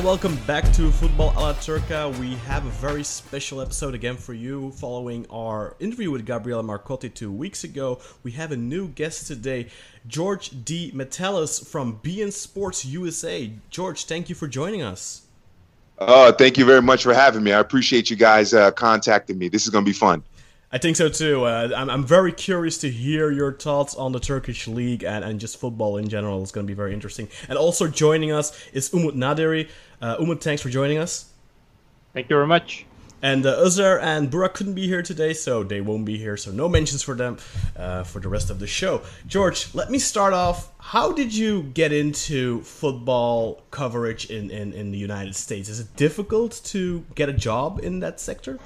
And 0.00 0.06
welcome 0.06 0.36
back 0.46 0.64
to 0.72 0.90
Football 0.90 1.34
a 1.36 1.40
la 1.40 1.52
Turca. 1.52 2.18
We 2.18 2.36
have 2.46 2.64
a 2.64 2.70
very 2.70 3.04
special 3.04 3.60
episode 3.60 3.94
again 3.94 4.16
for 4.16 4.32
you 4.32 4.70
following 4.70 5.26
our 5.28 5.76
interview 5.78 6.10
with 6.10 6.24
Gabriele 6.24 6.62
Marcotti 6.62 7.12
two 7.12 7.30
weeks 7.30 7.64
ago. 7.64 8.00
We 8.22 8.30
have 8.32 8.50
a 8.50 8.56
new 8.56 8.88
guest 8.88 9.26
today, 9.26 9.66
George 10.06 10.64
D. 10.64 10.90
Metellus 10.94 11.58
from 11.58 12.00
beIN 12.02 12.32
Sports 12.32 12.86
USA. 12.86 13.52
George, 13.68 14.06
thank 14.06 14.30
you 14.30 14.34
for 14.34 14.48
joining 14.48 14.80
us. 14.80 15.26
Oh, 15.98 16.32
thank 16.32 16.56
you 16.56 16.64
very 16.64 16.80
much 16.80 17.02
for 17.02 17.12
having 17.12 17.42
me. 17.42 17.52
I 17.52 17.60
appreciate 17.60 18.08
you 18.08 18.16
guys 18.16 18.54
uh, 18.54 18.70
contacting 18.70 19.36
me. 19.36 19.48
This 19.48 19.64
is 19.64 19.68
going 19.68 19.84
to 19.84 19.88
be 19.88 19.92
fun. 19.92 20.22
I 20.72 20.78
think 20.78 20.96
so 20.96 21.08
too. 21.08 21.44
Uh, 21.44 21.70
I'm, 21.76 21.90
I'm 21.90 22.04
very 22.04 22.32
curious 22.32 22.78
to 22.78 22.90
hear 22.90 23.32
your 23.32 23.52
thoughts 23.52 23.96
on 23.96 24.12
the 24.12 24.20
Turkish 24.20 24.68
league 24.68 25.02
and, 25.02 25.24
and 25.24 25.40
just 25.40 25.58
football 25.58 25.96
in 25.96 26.08
general. 26.08 26.40
It's 26.42 26.52
going 26.52 26.64
to 26.64 26.70
be 26.70 26.76
very 26.76 26.94
interesting. 26.94 27.28
And 27.48 27.58
also 27.58 27.88
joining 27.88 28.30
us 28.30 28.56
is 28.72 28.88
Umut 28.94 29.16
Naderi. 29.16 29.68
Uh, 30.00 30.16
Umut, 30.18 30.42
thanks 30.42 30.62
for 30.62 30.70
joining 30.70 30.98
us. 30.98 31.32
Thank 32.12 32.28
you 32.28 32.36
very 32.36 32.46
much. 32.46 32.86
And 33.22 33.44
uh, 33.44 33.58
Uzzer 33.58 34.00
and 34.00 34.30
Burak 34.30 34.54
couldn't 34.54 34.72
be 34.72 34.86
here 34.86 35.02
today, 35.02 35.34
so 35.34 35.62
they 35.62 35.82
won't 35.82 36.06
be 36.06 36.16
here. 36.16 36.38
So 36.38 36.50
no 36.50 36.70
mentions 36.70 37.02
for 37.02 37.14
them 37.14 37.36
uh, 37.76 38.02
for 38.04 38.18
the 38.18 38.28
rest 38.28 38.48
of 38.48 38.58
the 38.58 38.66
show. 38.66 39.02
George, 39.26 39.74
let 39.74 39.90
me 39.90 39.98
start 39.98 40.32
off. 40.32 40.72
How 40.78 41.12
did 41.12 41.34
you 41.34 41.64
get 41.74 41.92
into 41.92 42.62
football 42.62 43.62
coverage 43.70 44.30
in, 44.30 44.50
in, 44.50 44.72
in 44.72 44.90
the 44.90 44.96
United 44.96 45.36
States? 45.36 45.68
Is 45.68 45.80
it 45.80 45.94
difficult 45.96 46.62
to 46.66 47.04
get 47.14 47.28
a 47.28 47.34
job 47.34 47.80
in 47.82 48.00
that 48.00 48.20
sector? 48.20 48.58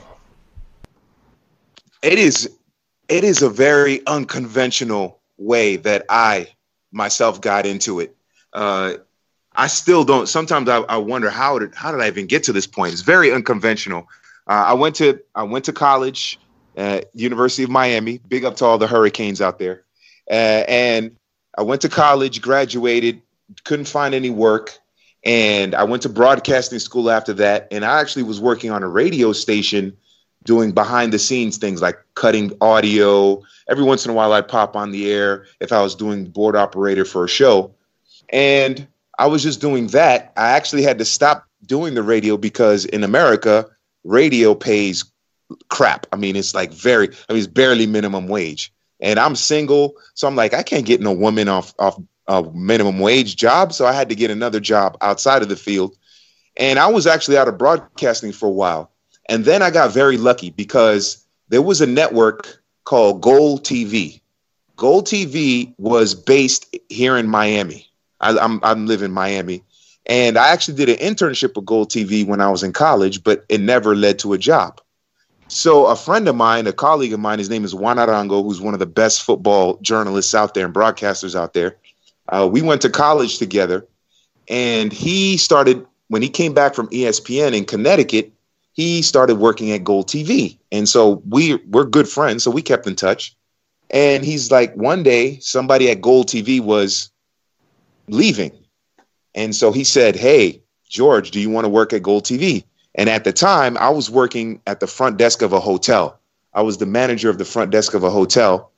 it 2.04 2.18
is 2.18 2.50
it 3.08 3.24
is 3.24 3.42
a 3.42 3.48
very 3.48 4.06
unconventional 4.06 5.20
way 5.38 5.76
that 5.76 6.04
I 6.08 6.48
myself 6.92 7.40
got 7.40 7.66
into 7.66 8.00
it. 8.00 8.14
Uh, 8.52 8.94
I 9.54 9.68
still 9.68 10.04
don't. 10.04 10.28
Sometimes 10.28 10.68
I, 10.68 10.78
I, 10.78 10.96
wonder 10.96 11.30
how 11.30 11.58
did 11.58 11.74
how 11.74 11.92
did 11.92 12.00
I 12.00 12.08
even 12.08 12.26
get 12.26 12.44
to 12.44 12.52
this 12.52 12.66
point? 12.66 12.92
It's 12.92 13.02
very 13.02 13.32
unconventional. 13.32 14.08
Uh, 14.46 14.64
I 14.66 14.72
went 14.74 14.96
to 14.96 15.20
I 15.34 15.44
went 15.44 15.64
to 15.66 15.72
college 15.72 16.38
at 16.76 17.10
University 17.14 17.62
of 17.62 17.70
Miami. 17.70 18.18
Big 18.28 18.44
up 18.44 18.56
to 18.56 18.64
all 18.64 18.78
the 18.78 18.86
Hurricanes 18.86 19.40
out 19.40 19.58
there. 19.58 19.84
Uh, 20.28 20.64
and 20.66 21.16
I 21.56 21.62
went 21.62 21.82
to 21.82 21.88
college, 21.88 22.42
graduated, 22.42 23.22
couldn't 23.64 23.86
find 23.86 24.14
any 24.14 24.30
work, 24.30 24.76
and 25.24 25.74
I 25.74 25.84
went 25.84 26.02
to 26.02 26.08
broadcasting 26.08 26.80
school 26.80 27.10
after 27.10 27.32
that. 27.34 27.68
And 27.70 27.84
I 27.84 28.00
actually 28.00 28.24
was 28.24 28.40
working 28.40 28.70
on 28.70 28.82
a 28.82 28.88
radio 28.88 29.32
station 29.32 29.96
doing 30.44 30.72
behind 30.72 31.12
the 31.12 31.18
scenes 31.18 31.58
things 31.58 31.80
like 31.80 31.98
cutting 32.14 32.52
audio. 32.60 33.42
Every 33.68 33.84
once 33.84 34.04
in 34.04 34.10
a 34.10 34.14
while, 34.14 34.32
I'd 34.32 34.48
pop 34.48 34.76
on 34.76 34.90
the 34.90 35.10
air 35.10 35.46
if 35.60 35.72
I 35.72 35.80
was 35.80 35.94
doing 35.94 36.26
board 36.26 36.56
operator 36.56 37.04
for 37.04 37.24
a 37.24 37.28
show. 37.28 37.74
And 38.30 38.86
I 39.18 39.26
was 39.26 39.42
just 39.42 39.60
doing 39.60 39.88
that. 39.88 40.32
I 40.36 40.50
actually 40.50 40.82
had 40.82 40.98
to 40.98 41.04
stop 41.04 41.46
doing 41.66 41.94
the 41.94 42.02
radio 42.02 42.36
because 42.36 42.84
in 42.84 43.04
America, 43.04 43.66
radio 44.04 44.54
pays 44.54 45.04
crap. 45.68 46.06
I 46.12 46.16
mean, 46.16 46.36
it's 46.36 46.54
like 46.54 46.72
very, 46.72 47.08
I 47.08 47.32
mean, 47.32 47.38
it's 47.38 47.46
barely 47.46 47.86
minimum 47.86 48.28
wage. 48.28 48.72
And 49.00 49.18
I'm 49.18 49.36
single, 49.36 49.94
so 50.14 50.26
I'm 50.26 50.36
like, 50.36 50.54
I 50.54 50.62
can't 50.62 50.86
get 50.86 51.00
no 51.00 51.12
woman 51.12 51.48
off 51.48 51.74
off 51.78 52.00
a 52.26 52.42
minimum 52.54 53.00
wage 53.00 53.36
job. 53.36 53.72
So 53.72 53.86
I 53.86 53.92
had 53.92 54.08
to 54.08 54.14
get 54.14 54.30
another 54.30 54.60
job 54.60 54.96
outside 55.00 55.42
of 55.42 55.48
the 55.48 55.56
field. 55.56 55.96
And 56.56 56.78
I 56.78 56.86
was 56.86 57.06
actually 57.06 57.36
out 57.36 57.48
of 57.48 57.58
broadcasting 57.58 58.32
for 58.32 58.46
a 58.46 58.52
while. 58.52 58.90
And 59.28 59.44
then 59.44 59.62
I 59.62 59.70
got 59.70 59.92
very 59.92 60.16
lucky 60.16 60.50
because 60.50 61.26
there 61.48 61.62
was 61.62 61.80
a 61.80 61.86
network 61.86 62.62
called 62.84 63.20
Gold 63.20 63.64
TV. 63.64 64.20
Gold 64.76 65.06
TV 65.06 65.74
was 65.78 66.14
based 66.14 66.74
here 66.88 67.16
in 67.16 67.28
Miami. 67.28 67.88
I, 68.24 68.36
I'm, 68.38 68.60
I'm 68.62 68.86
living 68.86 69.06
in 69.06 69.12
Miami. 69.12 69.62
And 70.06 70.36
I 70.36 70.48
actually 70.48 70.74
did 70.74 70.88
an 70.88 70.96
internship 70.96 71.54
with 71.56 71.64
Gold 71.64 71.90
TV 71.90 72.26
when 72.26 72.40
I 72.40 72.50
was 72.50 72.62
in 72.62 72.72
college, 72.72 73.22
but 73.22 73.44
it 73.48 73.60
never 73.60 73.94
led 73.94 74.18
to 74.18 74.32
a 74.32 74.38
job. 74.38 74.80
So 75.48 75.86
a 75.86 75.96
friend 75.96 76.26
of 76.28 76.34
mine, 76.34 76.66
a 76.66 76.72
colleague 76.72 77.12
of 77.12 77.20
mine, 77.20 77.38
his 77.38 77.48
name 77.48 77.64
is 77.64 77.74
Juan 77.74 77.96
Arango, 77.96 78.42
who's 78.42 78.60
one 78.60 78.74
of 78.74 78.80
the 78.80 78.86
best 78.86 79.22
football 79.22 79.78
journalists 79.80 80.34
out 80.34 80.54
there 80.54 80.64
and 80.64 80.74
broadcasters 80.74 81.38
out 81.38 81.54
there. 81.54 81.76
Uh, 82.28 82.48
we 82.50 82.60
went 82.60 82.82
to 82.82 82.90
college 82.90 83.38
together, 83.38 83.86
and 84.48 84.92
he 84.92 85.36
started 85.36 85.86
when 86.08 86.22
he 86.22 86.28
came 86.28 86.54
back 86.54 86.74
from 86.74 86.88
ESPN 86.88 87.54
in 87.54 87.64
Connecticut 87.64 88.32
he 88.74 89.02
started 89.02 89.36
working 89.36 89.70
at 89.70 89.84
Gold 89.84 90.08
TV. 90.08 90.58
And 90.70 90.88
so 90.88 91.22
we 91.28 91.54
we're 91.70 91.84
good 91.84 92.08
friends, 92.08 92.42
so 92.42 92.50
we 92.50 92.60
kept 92.60 92.86
in 92.86 92.96
touch. 92.96 93.34
And 93.90 94.24
he's 94.24 94.50
like, 94.50 94.74
one 94.74 95.02
day 95.02 95.38
somebody 95.38 95.90
at 95.90 96.00
Gold 96.00 96.28
TV 96.28 96.60
was 96.60 97.10
leaving. 98.08 98.52
And 99.34 99.54
so 99.54 99.72
he 99.72 99.84
said, 99.84 100.16
Hey, 100.16 100.62
George, 100.88 101.30
do 101.30 101.40
you 101.40 101.50
want 101.50 101.64
to 101.64 101.68
work 101.68 101.92
at 101.92 102.02
Gold 102.02 102.24
TV? 102.24 102.64
And 102.94 103.08
at 103.08 103.24
the 103.24 103.32
time, 103.32 103.76
I 103.78 103.88
was 103.88 104.10
working 104.10 104.60
at 104.66 104.80
the 104.80 104.86
front 104.86 105.16
desk 105.16 105.42
of 105.42 105.52
a 105.52 105.60
hotel. 105.60 106.18
I 106.52 106.62
was 106.62 106.78
the 106.78 106.86
manager 106.86 107.28
of 107.28 107.38
the 107.38 107.44
front 107.44 107.70
desk 107.70 107.94
of 107.94 108.04
a 108.04 108.10
hotel. 108.10 108.70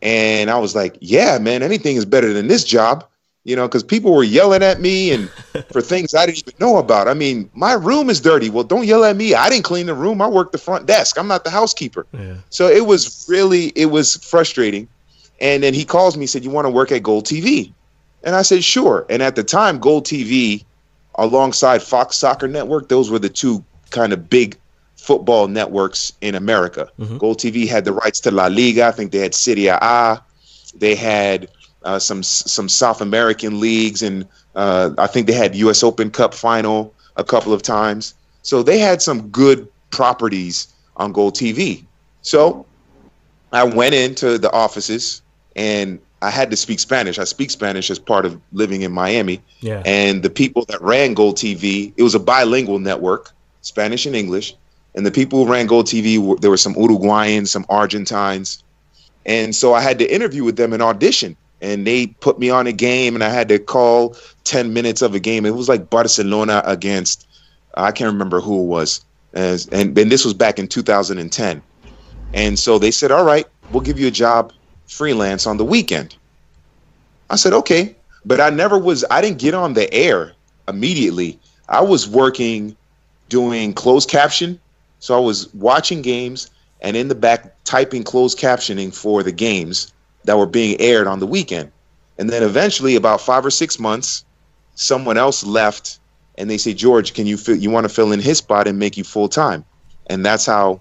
And 0.00 0.50
I 0.50 0.58
was 0.58 0.74
like, 0.74 0.96
Yeah, 1.00 1.38
man, 1.38 1.62
anything 1.62 1.96
is 1.96 2.04
better 2.04 2.32
than 2.32 2.48
this 2.48 2.64
job 2.64 3.06
you 3.44 3.56
know, 3.56 3.66
because 3.66 3.82
people 3.82 4.14
were 4.14 4.22
yelling 4.22 4.62
at 4.62 4.80
me 4.80 5.10
and 5.12 5.28
for 5.72 5.80
things 5.80 6.14
I 6.14 6.26
didn't 6.26 6.38
even 6.46 6.54
know 6.60 6.78
about. 6.78 7.08
I 7.08 7.14
mean, 7.14 7.50
my 7.54 7.72
room 7.72 8.08
is 8.08 8.20
dirty. 8.20 8.50
Well, 8.50 8.64
don't 8.64 8.86
yell 8.86 9.04
at 9.04 9.16
me. 9.16 9.34
I 9.34 9.48
didn't 9.48 9.64
clean 9.64 9.86
the 9.86 9.94
room. 9.94 10.22
I 10.22 10.28
work 10.28 10.52
the 10.52 10.58
front 10.58 10.86
desk. 10.86 11.18
I'm 11.18 11.28
not 11.28 11.44
the 11.44 11.50
housekeeper. 11.50 12.06
Yeah. 12.12 12.36
So 12.50 12.68
it 12.68 12.86
was 12.86 13.26
really, 13.28 13.68
it 13.74 13.86
was 13.86 14.16
frustrating. 14.16 14.88
And 15.40 15.62
then 15.62 15.74
he 15.74 15.84
calls 15.84 16.16
me, 16.16 16.26
said, 16.26 16.44
"You 16.44 16.50
want 16.50 16.66
to 16.66 16.70
work 16.70 16.92
at 16.92 17.02
Gold 17.02 17.26
TV?" 17.26 17.72
And 18.24 18.34
I 18.34 18.42
said, 18.42 18.64
"Sure." 18.64 19.06
And 19.10 19.22
at 19.22 19.36
the 19.36 19.44
time, 19.44 19.78
Gold 19.78 20.06
TV, 20.06 20.64
alongside 21.16 21.82
Fox 21.82 22.16
Soccer 22.16 22.48
Network, 22.48 22.88
those 22.88 23.10
were 23.10 23.18
the 23.18 23.28
two 23.28 23.64
kind 23.90 24.12
of 24.12 24.28
big 24.30 24.56
football 24.96 25.48
networks 25.48 26.12
in 26.20 26.34
America. 26.34 26.88
Mm-hmm. 26.98 27.18
Gold 27.18 27.38
TV 27.38 27.68
had 27.68 27.84
the 27.84 27.92
rights 27.92 28.20
to 28.20 28.30
La 28.30 28.46
Liga. 28.46 28.86
I 28.86 28.92
think 28.92 29.12
they 29.12 29.18
had 29.18 29.34
Serie 29.34 29.66
A. 29.66 30.22
They 30.74 30.94
had 30.94 31.48
uh, 31.84 31.98
some 31.98 32.22
some 32.22 32.68
South 32.68 33.00
American 33.00 33.60
leagues, 33.60 34.02
and 34.02 34.26
uh, 34.54 34.90
I 34.98 35.06
think 35.06 35.26
they 35.26 35.32
had 35.32 35.54
U.S. 35.56 35.82
Open 35.82 36.10
Cup 36.10 36.34
final 36.34 36.94
a 37.16 37.24
couple 37.24 37.52
of 37.52 37.62
times. 37.62 38.14
So 38.42 38.62
they 38.62 38.78
had 38.78 39.02
some 39.02 39.28
good 39.28 39.68
properties 39.90 40.72
on 40.96 41.12
Gold 41.12 41.34
TV. 41.34 41.84
So 42.22 42.64
I 43.52 43.64
went 43.64 43.94
into 43.94 44.38
the 44.38 44.50
offices 44.52 45.22
and 45.56 46.00
I 46.22 46.30
had 46.30 46.50
to 46.50 46.56
speak 46.56 46.80
Spanish. 46.80 47.18
I 47.18 47.24
speak 47.24 47.50
Spanish 47.50 47.90
as 47.90 47.98
part 47.98 48.24
of 48.24 48.40
living 48.52 48.82
in 48.82 48.92
Miami. 48.92 49.42
Yeah. 49.60 49.82
And 49.84 50.22
the 50.22 50.30
people 50.30 50.64
that 50.66 50.80
ran 50.80 51.14
Gold 51.14 51.36
TV, 51.36 51.92
it 51.96 52.02
was 52.02 52.14
a 52.14 52.20
bilingual 52.20 52.78
network, 52.78 53.32
Spanish 53.60 54.06
and 54.06 54.16
English. 54.16 54.54
And 54.94 55.04
the 55.04 55.10
people 55.10 55.44
who 55.44 55.50
ran 55.50 55.66
Gold 55.66 55.86
TV, 55.86 56.40
there 56.40 56.50
were 56.50 56.56
some 56.56 56.74
Uruguayans, 56.74 57.48
some 57.48 57.66
Argentines. 57.68 58.62
And 59.26 59.54
so 59.54 59.74
I 59.74 59.80
had 59.80 59.98
to 59.98 60.14
interview 60.14 60.44
with 60.44 60.56
them 60.56 60.72
and 60.72 60.82
audition 60.82 61.36
and 61.62 61.86
they 61.86 62.08
put 62.08 62.38
me 62.38 62.50
on 62.50 62.66
a 62.66 62.72
game 62.72 63.14
and 63.14 63.22
I 63.22 63.28
had 63.28 63.48
to 63.48 63.58
call 63.58 64.16
10 64.44 64.72
minutes 64.72 65.00
of 65.00 65.14
a 65.14 65.20
game. 65.20 65.46
It 65.46 65.54
was 65.54 65.68
like 65.68 65.88
Barcelona 65.88 66.60
against, 66.66 67.26
I 67.74 67.92
can't 67.92 68.12
remember 68.12 68.40
who 68.40 68.62
it 68.62 68.66
was. 68.66 69.04
And, 69.32 69.66
and, 69.70 69.96
and 69.96 70.10
this 70.10 70.24
was 70.24 70.34
back 70.34 70.58
in 70.58 70.66
2010. 70.66 71.62
And 72.34 72.58
so 72.58 72.78
they 72.78 72.90
said, 72.90 73.12
all 73.12 73.24
right, 73.24 73.46
we'll 73.70 73.82
give 73.82 73.98
you 73.98 74.08
a 74.08 74.12
job 74.12 74.52
freelance 74.92 75.46
on 75.46 75.56
the 75.56 75.64
weekend. 75.64 76.14
I 77.30 77.36
said, 77.36 77.52
okay. 77.52 77.96
But 78.24 78.40
I 78.40 78.50
never 78.50 78.78
was, 78.78 79.04
I 79.10 79.20
didn't 79.20 79.38
get 79.38 79.54
on 79.54 79.74
the 79.74 79.92
air 79.92 80.32
immediately. 80.68 81.38
I 81.68 81.80
was 81.80 82.08
working 82.08 82.76
doing 83.28 83.72
closed 83.72 84.08
caption. 84.08 84.60
So 85.00 85.16
I 85.16 85.20
was 85.20 85.52
watching 85.54 86.02
games 86.02 86.50
and 86.82 86.96
in 86.96 87.08
the 87.08 87.14
back 87.14 87.54
typing 87.64 88.04
closed 88.04 88.38
captioning 88.38 88.94
for 88.94 89.22
the 89.22 89.32
games 89.32 89.92
that 90.24 90.38
were 90.38 90.46
being 90.46 90.80
aired 90.80 91.06
on 91.06 91.18
the 91.18 91.26
weekend. 91.26 91.72
And 92.18 92.30
then 92.30 92.42
eventually, 92.42 92.94
about 92.94 93.20
five 93.20 93.44
or 93.44 93.50
six 93.50 93.78
months, 93.78 94.24
someone 94.74 95.16
else 95.16 95.44
left, 95.44 95.98
and 96.36 96.50
they 96.50 96.58
say, 96.58 96.74
George, 96.74 97.14
can 97.14 97.26
you 97.26 97.36
fill, 97.36 97.56
you 97.56 97.70
want 97.70 97.84
to 97.84 97.88
fill 97.88 98.12
in 98.12 98.20
his 98.20 98.38
spot 98.38 98.68
and 98.68 98.78
make 98.78 98.96
you 98.96 99.04
full 99.04 99.28
time? 99.28 99.64
And 100.08 100.24
that's 100.24 100.46
how 100.46 100.80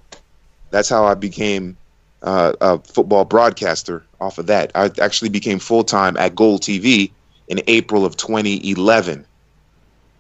that's 0.72 0.90
how 0.90 1.06
I 1.06 1.14
became 1.14 1.78
uh, 2.23 2.53
a 2.62 2.79
football 2.79 3.25
broadcaster. 3.25 4.03
Off 4.19 4.38
of 4.38 4.47
that, 4.47 4.71
I 4.75 4.91
actually 5.01 5.29
became 5.29 5.57
full 5.57 5.83
time 5.83 6.15
at 6.18 6.35
Gold 6.35 6.62
TV 6.62 7.12
in 7.47 7.59
April 7.68 8.06
of 8.06 8.15
2011, 8.18 9.25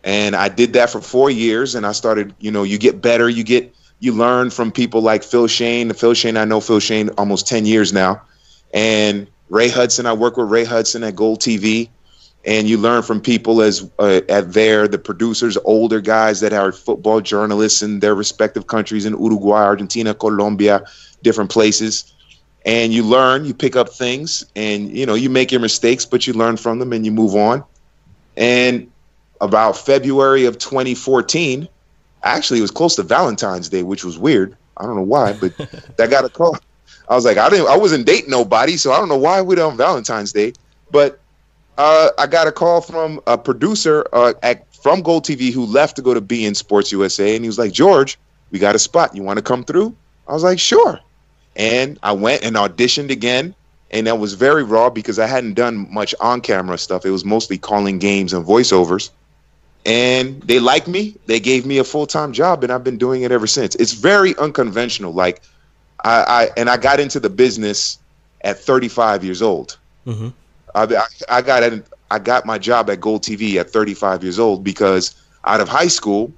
and 0.03 0.35
I 0.35 0.49
did 0.49 0.73
that 0.73 0.89
for 0.89 1.01
four 1.01 1.29
years. 1.29 1.75
And 1.75 1.85
I 1.85 1.91
started, 1.91 2.33
you 2.39 2.49
know, 2.49 2.63
you 2.63 2.79
get 2.79 3.01
better, 3.01 3.29
you 3.29 3.43
get 3.43 3.75
you 3.99 4.13
learn 4.13 4.49
from 4.49 4.71
people 4.71 5.01
like 5.01 5.23
Phil 5.23 5.47
Schoen. 5.47 5.93
Phil 5.93 6.15
Schoen, 6.15 6.35
I 6.35 6.45
know 6.45 6.59
Phil 6.59 6.79
Schoen 6.79 7.09
almost 7.17 7.47
10 7.47 7.67
years 7.67 7.93
now 7.93 8.21
and 8.73 9.27
Ray 9.49 9.69
Hudson. 9.69 10.05
I 10.05 10.13
work 10.13 10.37
with 10.37 10.49
Ray 10.49 10.63
Hudson 10.63 11.03
at 11.03 11.15
Gold 11.15 11.39
TV, 11.39 11.89
and 12.45 12.67
you 12.67 12.77
learn 12.77 13.03
from 13.03 13.21
people 13.21 13.61
as 13.61 13.89
uh, 13.99 14.21
at 14.27 14.53
there 14.53 14.87
the 14.87 14.97
producers, 14.97 15.57
older 15.63 16.01
guys 16.01 16.39
that 16.39 16.53
are 16.53 16.71
football 16.71 17.21
journalists 17.21 17.81
in 17.81 17.99
their 17.99 18.15
respective 18.15 18.67
countries 18.67 19.05
in 19.05 19.13
Uruguay, 19.13 19.63
Argentina, 19.63 20.13
Colombia, 20.13 20.83
different 21.21 21.51
places. 21.51 22.13
And 22.65 22.93
you 22.93 23.03
learn, 23.03 23.45
you 23.45 23.53
pick 23.53 23.75
up 23.75 23.89
things, 23.89 24.45
and 24.55 24.95
you 24.95 25.05
know 25.05 25.15
you 25.15 25.29
make 25.29 25.51
your 25.51 25.61
mistakes, 25.61 26.05
but 26.05 26.27
you 26.27 26.33
learn 26.33 26.57
from 26.57 26.79
them 26.79 26.93
and 26.93 27.05
you 27.05 27.11
move 27.11 27.35
on. 27.35 27.63
And 28.37 28.91
about 29.39 29.77
February 29.77 30.45
of 30.45 30.57
2014, 30.59 31.67
actually 32.23 32.59
it 32.59 32.61
was 32.61 32.71
close 32.71 32.95
to 32.95 33.03
Valentine's 33.03 33.69
Day, 33.69 33.83
which 33.83 34.03
was 34.03 34.17
weird. 34.17 34.55
I 34.77 34.83
don't 34.83 34.95
know 34.95 35.01
why, 35.01 35.33
but 35.33 35.55
that 35.97 36.09
got 36.09 36.25
a 36.25 36.29
call. 36.29 36.57
I 37.09 37.15
was 37.15 37.25
like, 37.25 37.37
I 37.37 37.49
didn't, 37.49 37.67
I 37.67 37.77
wasn't 37.77 38.05
dating 38.05 38.29
nobody, 38.29 38.77
so 38.77 38.91
I 38.91 38.97
don't 38.97 39.09
know 39.09 39.17
why 39.17 39.41
we're 39.41 39.63
on 39.63 39.75
Valentine's 39.75 40.31
Day. 40.31 40.53
But 40.91 41.20
uh, 41.81 42.11
I 42.19 42.27
got 42.27 42.45
a 42.45 42.51
call 42.51 42.79
from 42.79 43.19
a 43.25 43.35
producer 43.39 44.05
uh, 44.13 44.33
at, 44.43 44.71
from 44.75 45.01
Gold 45.01 45.25
TV 45.25 45.51
who 45.51 45.65
left 45.65 45.95
to 45.95 46.03
go 46.03 46.13
to 46.13 46.21
beIN 46.21 46.55
Sports 46.55 46.91
USA, 46.91 47.35
and 47.35 47.43
he 47.43 47.49
was 47.49 47.57
like, 47.57 47.71
George, 47.71 48.19
we 48.51 48.59
got 48.59 48.75
a 48.75 48.79
spot. 48.79 49.15
You 49.15 49.23
want 49.23 49.37
to 49.37 49.43
come 49.43 49.63
through? 49.63 49.95
I 50.27 50.33
was 50.33 50.43
like, 50.43 50.59
sure. 50.59 50.99
And 51.55 51.97
I 52.03 52.11
went 52.11 52.43
and 52.43 52.55
auditioned 52.55 53.09
again, 53.09 53.55
and 53.89 54.05
that 54.05 54.19
was 54.19 54.35
very 54.35 54.63
raw 54.63 54.91
because 54.91 55.17
I 55.17 55.25
hadn't 55.25 55.55
done 55.55 55.91
much 55.91 56.13
on-camera 56.19 56.77
stuff. 56.77 57.03
It 57.03 57.09
was 57.09 57.25
mostly 57.25 57.57
calling 57.57 57.97
games 57.97 58.31
and 58.31 58.45
voiceovers. 58.45 59.09
And 59.83 60.39
they 60.43 60.59
liked 60.59 60.87
me. 60.87 61.15
They 61.25 61.39
gave 61.39 61.65
me 61.65 61.79
a 61.79 61.83
full-time 61.83 62.31
job, 62.31 62.63
and 62.63 62.71
I've 62.71 62.83
been 62.83 62.99
doing 62.99 63.23
it 63.23 63.31
ever 63.31 63.47
since. 63.47 63.73
It's 63.75 63.93
very 63.93 64.37
unconventional. 64.37 65.13
Like 65.13 65.41
I, 66.03 66.21
I 66.27 66.49
and 66.57 66.69
I 66.69 66.77
got 66.77 66.99
into 66.99 67.19
the 67.19 67.31
business 67.31 67.97
at 68.41 68.59
35 68.59 69.23
years 69.23 69.41
old. 69.41 69.79
Mm-hmm. 70.05 70.29
I, 70.75 71.05
I 71.29 71.41
got 71.41 71.63
I 72.09 72.19
got 72.19 72.45
my 72.45 72.57
job 72.57 72.89
at 72.89 72.99
Gold 72.99 73.23
TV 73.23 73.55
at 73.55 73.69
35 73.69 74.23
years 74.23 74.39
old 74.39 74.63
because 74.63 75.15
out 75.45 75.61
of 75.61 75.69
high 75.69 75.87
school, 75.87 76.31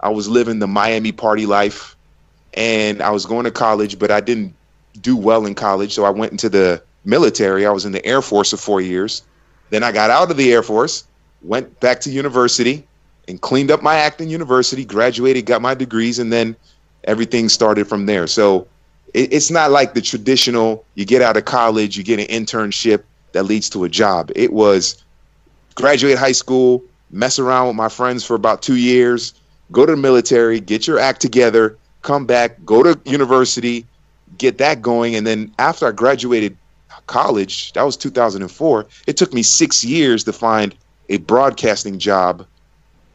I 0.00 0.08
was 0.08 0.28
living 0.28 0.58
the 0.58 0.66
Miami 0.66 1.12
party 1.12 1.46
life, 1.46 1.96
and 2.54 3.02
I 3.02 3.10
was 3.10 3.26
going 3.26 3.44
to 3.44 3.50
college, 3.50 3.98
but 3.98 4.10
I 4.10 4.20
didn't 4.20 4.54
do 5.00 5.16
well 5.16 5.46
in 5.46 5.54
college, 5.54 5.92
so 5.92 6.04
I 6.04 6.10
went 6.10 6.32
into 6.32 6.48
the 6.48 6.82
military. 7.04 7.66
I 7.66 7.70
was 7.70 7.84
in 7.84 7.92
the 7.92 8.04
Air 8.04 8.22
Force 8.22 8.50
for 8.50 8.56
four 8.56 8.80
years. 8.80 9.22
Then 9.70 9.82
I 9.82 9.92
got 9.92 10.10
out 10.10 10.30
of 10.30 10.36
the 10.36 10.52
Air 10.52 10.62
Force, 10.62 11.04
went 11.42 11.80
back 11.80 12.00
to 12.00 12.10
university, 12.10 12.86
and 13.28 13.40
cleaned 13.40 13.70
up 13.70 13.82
my 13.82 13.96
act 13.96 14.20
in 14.20 14.28
university. 14.28 14.84
Graduated, 14.84 15.46
got 15.46 15.60
my 15.60 15.74
degrees, 15.74 16.18
and 16.18 16.32
then 16.32 16.56
everything 17.04 17.48
started 17.48 17.86
from 17.88 18.06
there. 18.06 18.26
So 18.26 18.68
it, 19.12 19.32
it's 19.32 19.50
not 19.50 19.70
like 19.70 19.94
the 19.94 20.00
traditional. 20.00 20.84
You 20.94 21.04
get 21.04 21.20
out 21.20 21.36
of 21.36 21.44
college, 21.44 21.96
you 21.96 22.04
get 22.04 22.20
an 22.20 22.26
internship 22.26 23.02
that 23.36 23.44
leads 23.44 23.68
to 23.68 23.84
a 23.84 23.88
job. 23.88 24.32
It 24.34 24.54
was 24.54 25.04
graduate 25.74 26.16
high 26.16 26.32
school, 26.32 26.82
mess 27.10 27.38
around 27.38 27.66
with 27.66 27.76
my 27.76 27.90
friends 27.90 28.24
for 28.24 28.34
about 28.34 28.62
two 28.62 28.76
years, 28.76 29.34
go 29.72 29.84
to 29.84 29.92
the 29.92 30.00
military, 30.00 30.58
get 30.58 30.86
your 30.86 30.98
act 30.98 31.20
together, 31.20 31.76
come 32.00 32.24
back, 32.24 32.56
go 32.64 32.82
to 32.82 32.98
university, 33.04 33.84
get 34.38 34.56
that 34.56 34.80
going. 34.80 35.14
And 35.14 35.26
then 35.26 35.52
after 35.58 35.86
I 35.86 35.92
graduated 35.92 36.56
college, 37.08 37.74
that 37.74 37.82
was 37.82 37.98
2004, 37.98 38.86
it 39.06 39.18
took 39.18 39.34
me 39.34 39.42
six 39.42 39.84
years 39.84 40.24
to 40.24 40.32
find 40.32 40.74
a 41.10 41.18
broadcasting 41.18 41.98
job 41.98 42.46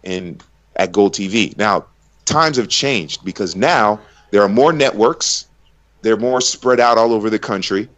in 0.03 0.39
at 0.75 0.91
Gold 0.91 1.15
TV. 1.15 1.57
Now, 1.57 1.85
times 2.25 2.57
have 2.57 2.69
changed 2.69 3.25
because 3.25 3.55
now 3.55 3.99
there 4.29 4.43
are 4.43 4.49
more 4.49 4.71
networks, 4.71 5.47
they're 6.03 6.15
more 6.15 6.41
spread 6.41 6.79
out 6.79 6.99
all 6.99 7.11
over 7.11 7.31
the 7.31 7.39
country 7.39 7.89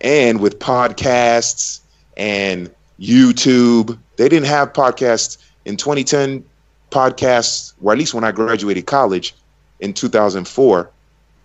and 0.00 0.40
with 0.40 0.58
podcasts 0.58 1.80
and 2.16 2.70
YouTube. 3.00 3.98
They 4.16 4.28
didn't 4.28 4.46
have 4.46 4.72
podcasts 4.72 5.38
in 5.64 5.76
2010. 5.76 6.44
Podcasts, 6.90 7.74
or 7.82 7.92
at 7.92 7.98
least 7.98 8.14
when 8.14 8.24
I 8.24 8.32
graduated 8.32 8.86
college 8.86 9.34
in 9.80 9.92
2004, 9.92 10.90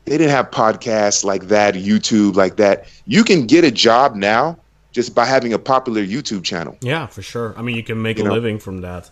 they 0.06 0.18
didn't 0.18 0.32
have 0.32 0.52
podcasts 0.52 1.26
like 1.26 1.50
that, 1.50 1.74
YouTube 1.76 2.36
like 2.36 2.56
that. 2.56 2.88
You 3.06 3.26
can 3.26 3.46
get 3.46 3.66
a 3.66 3.72
job 3.72 4.16
now 4.16 4.58
just 4.94 5.14
by 5.14 5.26
having 5.26 5.52
a 5.52 5.60
popular 5.60 6.02
YouTube 6.02 6.46
channel. 6.46 6.78
Yeah, 6.82 7.08
for 7.08 7.22
sure. 7.22 7.54
I 7.58 7.62
mean, 7.62 7.76
you 7.76 7.84
can 7.84 8.02
make 8.02 8.18
you 8.20 8.24
a 8.24 8.28
know? 8.28 8.34
living 8.34 8.58
from 8.58 8.82
that. 8.82 9.10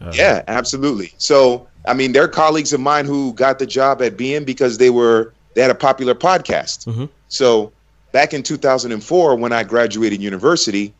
Uh, 0.00 0.12
yeah, 0.14 0.42
absolutely. 0.48 1.12
So, 1.18 1.68
I 1.86 1.92
mean, 1.92 2.12
there 2.12 2.22
are 2.22 2.28
colleagues 2.28 2.72
of 2.72 2.80
mine 2.80 3.04
who 3.04 3.34
got 3.34 3.58
the 3.58 3.66
job 3.66 4.00
at 4.00 4.16
beIN 4.16 4.46
because 4.46 4.78
they 4.78 4.90
were 4.90 5.34
they 5.54 5.60
had 5.60 5.70
a 5.70 5.74
popular 5.74 6.14
podcast. 6.14 6.86
Mm-hmm. 6.86 7.06
So 7.28 7.72
back 8.12 8.32
in 8.34 8.42
2004 8.42 9.36
when 9.36 9.52
I 9.52 9.64
graduated 9.64 10.20
university, 10.20 10.92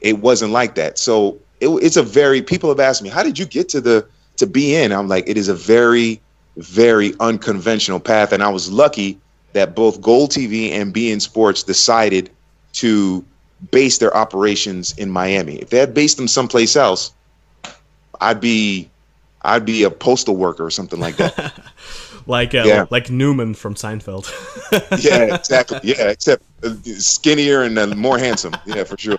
it 0.00 0.18
wasn't 0.18 0.52
like 0.52 0.74
that. 0.76 0.98
So 0.98 1.38
it, 1.60 1.68
it's 1.68 1.96
a 1.96 2.02
very 2.02 2.42
people 2.42 2.68
have 2.68 2.80
asked 2.80 3.02
me, 3.02 3.08
how 3.08 3.22
did 3.22 3.38
you 3.38 3.46
get 3.46 3.68
to 3.70 3.80
the 3.80 4.06
to 4.36 4.46
beIN? 4.46 4.96
I'm 4.96 5.08
like, 5.08 5.28
it 5.28 5.36
is 5.36 5.48
a 5.48 5.54
very 5.54 6.20
very 6.56 7.14
unconventional 7.20 8.00
path, 8.00 8.32
and 8.32 8.42
I 8.42 8.48
was 8.48 8.70
lucky 8.70 9.18
that 9.52 9.74
both 9.74 10.00
Gold 10.00 10.30
TV 10.30 10.72
and 10.72 10.92
beIN 10.92 11.20
Sports 11.20 11.62
decided 11.62 12.30
to 12.74 13.24
base 13.70 13.98
their 13.98 14.16
operations 14.16 14.96
in 14.98 15.10
Miami. 15.10 15.56
If 15.56 15.70
they 15.70 15.78
had 15.78 15.94
based 15.94 16.16
them 16.16 16.28
someplace 16.28 16.76
else, 16.76 17.12
I'd 18.20 18.40
be 18.40 18.90
I'd 19.42 19.64
be 19.64 19.84
a 19.84 19.90
postal 19.90 20.36
worker 20.36 20.64
or 20.64 20.70
something 20.70 20.98
like 21.00 21.16
that. 21.16 21.62
like 22.28 22.54
uh, 22.54 22.62
yeah. 22.64 22.86
like 22.90 23.10
Newman 23.10 23.54
from 23.54 23.74
Seinfeld. 23.74 24.28
yeah, 25.02 25.34
exactly. 25.34 25.80
Yeah, 25.82 26.10
except 26.10 26.44
uh, 26.62 26.74
skinnier 26.84 27.62
and 27.62 27.78
uh, 27.78 27.86
more 27.88 28.18
handsome. 28.18 28.54
Yeah, 28.66 28.84
for 28.84 28.98
sure. 28.98 29.18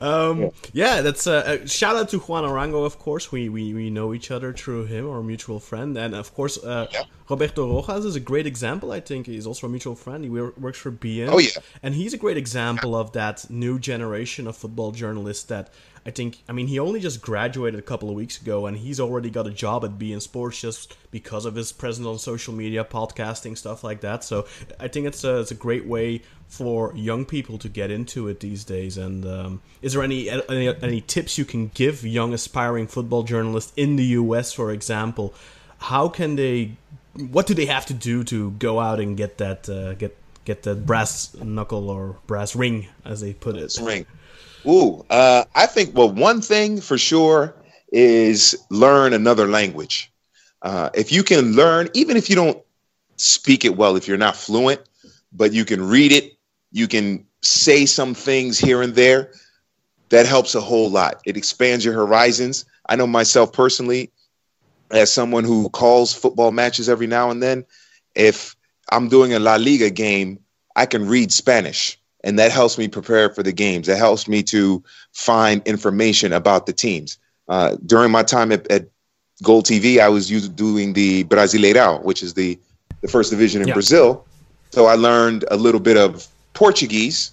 Um, 0.00 0.42
yeah. 0.42 0.50
yeah. 0.74 1.00
that's 1.00 1.26
uh, 1.26 1.58
uh, 1.62 1.66
shout 1.66 1.96
out 1.96 2.10
to 2.10 2.18
Juan 2.18 2.44
Arango. 2.44 2.84
Of 2.84 2.98
course, 2.98 3.32
we, 3.32 3.48
we 3.48 3.72
we 3.72 3.90
know 3.90 4.12
each 4.12 4.30
other 4.30 4.52
through 4.52 4.84
him, 4.84 5.08
our 5.08 5.22
mutual 5.22 5.58
friend, 5.58 5.96
and 5.96 6.14
of 6.14 6.34
course, 6.34 6.62
uh, 6.62 6.86
yeah. 6.92 7.04
Roberto 7.28 7.66
Rojas 7.66 8.04
is 8.04 8.14
a 8.14 8.20
great 8.20 8.46
example. 8.46 8.92
I 8.92 9.00
think 9.00 9.26
he's 9.26 9.46
also 9.46 9.66
a 9.66 9.70
mutual 9.70 9.96
friend. 9.96 10.22
He 10.22 10.30
works 10.30 10.78
for 10.78 10.92
beIN. 10.92 11.28
Oh 11.30 11.38
yeah, 11.38 11.50
and 11.82 11.94
he's 11.94 12.12
a 12.12 12.18
great 12.18 12.36
example 12.36 12.94
of 12.94 13.12
that 13.12 13.50
new 13.50 13.78
generation 13.78 14.46
of 14.46 14.54
football 14.54 14.92
journalists 14.92 15.44
that 15.44 15.72
I 16.04 16.10
think, 16.10 16.42
I 16.48 16.52
mean, 16.52 16.66
he 16.66 16.78
only 16.78 16.98
just 16.98 17.22
graduated 17.22 17.78
a 17.78 17.82
couple 17.82 18.08
of 18.08 18.16
weeks 18.16 18.40
ago 18.40 18.66
and 18.66 18.76
he's 18.76 18.98
already 18.98 19.30
got 19.30 19.46
a 19.46 19.50
job 19.50 19.84
at 19.84 19.92
beIN 19.92 20.20
Sports 20.20 20.60
just 20.60 20.96
because 21.12 21.44
of 21.44 21.54
his 21.54 21.70
presence 21.70 22.06
on 22.06 22.18
social 22.18 22.52
media, 22.52 22.84
podcasting, 22.84 23.56
stuff 23.56 23.84
like 23.84 24.00
that. 24.00 24.24
So 24.24 24.46
I 24.80 24.88
think 24.88 25.06
it's 25.06 25.22
a, 25.22 25.40
it's 25.40 25.52
a 25.52 25.56
great 25.56 25.86
way 25.86 26.22
for 26.48 26.92
young 26.96 27.24
people 27.24 27.56
to 27.58 27.68
get 27.68 27.90
into 27.90 28.26
it 28.26 28.40
these 28.40 28.64
days. 28.64 28.98
And 28.98 29.24
um, 29.24 29.62
is 29.80 29.92
there 29.92 30.02
any, 30.02 30.28
any, 30.28 30.74
any 30.82 31.00
tips 31.00 31.38
you 31.38 31.44
can 31.44 31.68
give 31.68 32.04
young 32.04 32.34
aspiring 32.34 32.88
football 32.88 33.22
journalists 33.22 33.72
in 33.76 33.94
the 33.94 34.04
US, 34.04 34.52
for 34.52 34.72
example? 34.72 35.32
How 35.78 36.08
can 36.08 36.34
they, 36.34 36.76
what 37.14 37.46
do 37.46 37.54
they 37.54 37.66
have 37.66 37.86
to 37.86 37.94
do 37.94 38.24
to 38.24 38.50
go 38.52 38.80
out 38.80 38.98
and 38.98 39.16
get 39.16 39.38
that, 39.38 39.68
uh, 39.68 39.94
get, 39.94 40.16
get 40.44 40.64
that 40.64 40.84
brass 40.84 41.32
knuckle 41.34 41.88
or 41.88 42.16
brass 42.26 42.56
ring, 42.56 42.88
as 43.04 43.20
they 43.20 43.34
put 43.34 43.56
it? 43.56 43.78
Ring. 43.80 44.04
Ooh, 44.66 45.04
uh, 45.10 45.44
I 45.54 45.66
think 45.66 45.96
well, 45.96 46.10
one 46.10 46.40
thing 46.40 46.80
for 46.80 46.96
sure 46.98 47.54
is 47.92 48.56
learn 48.70 49.12
another 49.12 49.46
language. 49.46 50.12
Uh, 50.62 50.90
if 50.94 51.12
you 51.12 51.22
can 51.22 51.52
learn, 51.54 51.88
even 51.94 52.16
if 52.16 52.30
you 52.30 52.36
don't 52.36 52.62
speak 53.16 53.64
it 53.64 53.76
well, 53.76 53.96
if 53.96 54.06
you're 54.06 54.16
not 54.16 54.36
fluent, 54.36 54.80
but 55.32 55.52
you 55.52 55.64
can 55.64 55.82
read 55.82 56.12
it, 56.12 56.32
you 56.70 56.86
can 56.86 57.26
say 57.42 57.86
some 57.86 58.14
things 58.14 58.58
here 58.58 58.82
and 58.82 58.94
there. 58.94 59.32
That 60.10 60.26
helps 60.26 60.54
a 60.54 60.60
whole 60.60 60.90
lot. 60.90 61.22
It 61.24 61.36
expands 61.36 61.84
your 61.84 61.94
horizons. 61.94 62.64
I 62.88 62.96
know 62.96 63.06
myself 63.06 63.52
personally, 63.52 64.10
as 64.90 65.10
someone 65.12 65.44
who 65.44 65.70
calls 65.70 66.12
football 66.12 66.52
matches 66.52 66.88
every 66.88 67.06
now 67.06 67.30
and 67.30 67.42
then, 67.42 67.64
if 68.14 68.54
I'm 68.90 69.08
doing 69.08 69.32
a 69.32 69.38
La 69.38 69.56
Liga 69.56 69.90
game, 69.90 70.40
I 70.76 70.86
can 70.86 71.08
read 71.08 71.32
Spanish 71.32 71.98
and 72.24 72.38
that 72.38 72.52
helps 72.52 72.78
me 72.78 72.88
prepare 72.88 73.30
for 73.30 73.42
the 73.42 73.52
games. 73.52 73.88
It 73.88 73.98
helps 73.98 74.28
me 74.28 74.42
to 74.44 74.82
find 75.12 75.66
information 75.66 76.32
about 76.32 76.66
the 76.66 76.72
teams. 76.72 77.18
Uh, 77.48 77.76
during 77.84 78.10
my 78.10 78.22
time 78.22 78.52
at, 78.52 78.70
at, 78.70 78.86
Gold 79.42 79.64
TV, 79.64 79.98
I 79.98 80.08
was 80.08 80.28
doing 80.50 80.92
the 80.92 81.24
Brasileirão, 81.24 82.04
which 82.04 82.22
is 82.22 82.34
the 82.34 82.56
the 83.00 83.08
first 83.08 83.30
division 83.30 83.60
in 83.60 83.66
yeah. 83.66 83.74
Brazil. 83.74 84.24
So 84.70 84.86
I 84.86 84.94
learned 84.94 85.44
a 85.50 85.56
little 85.56 85.80
bit 85.80 85.96
of 85.96 86.28
Portuguese, 86.54 87.32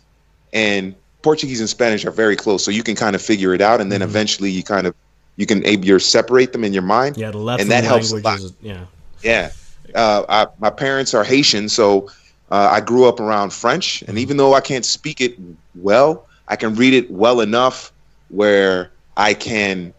and 0.51 0.95
Portuguese 1.21 1.59
and 1.59 1.69
Spanish 1.69 2.05
are 2.05 2.11
very 2.11 2.35
close. 2.35 2.65
So 2.65 2.71
you 2.71 2.81
can 2.81 2.95
kind 2.95 3.15
of 3.15 3.21
figure 3.21 3.53
it 3.53 3.61
out, 3.61 3.79
and 3.79 3.91
then 3.91 3.99
mm-hmm. 3.99 4.09
eventually 4.09 4.49
you 4.49 4.63
kind 4.63 4.87
of 4.87 4.95
you 5.35 5.45
can 5.45 5.63
able 5.65 5.99
separate 5.99 6.51
them 6.51 6.63
in 6.63 6.73
your 6.73 6.81
mind. 6.81 7.15
Yeah, 7.15 7.29
the 7.29 7.37
Latin 7.37 7.61
and 7.61 7.71
that 7.71 7.83
helps 7.83 8.11
a 8.11 8.17
lot. 8.17 8.39
Yeah, 8.61 8.85
yeah. 9.21 9.51
Uh, 9.93 10.23
I, 10.27 10.47
my 10.59 10.71
parents 10.71 11.13
are 11.13 11.23
Haitian, 11.23 11.69
so 11.69 12.09
uh, 12.51 12.69
I 12.71 12.81
grew 12.81 13.07
up 13.07 13.19
around 13.19 13.53
French, 13.53 14.01
and 14.03 14.17
even 14.17 14.37
though 14.37 14.53
I 14.53 14.61
can't 14.61 14.85
speak 14.85 15.21
it 15.21 15.37
well, 15.75 16.27
I 16.47 16.55
can 16.55 16.75
read 16.75 16.93
it 16.93 17.09
well 17.11 17.41
enough 17.41 17.91
where 18.29 18.91
I 19.17 19.33
can 19.33 19.93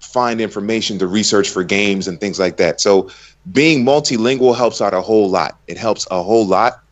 find 0.00 0.40
information 0.40 0.98
to 0.98 1.06
research 1.06 1.48
for 1.48 1.64
games 1.64 2.08
and 2.08 2.20
things 2.20 2.38
like 2.38 2.56
that. 2.56 2.80
So 2.80 3.10
being 3.52 3.84
multilingual 3.84 4.56
helps 4.56 4.80
out 4.80 4.94
a 4.94 5.00
whole 5.00 5.28
lot. 5.28 5.58
It 5.66 5.76
helps 5.76 6.06
a 6.10 6.22
whole 6.22 6.46
lot. 6.46 6.82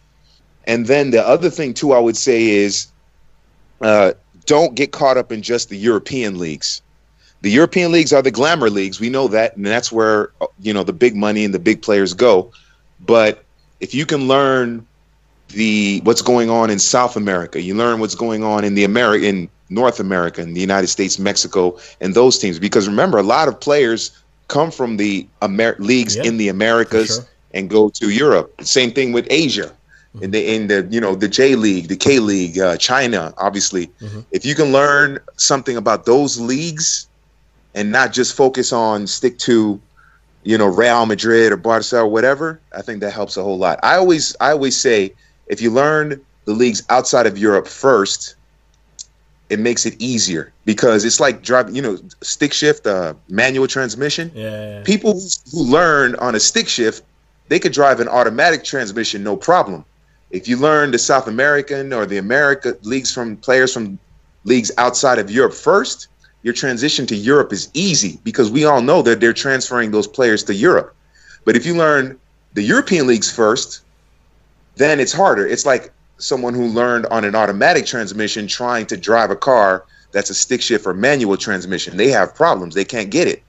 And 0.67 0.87
then 0.87 1.11
the 1.11 1.27
other 1.27 1.51
thing 1.51 1.75
too, 1.75 1.93
I 1.93 1.99
would 1.99 2.17
say 2.17 2.49
is 2.49 2.87
uh, 3.81 4.13
don't 4.47 4.75
get 4.75 4.93
caught 4.93 5.17
up 5.17 5.33
in 5.33 5.43
just 5.43 5.69
the 5.69 5.77
European 5.77 6.39
leagues. 6.39 6.83
The 7.41 7.51
European 7.51 7.91
leagues 7.91 8.13
are 8.13 8.23
the 8.23 8.31
glamour 8.31 8.71
leagues. 8.71 9.01
We 9.01 9.11
know 9.11 9.27
that, 9.29 9.57
and 9.57 9.67
that's 9.67 9.91
where 9.91 10.31
you 10.61 10.73
know 10.73 10.85
the 10.85 10.93
big 10.93 11.17
money 11.17 11.45
and 11.45 11.53
the 11.53 11.59
big 11.59 11.83
players 11.83 12.15
go. 12.15 12.53
But 13.01 13.45
if 13.81 13.95
you 13.95 14.07
can 14.07 14.29
learn 14.29 14.87
the 15.53 16.01
what's 16.05 16.23
going 16.23 16.51
on 16.51 16.71
in 16.71 16.79
South 16.79 17.17
America. 17.17 17.61
You 17.61 17.75
learn 17.75 18.01
what's 18.01 18.15
going 18.15 18.43
on 18.45 18.65
in 18.65 18.75
the 18.75 18.85
American 18.85 19.49
North 19.71 20.01
America, 20.01 20.43
in 20.43 20.55
the 20.55 20.61
United 20.61 20.89
States, 20.89 21.19
Mexico, 21.19 21.79
and 22.01 22.15
those 22.15 22.39
teams. 22.39 22.59
Because 22.59 22.89
remember, 22.89 23.19
a 23.19 23.23
lot 23.23 23.49
of 23.49 23.59
players 23.61 24.11
come 24.49 24.71
from 24.71 24.97
the 24.97 25.27
Amer- 25.43 25.77
leagues 25.79 26.17
in 26.17 26.37
the 26.37 26.49
Americas 26.49 27.17
sure. 27.17 27.25
and 27.55 27.71
go 27.71 27.89
to 27.91 28.11
Europe. 28.11 28.53
Same 28.63 28.93
thing 28.93 29.13
with 29.13 29.27
Asia. 29.31 29.73
In 30.21 30.31
the 30.31 30.55
in 30.55 30.67
the 30.67 30.87
you 30.91 31.01
know 31.01 31.15
the 31.15 31.27
J 31.27 31.55
League, 31.55 31.89
the 31.89 31.97
K 31.97 32.19
League, 32.19 32.59
uh, 32.59 32.77
China, 32.77 33.33
obviously. 33.39 33.87
Mhm. 34.03 34.27
If 34.31 34.45
you 34.45 34.55
can 34.55 34.71
learn 34.71 35.19
something 35.37 35.75
about 35.75 36.05
those 36.05 36.39
leagues, 36.39 37.07
and 37.75 37.91
not 37.91 38.13
just 38.13 38.37
focus 38.37 38.75
on 38.75 39.07
stick 39.07 39.39
to, 39.39 39.81
you 40.43 40.59
know, 40.59 40.67
Real 40.67 41.07
Madrid 41.07 41.51
or 41.51 41.57
Barcelona 41.57 42.07
or 42.07 42.11
whatever, 42.11 42.61
I 42.77 42.83
think 42.83 43.01
that 43.01 43.13
helps 43.13 43.39
a 43.39 43.43
whole 43.43 43.57
lot. 43.57 43.81
I 43.83 43.97
always 43.97 44.37
I 44.39 44.51
always 44.51 44.79
say 44.79 45.15
if 45.47 45.61
you 45.61 45.71
learn 45.71 46.21
the 46.45 46.53
leagues 46.53 46.83
outside 46.89 47.27
of 47.27 47.39
Europe 47.39 47.67
first, 47.69 48.37
it 49.51 49.59
makes 49.59 49.85
it 49.85 49.95
easier 50.01 50.53
because 50.65 51.05
it's 51.05 51.21
like 51.21 51.43
driving, 51.43 51.75
you 51.77 51.83
know, 51.83 51.99
stick 52.23 52.53
shift, 52.53 52.87
uh, 52.87 53.13
manual 53.29 53.67
transmission 53.67 54.31
Yeah. 54.35 54.83
people 54.83 55.21
who 55.53 55.63
learn 55.65 56.15
on 56.17 56.35
a 56.35 56.41
stick 56.41 56.69
shift, 56.69 57.03
they 57.49 57.59
could 57.59 57.73
drive 57.73 58.01
an 58.01 58.09
automatic 58.09 58.65
transmission 58.65 59.23
no 59.23 59.37
problem. 59.37 59.85
If 60.31 60.49
you 60.49 60.57
learn 60.57 60.91
the 60.91 60.99
South 60.99 61.29
American 61.29 61.93
or 61.93 62.07
the 62.07 62.17
America 62.17 62.75
leagues 62.83 63.13
from 63.13 63.37
players 63.37 63.75
from 63.75 63.99
leagues 64.45 64.71
outside 64.79 65.19
of 65.19 65.31
Europe 65.31 65.53
first, 65.53 66.09
your 66.43 66.55
transition 66.55 67.07
to 67.07 67.15
Europe 67.15 67.53
is 67.53 67.69
easy 67.75 68.19
because 68.25 68.51
we 68.51 68.65
all 68.65 68.81
know 68.81 69.03
that 69.03 69.21
they're 69.21 69.35
transferring 69.35 69.91
those 69.91 70.07
players 70.09 70.43
to 70.45 70.55
Europe. 70.55 70.95
But 71.45 71.57
if 71.57 71.67
you 71.67 71.75
learn 71.77 72.19
the 72.55 72.63
European 72.63 73.07
leagues 73.07 73.31
first, 73.31 73.82
then 74.76 75.00
it's 75.00 75.12
harder. 75.12 75.47
It's 75.47 75.67
like 75.67 75.93
someone 76.19 76.55
who 76.55 76.67
learned 76.67 77.07
on 77.07 77.25
an 77.25 77.35
automatic 77.35 77.87
transmission 77.87 78.47
trying 78.47 78.87
to 78.87 78.97
drive 78.97 79.31
a 79.31 79.37
car 79.37 79.85
that's 80.12 80.31
a 80.31 80.35
stick 80.35 80.62
shift 80.62 80.87
or 80.87 80.95
manual 80.95 81.37
transmission. 81.37 81.97
They 81.97 82.09
have 82.09 82.35
problems. 82.35 82.75
They 82.75 82.85
can't 82.85 83.11
get 83.11 83.29
it 83.29 83.43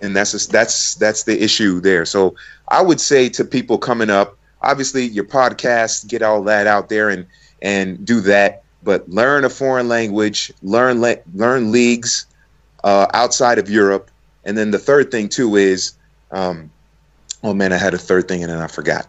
and 0.00 0.16
that's 0.16 0.32
just, 0.32 0.50
that's 0.50 0.94
that's 0.96 1.24
the 1.24 1.42
issue 1.42 1.80
there. 1.80 2.04
So 2.04 2.34
I 2.68 2.82
would 2.82 3.00
say 3.00 3.28
to 3.30 3.44
people 3.44 3.78
coming 3.78 4.10
up, 4.10 4.36
obviously 4.62 5.06
your 5.06 5.24
podcast, 5.24 6.08
get 6.08 6.22
all 6.22 6.42
that 6.44 6.66
out 6.66 6.88
there 6.88 7.10
and 7.10 7.26
and 7.62 8.04
do 8.04 8.20
that, 8.22 8.62
but 8.82 9.08
learn 9.08 9.44
a 9.44 9.50
foreign 9.50 9.88
language, 9.88 10.52
learn 10.62 11.00
le- 11.00 11.18
learn 11.34 11.70
leagues 11.70 12.26
uh, 12.84 13.06
outside 13.12 13.58
of 13.58 13.68
Europe, 13.68 14.10
and 14.44 14.56
then 14.56 14.70
the 14.70 14.78
third 14.78 15.10
thing 15.10 15.28
too 15.28 15.56
is, 15.56 15.92
um, 16.30 16.70
oh 17.42 17.54
man, 17.54 17.72
I 17.72 17.76
had 17.76 17.94
a 17.94 17.98
third 17.98 18.28
thing 18.28 18.42
and 18.42 18.50
then 18.50 18.60
I 18.60 18.66
forgot. 18.66 19.06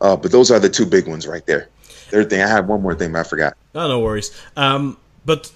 Uh, 0.00 0.16
but 0.16 0.32
those 0.32 0.50
are 0.50 0.58
the 0.58 0.68
two 0.68 0.86
big 0.86 1.06
ones 1.08 1.26
right 1.26 1.44
there. 1.46 1.68
Third 2.10 2.30
thing, 2.30 2.42
I 2.42 2.48
had 2.48 2.68
one 2.68 2.82
more 2.82 2.94
thing, 2.94 3.12
but 3.12 3.20
I 3.20 3.24
forgot. 3.24 3.56
No, 3.74 3.88
no 3.88 4.00
worries. 4.00 4.30
Um, 4.56 4.98
but 5.24 5.50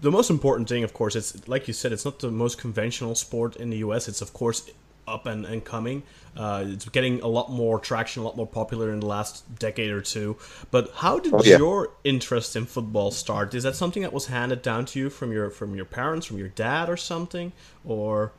the 0.00 0.10
most 0.10 0.30
important 0.30 0.68
thing, 0.68 0.82
of 0.82 0.92
course, 0.92 1.14
it's 1.14 1.46
like 1.48 1.68
you 1.68 1.74
said, 1.74 1.92
it's 1.92 2.04
not 2.04 2.18
the 2.18 2.30
most 2.30 2.58
conventional 2.58 3.14
sport 3.14 3.56
in 3.56 3.70
the 3.70 3.78
U.S. 3.78 4.08
It's 4.08 4.20
of 4.20 4.32
course 4.32 4.68
up 5.06 5.26
and, 5.26 5.44
and 5.46 5.64
coming. 5.64 6.02
Uh, 6.36 6.64
it's 6.66 6.88
getting 6.88 7.20
a 7.20 7.26
lot 7.26 7.50
more 7.50 7.78
traction, 7.78 8.22
a 8.22 8.24
lot 8.24 8.36
more 8.36 8.46
popular 8.46 8.92
in 8.92 9.00
the 9.00 9.06
last 9.06 9.58
decade 9.58 9.90
or 9.90 10.00
two. 10.00 10.36
But 10.70 10.90
how 10.94 11.18
did 11.18 11.34
Oh, 11.34 11.42
yeah. 11.44 11.58
your 11.58 11.90
interest 12.04 12.56
in 12.56 12.66
football 12.66 13.10
start? 13.10 13.54
Is 13.54 13.62
that 13.64 13.76
something 13.76 14.02
that 14.02 14.12
was 14.12 14.26
handed 14.26 14.62
down 14.62 14.86
to 14.86 14.98
you 14.98 15.10
from 15.10 15.30
your 15.32 15.50
from 15.50 15.74
your 15.76 15.84
parents, 15.84 16.26
from 16.26 16.38
your 16.38 16.48
dad, 16.48 16.88
or 16.88 16.96
something, 16.96 17.52
or 17.84 18.32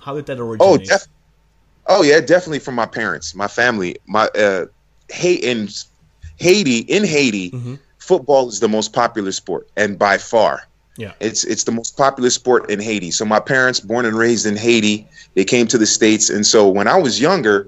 how 0.00 0.14
did 0.14 0.26
that 0.26 0.38
Oh, 0.38 0.48
originate? 0.50 0.88
def- 0.88 1.08
oh 1.88 2.02
yeah, 2.02 2.20
definitely 2.20 2.58
from 2.58 2.74
my 2.74 2.86
parents, 2.86 3.34
my 3.34 3.48
family, 3.48 3.96
my 4.06 4.26
uh, 4.28 4.66
Haiti 5.10 5.46
in 5.46 5.68
Haiti 6.36 6.78
in 6.80 7.04
Haiti, 7.04 7.50
Mhm. 7.50 7.78
football 7.98 8.48
is 8.48 8.60
the 8.60 8.68
most 8.68 8.92
popular 8.92 9.32
sport, 9.32 9.66
and 9.76 9.98
by 9.98 10.18
far, 10.18 10.62
Yeah. 10.96 11.12
it's 11.20 11.44
it's 11.44 11.64
the 11.64 11.72
most 11.72 11.96
popular 11.96 12.30
sport 12.30 12.70
in 12.70 12.80
Haiti. 12.80 13.10
So 13.10 13.24
my 13.24 13.40
parents, 13.40 13.80
born 13.80 14.04
and 14.06 14.16
raised 14.16 14.46
in 14.46 14.56
Haiti, 14.56 15.06
they 15.34 15.44
came 15.44 15.66
to 15.68 15.78
the 15.78 15.86
states, 15.86 16.30
and 16.30 16.46
so 16.46 16.68
when 16.68 16.86
I 16.88 16.96
was 16.96 17.20
younger, 17.20 17.66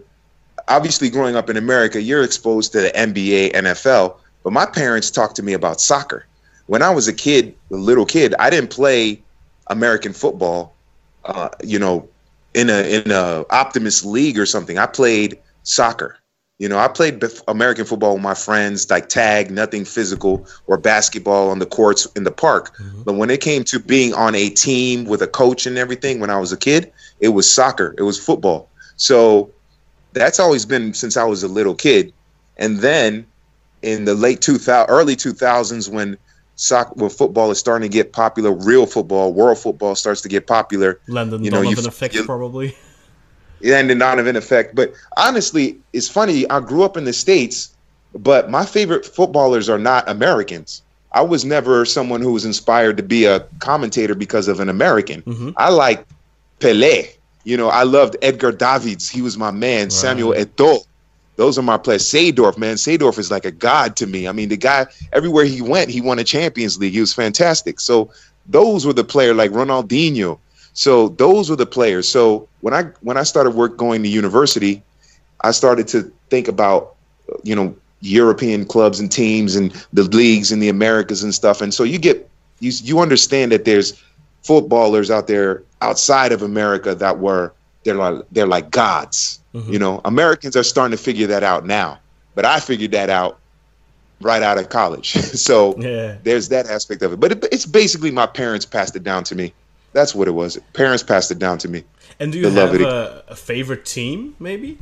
obviously 0.68 1.10
growing 1.10 1.34
up 1.36 1.50
in 1.50 1.56
America, 1.56 2.00
you're 2.00 2.22
exposed 2.22 2.72
to 2.72 2.80
the 2.80 2.96
NBA, 2.96 3.50
NFL, 3.54 4.16
but 4.44 4.52
my 4.52 4.66
parents 4.66 5.10
talked 5.10 5.36
to 5.36 5.42
me 5.42 5.52
about 5.52 5.80
soccer. 5.80 6.26
When 6.66 6.82
I 6.82 6.90
was 6.90 7.08
a 7.08 7.12
kid, 7.12 7.54
a 7.72 7.76
little 7.76 8.06
kid, 8.06 8.34
I 8.38 8.50
didn't 8.50 8.70
play 8.70 9.20
American 9.66 10.12
football, 10.12 10.72
uh, 11.24 11.48
you 11.64 11.78
know, 11.78 12.08
in 12.54 12.70
a 12.70 12.82
in 12.82 13.10
a 13.10 13.44
Optimist 13.50 14.04
league 14.04 14.38
or 14.38 14.46
something. 14.46 14.78
I 14.78 14.86
played 14.86 15.38
soccer. 15.62 16.16
You 16.58 16.68
know, 16.68 16.78
I 16.78 16.88
played 16.88 17.24
American 17.48 17.86
football 17.86 18.12
with 18.14 18.22
my 18.22 18.34
friends, 18.34 18.90
like 18.90 19.08
tag, 19.08 19.50
nothing 19.50 19.86
physical, 19.86 20.46
or 20.66 20.76
basketball 20.76 21.48
on 21.48 21.58
the 21.58 21.64
courts 21.64 22.06
in 22.16 22.24
the 22.24 22.30
park. 22.30 22.76
Mm-hmm. 22.76 23.02
But 23.04 23.14
when 23.14 23.30
it 23.30 23.40
came 23.40 23.64
to 23.64 23.78
being 23.80 24.12
on 24.12 24.34
a 24.34 24.50
team 24.50 25.06
with 25.06 25.22
a 25.22 25.26
coach 25.26 25.66
and 25.66 25.78
everything, 25.78 26.20
when 26.20 26.28
I 26.28 26.38
was 26.38 26.52
a 26.52 26.58
kid, 26.58 26.92
it 27.20 27.28
was 27.28 27.48
soccer, 27.48 27.94
it 27.96 28.02
was 28.02 28.22
football. 28.22 28.68
So 28.96 29.50
that's 30.12 30.38
always 30.38 30.66
been 30.66 30.92
since 30.92 31.16
I 31.16 31.24
was 31.24 31.42
a 31.42 31.48
little 31.48 31.74
kid. 31.74 32.12
And 32.58 32.80
then 32.80 33.26
in 33.80 34.04
the 34.04 34.14
late 34.14 34.42
2000, 34.42 34.90
early 34.90 35.16
2000s, 35.16 35.88
when 35.88 36.18
soccer, 36.60 36.92
when 36.96 37.10
football 37.10 37.50
is 37.50 37.58
starting 37.58 37.88
to 37.90 37.92
get 37.92 38.12
popular, 38.12 38.52
real 38.52 38.86
football, 38.86 39.32
world 39.32 39.58
football 39.58 39.94
starts 39.94 40.20
to 40.22 40.28
get 40.28 40.46
popular, 40.46 41.00
Landon 41.08 41.42
you 41.42 41.50
know, 41.50 41.58
you 41.62 41.70
Donovan 41.74 41.86
f- 41.86 41.92
effect, 41.94 42.14
you- 42.14 42.24
probably. 42.24 42.76
and 43.64 43.88
the 43.90 43.94
Donovan 43.94 44.36
effect. 44.36 44.74
But 44.74 44.92
honestly, 45.16 45.78
it's 45.92 46.08
funny. 46.08 46.48
I 46.50 46.60
grew 46.60 46.82
up 46.82 46.96
in 46.96 47.04
the 47.04 47.12
states, 47.12 47.70
but 48.14 48.50
my 48.50 48.64
favorite 48.66 49.04
footballers 49.06 49.68
are 49.68 49.78
not 49.78 50.08
Americans. 50.08 50.82
I 51.12 51.22
was 51.22 51.44
never 51.44 51.84
someone 51.84 52.20
who 52.20 52.32
was 52.32 52.44
inspired 52.44 52.96
to 52.98 53.02
be 53.02 53.24
a 53.24 53.40
commentator 53.58 54.14
because 54.14 54.46
of 54.46 54.60
an 54.60 54.68
American. 54.68 55.22
Mhm. 55.22 55.54
I 55.56 55.70
like 55.70 56.06
Pele. 56.60 57.08
You 57.44 57.56
know, 57.56 57.68
I 57.68 57.82
loved 57.84 58.16
Edgar 58.22 58.52
Davids. 58.52 59.08
He 59.08 59.22
was 59.22 59.36
my 59.36 59.50
man. 59.50 59.90
Samuel 59.90 60.34
Eto'o. 60.34 60.84
Those 61.40 61.58
are 61.58 61.62
my 61.62 61.78
players. 61.78 62.02
Seedorf, 62.02 62.58
man. 62.58 62.76
Seedorf 62.76 63.18
is 63.18 63.30
like 63.30 63.46
a 63.46 63.50
god 63.50 63.96
to 63.96 64.06
me. 64.06 64.28
I 64.28 64.32
mean, 64.32 64.50
the 64.50 64.58
guy 64.58 64.84
everywhere 65.14 65.46
he 65.46 65.62
went, 65.62 65.88
he 65.88 66.02
won 66.02 66.18
a 66.18 66.24
Champions 66.24 66.76
League. 66.78 66.92
He 66.92 67.00
was 67.00 67.14
fantastic. 67.14 67.80
So 67.80 68.10
those 68.44 68.84
were 68.84 68.92
the 68.92 69.04
player 69.04 69.32
like 69.32 69.50
Ronaldinho. 69.50 70.38
So 70.74 71.08
those 71.08 71.48
were 71.48 71.56
the 71.56 71.64
players. 71.64 72.06
So 72.06 72.46
when 72.60 72.74
I 72.74 72.82
when 73.00 73.16
I 73.16 73.22
started 73.22 73.52
work 73.52 73.78
going 73.78 74.02
to 74.02 74.08
university, 74.10 74.82
I 75.40 75.52
started 75.52 75.88
to 75.88 76.12
think 76.28 76.46
about 76.46 76.96
you 77.42 77.56
know 77.56 77.74
European 78.02 78.66
clubs 78.66 79.00
and 79.00 79.10
teams 79.10 79.56
and 79.56 79.72
the 79.94 80.02
leagues 80.02 80.52
in 80.52 80.60
the 80.60 80.68
Americas 80.68 81.22
and 81.22 81.34
stuff. 81.34 81.62
And 81.62 81.72
so 81.72 81.84
you 81.84 81.98
get 81.98 82.28
you 82.58 82.70
you 82.82 83.00
understand 83.00 83.50
that 83.52 83.64
there's 83.64 83.98
footballers 84.42 85.10
out 85.10 85.26
there 85.26 85.62
outside 85.80 86.32
of 86.32 86.42
America 86.42 86.94
that 86.94 87.18
were 87.18 87.54
they're 87.84 87.94
like 87.94 88.26
they're 88.30 88.46
like 88.46 88.70
gods. 88.70 89.39
Mhm. 89.54 89.72
You 89.72 89.78
know, 89.78 90.00
Americans 90.04 90.56
are 90.56 90.62
starting 90.62 90.96
to 90.96 91.02
figure 91.02 91.26
that 91.28 91.42
out 91.42 91.66
now. 91.66 91.98
But 92.34 92.44
I 92.44 92.60
figured 92.60 92.92
that 92.92 93.10
out 93.10 93.38
right 94.20 94.42
out 94.42 94.58
of 94.58 94.68
college. 94.68 95.12
so 95.14 95.76
Yeah. 95.78 96.16
there's 96.22 96.48
that 96.50 96.66
aspect 96.68 97.02
of 97.02 97.12
it. 97.12 97.20
But 97.20 97.32
it, 97.32 97.46
it's 97.50 97.66
basically 97.66 98.10
my 98.10 98.26
parents 98.26 98.64
passed 98.64 98.94
it 98.96 99.02
down 99.02 99.24
to 99.24 99.34
me. 99.34 99.52
That's 99.92 100.14
what 100.14 100.28
it 100.28 100.32
was. 100.32 100.56
Parents 100.72 101.02
passed 101.02 101.30
it 101.32 101.38
down 101.40 101.58
to 101.58 101.68
me. 101.68 101.82
And 102.20 102.30
do 102.32 102.38
you 102.38 102.48
have 102.50 102.74
it. 102.74 102.82
a, 102.82 103.24
a 103.28 103.34
favorite 103.36 103.84
team, 103.84 104.36
maybe? 104.38 104.78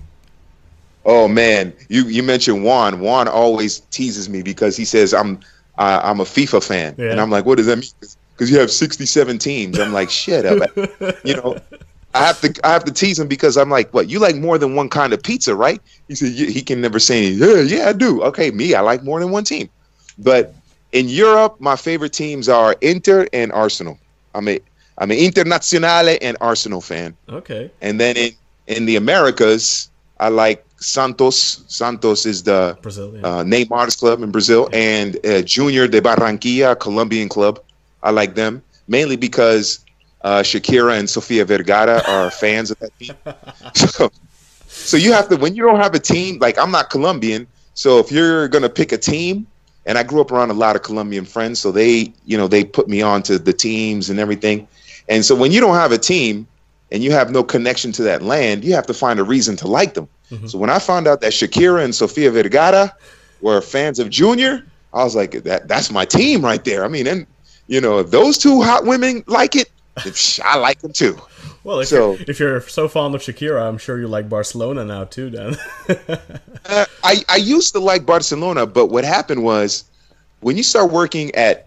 Oh 1.05 1.29
man, 1.29 1.73
you 1.89 2.05
you 2.07 2.23
mentioned 2.23 2.65
Juan. 2.65 3.01
Juan 3.01 3.29
always 3.29 3.81
teases 3.91 4.29
me 4.29 4.43
because 4.43 4.77
he 4.77 4.85
says 4.85 5.15
I'm 5.15 5.41
uh, 5.79 6.01
I'm 6.03 6.21
a 6.21 6.25
FIFA 6.25 6.63
fan, 6.63 6.95
Yeah. 6.99 7.13
and 7.13 7.21
I'm 7.21 7.31
like, 7.31 7.47
what 7.47 7.57
does 7.57 7.67
that 7.67 7.77
mean? 7.79 7.89
Because 8.35 8.51
you 8.51 8.59
have 8.59 8.71
67 8.71 9.39
teams. 9.39 9.79
I'm 9.79 9.93
like, 9.93 10.11
shut 10.11 10.45
up. 10.45 10.71
you 11.25 11.37
know, 11.37 11.57
I 12.19 12.27
have 12.27 12.41
to 12.41 12.61
I 12.65 12.73
have 12.73 12.85
to 12.85 12.93
tease 12.93 13.19
him 13.19 13.29
because 13.29 13.57
I'm 13.57 13.71
like, 13.71 13.93
what? 13.95 14.09
You 14.09 14.19
like 14.19 14.37
more 14.37 14.59
than 14.59 14.75
one 14.75 14.89
kind 14.89 15.13
of 15.13 15.23
pizza, 15.23 15.55
right? 15.55 15.81
He 16.09 16.15
said 16.15 16.33
he 16.33 16.63
can 16.63 16.81
never 16.81 16.99
say, 16.99 17.29
yeah, 17.29 17.61
yeah, 17.61 17.89
I 17.89 17.93
do. 17.93 18.23
Okay, 18.25 18.51
me, 18.51 18.75
I 18.75 18.81
like 18.81 19.03
more 19.03 19.21
than 19.21 19.31
one 19.31 19.45
team. 19.45 19.69
But 20.19 20.55
in 20.93 21.09
Europe, 21.09 21.57
my 21.61 21.77
favorite 21.77 22.13
teams 22.13 22.49
are 22.49 22.75
Inter 22.81 23.27
and 23.33 23.53
Arsenal. 23.53 23.99
I'm 24.35 24.49
a 24.49 24.61
I'm 24.99 25.11
an 25.11 25.19
Internazionale 25.19 26.19
and 26.21 26.37
Arsenal 26.41 26.81
fan. 26.81 27.17
Okay. 27.29 27.71
And 27.81 28.01
then 28.01 28.17
in, 28.17 28.33
in 28.67 28.87
the 28.87 28.97
Americas, 28.97 29.91
I 30.19 30.29
like 30.29 30.65
Santos. 30.79 31.65
Santos 31.69 32.27
is 32.27 32.43
the 32.43 32.77
Brazil. 32.83 33.15
Yeah. 33.15 33.27
uh, 33.27 33.45
Neymar's 33.45 33.97
club 33.97 34.23
in 34.23 34.31
Brazil, 34.33 34.69
and 34.73 35.25
uh, 35.25 35.43
Junior 35.43 35.87
de 35.87 36.01
Barranquilla, 36.01 36.73
a 36.73 36.77
Colombian 36.77 37.29
club. 37.29 37.61
I 38.03 38.11
like 38.11 38.35
them 38.35 38.63
mainly 38.89 39.17
because 39.17 39.85
uh, 40.23 40.41
Shakira 40.43 40.99
and 40.99 41.09
Sofia 41.09 41.45
Vergara 41.45 42.03
are 42.09 42.31
fans 42.43 42.71
of 42.71 42.79
that 42.81 42.97
team. 42.99 43.15
So, 43.75 44.11
so 44.67 44.97
you 44.97 45.13
have 45.13 45.29
to 45.29 45.37
when 45.37 45.55
you 45.55 45.63
don't 45.63 45.81
have 45.81 45.95
a 45.95 45.99
team. 45.99 46.39
Like 46.39 46.59
I'm 46.59 46.71
not 46.71 46.91
Colombian, 46.91 47.47
so 47.75 47.99
if 47.99 48.11
you're 48.13 48.49
gonna 48.49 48.69
pick 48.69 48.93
a 48.93 48.99
team, 48.99 49.47
and 49.87 49.97
I 49.99 50.03
grew 50.03 50.21
up 50.21 50.31
around 50.31 50.51
a 50.51 50.55
lot 50.55 50.77
of 50.77 50.83
Colombian 50.83 51.25
friends, 51.25 51.59
so 51.59 51.73
they 51.73 52.13
you 52.27 52.37
know 52.37 52.49
they 52.49 52.65
put 52.65 52.89
me 52.89 53.03
on 53.03 53.23
to 53.25 53.39
the 53.39 53.53
teams 53.53 54.11
and 54.11 54.19
everything. 54.19 54.67
And 55.09 55.25
so 55.25 55.35
when 55.35 55.53
you 55.53 55.61
don't 55.61 55.75
have 55.75 55.93
a 55.93 55.99
team 55.99 56.47
and 56.93 57.03
you 57.03 57.13
have 57.13 57.31
no 57.31 57.43
connection 57.43 57.93
to 57.93 58.03
that 58.05 58.23
land, 58.23 58.65
you 58.65 58.75
have 58.75 58.87
to 58.87 58.95
find 58.95 59.19
a 59.19 59.25
reason 59.25 59.57
to 59.57 59.69
like 59.69 59.95
them. 59.95 60.09
Mhm. 60.31 60.51
So 60.51 60.59
when 60.59 60.71
I 60.71 60.79
found 60.79 61.07
out 61.07 61.21
that 61.23 61.33
Shakira 61.33 61.83
and 61.83 61.95
Sofia 61.95 62.31
Vergara 62.31 62.95
were 63.41 63.61
fans 63.61 63.99
of 63.99 64.11
Junior, 64.11 64.65
I 64.93 65.05
was 65.05 65.17
like, 65.17 65.43
that 65.45 65.69
that's 65.69 65.91
my 65.91 66.05
team 66.05 66.45
right 66.45 66.63
there. 66.65 66.85
I 66.85 66.89
mean, 66.89 67.07
and 67.07 67.27
you 67.69 67.81
know, 67.81 67.99
if 68.01 68.11
those 68.11 68.37
two 68.39 68.61
hot 68.63 68.85
women 68.85 69.25
like 69.27 69.57
it, 69.57 69.71
I 70.45 70.57
like 70.57 70.81
them 70.81 70.93
too. 70.93 71.19
Well, 71.64 71.81
if, 71.81 71.88
so, 71.88 72.12
you're, 72.12 72.25
if 72.28 72.40
you're 72.40 72.61
so 72.62 72.88
fond 72.88 73.14
of 73.14 73.21
Shakira, 73.21 73.67
I'm 73.67 73.78
sure 73.78 73.99
you 73.99 74.09
like 74.09 74.28
Barcelona 74.28 74.85
now 74.85 75.05
too. 75.05 75.31
Then 75.31 75.57
uh, 76.67 76.87
I 77.05 77.17
I 77.28 77.37
used 77.37 77.73
to 77.75 77.81
like 77.81 78.07
Barcelona, 78.07 78.67
but 78.67 78.87
what 78.87 79.05
happened 79.05 79.43
was 79.43 79.85
when 80.40 80.57
you 80.57 80.62
start 80.62 80.90
working 80.90 81.35
at 81.35 81.67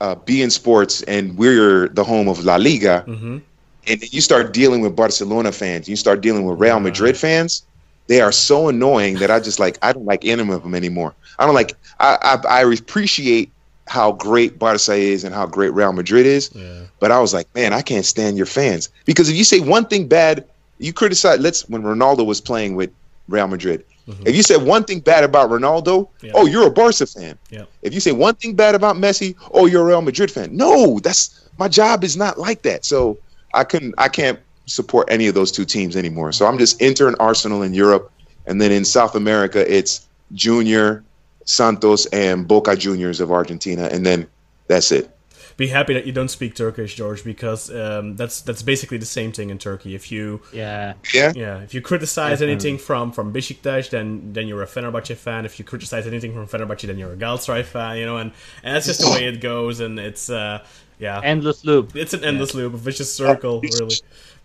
uh, 0.00 0.14
beIN 0.14 0.50
Sports 0.50 1.02
and 1.02 1.36
we're 1.36 1.88
the 1.88 2.04
home 2.04 2.28
of 2.28 2.44
La 2.44 2.56
Liga, 2.56 3.04
mm-hmm. 3.06 3.38
and 3.86 4.12
you 4.12 4.20
start 4.20 4.52
dealing 4.52 4.80
with 4.80 4.94
Barcelona 4.94 5.52
fans, 5.52 5.88
you 5.88 5.96
start 5.96 6.20
dealing 6.20 6.44
with 6.44 6.58
Real 6.58 6.80
Madrid 6.80 7.16
fans. 7.16 7.64
They 8.06 8.20
are 8.20 8.32
so 8.32 8.68
annoying 8.68 9.14
that 9.16 9.30
I 9.30 9.40
just 9.40 9.58
like 9.58 9.78
I 9.82 9.92
don't 9.92 10.04
like 10.04 10.24
any 10.24 10.42
of 10.42 10.62
them 10.62 10.74
anymore. 10.74 11.14
I 11.38 11.46
don't 11.46 11.54
like 11.54 11.74
I 12.00 12.38
I, 12.44 12.60
I 12.60 12.72
appreciate 12.72 13.50
how 13.86 14.12
great 14.12 14.58
Barca 14.58 14.92
is 14.92 15.24
and 15.24 15.34
how 15.34 15.46
great 15.46 15.72
Real 15.74 15.92
Madrid 15.92 16.26
is. 16.26 16.50
Yeah. 16.54 16.82
But 17.00 17.10
I 17.10 17.20
was 17.20 17.34
like, 17.34 17.52
man, 17.54 17.72
I 17.72 17.82
can't 17.82 18.04
stand 18.04 18.36
your 18.36 18.46
fans 18.46 18.88
because 19.04 19.28
if 19.28 19.36
you 19.36 19.44
say 19.44 19.60
one 19.60 19.86
thing 19.86 20.08
bad, 20.08 20.46
you 20.78 20.92
criticize. 20.92 21.38
Let's 21.40 21.68
when 21.68 21.82
Ronaldo 21.82 22.26
was 22.26 22.40
playing 22.40 22.76
with 22.76 22.90
Real 23.28 23.46
Madrid. 23.46 23.84
Mm-hmm. 24.08 24.26
If 24.26 24.36
you 24.36 24.42
said 24.42 24.62
one 24.62 24.84
thing 24.84 25.00
bad 25.00 25.24
about 25.24 25.50
Ronaldo, 25.50 26.08
yeah. 26.20 26.32
oh, 26.34 26.46
you're 26.46 26.66
a 26.66 26.70
Barca 26.70 27.06
fan. 27.06 27.38
Yeah. 27.50 27.64
If 27.82 27.94
you 27.94 28.00
say 28.00 28.12
one 28.12 28.34
thing 28.34 28.54
bad 28.54 28.74
about 28.74 28.96
Messi, 28.96 29.34
oh, 29.52 29.66
you're 29.66 29.82
a 29.82 29.86
Real 29.86 30.02
Madrid 30.02 30.30
fan. 30.30 30.54
No, 30.54 30.98
that's 31.00 31.48
my 31.58 31.68
job 31.68 32.04
is 32.04 32.16
not 32.16 32.38
like 32.38 32.62
that. 32.62 32.84
So 32.84 33.18
I 33.54 33.64
couldn't, 33.64 33.94
I 33.96 34.08
can't 34.08 34.38
support 34.66 35.08
any 35.10 35.26
of 35.26 35.34
those 35.34 35.52
two 35.52 35.64
teams 35.64 35.96
anymore. 35.96 36.32
So 36.32 36.46
I'm 36.46 36.58
just 36.58 36.80
entering 36.82 37.14
Arsenal 37.18 37.62
in 37.62 37.72
Europe, 37.72 38.10
and 38.46 38.60
then 38.60 38.72
in 38.72 38.84
South 38.84 39.14
America, 39.14 39.64
it's 39.74 40.06
Junior, 40.32 41.02
Santos 41.44 42.06
and 42.06 42.46
Boca 42.48 42.76
Juniors 42.76 43.20
of 43.20 43.30
Argentina, 43.30 43.88
and 43.90 44.04
then 44.04 44.26
that's 44.66 44.92
it. 44.92 45.10
Be 45.56 45.68
happy 45.68 45.94
that 45.94 46.04
you 46.04 46.10
don't 46.12 46.30
speak 46.30 46.56
Turkish, 46.56 46.96
George, 46.96 47.22
because 47.22 47.70
um, 47.70 48.16
that's 48.16 48.40
that's 48.40 48.62
basically 48.62 48.98
the 48.98 49.06
same 49.06 49.30
thing 49.30 49.50
in 49.50 49.58
Turkey. 49.58 49.94
If 49.94 50.10
you 50.10 50.40
yeah 50.52 50.94
yeah 51.12 51.32
yeah 51.36 51.58
if 51.60 51.74
you 51.74 51.80
criticize 51.80 52.40
Definitely. 52.40 52.52
anything 52.54 52.78
from 52.78 53.12
from 53.12 53.32
Besiktas, 53.32 53.90
then 53.90 54.32
then 54.32 54.48
you're 54.48 54.64
a 54.64 54.66
Fenerbahce 54.66 55.14
fan. 55.16 55.44
If 55.44 55.60
you 55.60 55.64
criticize 55.64 56.08
anything 56.08 56.32
from 56.32 56.48
Fenerbahce, 56.48 56.88
then 56.88 56.98
you're 56.98 57.12
a 57.12 57.16
Galatasaray 57.16 57.64
fan. 57.64 57.98
You 57.98 58.06
know, 58.06 58.16
and, 58.16 58.32
and 58.64 58.74
that's 58.74 58.86
just 58.86 59.00
the 59.00 59.10
way 59.10 59.26
it 59.26 59.40
goes. 59.40 59.78
And 59.78 59.96
it's 59.96 60.28
uh, 60.28 60.64
yeah 60.98 61.20
endless 61.22 61.64
loop. 61.64 61.94
It's 61.94 62.14
an 62.14 62.24
endless 62.24 62.52
yeah. 62.52 62.62
loop, 62.62 62.74
a 62.74 62.78
vicious 62.78 63.14
circle, 63.14 63.60
really. 63.60 63.94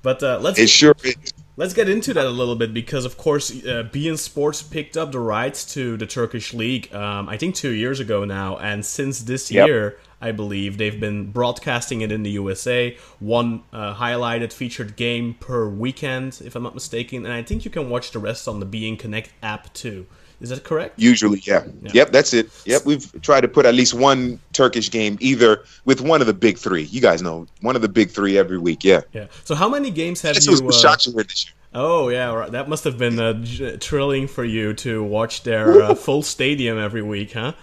But 0.03 0.21
uh, 0.21 0.37
let's. 0.41 0.59
It 0.59 0.69
sure 0.69 0.95
is. 1.03 1.15
Let's 1.59 1.73
get 1.73 1.89
into 1.89 2.13
that 2.13 2.25
a 2.25 2.29
little 2.29 2.55
bit 2.55 2.73
because, 2.73 3.03
of 3.03 3.17
course, 3.17 3.51
uh, 3.51 3.83
beIN 3.91 4.17
Sports 4.17 4.63
picked 4.63 4.95
up 4.95 5.11
the 5.11 5.19
rights 5.19 5.65
to 5.73 5.97
the 5.97 6.05
Turkish 6.05 6.53
league. 6.53 6.95
Um, 6.95 7.27
I 7.27 7.35
think 7.35 7.53
two 7.53 7.71
years 7.71 7.99
ago 7.99 8.23
now, 8.23 8.55
and 8.59 8.85
since 8.85 9.23
this 9.23 9.51
yep. 9.51 9.67
year, 9.67 9.99
I 10.21 10.31
believe 10.31 10.77
they've 10.77 10.97
been 10.97 11.33
broadcasting 11.33 11.99
it 11.99 12.13
in 12.13 12.23
the 12.23 12.29
USA. 12.29 12.97
One 13.19 13.63
uh, 13.73 13.93
highlighted 13.93 14.53
featured 14.53 14.95
game 14.95 15.33
per 15.33 15.67
weekend, 15.67 16.41
if 16.45 16.55
I'm 16.55 16.63
not 16.63 16.75
mistaken, 16.75 17.25
and 17.25 17.33
I 17.33 17.43
think 17.43 17.65
you 17.65 17.71
can 17.71 17.89
watch 17.89 18.11
the 18.11 18.19
rest 18.19 18.47
on 18.47 18.61
the 18.61 18.65
beIN 18.65 18.97
Connect 18.97 19.29
app 19.43 19.73
too. 19.73 20.07
Is 20.41 20.49
that 20.49 20.63
correct? 20.63 20.97
Usually, 20.97 21.41
yeah. 21.45 21.65
yeah. 21.81 21.91
Yep, 21.93 22.11
that's 22.11 22.33
it. 22.33 22.49
Yep, 22.65 22.85
we've 22.85 23.21
tried 23.21 23.41
to 23.41 23.47
put 23.47 23.65
at 23.65 23.73
least 23.73 23.93
one 23.93 24.39
Turkish 24.53 24.89
game 24.89 25.17
either 25.19 25.63
with 25.85 25.99
one 26.01 26.21
of 26.21 26.27
the 26.27 26.33
big 26.33 26.57
three. 26.57 26.83
You 26.83 27.01
guys 27.01 27.21
know 27.21 27.45
one 27.61 27.75
of 27.75 27.81
the 27.81 27.89
big 27.89 28.09
three 28.11 28.37
every 28.37 28.57
week. 28.57 28.83
Yeah. 28.83 29.01
Yeah. 29.11 29.27
So 29.43 29.55
how 29.55 29.67
many 29.67 29.91
games 29.91 30.21
have 30.21 30.35
this 30.35 30.45
you? 30.45 30.51
Was 30.65 30.85
uh, 30.85 30.95
this 30.95 31.45
year. 31.45 31.53
Oh 31.73 32.09
yeah, 32.09 32.47
that 32.49 32.67
must 32.67 32.83
have 32.83 32.97
been 32.97 33.19
uh, 33.19 33.77
thrilling 33.79 34.27
for 34.27 34.43
you 34.43 34.73
to 34.75 35.03
watch 35.03 35.43
their 35.43 35.83
uh, 35.83 35.95
full 35.95 36.23
stadium 36.23 36.79
every 36.79 37.03
week, 37.03 37.33
huh? 37.33 37.53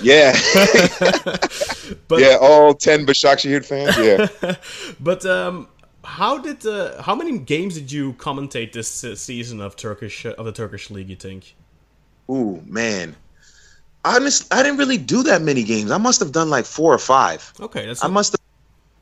Yeah. 0.00 0.32
but, 2.08 2.20
yeah, 2.20 2.36
all 2.40 2.74
ten 2.74 3.06
Başakşehir 3.06 3.64
fans. 3.64 3.96
Yeah. 3.98 4.56
but 5.00 5.26
um, 5.26 5.66
how 6.04 6.38
did 6.38 6.64
uh, 6.66 7.02
how 7.02 7.16
many 7.16 7.38
games 7.38 7.74
did 7.74 7.90
you 7.90 8.12
commentate 8.12 8.72
this 8.72 9.02
uh, 9.02 9.16
season 9.16 9.60
of 9.60 9.74
Turkish 9.74 10.24
of 10.24 10.44
the 10.44 10.52
Turkish 10.52 10.90
league? 10.90 11.08
You 11.08 11.16
think? 11.16 11.56
Ooh, 12.30 12.62
man. 12.66 13.14
Honestly, 14.04 14.46
I 14.50 14.62
didn't 14.62 14.78
really 14.78 14.98
do 14.98 15.22
that 15.24 15.42
many 15.42 15.64
games. 15.64 15.90
I 15.90 15.98
must 15.98 16.20
have 16.20 16.32
done 16.32 16.48
like 16.50 16.64
four 16.64 16.94
or 16.94 16.98
five. 16.98 17.52
Okay, 17.60 17.86
that's. 17.86 18.04
I 18.04 18.08
must 18.08 18.32
have. 18.32 18.40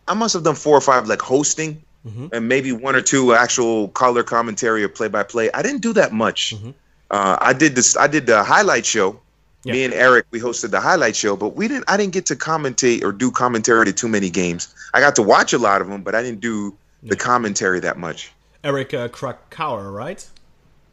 I 0.09 0.15
must 0.15 0.35
have 0.35 0.43
done 0.43 0.55
four 0.55 0.77
or 0.77 0.81
five 0.81 1.07
like 1.07 1.21
hosting, 1.21 1.83
mm-hmm. 2.07 2.29
and 2.33 2.49
maybe 2.49 2.73
one 2.73 2.97
or 2.97 3.03
two 3.03 3.35
actual 3.35 3.89
color 3.89 4.23
commentary 4.23 4.83
or 4.83 4.89
play 4.89 5.09
by 5.09 5.23
play. 5.23 5.51
I 5.53 5.63
didn't 5.63 5.83
do 5.83 5.93
that 5.95 6.13
much. 6.13 6.55
Mm-hmm. 6.55 6.71
Uh, 7.11 7.37
I 7.41 7.53
did 7.53 7.75
this. 7.75 7.97
I 7.97 8.07
did 8.07 8.27
the 8.27 8.43
highlight 8.43 8.87
show. 8.87 9.21
Yeah. 9.65 9.73
Me 9.73 9.85
and 9.85 9.95
Eric, 9.95 10.27
we 10.31 10.41
hosted 10.41 10.71
the 10.71 10.81
highlight 10.81 11.17
show, 11.17 11.37
but 11.37 11.57
we 11.57 11.69
didn't. 11.69 11.85
I 11.89 11.97
didn't 11.97 12.13
get 12.13 12.27
to 12.27 12.37
commentate 12.37 13.03
or 13.03 13.13
do 13.13 13.31
commentary 13.31 13.87
to 13.87 13.93
too 13.93 14.09
many 14.09 14.31
games. 14.31 14.75
I 14.93 15.01
got 15.01 15.17
to 15.17 15.23
watch 15.23 15.53
a 15.53 15.59
lot 15.59 15.81
of 15.81 15.89
them, 15.89 16.03
but 16.03 16.15
I 16.15 16.23
didn't 16.23 16.41
do 16.41 16.77
the 17.03 17.17
commentary 17.17 17.81
that 17.81 17.99
much. 17.99 18.33
Eric 18.63 18.95
uh, 18.95 19.09
Krakauer, 19.09 19.91
right? 19.91 20.27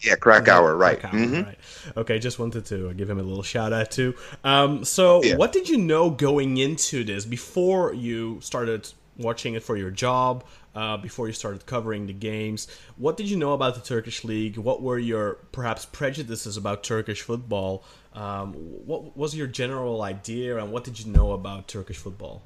Yeah, 0.02 0.16
Krakauer, 0.16 0.76
right. 0.76 1.00
Krakauer, 1.00 1.20
mm-hmm. 1.20 1.44
right. 1.44 1.58
Okay, 1.96 2.18
just 2.18 2.40
wanted 2.40 2.66
to 2.66 2.94
give 2.94 3.10
him 3.10 3.20
a 3.20 3.24
little 3.24 3.44
shout 3.44 3.72
out 3.72 3.92
too. 3.92 4.16
Um, 4.44 4.84
so, 4.84 5.24
yeah. 5.24 5.36
what 5.36 5.52
did 5.52 5.70
you 5.70 5.78
know 5.78 6.10
going 6.10 6.58
into 6.58 7.04
this 7.04 7.26
before 7.26 7.94
you 7.94 8.40
started 8.42 8.92
watching 9.18 9.54
it 9.54 9.64
for 9.64 9.78
your 9.78 9.92
job? 9.92 10.44
Uh, 10.74 10.96
before 10.96 11.28
you 11.28 11.34
started 11.34 11.66
covering 11.66 12.08
the 12.08 12.14
games, 12.14 12.66
what 12.96 13.18
did 13.18 13.30
you 13.30 13.36
know 13.36 13.52
about 13.52 13.76
the 13.76 13.82
Turkish 13.82 14.24
league? 14.24 14.58
What 14.58 14.82
were 14.82 14.98
your 14.98 15.34
perhaps 15.52 15.84
prejudices 15.84 16.56
about 16.56 16.82
Turkish 16.82 17.22
football? 17.22 17.84
Um, 18.14 18.54
what 18.54 19.18
was 19.18 19.36
your 19.36 19.48
general 19.48 20.02
idea, 20.02 20.58
and 20.58 20.72
what 20.72 20.86
did 20.86 20.98
you 20.98 21.12
know 21.12 21.34
about 21.34 21.68
Turkish 21.68 21.98
football? 21.98 22.42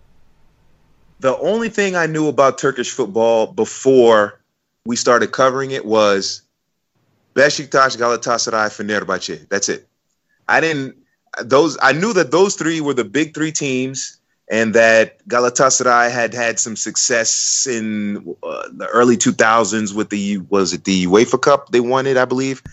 The 1.20 1.38
only 1.38 1.70
thing 1.70 1.96
I 1.96 2.08
knew 2.08 2.28
about 2.28 2.58
Turkish 2.58 2.92
football 2.92 3.46
before 3.46 4.40
we 4.86 4.96
started 4.96 5.32
covering 5.32 5.70
it 5.70 5.86
was 5.86 6.42
Besiktas, 7.36 7.98
Galatasaray, 7.98 8.70
Fenerbahce. 8.70 9.48
That's 9.50 9.70
it. 9.70 9.88
I 10.48 10.62
didn't 10.62 10.96
those. 11.44 11.78
I 11.82 11.92
knew 11.92 12.14
that 12.14 12.32
those 12.32 12.56
three 12.56 12.82
were 12.82 12.94
the 12.94 13.04
big 13.04 13.34
three 13.34 13.52
teams, 13.52 14.18
and 14.50 14.74
that 14.74 15.26
Galatasaray 15.28 16.12
had 16.12 16.34
had 16.34 16.60
some 16.60 16.76
success 16.76 17.68
in 17.70 18.36
uh, 18.44 18.70
the 18.72 18.88
early 18.88 19.18
2000s 19.18 19.94
with 19.94 20.10
the 20.10 20.38
was 20.50 20.74
it 20.74 20.86
the 20.86 21.06
UEFA 21.06 21.42
Cup 21.42 21.70
they 21.70 21.82
won 21.82 22.08
it, 22.08 22.16
I 22.16 22.26
believe, 22.26 22.64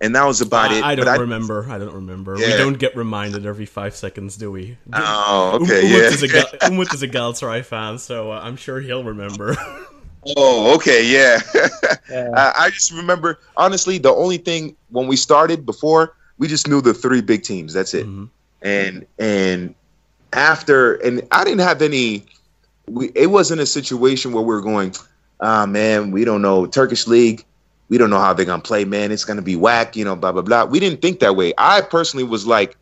and 0.00 0.16
that 0.16 0.24
was 0.24 0.40
about 0.40 0.72
it. 0.72 0.82
I 0.82 0.94
don't 0.94 1.08
I, 1.08 1.16
remember. 1.16 1.66
I 1.68 1.78
don't 1.78 1.94
remember. 1.94 2.36
Yeah. 2.38 2.46
We 2.46 2.52
don't 2.56 2.78
get 2.78 2.96
reminded 2.96 3.46
every 3.46 3.66
five 3.66 3.94
seconds, 3.94 4.36
do 4.36 4.50
we? 4.50 4.78
Oh, 4.92 5.60
okay. 5.62 5.80
Um, 5.80 5.92
yeah. 5.92 6.08
Is 6.08 6.22
a, 6.34 6.66
Umut 6.66 6.92
is 6.92 7.02
a 7.02 7.08
Galatasaray 7.08 7.64
fan, 7.64 7.98
so 7.98 8.32
uh, 8.32 8.40
I'm 8.42 8.56
sure 8.56 8.80
he'll 8.80 9.04
remember. 9.04 9.56
Oh, 10.36 10.74
okay, 10.74 11.04
yeah. 11.04 11.40
yeah. 12.10 12.30
I, 12.34 12.66
I, 12.66 12.70
just 12.70 12.92
remember 12.92 13.38
honestly, 13.56 13.98
the 13.98 14.12
only 14.12 14.38
thing 14.38 14.76
when 14.90 15.06
we 15.06 15.16
started 15.16 15.64
before, 15.64 16.16
we 16.38 16.48
just 16.48 16.68
knew 16.68 16.80
the 16.80 16.94
three 16.94 17.20
big 17.20 17.42
teams. 17.42 17.72
That's 17.72 17.94
it. 17.94 18.06
Mm-hmm. 18.06 18.24
And 18.62 19.06
and 19.18 19.74
after, 20.32 20.94
and 20.96 21.26
I 21.30 21.44
didn't 21.44 21.60
have 21.60 21.82
any. 21.82 22.26
We 22.86 23.10
it 23.14 23.28
wasn't 23.28 23.60
a 23.60 23.66
situation 23.66 24.32
where 24.32 24.42
we 24.42 24.54
are 24.54 24.60
going, 24.60 24.94
ah, 25.40 25.62
oh, 25.62 25.66
man, 25.66 26.10
we 26.10 26.24
don't 26.24 26.42
know 26.42 26.66
Turkish 26.66 27.06
league. 27.06 27.44
We 27.88 27.96
don't 27.96 28.10
know 28.10 28.18
how 28.18 28.32
they're 28.32 28.46
gonna 28.46 28.62
play, 28.62 28.84
man. 28.84 29.12
It's 29.12 29.24
gonna 29.24 29.42
be 29.42 29.56
whack, 29.56 29.96
you 29.96 30.04
know, 30.04 30.16
blah 30.16 30.32
blah 30.32 30.42
blah. 30.42 30.64
We 30.64 30.80
didn't 30.80 31.00
think 31.00 31.20
that 31.20 31.36
way. 31.36 31.54
I 31.58 31.80
personally 31.80 32.24
was 32.24 32.46
like 32.46 32.76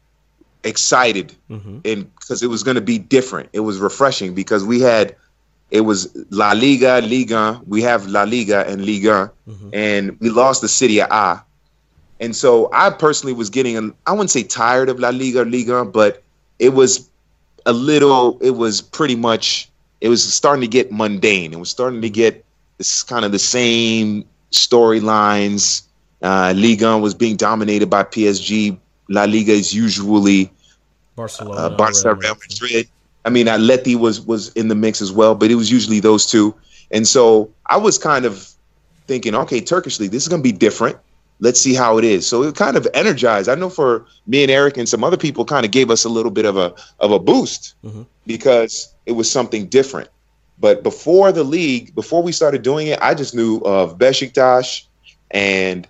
excited, 0.64 1.34
mm-hmm. 1.50 1.78
and 1.84 2.14
because 2.16 2.42
it 2.42 2.48
was 2.48 2.62
gonna 2.62 2.80
be 2.80 2.98
different. 2.98 3.50
It 3.52 3.60
was 3.60 3.78
refreshing 3.78 4.34
because 4.34 4.64
we 4.64 4.80
had 4.80 5.14
it 5.70 5.80
was 5.80 6.16
La 6.30 6.52
Liga, 6.52 7.00
Liga. 7.00 7.60
We 7.66 7.82
have 7.82 8.06
La 8.06 8.22
Liga 8.22 8.66
and 8.68 8.84
Liga, 8.84 9.32
mm-hmm. 9.48 9.70
and 9.72 10.18
we 10.20 10.30
lost 10.30 10.62
the 10.62 10.68
Serie 10.68 10.98
A. 10.98 11.42
And 12.20 12.34
so 12.34 12.70
I 12.72 12.90
personally 12.90 13.34
was 13.34 13.50
getting, 13.50 13.94
I 14.06 14.12
wouldn't 14.12 14.30
say 14.30 14.42
tired 14.42 14.88
of 14.88 14.98
La 14.98 15.10
Liga, 15.10 15.44
Liga, 15.44 15.84
but 15.84 16.22
it 16.58 16.70
was 16.70 17.10
a 17.66 17.72
little, 17.72 18.38
it 18.40 18.52
was 18.52 18.80
pretty 18.80 19.16
much, 19.16 19.68
it 20.00 20.08
was 20.08 20.32
starting 20.32 20.62
to 20.62 20.68
get 20.68 20.90
mundane. 20.92 21.52
It 21.52 21.58
was 21.58 21.68
starting 21.68 22.00
to 22.00 22.10
get 22.10 22.44
this 22.78 23.02
kind 23.02 23.24
of 23.24 23.32
the 23.32 23.38
same 23.38 24.24
storylines. 24.52 25.82
Uh, 26.22 26.54
Liga 26.56 26.96
was 26.96 27.14
being 27.14 27.36
dominated 27.36 27.90
by 27.90 28.04
PSG. 28.04 28.78
La 29.08 29.24
Liga 29.24 29.52
is 29.52 29.74
usually 29.74 30.50
Barcelona, 31.16 31.60
uh, 31.60 31.76
Barcelona 31.76 32.18
Real 32.20 32.34
Madrid. 32.34 32.88
I 33.26 33.30
mean, 33.30 33.46
Atleti 33.46 33.96
was 33.96 34.20
was 34.20 34.52
in 34.52 34.68
the 34.68 34.74
mix 34.76 35.02
as 35.02 35.12
well, 35.12 35.34
but 35.34 35.50
it 35.50 35.56
was 35.56 35.70
usually 35.70 36.00
those 36.00 36.26
two. 36.26 36.54
And 36.92 37.06
so 37.06 37.52
I 37.66 37.76
was 37.76 37.98
kind 37.98 38.24
of 38.24 38.48
thinking, 39.08 39.34
okay, 39.34 39.60
Turkish 39.60 39.98
league, 39.98 40.12
this 40.12 40.22
is 40.22 40.28
going 40.28 40.42
to 40.42 40.48
be 40.48 40.56
different. 40.56 40.96
Let's 41.40 41.60
see 41.60 41.74
how 41.74 41.98
it 41.98 42.04
is. 42.04 42.26
So 42.26 42.44
it 42.44 42.54
kind 42.54 42.76
of 42.76 42.86
energized. 42.94 43.48
I 43.48 43.56
know 43.56 43.68
for 43.68 44.06
me 44.26 44.42
and 44.42 44.50
Eric 44.50 44.78
and 44.78 44.88
some 44.88 45.04
other 45.04 45.16
people, 45.16 45.44
kind 45.44 45.66
of 45.66 45.72
gave 45.72 45.90
us 45.90 46.04
a 46.04 46.08
little 46.08 46.30
bit 46.30 46.46
of 46.46 46.56
a 46.56 46.72
of 47.00 47.10
a 47.10 47.18
boost 47.18 47.74
mm-hmm. 47.84 48.02
because 48.26 48.94
it 49.04 49.12
was 49.12 49.30
something 49.30 49.66
different. 49.66 50.08
But 50.58 50.82
before 50.82 51.32
the 51.32 51.44
league, 51.44 51.94
before 51.94 52.22
we 52.22 52.32
started 52.32 52.62
doing 52.62 52.86
it, 52.86 52.98
I 53.02 53.14
just 53.14 53.34
knew 53.34 53.58
of 53.58 53.98
Besiktas 53.98 54.84
and 55.32 55.86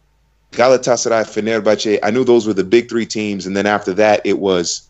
Galatasaray, 0.53 1.25
Fenerbahce. 1.25 1.99
I 2.03 2.11
knew 2.11 2.25
those 2.25 2.47
were 2.47 2.55
the 2.55 2.65
big 2.65 2.89
three 2.89 3.07
teams, 3.07 3.47
and 3.47 3.57
then 3.57 3.67
after 3.67 3.93
that, 3.95 4.23
it 4.25 4.39
was 4.39 4.89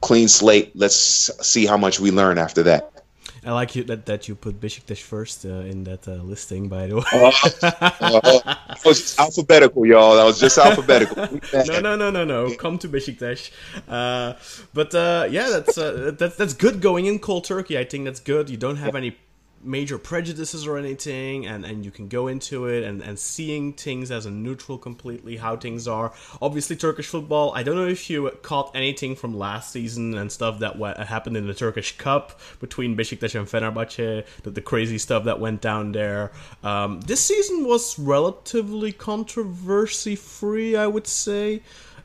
clean 0.00 0.28
slate. 0.28 0.72
Let's 0.74 1.30
see 1.46 1.66
how 1.66 1.76
much 1.76 2.00
we 2.00 2.10
learn 2.10 2.38
after 2.38 2.62
that. 2.64 2.90
I 3.44 3.52
like 3.52 3.74
you 3.74 3.84
that, 3.84 4.04
that 4.04 4.28
you 4.28 4.34
put 4.34 4.60
Besiktas 4.60 5.00
first 5.00 5.46
uh, 5.46 5.48
in 5.48 5.84
that 5.84 6.06
uh, 6.06 6.16
listing, 6.16 6.68
by 6.68 6.88
the 6.88 6.96
way. 6.96 7.04
uh, 7.62 8.20
uh, 8.22 8.54
was 8.84 9.18
alphabetical, 9.18 9.86
y'all. 9.86 10.16
That 10.16 10.24
was 10.24 10.38
just 10.38 10.58
alphabetical. 10.58 11.16
no, 11.66 11.80
no, 11.80 11.96
no, 11.96 12.10
no, 12.10 12.24
no. 12.24 12.54
Come 12.56 12.76
to 12.78 12.88
Besiktas. 12.88 13.50
Uh, 13.88 14.34
but 14.74 14.94
uh, 14.94 15.26
yeah, 15.30 15.48
that's 15.48 15.78
uh, 15.78 16.12
that's 16.18 16.36
that's 16.36 16.52
good 16.52 16.82
going 16.82 17.06
in 17.06 17.18
cold 17.18 17.44
turkey. 17.44 17.78
I 17.78 17.84
think 17.84 18.04
that's 18.04 18.20
good. 18.20 18.50
You 18.50 18.58
don't 18.58 18.76
have 18.76 18.94
any 18.94 19.16
major 19.62 19.98
prejudices 19.98 20.66
or 20.66 20.78
anything 20.78 21.46
and, 21.46 21.64
and 21.64 21.84
you 21.84 21.90
can 21.90 22.08
go 22.08 22.28
into 22.28 22.66
it 22.66 22.84
and, 22.84 23.02
and 23.02 23.18
seeing 23.18 23.72
things 23.72 24.10
as 24.10 24.26
a 24.26 24.30
neutral 24.30 24.78
completely 24.78 25.36
how 25.36 25.56
things 25.56 25.86
are. 25.86 26.12
Obviously 26.40 26.76
turkish 26.76 27.06
football 27.06 27.52
i 27.54 27.62
don't 27.62 27.76
know 27.76 27.86
if 27.86 28.08
you 28.08 28.30
caught 28.42 28.70
anything 28.74 29.14
from 29.14 29.36
last 29.36 29.72
season 29.72 30.16
and 30.16 30.30
stuff 30.32 30.60
that 30.60 30.76
what 30.76 30.96
happened 30.98 31.36
in 31.36 31.46
the 31.46 31.54
turkish 31.54 31.96
cup 31.98 32.40
between 32.60 32.96
besiktas 32.96 33.34
and 33.38 33.46
fenerbahce 33.46 34.24
the, 34.42 34.50
the 34.50 34.60
crazy 34.60 34.98
stuff 34.98 35.24
that 35.24 35.40
went 35.40 35.60
down 35.60 35.92
there. 35.92 36.32
Um, 36.62 37.00
this 37.02 37.24
season 37.24 37.64
was 37.64 37.98
relatively 37.98 38.92
controversy 38.92 40.16
free 40.16 40.76
i 40.76 40.86
would 40.86 41.06
say 41.06 41.62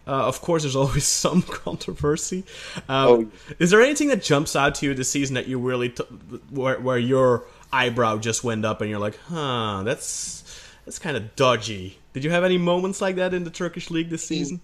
uh, 0.07 0.27
of 0.27 0.41
course, 0.41 0.63
there's 0.63 0.75
always 0.83 1.05
some 1.05 1.41
controversy. 1.41 2.43
Um, 2.89 3.07
oh. 3.07 3.31
Is 3.59 3.71
there 3.71 3.81
anything 3.81 4.09
that 4.09 4.21
jumps 4.21 4.55
out 4.55 4.75
to 4.75 4.85
you 4.85 4.93
this 4.93 5.09
season 5.09 5.35
that 5.35 5.47
you 5.47 5.59
really 5.59 5.89
t- 5.89 6.03
where 6.49 6.79
where 6.79 6.97
your 6.97 7.43
eyebrow 7.71 8.17
just 8.17 8.43
went 8.43 8.65
up 8.65 8.81
and 8.81 8.89
you're 8.89 8.99
like, 8.99 9.17
huh, 9.27 9.83
that's 9.83 10.43
that's 10.85 10.99
kind 10.99 11.17
of 11.17 11.35
dodgy. 11.35 11.97
Did 12.13 12.23
you 12.23 12.29
have 12.29 12.43
any 12.43 12.57
moments 12.57 13.01
like 13.01 13.15
that 13.15 13.33
in 13.33 13.43
the 13.43 13.49
Turkish 13.49 13.89
league 13.89 14.09
this 14.09 14.25
season? 14.25 14.61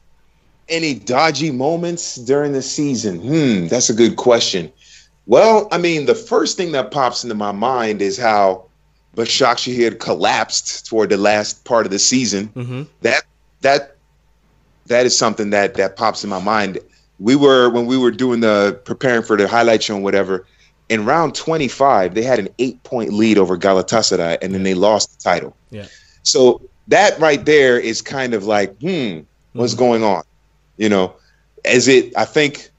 Any 0.69 0.93
dodgy 0.93 1.51
moments 1.51 2.15
during 2.15 2.53
the 2.53 2.61
season? 2.61 3.19
Hmm, 3.19 3.67
that's 3.67 3.89
a 3.89 3.93
good 3.93 4.15
question. 4.15 4.71
Well, 5.25 5.67
I 5.71 5.77
mean, 5.77 6.05
the 6.05 6.15
first 6.15 6.57
thing 6.57 6.71
that 6.71 6.91
pops 6.91 7.23
into 7.23 7.35
my 7.35 7.51
mind 7.51 8.01
is 8.01 8.17
how 8.17 8.65
Başakşehir 9.15 9.83
had 9.83 9.99
collapsed 9.99 10.85
toward 10.87 11.09
the 11.09 11.17
last 11.17 11.65
part 11.65 11.85
of 11.85 11.91
the 11.91 11.99
season. 11.99 12.47
Mm-hmm. 12.49 12.83
That 13.01 13.23
that 13.61 13.90
that 14.87 15.05
is 15.05 15.17
something 15.17 15.49
that 15.51 15.75
that 15.75 15.95
pops 15.95 16.23
in 16.23 16.29
my 16.29 16.41
mind. 16.41 16.79
We 17.19 17.35
were 17.35 17.69
when 17.69 17.85
we 17.85 17.97
were 17.97 18.11
doing 18.11 18.39
the 18.39 18.79
preparing 18.83 19.23
for 19.23 19.37
the 19.37 19.47
highlight 19.47 19.83
show 19.83 19.95
and 19.95 20.03
whatever. 20.03 20.45
In 20.89 21.05
round 21.05 21.35
25, 21.35 22.15
they 22.15 22.23
had 22.23 22.39
an 22.39 22.49
eight 22.59 22.83
point 22.83 23.13
lead 23.13 23.37
over 23.37 23.57
Galatasaray, 23.57 24.39
and 24.41 24.53
then 24.53 24.63
they 24.63 24.73
lost 24.73 25.17
the 25.17 25.23
title. 25.23 25.55
Yeah. 25.69 25.85
So 26.23 26.61
that 26.89 27.17
right 27.19 27.45
there 27.45 27.79
is 27.79 28.01
kind 28.01 28.33
of 28.33 28.43
like, 28.43 28.77
hmm, 28.79 29.19
what's 29.53 29.73
mm-hmm. 29.73 29.79
going 29.79 30.03
on? 30.03 30.23
You 30.77 30.89
know, 30.89 31.15
as 31.63 31.87
it, 31.87 32.15
I 32.17 32.25
think 32.25 32.69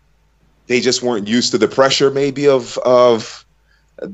they 0.67 0.81
just 0.81 1.03
weren't 1.03 1.27
used 1.27 1.53
to 1.53 1.59
the 1.59 1.69
pressure, 1.69 2.11
maybe 2.11 2.49
of 2.49 2.77
of 2.79 3.42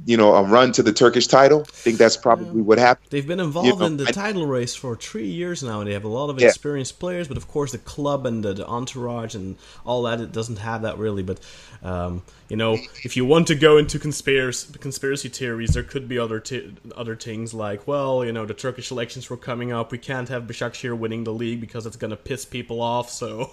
you 0.04 0.16
know, 0.16 0.34
a 0.34 0.42
run 0.42 0.72
to 0.72 0.82
the 0.82 0.92
Turkish 0.92 1.26
title. 1.26 1.60
I 1.60 1.70
think 1.70 1.98
that's 1.98 2.16
probably 2.16 2.62
what 2.62 2.78
happened. 2.78 3.08
They've 3.10 3.26
been 3.26 3.40
involved 3.40 3.68
you 3.68 3.76
know, 3.76 3.86
in 3.86 3.96
the 3.96 4.08
I, 4.08 4.10
title 4.10 4.46
race 4.46 4.74
for 4.74 4.96
three 4.96 5.28
years 5.28 5.62
now, 5.62 5.80
and 5.80 5.88
they 5.88 5.94
have 5.94 6.04
a 6.04 6.08
lot 6.08 6.30
of 6.30 6.40
yeah. 6.40 6.48
experienced 6.48 6.98
players. 6.98 7.28
But 7.28 7.36
of 7.36 7.48
course, 7.48 7.72
the 7.72 7.78
club 7.78 8.26
and 8.26 8.44
the, 8.44 8.54
the, 8.54 8.66
entourage 8.66 9.34
and 9.34 9.56
all 9.86 10.02
that 10.02 10.20
it 10.20 10.32
doesn't 10.32 10.58
have 10.58 10.82
that 10.82 10.98
really. 10.98 11.22
But 11.22 11.40
um, 11.82 12.22
you 12.48 12.56
know, 12.56 12.78
if 13.04 13.14
you 13.14 13.26
want 13.26 13.46
to 13.48 13.54
go 13.54 13.76
into 13.76 13.98
conspiracy 13.98 14.72
conspiracy 14.78 15.28
theories, 15.28 15.74
there 15.74 15.82
could 15.82 16.08
be 16.08 16.18
other 16.18 16.40
t- 16.40 16.74
other 16.96 17.14
things 17.14 17.52
like, 17.52 17.86
well, 17.86 18.24
you 18.24 18.32
know, 18.32 18.46
the 18.46 18.54
Turkish 18.54 18.90
elections 18.90 19.28
were 19.28 19.36
coming 19.36 19.70
up. 19.70 19.92
We 19.92 19.98
can't 19.98 20.28
have 20.30 20.44
Başakşehir 20.44 20.96
winning 20.96 21.24
the 21.24 21.32
league 21.32 21.60
because 21.60 21.84
it's 21.84 21.96
going 21.96 22.10
to 22.10 22.16
piss 22.16 22.46
people 22.46 22.80
off. 22.80 23.10
So 23.10 23.50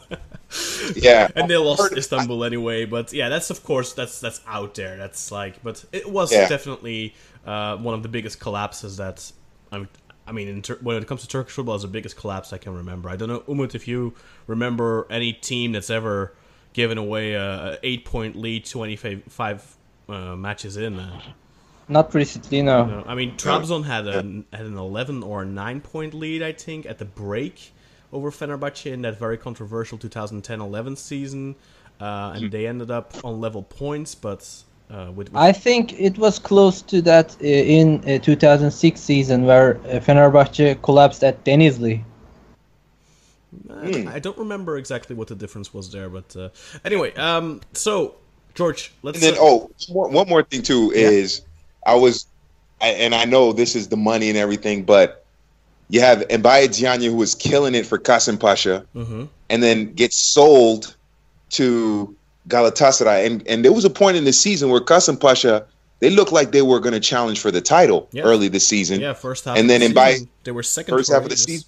yeah, 0.95 1.27
and 1.35 1.49
they 1.49 1.57
lost 1.57 1.91
Istanbul 1.91 2.45
anyway. 2.45 2.85
But 2.85 3.11
yeah, 3.11 3.27
that's 3.27 3.49
of 3.49 3.63
course 3.63 3.91
that's 3.91 4.21
that's 4.21 4.39
out 4.47 4.75
there. 4.75 4.95
That's 4.95 5.29
like, 5.29 5.61
but 5.61 5.83
it 5.91 6.09
was 6.09 6.31
yeah. 6.31 6.47
definitely 6.47 7.15
uh, 7.45 7.75
one 7.75 7.95
of 7.95 8.01
the 8.01 8.09
biggest 8.09 8.39
collapses 8.39 8.97
that 8.97 9.29
I'm. 9.71 9.89
I 10.27 10.31
mean, 10.31 10.61
ter- 10.63 10.79
when 10.81 10.95
it 10.95 11.07
comes 11.07 11.21
to 11.21 11.27
Turkish 11.27 11.53
football, 11.53 11.75
it's 11.75 11.83
the 11.83 11.87
biggest 11.87 12.17
collapse 12.17 12.51
I 12.51 12.57
can 12.57 12.73
remember. 12.73 13.09
I 13.09 13.15
don't 13.15 13.27
know, 13.27 13.43
Umut, 13.47 13.75
if 13.75 13.87
you 13.87 14.13
remember 14.47 15.05
any 15.11 15.33
team 15.33 15.73
that's 15.73 15.91
ever 15.91 16.33
given 16.75 16.97
away 16.97 17.33
a, 17.33 17.79
eight 17.83 18.03
point 18.03 18.35
lead 18.35 18.65
25 18.65 19.77
uh, 20.09 20.35
matches 20.35 20.75
in. 20.75 20.99
Uh, 20.99 21.21
Not 21.87 22.13
recently, 22.13 22.61
no. 22.61 22.85
no. 22.85 23.03
I 23.07 23.15
mean, 23.15 23.37
Trabzon 23.37 23.85
had 23.85 24.07
a 24.07 24.17
had 24.55 24.65
an 24.65 24.77
11 24.77 25.23
or 25.23 25.45
9 25.45 25.81
point 25.81 26.13
lead, 26.13 26.43
I 26.43 26.51
think, 26.51 26.85
at 26.85 26.99
the 26.99 27.05
break 27.05 27.71
over 28.11 28.29
Fenerbahce 28.29 28.91
in 28.91 29.01
that 29.03 29.17
very 29.17 29.37
controversial 29.37 29.97
2010-11 29.97 30.97
season, 30.97 31.55
uh, 31.99 32.33
and 32.35 32.51
they 32.51 32.67
ended 32.67 32.91
up 32.91 33.13
on 33.23 33.41
level 33.41 33.63
points, 33.63 34.13
but. 34.13 34.63
Uh, 34.87 35.11
with, 35.15 35.29
with 35.29 35.35
I 35.35 35.51
think 35.51 35.99
it 35.99 36.15
was 36.19 36.37
close 36.37 36.83
to 36.83 37.01
that 37.01 37.35
uh, 37.41 37.45
in 37.47 38.21
2006 38.21 39.01
season 39.01 39.43
where 39.43 39.77
uh, 39.77 39.99
Fenerbahce 39.99 40.79
collapsed 40.83 41.23
at 41.23 41.43
Denizli. 41.43 42.03
Mm. 43.67 44.07
I 44.07 44.19
don't 44.19 44.37
remember 44.37 44.77
exactly 44.77 45.15
what 45.15 45.27
the 45.27 45.35
difference 45.35 45.73
was 45.73 45.91
there, 45.91 46.09
but 46.09 46.35
uh, 46.35 46.49
anyway. 46.83 47.13
Um, 47.15 47.61
so 47.73 48.15
George, 48.53 48.91
let's. 49.03 49.23
And 49.23 49.35
then, 49.35 49.41
uh, 49.41 49.45
oh, 49.45 49.71
one 49.89 50.27
more 50.27 50.43
thing 50.43 50.61
too 50.61 50.91
yeah. 50.95 51.07
is 51.07 51.41
I 51.85 51.95
was, 51.95 52.25
I, 52.81 52.87
and 52.89 53.13
I 53.13 53.25
know 53.25 53.53
this 53.53 53.75
is 53.75 53.89
the 53.89 53.97
money 53.97 54.29
and 54.29 54.37
everything, 54.37 54.83
but 54.83 55.25
you 55.89 56.01
have 56.01 56.19
Mbaye 56.27 56.79
Diagne 56.79 57.05
who 57.05 57.15
was 57.15 57.35
killing 57.35 57.75
it 57.75 57.85
for 57.85 57.97
Kasim 57.97 58.37
Pasha, 58.37 58.85
mm-hmm. 58.95 59.25
and 59.49 59.63
then 59.63 59.93
gets 59.93 60.17
sold 60.17 60.95
to 61.51 62.15
Galatasaray, 62.47 63.25
and 63.25 63.47
and 63.47 63.63
there 63.63 63.73
was 63.73 63.85
a 63.85 63.89
point 63.89 64.17
in 64.17 64.23
the 64.23 64.33
season 64.33 64.69
where 64.69 64.81
Kasim 64.81 65.17
Pasha 65.17 65.65
they 65.99 66.09
looked 66.09 66.31
like 66.31 66.51
they 66.51 66.61
were 66.61 66.79
going 66.79 66.93
to 66.93 66.99
challenge 66.99 67.39
for 67.39 67.51
the 67.51 67.61
title 67.61 68.07
yeah. 68.11 68.23
early 68.23 68.47
this 68.47 68.67
season. 68.67 68.99
Yeah, 69.01 69.13
first 69.13 69.45
half. 69.45 69.57
And 69.57 69.69
then 69.69 69.81
Mbaye, 69.81 70.27
they 70.43 70.51
were 70.51 70.63
second. 70.63 70.95
First 70.95 71.11
half 71.11 71.23
of 71.23 71.29
the 71.29 71.37
season. 71.37 71.67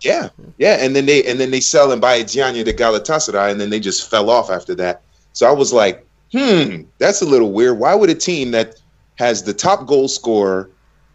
Yeah, 0.00 0.30
yeah, 0.58 0.76
and 0.80 0.96
then 0.96 1.06
they 1.06 1.22
and 1.24 1.38
then 1.38 1.50
they 1.50 1.60
sell 1.60 1.88
Mbaye 1.88 2.32
Diagne 2.32 2.64
to 2.64 2.72
Galatasaray, 2.72 3.50
and 3.50 3.60
then 3.60 3.70
they 3.70 3.80
just 3.80 4.08
fell 4.08 4.30
off 4.30 4.50
after 4.50 4.74
that. 4.76 5.02
So 5.32 5.46
I 5.46 5.52
was 5.52 5.72
like, 5.72 6.06
hmm, 6.32 6.82
that's 6.98 7.22
a 7.22 7.26
little 7.26 7.52
weird. 7.52 7.78
Why 7.78 7.94
would 7.94 8.10
a 8.10 8.14
team 8.14 8.50
that 8.52 8.80
has 9.16 9.42
the 9.42 9.52
top 9.52 9.86
goal 9.86 10.08
scorer 10.08 10.70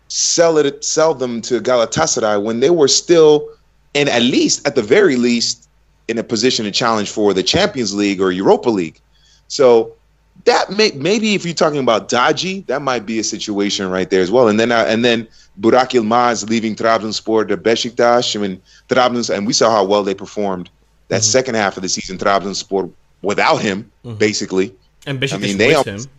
sell 0.07 0.57
it 0.57 0.85
sell 0.85 1.13
them 1.15 1.41
to 1.41 1.59
Galatasaray 1.59 2.41
when 2.43 2.59
they 2.59 2.69
were 2.69 2.87
still, 2.87 3.49
and 3.95 4.07
at 4.07 4.21
least 4.21 4.67
at 4.67 4.75
the 4.75 4.83
very 4.83 5.15
least, 5.15 5.67
in 6.07 6.19
a 6.19 6.23
position 6.23 6.65
to 6.65 6.71
challenge 6.71 7.09
for 7.09 7.33
the 7.33 7.43
Champions 7.43 7.93
League 7.95 8.21
or 8.21 8.31
Europa 8.31 8.69
League? 8.69 8.99
So 9.47 9.95
that 10.43 10.69
may 10.71 10.91
maybe 10.91 11.33
if 11.33 11.45
you're 11.45 11.53
talking 11.53 11.79
about 11.79 12.09
dodgy, 12.09 12.61
that 12.61 12.81
might 12.81 13.05
be 13.05 13.19
a 13.19 13.23
situation 13.23 13.89
right 13.89 14.09
there 14.09 14.21
as 14.21 14.29
well. 14.29 14.47
And 14.47 14.59
then 14.59 14.71
uh, 14.71 14.85
and 14.87 15.03
then 15.03 15.27
Burak 15.59 15.91
Yilmaz 15.91 16.47
leaving 16.49 16.75
Trabzonspor 16.75 17.47
to 17.47 17.57
Besiktas. 17.57 18.35
I 18.35 18.39
mean, 18.39 18.61
Trabzon, 18.89 19.35
and 19.35 19.47
we 19.47 19.53
saw 19.53 19.71
how 19.71 19.83
well 19.83 20.03
they 20.03 20.13
performed 20.13 20.69
that 21.07 21.21
mm-hmm. 21.21 21.23
second 21.23 21.55
half 21.55 21.77
of 21.77 21.83
the 21.83 21.89
season. 21.89 22.17
Trabzonspor 22.17 22.91
without 23.21 23.57
him, 23.57 23.91
mm-hmm. 24.03 24.17
basically. 24.17 24.75
And 25.07 25.19
Besiktas 25.19 25.33
I 25.33 25.37
mean, 25.37 25.57
they 25.57 25.67
with 25.69 25.87
almost, 25.87 26.05
him. 26.05 26.11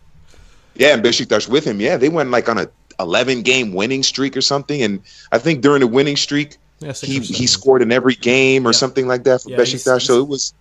Yeah, 0.74 0.94
and 0.94 1.02
Besiktas 1.02 1.48
with 1.48 1.64
him. 1.64 1.80
Yeah, 1.80 1.96
they 1.96 2.08
went 2.08 2.30
like 2.30 2.48
on 2.48 2.58
a 2.58 2.68
11 2.98 3.42
game 3.42 3.72
winning 3.72 4.02
streak 4.02 4.36
or 4.36 4.40
something. 4.40 4.82
And 4.82 5.00
I 5.32 5.38
think 5.38 5.60
during 5.60 5.80
the 5.80 5.86
winning 5.86 6.16
streak, 6.16 6.56
yeah, 6.80 6.92
he 6.92 7.20
he 7.20 7.46
scored 7.46 7.82
in 7.82 7.92
every 7.92 8.14
game 8.14 8.66
or 8.66 8.70
yeah. 8.70 8.78
something 8.78 9.06
like 9.06 9.24
that 9.24 9.42
for 9.42 9.50
yeah, 9.50 9.56
Besiktas. 9.56 10.02
So 10.02 10.20
it 10.20 10.28
was. 10.28 10.52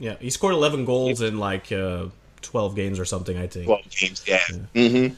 Yeah, 0.00 0.16
he 0.20 0.28
scored 0.30 0.54
11 0.54 0.84
goals 0.84 1.20
in 1.20 1.38
like 1.38 1.70
uh, 1.70 2.06
12 2.44 2.76
games 2.76 2.98
or 3.00 3.04
something. 3.04 3.36
I 3.36 3.46
think. 3.46 3.66
12 3.66 3.90
games. 3.90 4.24
Yeah. 4.26 4.40
yeah. 4.50 4.88
Mm-hmm. 4.88 5.14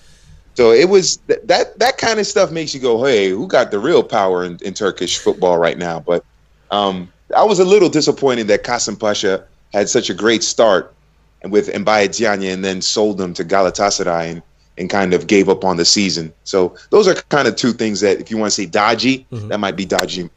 So 0.55 0.73
it 0.73 0.89
was 0.89 1.19
th- 1.29 1.41
that 1.45 1.79
that 1.79 1.99
kind 1.99 2.19
of 2.19 2.27
stuff 2.27 2.51
makes 2.51 2.75
you 2.75 2.81
go, 2.81 3.05
hey, 3.05 3.29
who 3.29 3.47
got 3.47 3.71
the 3.71 3.79
real 3.79 4.03
power 4.03 4.45
in, 4.45 4.59
in 4.63 4.73
Turkish 4.73 5.19
football 5.19 5.59
right 5.59 5.77
now? 5.77 6.01
But 6.01 6.25
um, 6.71 7.13
I 7.37 7.45
was 7.45 7.59
a 7.59 7.65
little 7.65 7.91
disappointed 7.91 8.49
that 8.49 8.65
Kasim 8.65 8.97
Pasha 8.97 9.45
had 9.73 9.89
such 9.89 10.09
a 10.09 10.15
great 10.15 10.43
start 10.43 10.95
and 11.43 11.53
with 11.53 11.69
Mbaye 11.69 12.17
Diagne 12.17 12.49
and 12.49 12.65
then 12.65 12.81
sold 12.81 13.19
them 13.19 13.35
to 13.35 13.45
Galatasaray 13.45 14.33
and, 14.33 14.43
and 14.79 14.89
kind 14.89 15.13
of 15.13 15.27
gave 15.27 15.49
up 15.49 15.65
on 15.65 15.77
the 15.77 15.85
season. 15.85 16.33
So 16.45 16.75
those 16.91 17.07
are 17.07 17.15
kind 17.15 17.47
of 17.47 17.57
two 17.57 17.73
things 17.73 18.01
that 18.01 18.21
if 18.21 18.31
you 18.31 18.39
want 18.39 18.51
to 18.51 18.55
say 18.55 18.67
dodgy, 18.67 19.27
mm-hmm. 19.31 19.49
that 19.49 19.59
might 19.59 19.77
be 19.77 19.85
dodgy. 19.85 20.31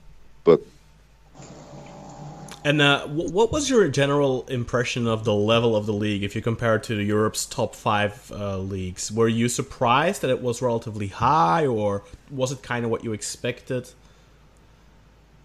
But 0.43 0.61
and 2.65 2.81
uh, 2.81 3.07
what 3.07 3.51
was 3.51 3.69
your 3.69 3.87
general 3.87 4.45
impression 4.47 5.07
of 5.07 5.23
the 5.23 5.33
level 5.33 5.75
of 5.75 5.85
the 5.85 5.93
league 5.93 6.23
if 6.23 6.35
you 6.35 6.41
compare 6.41 6.75
it 6.75 6.83
to 6.83 6.95
Europe's 7.01 7.45
top 7.45 7.73
five 7.73 8.31
uh, 8.35 8.57
leagues? 8.57 9.11
Were 9.11 9.27
you 9.27 9.47
surprised 9.47 10.21
that 10.21 10.29
it 10.29 10.41
was 10.41 10.61
relatively 10.61 11.07
high, 11.07 11.65
or 11.65 12.03
was 12.29 12.51
it 12.51 12.61
kind 12.61 12.83
of 12.83 12.91
what 12.91 13.03
you 13.03 13.13
expected? 13.13 13.89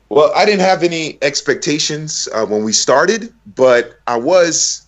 Well, 0.09 0.33
I 0.35 0.45
didn't 0.45 0.61
have 0.61 0.83
any 0.83 1.19
expectations 1.23 2.29
uh, 2.33 2.47
when 2.47 2.65
we 2.65 2.73
started, 2.73 3.33
but 3.55 3.99
I 4.07 4.17
was. 4.17 4.87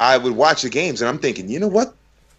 I 0.00 0.18
would 0.18 0.34
watch 0.34 0.62
the 0.62 0.70
games, 0.70 1.00
and 1.00 1.08
I'm 1.08 1.18
thinking, 1.18 1.48
you 1.48 1.60
know 1.60 1.68
what? 1.68 1.94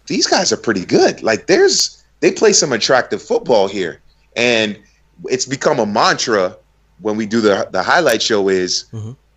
These 0.06 0.26
guys 0.26 0.52
are 0.52 0.56
pretty 0.58 0.84
good. 0.84 1.22
Like, 1.22 1.46
there's 1.46 2.04
they 2.20 2.30
play 2.30 2.52
some 2.52 2.72
attractive 2.72 3.22
football 3.22 3.68
here, 3.68 4.00
and 4.36 4.78
it's 5.26 5.46
become 5.46 5.78
a 5.78 5.86
mantra 5.86 6.56
when 7.00 7.16
we 7.16 7.26
do 7.26 7.40
the 7.40 7.68
the 7.70 7.82
highlight 7.82 8.22
show 8.22 8.48
is 8.48 8.86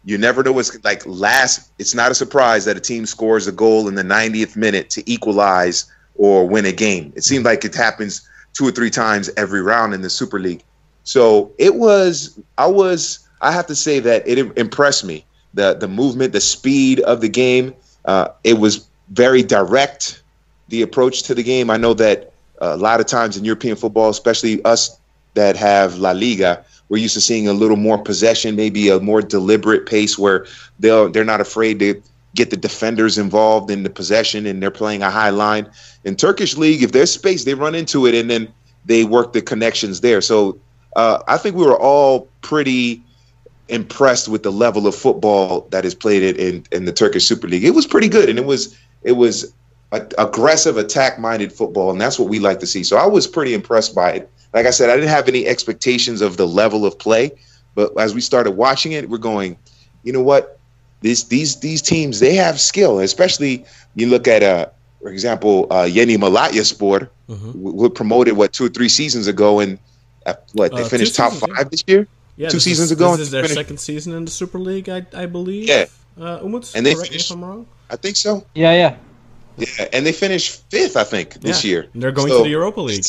you 0.05 0.17
never 0.17 0.41
know 0.41 0.53
what's 0.53 0.83
like 0.83 1.05
last. 1.05 1.71
It's 1.79 1.93
not 1.93 2.11
a 2.11 2.15
surprise 2.15 2.65
that 2.65 2.77
a 2.77 2.79
team 2.79 3.05
scores 3.05 3.47
a 3.47 3.51
goal 3.51 3.87
in 3.89 3.95
the 3.95 4.03
90th 4.03 4.55
minute 4.55 4.89
to 4.91 5.11
equalize 5.11 5.85
or 6.15 6.47
win 6.47 6.65
a 6.65 6.71
game. 6.71 7.11
It 7.15 7.23
seems 7.23 7.43
like 7.45 7.65
it 7.65 7.75
happens 7.75 8.27
two 8.53 8.67
or 8.67 8.71
three 8.71 8.89
times 8.89 9.29
every 9.37 9.61
round 9.61 9.93
in 9.93 10.01
the 10.01 10.09
Super 10.09 10.39
League. 10.39 10.63
So 11.03 11.51
it 11.57 11.75
was. 11.75 12.39
I 12.57 12.67
was. 12.67 13.19
I 13.41 13.51
have 13.51 13.67
to 13.67 13.75
say 13.75 13.99
that 13.99 14.27
it 14.27 14.39
impressed 14.57 15.03
me. 15.03 15.25
The 15.53 15.73
the 15.73 15.87
movement, 15.87 16.33
the 16.33 16.41
speed 16.41 17.01
of 17.01 17.21
the 17.21 17.29
game. 17.29 17.73
Uh, 18.05 18.29
it 18.43 18.59
was 18.59 18.87
very 19.09 19.43
direct. 19.43 20.23
The 20.69 20.81
approach 20.81 21.23
to 21.23 21.35
the 21.35 21.43
game. 21.43 21.69
I 21.69 21.77
know 21.77 21.93
that 21.95 22.33
a 22.59 22.77
lot 22.77 22.99
of 22.99 23.05
times 23.05 23.37
in 23.37 23.45
European 23.45 23.75
football, 23.75 24.09
especially 24.09 24.63
us 24.63 24.99
that 25.33 25.55
have 25.55 25.97
La 25.97 26.11
Liga, 26.11 26.65
we're 26.89 26.97
used 26.97 27.13
to 27.15 27.21
seeing 27.21 27.47
a 27.47 27.53
little 27.53 27.77
more 27.77 27.97
possession, 27.97 28.55
maybe 28.55 28.89
a 28.89 28.99
more 28.99 29.21
deliberate 29.21 29.85
pace 29.85 30.17
where 30.17 30.45
they'll 30.79 31.09
they're 31.09 31.25
not 31.25 31.41
afraid 31.41 31.79
to 31.79 32.01
get 32.35 32.49
the 32.49 32.57
defenders 32.57 33.17
involved 33.17 33.71
in 33.71 33.83
the 33.83 33.89
possession 33.89 34.45
and 34.45 34.61
they're 34.61 34.71
playing 34.71 35.01
a 35.01 35.09
high 35.09 35.31
line. 35.31 35.69
In 36.03 36.15
Turkish 36.15 36.55
league, 36.55 36.83
if 36.83 36.91
there's 36.91 37.11
space, 37.11 37.43
they 37.43 37.55
run 37.55 37.75
into 37.75 38.05
it 38.05 38.15
and 38.15 38.29
then 38.29 38.47
they 38.85 39.03
work 39.03 39.33
the 39.33 39.41
connections 39.41 40.01
there. 40.01 40.21
So 40.21 40.59
uh, 40.95 41.23
I 41.27 41.37
think 41.37 41.55
we 41.55 41.65
were 41.65 41.79
all 41.79 42.27
pretty 42.41 43.03
impressed 43.69 44.29
with 44.29 44.43
the 44.43 44.51
level 44.51 44.87
of 44.87 44.95
football 44.95 45.67
that 45.71 45.83
is 45.83 45.93
played 45.93 46.37
in 46.37 46.63
in 46.71 46.85
the 46.85 46.93
Turkish 46.93 47.25
Super 47.25 47.47
League. 47.47 47.65
It 47.65 47.71
was 47.71 47.85
pretty 47.85 48.07
good, 48.07 48.29
and 48.29 48.39
it 48.39 48.45
was 48.45 48.77
it 49.03 49.13
was 49.13 49.53
a, 49.91 50.07
aggressive, 50.17 50.77
attack-minded 50.77 51.51
football, 51.51 51.91
and 51.91 51.99
that's 51.99 52.17
what 52.19 52.29
we 52.29 52.39
like 52.39 52.59
to 52.59 52.67
see. 52.67 52.83
So 52.83 52.97
I 52.97 53.05
was 53.05 53.27
pretty 53.27 53.53
impressed 53.53 53.93
by 53.93 54.11
it. 54.13 54.31
Like 54.53 54.65
I 54.65 54.71
said, 54.71 54.89
I 54.89 54.95
didn't 54.95 55.09
have 55.09 55.27
any 55.27 55.45
expectations 55.45 56.21
of 56.21 56.37
the 56.37 56.47
level 56.47 56.85
of 56.85 56.97
play, 56.97 57.31
but 57.75 57.97
as 57.99 58.13
we 58.13 58.21
started 58.21 58.51
watching 58.51 58.93
it, 58.93 59.09
we're 59.09 59.17
going, 59.17 59.57
you 60.03 60.13
know 60.13 60.21
what? 60.23 60.59
These 61.01 61.25
these 61.25 61.59
these 61.59 61.81
teams 61.81 62.19
they 62.19 62.35
have 62.35 62.59
skill, 62.59 62.99
especially 62.99 63.65
you 63.95 64.07
look 64.07 64.27
at 64.27 64.41
uh 64.41 64.67
for 65.01 65.09
example, 65.09 65.67
uh, 65.71 65.83
Yeni 65.83 66.17
Malatyaspor, 66.17 67.09
mm-hmm. 67.29 67.63
w- 67.63 67.89
promoted 67.89 68.35
what 68.35 68.53
two 68.53 68.65
or 68.65 68.69
three 68.69 68.89
seasons 68.89 69.27
ago, 69.27 69.59
and 69.59 69.77
uh, 70.25 70.33
what 70.53 70.73
they 70.73 70.81
uh, 70.81 70.87
finished 70.87 71.15
top 71.15 71.33
five 71.33 71.49
yeah. 71.55 71.63
this 71.63 71.83
year. 71.87 72.07
Yeah, 72.35 72.49
two 72.49 72.59
seasons 72.59 72.91
is, 72.91 72.97
ago. 72.97 73.11
This 73.11 73.27
is 73.27 73.31
their 73.31 73.43
finished. 73.43 73.59
second 73.59 73.77
season 73.79 74.13
in 74.13 74.25
the 74.25 74.31
Super 74.31 74.59
League, 74.59 74.89
I, 74.89 75.05
I 75.13 75.25
believe. 75.25 75.67
Yeah, 75.67 75.85
uh, 76.19 76.39
Umut, 76.41 76.75
and 76.75 76.85
they 76.85 76.93
correct 76.93 77.09
finished, 77.09 77.31
me 77.31 77.37
if 77.37 77.43
I'm 77.43 77.49
wrong. 77.49 77.67
I 77.89 77.95
think 77.95 78.15
so. 78.15 78.45
Yeah, 78.53 78.73
yeah, 78.73 78.95
yeah, 79.57 79.87
and 79.93 80.05
they 80.05 80.11
finished 80.11 80.63
fifth, 80.69 80.97
I 80.97 81.03
think, 81.03 81.35
this 81.35 81.63
yeah. 81.63 81.69
year. 81.69 81.87
And 81.93 82.01
they're 82.01 82.11
going 82.11 82.29
so, 82.29 82.39
to 82.39 82.43
the 82.43 82.49
Europa 82.49 82.81
League. 82.81 83.05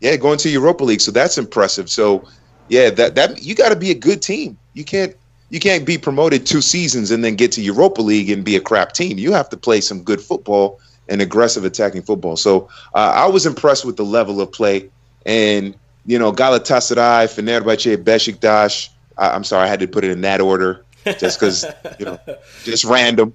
Yeah, 0.00 0.16
going 0.16 0.38
to 0.38 0.50
Europa 0.50 0.84
League, 0.84 1.00
so 1.00 1.10
that's 1.10 1.38
impressive. 1.38 1.88
So, 1.88 2.28
yeah, 2.68 2.90
that 2.90 3.14
that 3.14 3.42
you 3.42 3.54
got 3.54 3.70
to 3.70 3.76
be 3.76 3.90
a 3.90 3.94
good 3.94 4.20
team. 4.20 4.58
You 4.74 4.84
can't 4.84 5.14
you 5.50 5.60
can't 5.60 5.86
be 5.86 5.98
promoted 5.98 6.46
two 6.46 6.60
seasons 6.60 7.10
and 7.10 7.22
then 7.22 7.36
get 7.36 7.52
to 7.52 7.62
Europa 7.62 8.02
League 8.02 8.30
and 8.30 8.44
be 8.44 8.56
a 8.56 8.60
crap 8.60 8.92
team. 8.92 9.18
You 9.18 9.32
have 9.32 9.48
to 9.50 9.56
play 9.56 9.80
some 9.80 10.02
good 10.02 10.20
football 10.20 10.80
and 11.08 11.20
aggressive 11.22 11.64
attacking 11.64 12.02
football. 12.02 12.36
So 12.36 12.68
uh, 12.94 13.12
I 13.14 13.26
was 13.26 13.46
impressed 13.46 13.84
with 13.84 13.96
the 13.96 14.04
level 14.04 14.40
of 14.40 14.50
play. 14.50 14.90
And, 15.26 15.76
you 16.06 16.18
know, 16.18 16.32
Galatasaray, 16.32 17.26
Fenerbahce, 17.26 17.96
Besiktas, 17.98 18.88
I, 19.16 19.30
I'm 19.30 19.44
sorry, 19.44 19.64
I 19.64 19.66
had 19.68 19.80
to 19.80 19.86
put 19.86 20.04
it 20.04 20.10
in 20.10 20.22
that 20.22 20.40
order 20.40 20.84
just 21.18 21.38
because, 21.38 21.64
you 21.98 22.06
know, 22.06 22.18
just 22.64 22.84
random. 22.84 23.32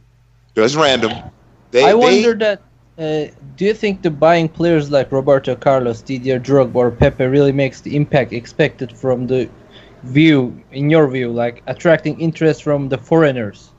Just 0.55 0.75
random. 0.75 1.13
They, 1.71 1.85
I 1.85 1.93
wonder 1.93 2.33
they, 2.33 2.45
that. 2.45 2.61
Uh, 2.99 3.27
do 3.55 3.63
you 3.63 3.73
think 3.73 4.01
the 4.01 4.11
buying 4.11 4.49
players 4.49 4.91
like 4.91 5.09
Roberto 5.09 5.55
Carlos, 5.55 6.01
Didier 6.01 6.37
Drogba, 6.37 6.75
or 6.75 6.91
Pepe 6.91 7.23
really 7.25 7.53
makes 7.53 7.79
the 7.79 7.95
impact 7.95 8.33
expected 8.33 8.91
from 8.91 9.25
the 9.25 9.49
view, 10.03 10.61
in 10.73 10.89
your 10.89 11.07
view, 11.07 11.31
like 11.31 11.63
attracting 11.67 12.19
interest 12.19 12.61
from 12.61 12.89
the 12.89 12.97
foreigners? 12.97 13.69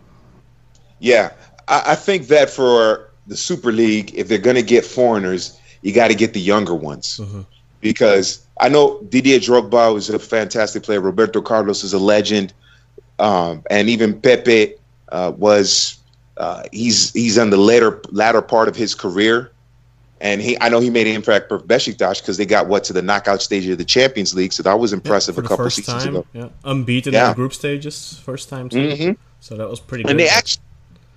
Yeah, 1.00 1.32
I, 1.68 1.82
I 1.88 1.94
think 1.96 2.28
that 2.28 2.48
for 2.48 3.10
the 3.26 3.36
Super 3.36 3.72
League, 3.72 4.14
if 4.14 4.26
they're 4.26 4.38
going 4.38 4.56
to 4.56 4.62
get 4.62 4.86
foreigners, 4.86 5.60
you 5.82 5.92
got 5.92 6.08
to 6.08 6.14
get 6.14 6.32
the 6.32 6.40
younger 6.40 6.74
ones. 6.74 7.20
Mm-hmm. 7.22 7.42
Because 7.82 8.46
I 8.58 8.70
know 8.70 9.02
Didier 9.02 9.38
Drogba 9.38 9.92
was 9.92 10.08
a 10.08 10.18
fantastic 10.18 10.82
player. 10.82 11.00
Roberto 11.00 11.42
Carlos 11.42 11.84
is 11.84 11.92
a 11.92 11.98
legend. 11.98 12.54
Um, 13.18 13.64
and 13.70 13.90
even 13.90 14.18
Pepe 14.18 14.74
uh, 15.10 15.32
was 15.36 15.98
uh, 16.40 16.62
he's 16.72 17.12
he's 17.12 17.38
on 17.38 17.50
the 17.50 17.56
later 17.58 18.00
latter 18.10 18.40
part 18.40 18.66
of 18.66 18.74
his 18.74 18.94
career, 18.94 19.52
and 20.22 20.40
he 20.40 20.58
I 20.60 20.70
know 20.70 20.80
he 20.80 20.88
made 20.88 21.06
an 21.06 21.14
impact 21.14 21.48
for 21.50 21.58
Besiktas 21.58 22.22
because 22.22 22.38
they 22.38 22.46
got 22.46 22.66
what 22.66 22.82
to 22.84 22.94
the 22.94 23.02
knockout 23.02 23.42
stage 23.42 23.68
of 23.68 23.76
the 23.76 23.84
Champions 23.84 24.34
League, 24.34 24.54
so 24.54 24.62
that 24.62 24.78
was 24.78 24.94
impressive 24.94 25.36
yeah, 25.36 25.44
a 25.44 25.48
couple 25.48 25.68
seasons 25.68 26.04
time, 26.04 26.16
ago. 26.16 26.26
Yeah, 26.32 26.48
unbeaten 26.64 27.12
yeah. 27.12 27.24
in 27.24 27.30
the 27.32 27.34
group 27.34 27.52
stages, 27.52 28.18
first 28.24 28.48
time. 28.48 28.70
Mm-hmm. 28.70 29.12
So 29.40 29.56
that 29.56 29.68
was 29.68 29.80
pretty. 29.80 30.04
And 30.04 30.12
good. 30.12 30.20
they 30.20 30.28
actually, 30.30 30.62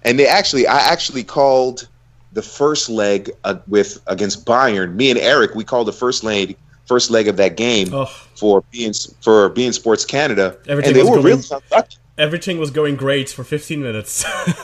and 0.04 0.20
they 0.20 0.28
actually, 0.28 0.68
I 0.68 0.80
actually 0.80 1.24
called 1.24 1.88
the 2.34 2.42
first 2.42 2.90
leg 2.90 3.32
uh, 3.46 3.60
with 3.66 4.02
against 4.08 4.46
Bayern. 4.46 4.96
Me 4.96 5.10
and 5.10 5.18
Eric, 5.18 5.56
we 5.56 5.64
called 5.64 5.88
the 5.88 5.94
first 5.94 6.26
leg 6.26 6.58
first 6.86 7.10
leg 7.10 7.30
of 7.30 7.38
that 7.38 7.56
game 7.56 7.94
oh. 7.94 8.06
for 8.36 8.62
being 8.72 8.92
for 9.22 9.50
beIN 9.52 9.74
Sports 9.74 10.04
Canada, 10.04 10.58
Everything 10.68 10.90
and 10.90 11.00
they 11.00 11.04
were 11.04 11.22
going, 11.22 11.24
really 11.24 11.44
unlucky. 11.72 11.96
Everything 12.18 12.60
was 12.60 12.72
going 12.72 12.96
great 12.96 13.30
for 13.30 13.44
15 13.44 13.82
minutes. 13.82 14.24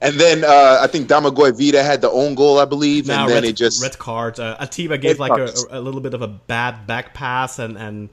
and 0.00 0.18
then 0.18 0.44
uh, 0.44 0.78
I 0.80 0.86
think 0.86 1.08
Domagoj 1.08 1.58
Vida 1.58 1.82
had 1.82 2.00
the 2.00 2.10
own 2.10 2.34
goal, 2.34 2.58
I 2.58 2.64
believe, 2.64 3.10
and 3.10 3.28
then 3.28 3.34
red, 3.34 3.44
it 3.44 3.56
just 3.56 3.82
red 3.82 3.98
card. 3.98 4.38
Uh, 4.38 4.56
Atiba 4.60 4.98
gave 4.98 5.18
like 5.18 5.32
a, 5.32 5.52
a, 5.70 5.80
little 5.80 6.00
bit 6.00 6.14
of 6.14 6.22
a 6.22 6.28
bad 6.28 6.86
back 6.86 7.14
pass, 7.14 7.58
and 7.58 7.76
and 7.76 8.10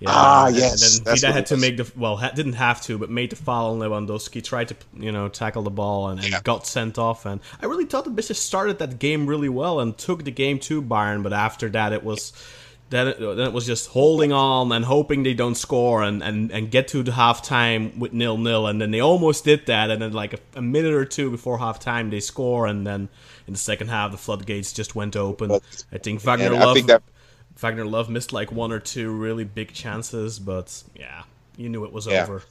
yeah, 0.00 0.08
ah 0.10 0.46
and, 0.46 0.56
yes, 0.56 0.96
and 0.96 1.06
then 1.06 1.14
Vida 1.14 1.32
had 1.32 1.46
to 1.46 1.56
make 1.58 1.76
the 1.76 1.92
well 1.94 2.16
ha- 2.16 2.32
didn't 2.34 2.54
have 2.54 2.80
to, 2.82 2.96
but 2.96 3.10
made 3.10 3.30
the 3.30 3.36
foul 3.36 3.72
on 3.72 3.78
Lewandowski. 3.80 4.42
Tried 4.42 4.68
to 4.68 4.76
you 4.94 5.12
know 5.12 5.28
tackle 5.28 5.62
the 5.62 5.70
ball 5.70 6.08
and, 6.08 6.20
and 6.20 6.30
yeah. 6.30 6.40
got 6.42 6.66
sent 6.66 6.98
off. 6.98 7.26
And 7.26 7.40
I 7.60 7.66
really 7.66 7.84
thought 7.84 8.04
the 8.04 8.10
Bishes 8.10 8.36
started 8.36 8.78
that 8.78 8.98
game 8.98 9.26
really 9.26 9.48
well 9.48 9.80
and 9.80 9.96
took 9.96 10.24
the 10.24 10.30
game 10.30 10.58
to 10.60 10.80
Bayern, 10.80 11.22
but 11.22 11.34
after 11.34 11.68
that 11.68 11.92
it 11.92 12.02
was 12.02 12.32
then 12.90 13.08
it, 13.08 13.18
then 13.18 13.40
it 13.40 13.52
was 13.52 13.66
just 13.66 13.90
holding 13.90 14.32
on 14.32 14.72
and 14.72 14.84
hoping 14.84 15.22
they 15.22 15.34
don't 15.34 15.56
score 15.56 16.02
and, 16.02 16.22
and, 16.22 16.50
and 16.50 16.70
get 16.70 16.88
to 16.88 17.02
the 17.02 17.12
halftime 17.12 17.96
with 17.98 18.12
nil 18.12 18.38
nil 18.38 18.66
and 18.66 18.80
then 18.80 18.90
they 18.90 19.00
almost 19.00 19.44
did 19.44 19.66
that 19.66 19.90
and 19.90 20.00
then 20.00 20.12
like 20.12 20.34
a, 20.34 20.38
a 20.56 20.62
minute 20.62 20.94
or 20.94 21.04
two 21.04 21.30
before 21.30 21.58
halftime 21.58 22.10
they 22.10 22.20
score 22.20 22.66
and 22.66 22.86
then 22.86 23.08
in 23.46 23.52
the 23.52 23.58
second 23.58 23.88
half 23.88 24.10
the 24.10 24.16
floodgates 24.16 24.72
just 24.72 24.94
went 24.94 25.16
open. 25.16 25.52
I 25.92 25.98
think 25.98 26.22
Vagner 26.22 26.58
Love 26.58 26.74
think 26.74 26.86
that... 26.86 27.02
Wagner 27.56 27.84
Love 27.84 28.08
missed 28.08 28.32
like 28.32 28.52
one 28.52 28.72
or 28.72 28.78
two 28.78 29.10
really 29.10 29.44
big 29.44 29.72
chances, 29.72 30.38
but 30.38 30.82
yeah, 30.94 31.24
you 31.56 31.68
knew 31.68 31.84
it 31.84 31.92
was 31.92 32.06
yeah. 32.06 32.22
over. 32.22 32.42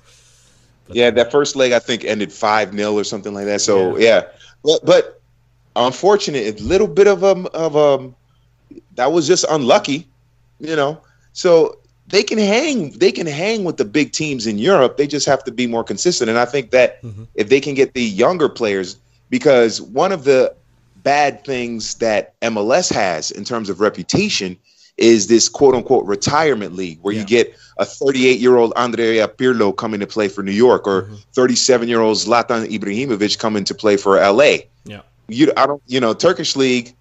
But, 0.86 0.96
yeah, 0.96 1.10
that 1.12 1.32
first 1.32 1.56
leg 1.56 1.72
I 1.72 1.80
think 1.80 2.04
ended 2.06 2.32
five 2.32 2.74
0 2.74 2.94
or 2.94 3.04
something 3.04 3.34
like 3.34 3.46
that. 3.46 3.62
So 3.62 3.98
yeah, 3.98 4.06
yeah. 4.06 4.22
But, 4.64 4.86
but 4.86 5.22
unfortunate, 5.76 6.60
a 6.60 6.64
little 6.64 6.88
bit 6.88 7.08
of 7.08 7.24
um 7.24 7.48
of 7.54 7.76
um 7.76 8.16
that 8.96 9.12
was 9.12 9.28
just 9.28 9.46
unlucky 9.50 10.08
you 10.60 10.76
know. 10.76 11.02
So 11.34 11.78
they 12.08 12.24
can 12.24 12.38
hang 12.38 12.92
they 12.92 13.12
can 13.12 13.28
hang 13.28 13.64
with 13.64 13.78
the 13.78 13.86
big 13.86 14.12
teams 14.12 14.48
in 14.48 14.58
Europe. 14.58 14.98
They 14.98 15.08
just 15.08 15.26
have 15.26 15.44
to 15.44 15.52
be 15.52 15.68
more 15.68 15.84
consistent. 15.84 16.30
And 16.30 16.40
I 16.40 16.46
think 16.46 16.72
that 16.72 17.02
mm-hmm. 17.02 17.24
if 17.36 17.50
they 17.50 17.60
can 17.60 17.74
get 17.74 17.94
the 17.94 18.04
younger 18.04 18.50
players, 18.50 18.98
because 19.30 19.82
one 19.82 20.12
of 20.12 20.24
the 20.24 20.56
bad 21.04 21.44
things 21.46 21.96
that 21.96 22.40
MLS 22.42 22.92
has 22.94 23.32
in 23.32 23.44
terms 23.44 23.70
of 23.70 23.80
reputation 23.80 24.58
is 24.98 25.28
this 25.28 25.48
quote 25.48 25.76
unquote 25.76 26.06
retirement 26.06 26.76
league 26.76 27.00
where 27.02 27.14
yeah. 27.14 27.22
you 27.22 27.26
get 27.26 27.56
a 27.78 27.86
38 27.86 28.40
year 28.40 28.58
old 28.58 28.74
Andrea 28.76 29.28
Pirlo 29.28 29.76
coming 29.76 30.00
to 30.00 30.08
play 30.08 30.28
for 30.28 30.44
New 30.44 30.52
York 30.52 30.88
or 30.88 31.10
37 31.34 31.84
mm-hmm. 31.84 31.90
year 31.90 32.02
old 32.02 32.18
Zlatan 32.18 32.68
Ibrahimovic 32.68 33.38
coming 33.38 33.64
to 33.66 33.76
play 33.76 33.98
for 33.98 34.18
LA. 34.18 34.58
Yeah. 34.86 35.02
You 35.28 35.52
I 35.58 35.68
don't 35.68 35.84
you 35.88 36.00
know 36.00 36.14
Turkish 36.14 36.56
league 36.56 36.96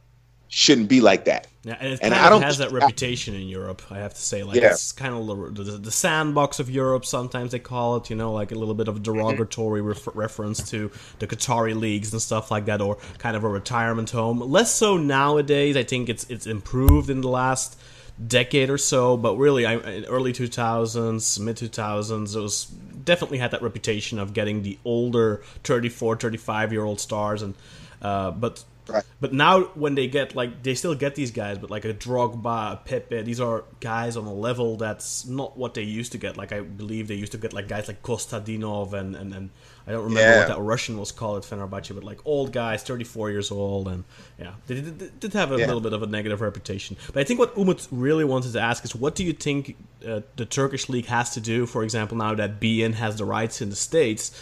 shouldn't 0.49 0.89
be 0.89 1.01
like 1.01 1.25
that. 1.25 1.47
Yeah, 1.67 1.77
and 1.81 1.95
it 1.95 1.99
and 2.01 2.15
kind 2.15 2.33
of 2.33 2.43
has 2.43 2.59
that 2.59 2.71
reputation 2.71 3.35
in 3.35 3.49
Europe. 3.49 3.83
I 3.91 3.99
have 3.99 4.15
to 4.15 4.21
say, 4.21 4.45
like 4.45 4.55
yeah. 4.55 4.71
it's 4.71 4.93
kind 4.93 5.13
of 5.13 5.57
the, 5.57 5.63
the, 5.79 5.91
sandbox 5.91 6.61
of 6.61 6.71
Europe. 6.71 7.05
Sometimes 7.05 7.51
they 7.51 7.59
call 7.59 7.97
it, 7.97 8.09
you 8.09 8.15
know, 8.15 8.33
like 8.33 8.53
a 8.53 8.55
little 8.55 8.77
bit 8.77 8.87
of 8.87 8.99
a 8.99 9.01
derogatory 9.01 9.81
ref- 9.81 10.15
reference 10.15 10.71
to 10.71 10.93
the 11.19 11.27
Qatari 11.27 11.75
leagues 11.75 12.13
and 12.13 12.23
stuff 12.23 12.53
like 12.53 12.67
that, 12.67 12.81
or 12.81 12.99
kind 13.19 13.35
of 13.35 13.43
a 13.43 13.49
retirement 13.49 14.11
home. 14.11 14.39
Less 14.39 14.73
so 14.73 14.97
nowadays. 14.97 15.77
I 15.77 15.83
think 15.83 16.09
it's 16.09 16.23
it's 16.31 16.47
improved 16.47 17.11
in 17.11 17.21
the 17.21 17.29
last 17.29 17.77
decade 18.25 18.71
or 18.71 18.79
so, 18.79 19.17
but 19.17 19.37
really, 19.37 19.67
I, 19.67 19.75
in 19.75 20.05
early 20.05 20.33
2000s, 20.33 21.41
mid 21.41 21.57
2000s, 21.57 22.37
it 22.37 22.41
was 22.41 22.67
definitely 22.67 23.39
had 23.39 23.51
that 23.51 23.63
reputation 23.63 24.21
of 24.21 24.33
getting 24.35 24.63
the 24.63 24.79
older 24.85 25.43
34, 25.65 26.15
35 26.15 26.73
year 26.73 26.85
old 26.85 27.01
stars 27.01 27.43
and 27.43 27.55
Uh, 28.01 28.31
but 28.31 28.63
Right. 28.89 29.03
but 29.21 29.33
now 29.33 29.63
when 29.75 29.95
they 29.97 30.07
get 30.07 30.37
like 30.37 30.63
they 30.63 30.75
still 30.75 30.95
get 30.95 31.15
these 31.15 31.31
guys, 31.31 31.59
but 31.59 31.71
like 31.71 31.85
a 31.85 31.93
Drogba, 31.95 32.73
a 32.73 32.77
Pepe, 32.77 33.23
these 33.23 33.41
are 33.41 33.65
guys 33.81 34.17
on 34.17 34.25
a 34.27 34.33
level 34.35 34.77
that's 34.77 35.27
not 35.27 35.57
what 35.57 35.75
they 35.75 35.83
used 35.83 36.13
to 36.13 36.19
get. 36.19 36.37
Like 36.37 36.53
I 36.53 36.61
believe 36.61 37.09
they 37.09 37.15
used 37.15 37.33
to 37.33 37.39
get 37.39 37.53
like 37.53 37.69
guys 37.69 37.89
like 37.89 38.03
Kostadinov 38.03 38.93
and 38.93 39.17
and, 39.17 39.35
and 39.35 39.51
I 39.89 39.93
don't 39.93 40.05
remember 40.05 40.21
Yeah. 40.21 40.39
what 40.41 40.49
that 40.49 40.61
Russian 40.61 40.99
was 40.99 41.13
called 41.13 41.45
at 41.45 41.49
Fenerbahce, 41.51 41.95
but 41.95 42.03
like 42.03 42.19
old 42.25 42.53
guys, 42.53 42.83
34 42.83 43.31
years 43.31 43.51
old, 43.53 43.87
and 43.89 44.03
yeah, 44.39 44.55
they 44.67 44.75
did, 44.77 44.99
did- 44.99 45.21
did 45.21 45.33
have 45.35 45.53
a 45.53 45.59
Yeah. 45.59 45.67
little 45.67 45.81
bit 45.81 45.93
of 45.93 46.03
a 46.03 46.07
negative 46.07 46.41
reputation. 46.41 46.97
But 47.13 47.21
I 47.21 47.25
think 47.25 47.39
what 47.39 47.55
Umut 47.57 47.87
really 47.93 48.25
wanted 48.25 48.53
to 48.55 48.61
ask 48.61 48.85
is, 48.85 48.97
what 48.97 49.15
do 49.15 49.25
you 49.25 49.33
think 49.33 49.77
uh, 50.07 50.21
the 50.37 50.45
Turkish 50.45 50.89
league 50.89 51.07
has 51.07 51.31
to 51.35 51.41
do? 51.41 51.67
For 51.67 51.85
example, 51.85 52.17
now 52.17 52.35
that 52.35 52.59
beIN 52.61 52.95
has 52.95 53.17
the 53.17 53.25
rights 53.25 53.61
in 53.63 53.71
the 53.71 53.77
states, 53.77 54.33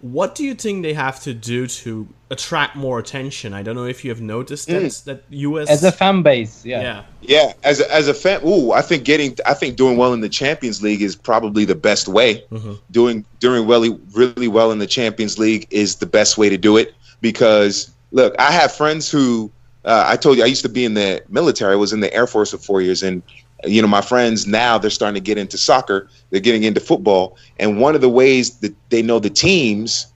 what 0.00 0.34
do 0.34 0.44
you 0.44 0.54
think 0.54 0.82
they 0.82 0.94
have 0.94 1.20
to 1.20 1.34
do 1.34 1.66
to 1.66 2.08
attract 2.30 2.76
more 2.76 2.98
attention? 2.98 3.52
I 3.52 3.62
don't 3.62 3.74
know 3.74 3.84
if 3.84 4.04
you 4.04 4.10
have 4.10 4.20
noticed 4.20 4.68
that 4.68 4.92
that 5.06 5.24
US 5.30 5.68
As 5.68 5.82
a 5.82 5.90
fan 5.90 6.22
base, 6.22 6.64
yeah. 6.64 6.80
yeah 6.80 7.04
Yeah, 7.20 7.52
as 7.64 7.80
a, 7.80 7.92
as 7.92 8.06
a 8.06 8.14
fan, 8.14 8.40
ooh, 8.46 8.72
I 8.72 8.82
think 8.82 9.04
getting, 9.04 9.36
I 9.44 9.54
think 9.54 9.76
doing 9.76 9.96
well 9.96 10.12
in 10.12 10.20
the 10.20 10.28
Champions 10.28 10.82
League 10.82 11.02
is 11.02 11.16
probably 11.16 11.64
the 11.64 11.74
best 11.74 12.06
way. 12.06 12.44
Doing 12.90 13.24
doing 13.40 13.66
really 13.66 13.98
really 14.12 14.48
well 14.48 14.70
in 14.70 14.78
the 14.78 14.86
Champions 14.86 15.38
League 15.38 15.66
is 15.70 15.96
the 15.96 16.06
best 16.06 16.38
way 16.38 16.48
to 16.48 16.56
do 16.56 16.76
it 16.76 16.94
because 17.20 17.90
look, 18.12 18.34
I 18.38 18.52
have 18.52 18.72
friends 18.72 19.10
who 19.10 19.50
uh, 19.84 20.04
I 20.06 20.16
told 20.16 20.36
you 20.36 20.44
I 20.44 20.46
used 20.46 20.62
to 20.62 20.68
be 20.68 20.84
in 20.84 20.94
the 20.94 21.22
military. 21.28 21.72
I 21.72 21.76
was 21.76 21.92
in 21.92 22.00
the 22.00 22.12
Air 22.12 22.26
Force 22.26 22.50
for 22.50 22.58
four 22.58 22.82
years, 22.82 23.02
and 23.02 23.22
you 23.64 23.82
know 23.82 23.88
my 23.88 24.00
friends 24.00 24.46
now 24.46 24.78
they're 24.78 24.90
starting 24.90 25.14
to 25.14 25.20
get 25.20 25.38
into 25.38 25.58
soccer. 25.58 26.08
They're 26.30 26.40
getting 26.40 26.64
into 26.64 26.80
football, 26.80 27.36
and 27.58 27.80
one 27.80 27.94
of 27.94 28.00
the 28.00 28.08
ways 28.08 28.58
that 28.58 28.74
they 28.90 29.02
know 29.02 29.18
the 29.18 29.30
teams 29.30 30.06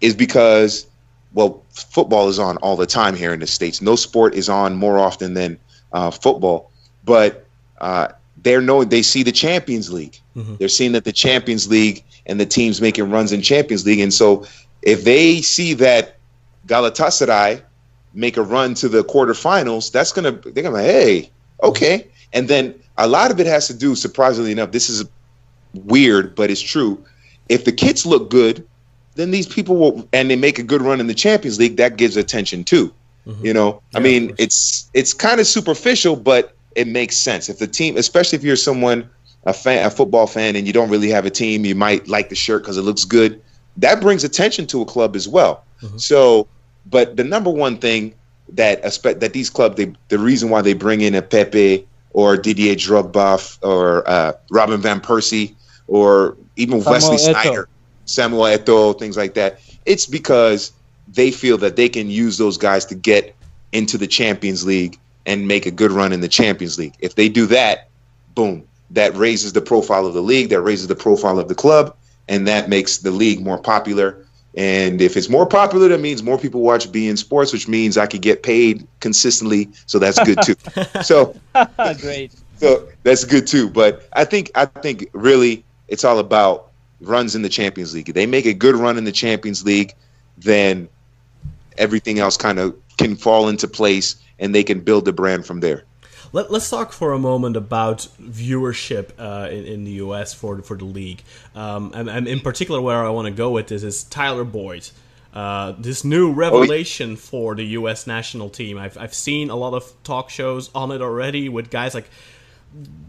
is 0.00 0.14
because 0.14 0.86
well, 1.34 1.62
football 1.70 2.28
is 2.28 2.38
on 2.38 2.56
all 2.58 2.76
the 2.76 2.86
time 2.86 3.14
here 3.14 3.32
in 3.32 3.40
the 3.40 3.46
states. 3.46 3.82
No 3.82 3.96
sport 3.96 4.34
is 4.34 4.48
on 4.48 4.74
more 4.74 4.98
often 4.98 5.34
than 5.34 5.58
uh, 5.92 6.10
football, 6.10 6.70
but 7.04 7.46
uh, 7.80 8.08
they're 8.42 8.60
knowing 8.60 8.88
they 8.88 9.02
see 9.02 9.22
the 9.22 9.32
Champions 9.32 9.92
League. 9.92 10.18
They're 10.56 10.68
seeing 10.68 10.92
that 10.92 11.04
the 11.04 11.12
Champions 11.12 11.68
League 11.68 12.04
and 12.26 12.40
the 12.40 12.46
teams 12.46 12.80
making 12.80 13.10
runs 13.10 13.32
in 13.32 13.42
Champions 13.42 13.84
League, 13.84 14.00
and 14.00 14.12
so 14.12 14.46
if 14.82 15.04
they 15.04 15.42
see 15.42 15.74
that 15.74 16.16
Galatasaray 16.66 17.62
make 18.14 18.36
a 18.36 18.42
run 18.42 18.74
to 18.74 18.88
the 18.88 19.04
quarterfinals, 19.04 19.92
that's 19.92 20.12
gonna 20.12 20.32
they're 20.32 20.62
gonna 20.62 20.82
hey 20.82 21.30
okay, 21.62 22.08
and 22.32 22.48
then 22.48 22.74
a 22.96 23.06
lot 23.06 23.30
of 23.30 23.40
it 23.40 23.46
has 23.46 23.66
to 23.68 23.74
do 23.74 23.94
surprisingly 23.94 24.52
enough. 24.52 24.72
This 24.72 24.88
is 24.88 25.04
weird, 25.74 26.34
but 26.34 26.50
it's 26.50 26.60
true. 26.60 27.02
If 27.48 27.64
the 27.64 27.72
kids 27.72 28.04
look 28.04 28.30
good, 28.30 28.66
then 29.14 29.30
these 29.30 29.46
people 29.46 29.76
will, 29.76 30.08
and 30.12 30.30
they 30.30 30.36
make 30.36 30.58
a 30.58 30.62
good 30.62 30.82
run 30.82 31.00
in 31.00 31.06
the 31.06 31.14
Champions 31.14 31.58
League. 31.58 31.76
That 31.76 31.96
gives 31.96 32.16
attention 32.16 32.64
too. 32.64 32.92
Mm-hmm. 33.26 33.46
You 33.46 33.54
know, 33.54 33.82
I 33.94 33.98
Yeah, 33.98 33.98
of 33.98 34.02
mean, 34.04 34.34
it's 34.38 34.90
it's 34.94 35.12
kind 35.12 35.40
of 35.40 35.46
superficial, 35.46 36.16
but 36.16 36.54
it 36.74 36.86
makes 36.86 37.16
sense. 37.16 37.48
If 37.48 37.58
the 37.58 37.66
team, 37.66 37.96
especially 37.96 38.36
if 38.36 38.44
you're 38.44 38.56
someone 38.56 39.08
a 39.44 39.52
fan, 39.52 39.84
a 39.84 39.90
football 39.90 40.26
fan, 40.26 40.56
and 40.56 40.66
you 40.66 40.72
don't 40.72 40.88
really 40.88 41.08
have 41.08 41.26
a 41.26 41.30
team, 41.30 41.64
you 41.64 41.74
might 41.74 42.08
like 42.08 42.28
the 42.28 42.34
shirt 42.34 42.62
because 42.62 42.76
it 42.76 42.82
looks 42.82 43.04
good. 43.04 43.40
That 43.76 44.00
brings 44.00 44.24
attention 44.24 44.66
to 44.68 44.82
a 44.82 44.84
club 44.84 45.14
as 45.14 45.28
well. 45.28 45.64
Mm-hmm. 45.82 45.98
So, 45.98 46.48
but 46.86 47.16
the 47.16 47.24
number 47.24 47.50
one 47.50 47.78
thing 47.78 48.14
that 48.50 48.82
that 48.82 49.32
these 49.32 49.50
clubs, 49.50 49.76
they, 49.76 49.92
the 50.08 50.18
reason 50.18 50.48
why 50.48 50.62
they 50.62 50.72
bring 50.72 51.00
in 51.00 51.14
a 51.14 51.22
Pepe 51.22 51.86
or 52.18 52.36
Didier 52.36 52.74
Drogba 52.74 53.58
or 53.62 54.02
uh, 54.10 54.32
Robin 54.50 54.80
van 54.80 55.00
Persie 55.00 55.54
or 55.86 56.36
even 56.56 56.80
Samuel 56.80 57.12
Wesley. 57.12 57.32
Sneijder, 57.32 57.66
Samuel 58.06 58.42
Eto'o, 58.42 58.98
things 58.98 59.16
like 59.16 59.34
that. 59.34 59.60
It's 59.86 60.04
because 60.04 60.72
they 61.06 61.30
feel 61.30 61.58
that 61.58 61.76
they 61.76 61.88
can 61.88 62.10
use 62.10 62.36
those 62.36 62.58
guys 62.58 62.84
to 62.86 62.96
get 62.96 63.36
into 63.70 63.96
the 63.96 64.08
Champions 64.08 64.66
League 64.66 64.98
and 65.26 65.46
make 65.46 65.64
a 65.64 65.70
good 65.70 65.92
run 65.92 66.12
in 66.12 66.20
the 66.20 66.26
Champions 66.26 66.76
League. 66.76 66.96
If 66.98 67.14
they 67.14 67.28
do 67.28 67.46
that, 67.46 67.88
boom, 68.34 68.66
that 68.90 69.14
raises 69.14 69.52
the 69.52 69.60
profile 69.60 70.04
of 70.04 70.12
the 70.12 70.20
league, 70.20 70.48
that 70.48 70.60
raises 70.60 70.88
the 70.88 70.96
profile 70.96 71.38
of 71.38 71.46
the 71.46 71.54
club, 71.54 71.94
and 72.28 72.48
that 72.48 72.68
makes 72.68 72.98
the 72.98 73.12
league 73.12 73.40
more 73.40 73.58
popular. 73.58 74.26
And 74.58 75.00
if 75.00 75.16
it's 75.16 75.28
more 75.28 75.46
popular, 75.46 75.86
that 75.86 76.00
means 76.00 76.20
more 76.20 76.36
people 76.36 76.62
watch 76.62 76.90
beIN 76.90 77.16
Sports, 77.16 77.52
which 77.52 77.68
means 77.68 77.96
I 77.96 78.08
could 78.08 78.22
get 78.22 78.42
paid 78.42 78.84
consistently. 78.98 79.68
So 79.86 80.00
that's 80.00 80.18
good 80.24 80.40
too. 80.42 80.56
so 81.02 81.36
Great. 82.00 82.32
so 82.56 82.88
that's 83.04 83.24
good 83.24 83.46
too. 83.46 83.70
But 83.70 84.08
I 84.14 84.24
think 84.24 84.50
I 84.56 84.64
think 84.66 85.08
really 85.12 85.64
it's 85.86 86.02
all 86.02 86.18
about 86.18 86.72
runs 87.00 87.36
in 87.36 87.42
the 87.42 87.48
Champions 87.48 87.94
League. 87.94 88.08
If 88.08 88.16
they 88.16 88.26
make 88.26 88.46
a 88.46 88.52
good 88.52 88.74
run 88.74 88.98
in 88.98 89.04
the 89.04 89.12
Champions 89.12 89.64
League, 89.64 89.94
then 90.36 90.88
everything 91.76 92.18
else 92.18 92.36
kind 92.36 92.58
of 92.58 92.76
can 92.96 93.14
fall 93.14 93.48
into 93.48 93.68
place 93.68 94.16
and 94.40 94.52
they 94.56 94.64
can 94.64 94.80
build 94.80 95.04
the 95.04 95.12
brand 95.12 95.46
from 95.46 95.60
there. 95.60 95.84
Let, 96.32 96.50
us 96.50 96.68
talk 96.68 96.92
for 96.92 97.12
a 97.12 97.18
moment 97.18 97.56
about 97.56 98.08
viewership 98.20 99.10
uh, 99.18 99.48
in, 99.50 99.64
in 99.64 99.84
the 99.84 99.92
US 99.92 100.34
for 100.34 100.60
for 100.62 100.76
the 100.76 100.84
league, 100.84 101.22
um, 101.54 101.92
and, 101.94 102.08
and 102.08 102.28
in 102.28 102.40
particular, 102.40 102.80
where 102.80 103.04
I 103.04 103.10
want 103.10 103.26
to 103.26 103.32
go 103.32 103.50
with 103.50 103.68
this 103.68 103.82
is 103.82 104.04
Tyler 104.04 104.44
Boyd. 104.44 104.90
Uh, 105.32 105.74
this 105.78 106.04
new 106.04 106.32
revelation 106.32 107.14
for 107.14 107.54
the 107.54 107.64
U.S. 107.64 108.06
national 108.06 108.48
team. 108.48 108.78
I've, 108.78 108.96
I've 108.96 109.14
seen 109.14 109.50
a 109.50 109.56
lot 109.56 109.74
of 109.74 109.92
talk 110.02 110.30
shows 110.30 110.70
on 110.74 110.90
it 110.90 111.02
already 111.02 111.48
with 111.50 111.70
guys 111.70 111.94
like 111.94 112.08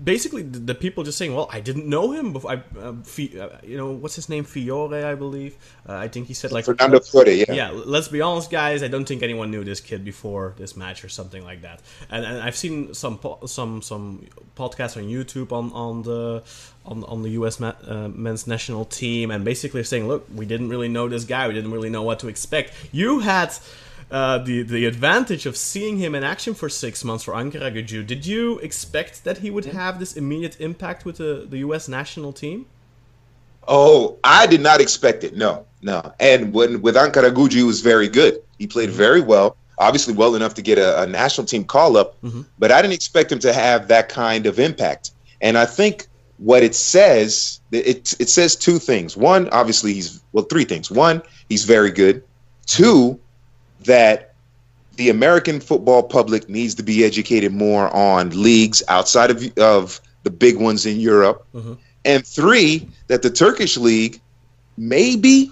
basically 0.03 0.41
the, 0.41 0.73
people 0.73 1.03
just 1.03 1.17
saying, 1.17 1.35
"Well, 1.35 1.49
I 1.51 1.59
didn't 1.59 1.87
know 1.87 2.11
him 2.11 2.33
before." 2.33 2.51
I, 2.51 2.63
uh, 2.79 2.93
Fi, 3.03 3.39
uh, 3.39 3.57
you 3.63 3.77
know, 3.77 3.91
what's 3.91 4.15
his 4.15 4.29
name? 4.29 4.43
Fiore, 4.43 5.03
I 5.03 5.15
believe. 5.15 5.57
Uh, 5.87 5.95
I 5.95 6.07
think 6.07 6.27
he 6.27 6.33
said 6.33 6.51
like 6.51 6.65
Fernando 6.65 6.99
Fiore, 6.99 7.33
yeah. 7.33 7.51
yeah, 7.51 7.71
let's 7.71 8.07
be 8.07 8.21
honest, 8.21 8.49
guys. 8.49 8.83
I 8.83 8.87
don't 8.87 9.05
think 9.05 9.21
anyone 9.21 9.51
knew 9.51 9.63
this 9.63 9.81
kid 9.81 10.05
before 10.05 10.55
this 10.57 10.77
match 10.77 11.03
or 11.03 11.09
something 11.09 11.43
like 11.43 11.61
that. 11.63 11.81
And, 12.09 12.25
and 12.25 12.37
I've 12.41 12.55
seen 12.55 12.93
some 12.93 13.17
po- 13.17 13.45
some 13.45 13.81
some 13.81 14.27
podcasts 14.55 14.95
on 14.95 15.03
YouTube 15.03 15.51
on 15.51 15.71
on 15.73 16.03
the 16.03 16.43
on, 16.85 17.03
on 17.03 17.21
the 17.23 17.31
U.S. 17.31 17.59
Ma- 17.59 17.75
uh, 17.85 18.07
men's 18.07 18.47
national 18.47 18.85
team, 18.85 19.29
and 19.29 19.43
basically 19.43 19.83
saying, 19.83 20.07
"Look, 20.07 20.27
we 20.33 20.45
didn't 20.45 20.69
really 20.69 20.87
know 20.87 21.09
this 21.09 21.25
guy. 21.25 21.47
We 21.47 21.53
didn't 21.53 21.71
really 21.71 21.89
know 21.89 22.03
what 22.03 22.19
to 22.19 22.29
expect." 22.29 22.73
You 22.91 23.19
had. 23.19 23.53
Uh, 24.11 24.39
the 24.39 24.63
the 24.63 24.85
advantage 24.85 25.45
of 25.45 25.55
seeing 25.55 25.97
him 25.97 26.15
in 26.15 26.23
action 26.23 26.55
for 26.55 26.67
six 26.67 27.03
months 27.03 27.23
for 27.23 27.33
Ankara 27.33 27.71
Gücü. 27.71 28.05
Did 28.05 28.25
you 28.25 28.57
expect 28.59 29.23
that 29.23 29.37
he 29.39 29.51
would 29.51 29.65
have 29.65 29.99
this 29.99 30.17
immediate 30.17 30.59
impact 30.59 31.05
with 31.05 31.17
the, 31.17 31.45
the 31.47 31.59
U.S. 31.59 31.87
national 31.87 32.33
team? 32.33 32.65
Oh, 33.67 34.17
I 34.23 34.47
did 34.47 34.61
not 34.61 34.81
expect 34.81 35.23
it. 35.23 35.35
No, 35.37 35.65
no. 35.83 36.11
And 36.19 36.51
when 36.53 36.81
with 36.81 36.95
Ankara 36.95 37.31
Gücü, 37.31 37.53
he 37.53 37.63
was 37.63 37.81
very 37.81 38.07
good. 38.07 38.41
He 38.57 38.65
played 38.65 38.89
very 38.89 39.21
well. 39.21 39.55
Obviously, 39.77 40.15
well 40.15 40.33
enough 40.35 40.55
to 40.55 40.63
get 40.63 40.79
a, 40.79 41.03
a 41.03 41.05
national 41.07 41.45
team 41.45 41.63
call 41.63 41.95
up. 41.95 42.17
But 42.57 42.71
I 42.71 42.81
didn't 42.81 42.95
expect 42.95 43.31
him 43.31 43.39
to 43.39 43.53
have 43.53 43.87
that 43.89 44.09
kind 44.09 44.47
of 44.47 44.59
impact. 44.59 45.11
And 45.39 45.55
I 45.55 45.65
think 45.65 46.07
what 46.37 46.63
it 46.63 46.73
says, 46.73 47.61
it 47.71 48.15
it 48.19 48.29
says 48.29 48.55
two 48.55 48.79
things. 48.79 49.15
One, 49.15 49.49
obviously, 49.49 49.93
he's 49.93 50.21
well, 50.31 50.45
three 50.45 50.65
things. 50.65 50.89
One, 50.89 51.21
he's 51.47 51.65
very 51.65 51.91
good. 51.91 52.23
Two, 52.65 53.19
that 53.85 54.33
the 54.95 55.09
American 55.09 55.59
football 55.59 56.03
public 56.03 56.49
needs 56.49 56.75
to 56.75 56.83
be 56.83 57.05
educated 57.05 57.53
more 57.53 57.93
on 57.95 58.29
leagues 58.31 58.83
outside 58.87 59.31
of 59.31 59.57
of 59.57 60.01
the 60.23 60.29
big 60.29 60.57
ones 60.57 60.85
in 60.85 60.99
Europe. 60.99 61.45
Mm-hmm. 61.53 61.73
And 62.05 62.25
three, 62.25 62.87
that 63.07 63.21
the 63.21 63.29
Turkish 63.29 63.77
league 63.77 64.19
maybe 64.77 65.51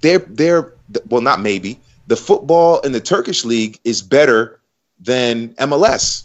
they're 0.00 0.20
they're 0.20 0.72
well 1.08 1.20
not 1.20 1.40
maybe 1.40 1.78
the 2.06 2.16
football 2.16 2.80
in 2.80 2.92
the 2.92 3.00
Turkish 3.00 3.44
league 3.44 3.78
is 3.84 4.00
better 4.00 4.60
than 5.00 5.50
MLS 5.54 6.24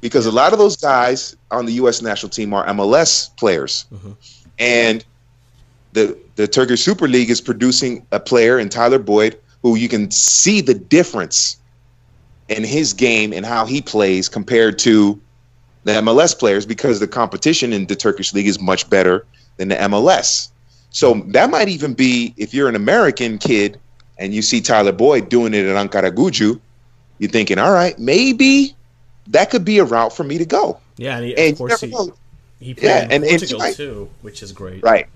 because 0.00 0.26
a 0.26 0.30
lot 0.30 0.52
of 0.52 0.58
those 0.58 0.76
guys 0.76 1.36
on 1.50 1.64
the 1.64 1.72
U.S. 1.74 2.02
national 2.02 2.30
team 2.30 2.52
are 2.52 2.66
MLS 2.66 3.34
players, 3.36 3.86
mm-hmm. 3.92 4.12
and 4.58 5.04
the 5.94 6.18
the 6.36 6.46
Turkish 6.46 6.82
Super 6.82 7.08
League 7.08 7.30
is 7.30 7.40
producing 7.40 8.06
a 8.12 8.20
player 8.20 8.58
in 8.58 8.68
Tyler 8.68 8.98
Boyd 8.98 9.38
who 9.62 9.76
you 9.76 9.88
can 9.88 10.10
see 10.10 10.60
the 10.60 10.74
difference 10.74 11.56
in 12.48 12.64
his 12.64 12.92
game 12.92 13.32
and 13.32 13.46
how 13.46 13.64
he 13.64 13.80
plays 13.80 14.28
compared 14.28 14.78
to 14.80 15.20
the 15.84 15.92
MLS 15.92 16.38
players 16.38 16.66
because 16.66 17.00
the 17.00 17.06
competition 17.08 17.72
in 17.72 17.86
the 17.86 17.96
Turkish 17.96 18.32
league 18.34 18.46
is 18.46 18.60
much 18.60 18.88
better 18.90 19.24
than 19.56 19.68
the 19.68 19.76
MLS. 19.76 20.48
So 20.90 21.14
that 21.28 21.50
might 21.50 21.68
even 21.68 21.94
be 21.94 22.34
if 22.36 22.52
you're 22.52 22.68
an 22.68 22.76
American 22.76 23.38
kid 23.38 23.78
and 24.18 24.34
you 24.34 24.42
see 24.42 24.60
Tyler 24.60 24.92
Boyd 24.92 25.28
doing 25.28 25.54
it 25.54 25.64
at 25.66 25.76
Ankara 25.76 26.10
Gücü, 26.12 26.60
you're 27.18 27.30
thinking, 27.30 27.58
all 27.58 27.72
right, 27.72 27.98
maybe 27.98 28.74
that 29.28 29.50
could 29.50 29.64
be 29.64 29.78
a 29.78 29.84
route 29.84 30.14
for 30.14 30.24
me 30.24 30.38
to 30.38 30.44
go. 30.44 30.78
Yeah, 30.96 31.16
and, 31.16 31.24
he, 31.26 31.36
And 31.38 31.52
of 31.52 31.58
course 31.58 31.80
he, 31.80 31.86
he 32.60 32.74
played 32.74 32.84
Yeah, 32.88 33.04
in 33.04 33.12
and- 33.12 33.24
and 33.24 33.38
Portugal 33.38 33.62
I- 33.62 33.72
too, 33.72 34.10
which 34.20 34.42
is 34.42 34.52
great. 34.52 34.82
Right. 34.82 35.06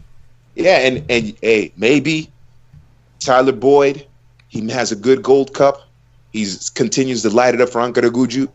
Yeah, 0.55 0.79
and 0.79 1.05
and 1.11 1.37
hey, 1.43 1.73
maybe 1.77 2.31
Tyler 3.21 3.53
Boyd, 3.53 4.07
he 4.49 4.69
has 4.71 4.93
a 4.93 4.97
good 4.97 5.23
Gold 5.23 5.55
Cup. 5.55 5.83
He 6.33 6.47
continues 6.75 7.23
to 7.23 7.31
light 7.31 7.55
it 7.55 7.61
up 7.61 7.71
for 7.71 7.81
Ankara 7.81 8.11
Gücü. 8.11 8.49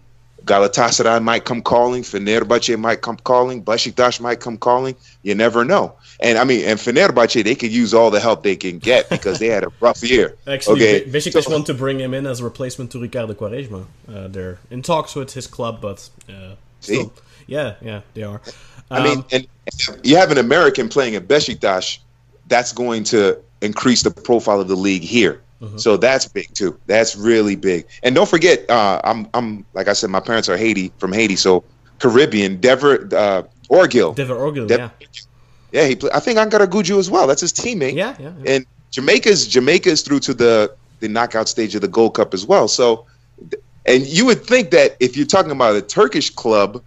Galatasaray 0.45 1.21
might 1.21 1.45
come 1.45 1.61
calling, 1.61 2.01
Fenerbahce 2.01 2.77
might 2.77 3.01
come 3.01 3.17
calling, 3.17 3.63
Besiktas 3.63 4.19
might 4.19 4.39
come 4.39 4.57
calling. 4.57 4.95
You 5.21 5.35
never 5.35 5.63
know. 5.63 5.93
And 6.19 6.37
I 6.37 6.43
mean, 6.45 6.65
and 6.65 6.79
Fenerbahce, 6.79 7.43
they 7.43 7.53
could 7.55 7.71
use 7.71 7.93
all 7.93 8.09
the 8.09 8.19
help 8.19 8.41
they 8.43 8.55
can 8.55 8.79
get 8.79 9.07
because 9.09 9.37
they 9.39 9.47
had 9.47 9.63
a 9.63 9.71
rough 9.79 10.01
year. 10.09 10.35
Actually, 10.47 10.81
okay, 10.81 11.03
Be- 11.05 11.11
Besiktas 11.11 11.51
want 11.51 11.67
to 11.67 11.75
bring 11.75 11.99
him 11.99 12.13
in 12.13 12.25
as 12.25 12.39
a 12.39 12.43
replacement 12.43 12.91
to 12.91 12.99
Ricardo 12.99 13.33
Quaresma. 13.33 13.85
Uh, 14.11 14.27
they're 14.27 14.57
in 14.71 14.81
talks 14.81 15.15
with 15.15 15.33
his 15.33 15.45
club, 15.45 15.79
but 15.79 16.09
uh, 16.27 16.55
still, 16.79 17.13
yeah, 17.45 17.75
yeah, 17.81 18.01
they 18.15 18.23
are. 18.23 18.41
I 18.89 19.03
mean, 19.03 19.19
Um, 19.19 19.25
and 19.31 19.47
you 20.03 20.17
have 20.17 20.31
an 20.31 20.37
American 20.37 20.89
playing 20.89 21.15
at 21.15 21.27
Besiktas, 21.27 21.99
that's 22.47 22.73
going 22.73 23.03
to 23.05 23.37
increase 23.61 24.01
the 24.01 24.11
profile 24.11 24.59
of 24.59 24.67
the 24.67 24.75
league 24.75 25.03
here. 25.03 25.41
Mm-hmm. 25.61 25.77
So 25.77 25.95
that's 25.95 26.27
big 26.27 26.51
too. 26.53 26.79
That's 26.87 27.15
really 27.15 27.55
big. 27.55 27.85
And 28.01 28.15
don't 28.15 28.27
forget, 28.27 28.67
uh, 28.69 28.99
I'm 29.03 29.27
I'm 29.33 29.63
like 29.73 29.87
I 29.87 29.93
said, 29.93 30.09
my 30.09 30.19
parents 30.19 30.49
are 30.49 30.57
Haiti 30.57 30.91
from 30.97 31.13
Haiti, 31.13 31.35
so 31.35 31.63
Caribbean. 31.99 32.59
Dever 32.59 33.07
uh, 33.15 33.43
Orgill. 33.69 34.15
Dever 34.15 34.35
Orgill, 34.35 34.67
Dev- 34.67 34.91
yeah, 35.01 35.07
Yeah, 35.71 35.87
he. 35.87 35.95
Play, 35.95 36.09
I 36.13 36.19
think 36.19 36.39
Ankara 36.39 36.65
Gücü 36.65 36.97
as 36.97 37.11
well. 37.11 37.27
That's 37.27 37.41
his 37.41 37.53
teammate. 37.53 37.93
yeah, 37.93 38.15
yeah. 38.19 38.31
yeah. 38.43 38.55
And 38.55 38.65
Jamaica's 38.89 39.47
Jamaica 39.47 39.89
is 39.89 40.01
through 40.01 40.19
to 40.21 40.33
the 40.33 40.75
the 40.99 41.07
knockout 41.07 41.47
stage 41.47 41.75
of 41.75 41.81
the 41.81 41.87
Gold 41.87 42.15
Cup 42.15 42.33
as 42.33 42.45
well. 42.45 42.67
So, 42.67 43.05
and 43.85 44.05
you 44.07 44.25
would 44.25 44.43
think 44.43 44.71
that 44.71 44.97
if 44.99 45.15
you're 45.15 45.27
talking 45.27 45.51
about 45.51 45.75
a 45.75 45.81
Turkish 45.81 46.29
club 46.31 46.83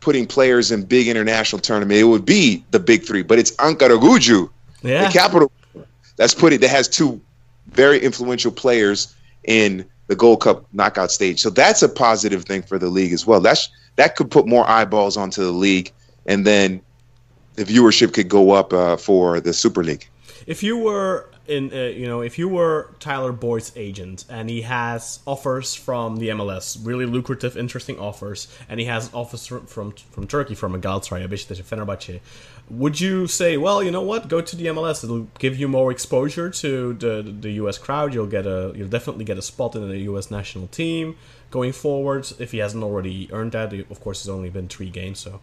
putting 0.00 0.26
players 0.26 0.70
in 0.70 0.84
big 0.84 1.08
international 1.08 1.60
tournament, 1.60 1.98
it 1.98 2.04
would 2.04 2.24
be 2.24 2.64
the 2.70 2.78
big 2.78 3.04
three. 3.04 3.22
But 3.22 3.40
it's 3.40 3.50
Ankara 3.56 3.98
Gücü, 3.98 4.48
yeah. 4.82 5.06
the 5.06 5.12
capital, 5.12 5.50
that's 6.16 6.34
put 6.34 6.52
it. 6.52 6.60
That 6.60 6.70
has 6.70 6.88
two 6.88 7.20
very 7.68 7.98
influential 7.98 8.52
players 8.52 9.14
in 9.44 9.84
the 10.06 10.16
Gold 10.16 10.40
Cup 10.40 10.66
knockout 10.72 11.10
stage. 11.10 11.40
So 11.40 11.50
that's 11.50 11.82
a 11.82 11.88
positive 11.88 12.44
thing 12.44 12.62
for 12.62 12.78
the 12.78 12.88
league 12.88 13.12
as 13.12 13.26
well. 13.26 13.40
That's 13.40 13.68
that 13.96 14.16
could 14.16 14.30
put 14.30 14.46
more 14.46 14.68
eyeballs 14.68 15.16
onto 15.16 15.42
the 15.42 15.50
league, 15.52 15.92
and 16.26 16.46
then 16.46 16.80
the 17.54 17.64
viewership 17.64 18.12
could 18.12 18.28
go 18.28 18.52
up 18.52 18.72
uh, 18.72 18.96
for 18.96 19.40
the 19.40 19.52
Super 19.52 19.82
League. 19.82 20.06
If 20.46 20.62
you 20.62 20.78
were 20.78 21.28
in, 21.48 21.72
uh, 21.72 21.76
you 21.76 22.06
know, 22.06 22.20
if 22.22 22.38
you 22.38 22.48
were 22.48 22.90
Tyler 23.00 23.32
Boyd's 23.32 23.72
agent 23.76 24.24
and 24.28 24.50
he 24.50 24.62
has 24.62 25.20
offers 25.26 25.74
from 25.74 26.16
the 26.16 26.28
MLS, 26.28 26.78
really 26.84 27.06
lucrative, 27.06 27.56
interesting 27.56 27.98
offers, 27.98 28.48
and 28.68 28.78
he 28.78 28.86
has 28.86 29.10
offers 29.12 29.46
from 29.46 29.66
from, 29.66 29.92
from 29.92 30.26
Turkey, 30.26 30.54
from 30.54 30.74
a 30.74 30.78
Galatasaray, 30.78 31.28
Beşiktaş, 31.28 31.62
Fenerbahçe, 31.62 32.20
would 32.68 33.00
you 33.00 33.26
say, 33.26 33.56
well, 33.56 33.82
you 33.82 33.90
know 33.90 34.02
what, 34.02 34.28
go 34.28 34.40
to 34.40 34.56
the 34.56 34.66
MLS? 34.66 35.04
It'll 35.04 35.28
give 35.38 35.56
you 35.56 35.68
more 35.68 35.92
exposure 35.92 36.50
to 36.50 36.94
the 36.94 37.22
the 37.22 37.52
U.S. 37.62 37.78
crowd. 37.78 38.12
You'll 38.12 38.26
get 38.26 38.46
a, 38.46 38.72
you'll 38.74 38.88
definitely 38.88 39.24
get 39.24 39.38
a 39.38 39.42
spot 39.42 39.76
in 39.76 39.88
the 39.88 39.98
U.S. 40.10 40.30
national 40.30 40.66
team 40.68 41.16
going 41.50 41.72
forward. 41.72 42.26
If 42.40 42.50
he 42.52 42.58
hasn't 42.58 42.82
already 42.82 43.28
earned 43.32 43.52
that, 43.52 43.72
of 43.72 44.00
course, 44.00 44.20
it's 44.20 44.28
only 44.28 44.50
been 44.50 44.68
three 44.68 44.90
games. 44.90 45.20
So, 45.20 45.40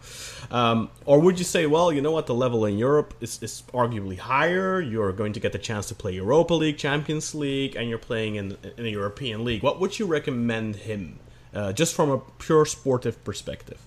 um, 0.52 0.90
or 1.06 1.20
would 1.20 1.40
you 1.40 1.46
say, 1.46 1.66
well, 1.66 1.94
you 1.94 2.02
know 2.02 2.12
what, 2.12 2.28
the 2.28 2.36
level 2.36 2.66
in 2.66 2.78
Europe 2.78 3.14
is, 3.22 3.42
is 3.42 3.64
arguably 3.74 4.18
higher. 4.18 4.82
You're 4.82 5.14
going 5.14 5.34
to 5.34 5.40
get 5.40 5.54
the 5.54 5.60
chance 5.60 5.88
to 5.88 5.96
play 5.96 6.14
Europa 6.14 6.54
League, 6.56 6.78
Champions 6.78 7.34
League, 7.34 7.78
and 7.78 7.90
you're 7.90 7.98
playing 7.98 8.36
in 8.36 8.58
in 8.78 8.86
a 8.86 8.90
European 8.90 9.46
league. 9.46 9.64
What 9.64 9.80
would 9.80 9.98
you 9.98 10.06
recommend 10.06 10.76
him, 10.76 11.20
uh, 11.54 11.72
just 11.72 11.96
from 11.96 12.10
a 12.10 12.18
pure 12.38 12.66
sportive 12.66 13.24
perspective? 13.24 13.80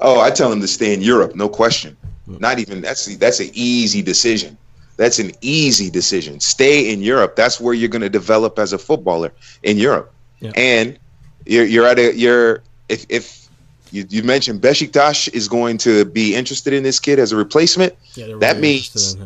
Oh, 0.00 0.20
I 0.20 0.30
tell 0.30 0.52
him 0.52 0.60
to 0.60 0.68
stay 0.68 0.94
in 0.94 1.02
Europe, 1.02 1.34
no 1.34 1.48
question. 1.48 1.96
Not 2.38 2.58
even 2.58 2.80
that's 2.80 3.16
that's 3.16 3.40
an 3.40 3.50
easy 3.52 4.02
decision. 4.02 4.56
That's 4.96 5.18
an 5.18 5.32
easy 5.40 5.90
decision. 5.90 6.40
Stay 6.40 6.92
in 6.92 7.00
Europe. 7.00 7.36
That's 7.36 7.60
where 7.60 7.72
you're 7.72 7.88
going 7.88 8.02
to 8.02 8.10
develop 8.10 8.58
as 8.58 8.72
a 8.72 8.78
footballer 8.78 9.32
in 9.62 9.78
Europe. 9.78 10.12
Yeah. 10.40 10.52
And 10.56 10.98
you're 11.46 11.64
you're 11.64 11.86
at 11.86 11.98
a 11.98 12.14
you're 12.14 12.62
if 12.88 13.06
if 13.08 13.48
you, 13.90 14.04
you 14.10 14.22
mentioned 14.22 14.60
Besiktas 14.60 15.32
is 15.32 15.48
going 15.48 15.78
to 15.78 16.04
be 16.04 16.34
interested 16.34 16.72
in 16.72 16.82
this 16.82 17.00
kid 17.00 17.18
as 17.18 17.32
a 17.32 17.36
replacement. 17.36 17.94
Yeah, 18.14 18.26
they're 18.26 18.38
That 18.38 18.58
means-. 18.58 19.16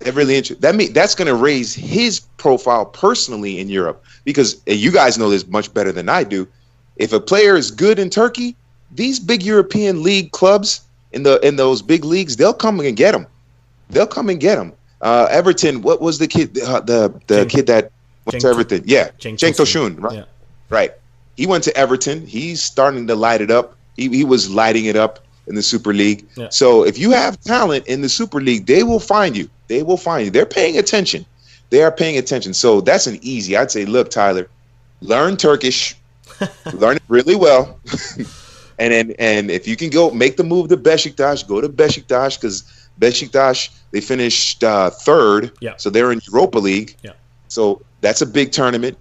They're 0.00 0.12
really 0.12 0.34
interested. 0.34 0.60
That 0.62 0.74
mean 0.74 0.92
that's 0.92 1.14
going 1.14 1.28
to 1.28 1.34
raise 1.34 1.74
his 1.74 2.20
profile 2.36 2.84
personally 2.86 3.60
in 3.60 3.68
Europe 3.68 4.04
because 4.24 4.60
you 4.66 4.90
guys 4.90 5.16
know 5.16 5.30
this 5.30 5.46
much 5.46 5.72
better 5.72 5.92
than 5.92 6.08
I 6.08 6.24
do. 6.24 6.48
If 6.96 7.12
a 7.12 7.20
player 7.20 7.56
is 7.56 7.70
good 7.70 7.98
in 7.98 8.10
Turkey, 8.10 8.56
these 8.90 9.20
big 9.20 9.42
European 9.42 10.02
league 10.02 10.32
clubs 10.32 10.80
in 11.12 11.22
the 11.22 11.38
in 11.46 11.56
those 11.56 11.82
big 11.82 12.04
leagues, 12.04 12.36
they'll 12.36 12.54
come 12.54 12.80
and 12.80 12.96
get 12.96 13.14
him. 13.14 13.26
They'll 13.90 14.06
come 14.06 14.28
and 14.28 14.40
get 14.40 14.58
him. 14.58 14.72
Uh, 15.00 15.26
Everton, 15.30 15.82
what 15.82 16.00
was 16.00 16.18
the 16.18 16.28
kid 16.28 16.58
uh, 16.60 16.80
the 16.80 17.12
the 17.26 17.46
kid 17.46 17.66
that 17.66 17.90
went 18.26 18.40
to 18.40 18.48
Everton? 18.48 18.82
Yeah, 18.86 19.10
Cenk. 19.18 19.38
Tosun, 19.38 20.00
right? 20.00 20.18
Yeah. 20.18 20.24
Right. 20.70 20.92
He 21.36 21.46
went 21.46 21.64
to 21.64 21.76
Everton. 21.76 22.26
He's 22.26 22.62
starting 22.62 23.06
to 23.06 23.14
light 23.14 23.40
it 23.40 23.50
up. 23.50 23.76
He, 23.96 24.08
he 24.08 24.24
was 24.24 24.50
lighting 24.50 24.84
it 24.86 24.96
up 24.96 25.20
in 25.46 25.54
the 25.54 25.62
Super 25.62 25.92
League. 25.92 26.26
Yeah. 26.36 26.48
So 26.50 26.84
if 26.84 26.98
you 26.98 27.10
have 27.10 27.40
talent 27.40 27.86
in 27.86 28.02
the 28.02 28.08
Super 28.08 28.40
League, 28.40 28.66
they 28.66 28.82
will 28.82 29.00
find 29.00 29.36
you. 29.36 29.48
They 29.68 29.82
will 29.82 29.96
find 29.96 30.24
you. 30.24 30.30
They're 30.30 30.46
paying 30.46 30.78
attention. 30.78 31.26
They 31.70 31.82
are 31.82 31.90
paying 31.90 32.18
attention. 32.18 32.54
So 32.54 32.80
that's 32.80 33.06
an 33.06 33.18
easy. 33.22 33.56
I'd 33.56 33.70
say, 33.70 33.86
look, 33.86 34.10
Tyler, 34.10 34.48
learn 35.00 35.36
Turkish, 35.36 35.96
learn 36.74 36.96
it 36.96 37.02
really 37.08 37.34
well, 37.34 37.78
and 38.78 38.92
then 38.92 39.14
and 39.18 39.50
if 39.50 39.66
you 39.68 39.76
can 39.76 39.90
go 39.90 40.10
make 40.10 40.36
the 40.36 40.44
move 40.44 40.68
to 40.68 40.76
Besiktas, 40.76 41.46
go 41.46 41.60
to 41.60 41.68
Besiktas 41.68 42.40
because 42.40 42.62
Besiktas 43.00 43.70
they 43.90 44.00
finished 44.00 44.62
uh, 44.64 44.90
third. 44.90 45.52
Yeah. 45.60 45.74
So 45.76 45.90
they're 45.90 46.12
in 46.12 46.20
Europa 46.30 46.58
League. 46.58 46.96
Yeah. 47.02 47.12
So 47.48 47.82
that's 48.00 48.22
a 48.22 48.26
big 48.26 48.52
tournament. 48.52 48.96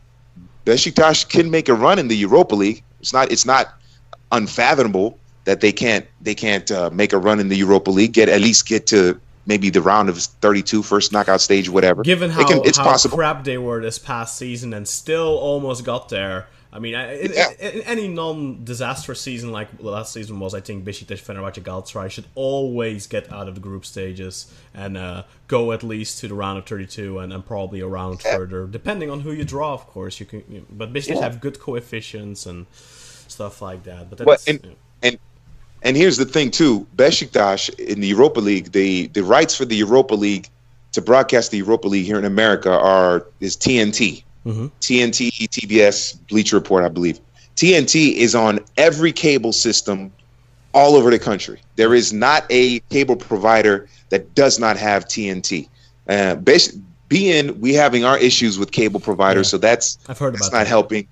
Besiktas 0.66 1.28
can 1.28 1.50
make 1.50 1.70
a 1.70 1.74
run 1.74 1.98
in 2.00 2.08
the 2.08 2.16
Europa 2.18 2.56
League. 2.56 2.84
It's 3.00 3.14
not. 3.14 3.32
It's 3.32 3.46
not 3.46 3.74
unfathomable 4.32 5.18
that 5.46 5.62
they 5.62 5.72
can't. 5.72 6.06
They 6.22 6.36
can't 6.36 6.70
uh, 6.72 6.90
make 6.92 7.14
a 7.14 7.18
run 7.18 7.40
in 7.40 7.50
the 7.50 7.58
Europa 7.58 7.92
League. 7.92 8.14
Get 8.14 8.30
at 8.30 8.42
least 8.42 8.68
get 8.68 8.88
to 8.88 9.20
maybe 9.48 9.72
the 9.72 9.82
round 9.82 10.08
of 10.08 10.18
32, 10.18 10.84
first 10.84 11.12
knockout 11.12 11.42
stage, 11.42 11.68
whatever. 11.68 12.04
Given 12.04 12.30
It 12.30 12.34
how, 12.34 12.48
can- 12.48 12.62
it's 12.64 12.78
how 12.78 12.84
possible. 12.84 13.18
crap 13.18 13.44
they 13.44 13.58
were 13.58 13.82
this 13.82 13.98
past 13.98 14.38
season 14.38 14.72
and 14.74 14.88
still 14.88 15.36
almost 15.40 15.84
got 15.84 16.10
there. 16.10 16.46
I 16.74 16.80
mean, 16.80 16.96
I- 16.96 17.22
Yeah. 17.22 17.50
in, 17.60 17.80
in 17.80 17.82
any 17.82 18.08
non-disastrous 18.08 19.20
season 19.20 19.52
like 19.52 19.68
last 19.80 20.14
season 20.14 20.40
was, 20.40 20.54
I 20.54 20.62
think 20.62 20.86
Besiktas, 20.86 21.20
Fenerbahce, 21.22 21.62
Galatasaray 21.62 22.10
should 22.10 22.26
always 22.36 23.08
get 23.08 23.32
out 23.32 23.48
of 23.50 23.56
the 23.56 23.62
group 23.62 23.86
stages 23.86 24.52
and 24.74 24.98
uh, 24.98 25.24
go 25.48 25.74
at 25.74 25.84
least 25.84 26.20
to 26.20 26.28
the 26.30 26.34
round 26.34 26.58
of 26.60 26.66
32 26.66 27.20
and, 27.20 27.34
and 27.34 27.46
probably 27.46 27.82
a 27.82 27.88
round 27.88 28.22
further, 28.22 28.68
depending 28.68 29.10
on 29.10 29.20
who 29.22 29.32
you 29.34 29.44
draw, 29.44 29.74
of 29.74 29.86
course. 29.88 30.20
You 30.20 30.26
can, 30.26 30.44
you, 30.50 30.66
but 30.72 30.94
Besiktas 30.94 31.16
Yeah. 31.16 31.22
have 31.24 31.42
good 31.42 31.60
coefficients 31.60 32.46
and 32.46 32.66
stuff 33.28 33.62
like 33.62 33.84
that. 33.84 34.10
But 34.10 34.26
Well, 34.26 34.38
and- 34.48 34.60
you 34.64 34.70
know, 34.70 34.76
And 35.04 35.18
and 35.84 35.98
here's 35.98 36.18
the 36.18 36.26
thing 36.26 36.52
too, 36.52 36.86
Besiktas 36.96 37.70
in 37.80 38.00
the 38.02 38.08
Europa 38.08 38.40
League, 38.40 38.72
the 38.72 39.08
the 39.08 39.24
rights 39.24 39.56
for 39.56 39.66
the 39.66 39.76
Europa 39.76 40.14
League 40.16 40.48
to 40.94 41.02
broadcast 41.02 41.50
the 41.52 41.58
Europa 41.58 41.88
League 41.88 42.06
here 42.06 42.20
in 42.20 42.26
America 42.26 42.72
are 42.72 43.26
is 43.40 43.58
TNT. 43.58 44.24
Mhm. 44.46 44.72
TNT, 44.82 45.30
TBS, 45.48 46.14
Bleacher 46.30 46.56
Report, 46.56 46.84
I 46.84 46.89
believe. 46.89 47.20
TNT 47.56 48.16
is 48.18 48.34
on 48.34 48.60
every 48.78 49.12
cable 49.12 49.54
system 49.54 50.12
all 50.74 50.96
over 50.96 51.12
the 51.12 51.20
country. 51.20 51.60
There 51.76 51.94
is 51.94 52.12
not 52.14 52.46
a 52.50 52.80
cable 52.89 53.16
provider 53.16 53.88
that 54.10 54.34
does 54.36 54.58
not 54.58 54.78
have 54.78 55.06
TNT. 55.08 55.68
Uh, 56.08 56.36
bas- 56.36 56.76
being 57.08 57.60
we 57.60 57.74
having 57.74 58.06
our 58.06 58.18
issues 58.18 58.58
with 58.58 58.72
cable 58.72 59.00
providers, 59.00 59.48
Yeah. 59.48 59.52
so 59.52 59.58
that's 59.58 59.98
I've 60.08 60.18
heard 60.18 60.34
it's 60.36 60.48
about 60.48 60.58
not 60.58 60.64
that. 60.64 60.68
helping. 60.68 61.08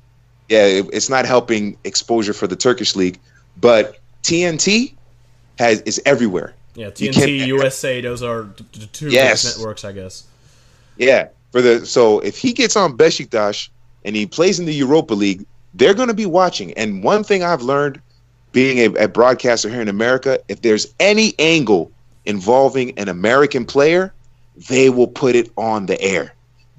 Yeah, 0.48 0.66
it- 0.66 0.86
it's 0.94 1.10
not 1.10 1.26
helping 1.26 1.78
exposure 1.84 2.34
for 2.34 2.48
the 2.48 2.56
Turkish 2.56 2.96
league, 2.96 3.20
but 3.60 3.98
TNT 4.24 4.94
has 5.60 5.82
is 5.82 6.02
everywhere. 6.06 6.54
Yeah, 6.76 6.90
TNT, 6.90 7.46
USA, 7.48 8.00
those 8.00 8.24
are 8.24 8.48
the 8.74 8.86
two 8.88 9.10
Yes. 9.10 9.44
networks, 9.58 9.84
I 9.84 9.92
guess. 9.92 10.24
Yeah, 10.98 11.28
for 11.52 11.62
the 11.62 11.86
so 11.86 12.20
if 12.20 12.38
he 12.38 12.54
gets 12.54 12.76
on 12.76 12.98
Besiktas 12.98 13.70
and 14.06 14.16
he 14.16 14.26
plays 14.26 14.60
in 14.60 14.66
the 14.66 14.74
Europa 14.74 15.14
League, 15.14 15.46
they're 15.74 15.94
going 15.94 16.08
to 16.08 16.14
be 16.14 16.26
watching. 16.26 16.74
And 16.74 17.04
one 17.04 17.24
thing 17.24 17.44
I've 17.44 17.62
learned 17.62 18.02
being 18.52 18.80
a, 18.80 19.04
a 19.04 19.08
broadcaster 19.08 19.70
here 19.70 19.82
in 19.82 19.88
America, 19.88 20.40
if 20.48 20.62
there's 20.62 20.94
any 21.00 21.34
angle 21.40 21.92
involving 22.26 22.98
an 22.98 23.10
American 23.10 23.66
player, 23.66 24.14
they 24.68 24.90
will 24.90 25.08
put 25.08 25.36
it 25.36 25.52
on 25.58 25.86
the 25.86 26.00
air 26.02 26.34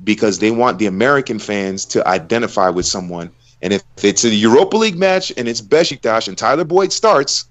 because 0.05 0.39
they 0.39 0.51
want 0.51 0.79
the 0.79 0.87
American 0.87 1.39
fans 1.39 1.85
to 1.87 2.07
identify 2.07 2.69
with 2.69 2.87
someone. 2.87 3.31
And 3.63 3.73
if 3.73 3.83
it's 4.03 4.25
a 4.25 4.31
Europa 4.31 4.77
League 4.77 4.97
match 4.97 5.33
and 5.37 5.47
it's 5.47 5.61
Besiktas 5.61 6.29
and 6.29 6.37
Tyler 6.37 6.65
Boyd 6.65 6.93
starts, 6.93 7.47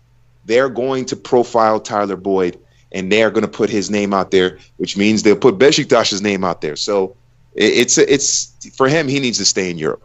they're 0.45 0.69
going 0.69 1.05
to 1.05 1.15
profile 1.15 1.79
Tyler 1.79 2.15
Boyd 2.15 2.57
and 2.91 3.11
they're 3.11 3.31
going 3.31 3.43
to 3.43 3.47
put 3.51 3.69
his 3.69 3.89
name 3.89 4.13
out 4.13 4.31
there, 4.31 4.57
which 4.77 4.97
means 4.97 5.23
they'll 5.23 5.35
put 5.35 5.57
Besiktas's 5.57 6.21
name 6.21 6.43
out 6.43 6.61
there. 6.61 6.75
So 6.75 7.15
it's 7.55 7.97
it's 7.97 8.53
for 8.75 8.87
him. 8.87 9.07
He 9.07 9.19
needs 9.19 9.37
to 9.37 9.45
stay 9.45 9.69
in 9.69 9.77
Europe. 9.77 10.03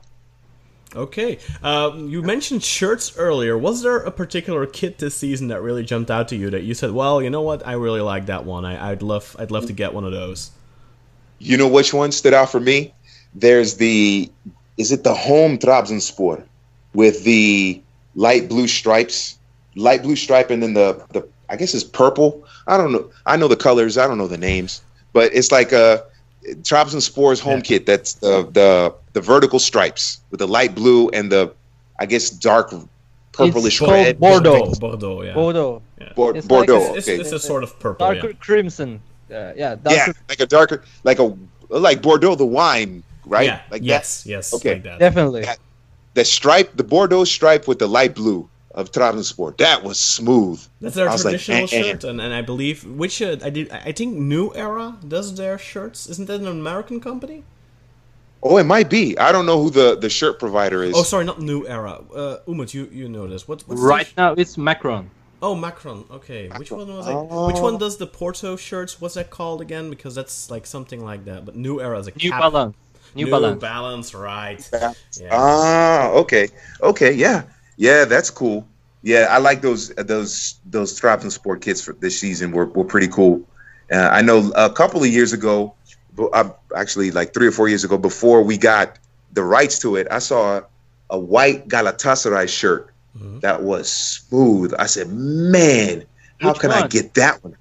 Okay. 0.96 1.38
Um, 1.62 2.08
you 2.08 2.22
mentioned 2.22 2.62
shirts 2.62 3.16
earlier. 3.16 3.58
Was 3.58 3.82
there 3.82 3.98
a 3.98 4.10
particular 4.12 4.64
kit 4.66 4.98
this 4.98 5.14
season 5.16 5.48
that 5.48 5.60
really 5.60 5.82
jumped 5.82 6.10
out 6.10 6.28
to 6.28 6.36
you 6.36 6.50
that 6.50 6.62
you 6.62 6.74
said, 6.74 6.92
"Well, 6.92 7.20
you 7.20 7.30
know 7.30 7.42
what? 7.42 7.66
I 7.66 7.72
really 7.72 8.00
like 8.00 8.26
that 8.26 8.44
one. 8.44 8.64
I, 8.64 8.92
I'd 8.92 9.02
love, 9.02 9.34
I'd 9.38 9.50
love 9.50 9.66
to 9.66 9.72
get 9.72 9.92
one 9.92 10.04
of 10.04 10.12
those." 10.12 10.50
You 11.38 11.56
know 11.56 11.68
which 11.68 11.92
one 11.92 12.12
stood 12.12 12.32
out 12.32 12.50
for 12.50 12.60
me? 12.60 12.94
There's 13.34 13.74
the 13.74 14.30
is 14.76 14.92
it 14.92 15.04
the 15.04 15.14
home 15.14 15.58
Trabzonspor 15.58 16.44
with 16.94 17.24
the 17.24 17.82
light 18.14 18.48
blue 18.48 18.68
stripes, 18.68 19.36
light 19.74 20.02
blue 20.02 20.16
stripe, 20.16 20.50
and 20.50 20.62
then 20.62 20.74
the 20.74 21.04
the 21.10 21.26
I 21.48 21.56
guess 21.56 21.74
it's 21.74 21.84
purple. 21.84 22.44
I 22.66 22.76
don't 22.76 22.92
know. 22.92 23.10
I 23.26 23.36
know 23.36 23.48
the 23.48 23.56
colors. 23.56 23.98
I 23.98 24.06
don't 24.06 24.18
know 24.18 24.26
the 24.28 24.38
names, 24.38 24.82
but 25.12 25.34
it's 25.34 25.52
like 25.52 25.72
a 25.72 26.04
Trabzonspor's 26.62 27.40
home 27.40 27.56
Yeah. 27.58 27.60
kit. 27.62 27.86
That's 27.86 28.14
the 28.14 28.48
the 28.52 28.94
the 29.12 29.20
vertical 29.20 29.58
stripes 29.58 30.20
with 30.30 30.40
the 30.40 30.48
light 30.48 30.74
blue 30.74 31.08
and 31.10 31.30
the 31.30 31.52
I 31.98 32.06
guess 32.06 32.30
dark 32.30 32.72
purplish 33.32 33.78
called 33.78 33.92
red. 33.92 34.20
Bordeaux. 34.20 34.72
Bordeaux, 34.78 35.22
yeah. 35.22 35.34
Bordeaux, 35.34 35.82
Bor- 36.14 36.36
It's 36.36 36.44
like 36.44 36.48
Bordeaux. 36.48 36.94
It's, 36.94 37.08
okay. 37.08 37.20
it's 37.20 37.32
a 37.32 37.38
sort 37.38 37.62
of 37.62 37.78
purple, 37.80 38.06
darker 38.06 38.28
yeah. 38.28 38.36
crimson. 38.40 39.00
Uh, 39.30 39.52
yeah, 39.56 39.74
darker 39.74 39.90
yeah, 39.96 40.12
like 40.28 40.40
a 40.40 40.46
darker, 40.46 40.84
like 41.02 41.18
a 41.18 41.36
like 41.70 42.02
Bordeaux 42.02 42.34
the 42.34 42.44
wine, 42.46 43.02
right? 43.26 43.46
Yeah, 43.46 43.60
Like 43.70 43.80
that. 43.82 43.86
yes, 43.86 44.24
yes, 44.26 44.54
Okay. 44.54 44.74
like 44.74 44.82
that. 44.84 44.98
Definitely. 44.98 45.42
Yeah. 45.42 45.54
The 46.14 46.24
stripe, 46.24 46.76
the 46.76 46.84
Bordeaux 46.84 47.24
stripe 47.24 47.66
with 47.66 47.78
the 47.78 47.88
light 47.88 48.14
blue 48.14 48.48
of 48.74 48.90
Trabzonspor. 48.90 49.56
That 49.58 49.82
was 49.82 49.98
smooth. 49.98 50.64
That's 50.80 50.96
their 50.96 51.08
I 51.08 51.12
was 51.12 51.24
like, 51.24 51.40
traditional 51.40 51.68
eh, 51.72 51.82
eh. 51.82 51.92
shirt, 51.92 52.04
and, 52.04 52.20
and 52.20 52.34
I 52.34 52.42
believe 52.42 52.84
which 52.84 53.22
uh, 53.22 53.36
I 53.42 53.50
did. 53.50 53.70
I 53.70 53.92
think 53.92 54.16
New 54.16 54.52
Era 54.54 54.96
does 55.06 55.36
their 55.36 55.58
shirts. 55.58 56.08
Isn't 56.08 56.26
that 56.26 56.40
an 56.40 56.46
American 56.48 57.00
company? 57.00 57.44
Oh, 58.42 58.58
it 58.58 58.64
might 58.64 58.90
be. 58.90 59.16
I 59.16 59.32
don't 59.32 59.46
know 59.46 59.62
who 59.62 59.70
the, 59.70 59.96
the 59.96 60.10
shirt 60.10 60.38
provider 60.38 60.82
is. 60.82 60.94
Oh, 60.94 61.02
sorry, 61.02 61.24
not 61.24 61.40
New 61.40 61.66
Era. 61.66 62.02
Uh, 62.14 62.36
Umut, 62.46 62.74
you 62.74 62.88
you 62.92 63.08
know 63.08 63.26
this. 63.26 63.48
What, 63.48 63.62
what's 63.66 63.80
Right 63.80 64.06
sh- 64.06 64.16
now 64.18 64.34
it's 64.34 64.58
Macron. 64.58 65.10
Oh, 65.40 65.54
Macron. 65.54 66.04
Okay, 66.10 66.48
which 66.56 66.70
one 66.70 66.86
was 66.86 67.06
I? 67.06 67.12
Oh. 67.12 67.46
Which 67.46 67.58
one 67.58 67.78
does 67.78 67.96
the 67.96 68.06
Porto 68.06 68.56
shirts? 68.56 69.00
What's 69.00 69.14
that 69.14 69.30
called 69.30 69.60
again? 69.62 69.88
Because 69.88 70.14
that's 70.14 70.50
like 70.50 70.66
something 70.66 71.02
like 71.02 71.24
that. 71.24 71.46
But 71.46 71.56
New 71.56 71.80
Era 71.80 71.98
is 71.98 72.08
a 72.08 72.12
New 72.12 72.30
cap. 72.30 72.40
Balance. 72.40 72.76
New, 73.14 73.30
Balance. 73.30 73.54
New 73.54 73.60
Balance, 73.60 74.14
right? 74.14 74.70
Yeah. 74.72 75.28
Ah, 75.30 76.08
okay, 76.10 76.48
okay, 76.82 77.12
yeah, 77.12 77.44
yeah, 77.76 78.04
that's 78.04 78.30
cool. 78.30 78.68
Yeah, 79.02 79.26
I 79.30 79.38
like 79.38 79.62
those 79.62 79.88
those 79.96 80.60
those 80.64 80.98
Trabzonspor 81.00 81.60
kits 81.60 81.82
for 81.82 81.94
this 82.00 82.18
season. 82.20 82.52
Were 82.52 82.66
were 82.66 82.84
pretty 82.84 83.08
cool. 83.08 83.48
Uh, 83.92 84.08
I 84.12 84.22
know 84.22 84.50
a 84.56 84.72
couple 84.72 85.02
of 85.02 85.08
years 85.08 85.32
ago, 85.32 85.76
bu- 86.12 86.30
uh, 86.30 86.50
actually 86.76 87.10
like 87.10 87.34
three 87.34 87.46
or 87.46 87.52
four 87.52 87.68
years 87.68 87.84
ago, 87.84 87.98
before 87.98 88.42
we 88.42 88.56
got 88.56 88.98
the 89.32 89.42
rights 89.44 89.78
to 89.80 89.96
it, 89.96 90.06
I 90.10 90.18
saw 90.18 90.62
a 91.10 91.18
white 91.18 91.68
Galatasaray 91.68 92.48
shirt 92.48 92.94
Mhm. 93.16 93.42
that 93.42 93.62
was 93.62 93.90
smooth. 93.90 94.72
I 94.78 94.86
said, 94.86 95.08
"Man, 95.10 96.04
how 96.38 96.52
Which 96.52 96.60
can 96.60 96.70
I 96.72 96.82
get 96.82 97.14
that 97.14 97.42
one?" 97.42 97.54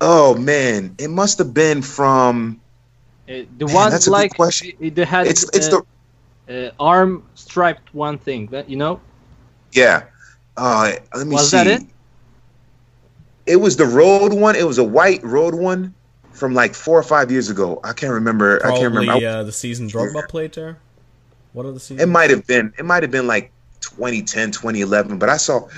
Oh 0.00 0.34
man, 0.36 0.94
it 0.98 1.08
must 1.08 1.38
have 1.38 1.54
been 1.54 1.82
from. 1.82 2.60
Uh, 3.28 3.42
the 3.58 3.66
Man, 3.66 3.74
one 3.74 3.90
that's 3.90 4.06
a 4.06 4.10
good 4.10 4.28
like 4.28 4.30
question. 4.30 4.68
it, 4.80 4.98
it 4.98 5.06
had 5.08 5.28
It's 5.28 5.44
it's 5.54 5.68
uh, 5.68 5.68
the 5.68 5.84
uh, 6.48 6.70
arm 6.78 7.24
striped 7.34 7.94
one 7.94 8.18
thing. 8.18 8.46
That 8.48 8.68
you 8.68 8.76
know. 8.76 9.00
Yeah. 9.76 10.04
Uh, 10.56 10.92
let 11.14 11.26
me 11.26 11.34
Was 11.34 11.50
see. 11.50 11.56
that 11.58 11.66
it? 11.66 11.82
It 13.44 13.56
was 13.56 13.76
the 13.76 13.84
road 13.84 14.32
one. 14.32 14.56
It 14.56 14.66
was 14.66 14.78
a 14.78 14.84
white 14.84 15.22
road 15.22 15.54
one 15.54 15.94
from 16.32 16.54
like 16.54 16.74
four 16.74 16.98
or 16.98 17.02
five 17.02 17.30
years 17.30 17.50
ago. 17.50 17.78
I 17.84 17.92
can't 17.92 18.12
remember. 18.12 18.64
I 18.66 18.70
can't 18.70 18.94
remember. 18.94 19.24
uh, 19.24 19.42
the 19.44 19.52
season 19.52 19.88
Drogba 19.88 20.28
played 20.28 20.54
there. 20.54 20.78
What 21.52 21.66
are 21.66 21.72
the 21.72 21.80
seasons? 21.80 22.02
it 22.02 22.06
might 22.06 22.30
have 22.30 22.46
been. 22.46 22.72
It 22.78 22.84
might 22.84 23.02
have 23.02 23.12
been 23.12 23.26
like 23.26 23.52
2010, 23.80 24.50
2011. 24.50 25.18
But 25.18 25.28
I 25.28 25.36
saw. 25.36 25.68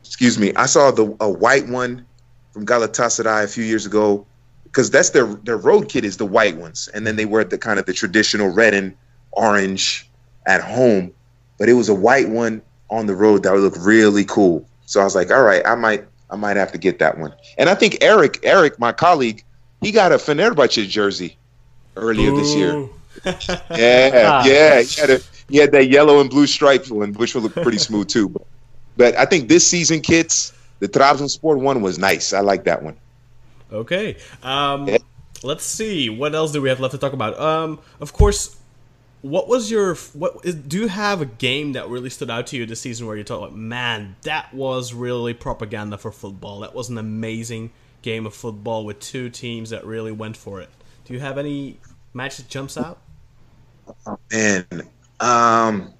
Excuse 0.00 0.38
me. 0.38 0.54
I 0.54 0.66
saw 0.66 0.90
the 0.90 1.14
a 1.20 1.28
white 1.28 1.68
one 1.68 2.06
from 2.52 2.64
Galatasaray 2.64 3.44
a 3.44 3.48
few 3.48 3.64
years 3.64 3.84
ago 3.84 4.24
because 4.64 4.90
that's 4.90 5.10
their 5.10 5.26
their 5.26 5.56
road 5.58 5.88
kit 5.88 6.04
is 6.04 6.16
the 6.16 6.26
white 6.26 6.56
ones, 6.56 6.88
and 6.94 7.06
then 7.06 7.16
they 7.16 7.26
wear 7.26 7.44
the 7.44 7.58
kind 7.58 7.78
of 7.78 7.86
the 7.86 7.92
traditional 7.92 8.48
red 8.48 8.74
and 8.74 8.94
orange 9.32 10.08
at 10.46 10.60
home. 10.62 11.12
But 11.58 11.68
it 11.68 11.74
was 11.74 11.88
a 11.88 11.94
white 11.94 12.28
one 12.28 12.62
on 12.92 13.06
the 13.06 13.14
road 13.16 13.42
that 13.42 13.52
would 13.52 13.62
look 13.62 13.76
really 13.80 14.24
cool. 14.24 14.66
So 14.86 15.00
I 15.00 15.04
was 15.04 15.14
like, 15.14 15.30
all 15.30 15.42
right, 15.42 15.62
I 15.66 15.74
might 15.74 16.04
I 16.30 16.36
might 16.36 16.56
have 16.56 16.70
to 16.72 16.78
get 16.78 16.98
that 17.00 17.18
one. 17.18 17.32
And 17.58 17.68
I 17.68 17.74
think 17.74 17.98
Eric 18.00 18.40
Eric, 18.42 18.78
my 18.78 18.92
colleague, 18.92 19.42
he 19.80 19.90
got 19.92 20.12
a 20.12 20.16
Fenerbahce 20.16 20.88
jersey 20.88 21.36
earlier 21.96 22.30
this 22.30 22.54
year. 22.54 22.88
Yeah, 23.24 24.10
Ah. 24.24 24.44
yeah. 24.46 24.80
He 24.80 25.00
had, 25.00 25.10
a, 25.10 25.20
he 25.48 25.56
had 25.58 25.70
that 25.72 25.88
yellow 25.88 26.20
and 26.20 26.30
blue 26.30 26.46
striped 26.46 26.90
one, 26.90 27.12
which 27.14 27.34
would 27.34 27.44
look 27.44 27.52
pretty 27.54 27.78
smooth 27.88 28.08
too. 28.08 28.28
But, 28.30 28.46
but 28.96 29.16
I 29.16 29.26
think 29.26 29.48
this 29.48 29.66
season 29.66 30.00
kits, 30.00 30.52
the 30.80 30.88
Trabzonspor 30.88 31.58
one 31.60 31.82
was 31.82 31.98
nice. 31.98 32.32
I 32.32 32.40
like 32.40 32.64
that 32.64 32.82
one. 32.82 32.96
Okay. 33.70 34.16
Um, 34.42 34.88
Yeah. 34.88 34.98
let's 35.42 35.64
see. 35.64 36.08
What 36.08 36.34
else 36.34 36.52
do 36.52 36.62
we 36.62 36.68
have 36.70 36.80
left 36.80 36.92
to 36.92 36.98
talk 36.98 37.12
about? 37.12 37.38
Um, 37.38 37.78
of 38.00 38.12
course. 38.14 38.56
What 39.22 39.48
was 39.48 39.70
your 39.70 39.94
what? 39.94 40.42
Do 40.68 40.80
you 40.80 40.88
have 40.88 41.20
a 41.20 41.26
game 41.26 41.72
that 41.72 41.88
really 41.88 42.10
stood 42.10 42.28
out 42.28 42.48
to 42.48 42.56
you 42.56 42.66
this 42.66 42.80
season 42.80 43.06
where 43.06 43.16
you 43.16 43.24
thought, 43.24 43.40
like, 43.40 43.52
man, 43.52 44.16
that 44.22 44.52
was 44.52 44.92
really 44.92 45.32
propaganda 45.32 45.96
for 45.96 46.10
football. 46.10 46.60
That 46.60 46.74
was 46.74 46.88
an 46.88 46.98
amazing 46.98 47.70
game 48.02 48.26
of 48.26 48.34
football 48.34 48.84
with 48.84 48.98
two 49.00 49.30
teams 49.30 49.70
that 49.70 49.86
really 49.86 50.12
went 50.12 50.36
for 50.36 50.60
it. 50.60 50.68
Do 51.04 51.14
you 51.14 51.20
have 51.20 51.38
any 51.38 51.78
match 52.12 52.36
that 52.36 52.48
jumps 52.48 52.76
out? 52.76 52.98
Man, 54.32 54.66
um, 55.20 55.92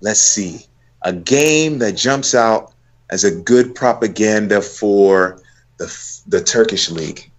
let's 0.00 0.20
see. 0.20 0.66
A 1.02 1.12
game 1.12 1.78
that 1.78 1.96
jumps 1.96 2.34
out 2.34 2.72
as 3.10 3.24
a 3.24 3.30
good 3.30 3.74
propaganda 3.74 4.62
for 4.62 5.40
the 5.78 6.20
the 6.26 6.42
Turkish 6.42 6.90
league. 6.90 7.29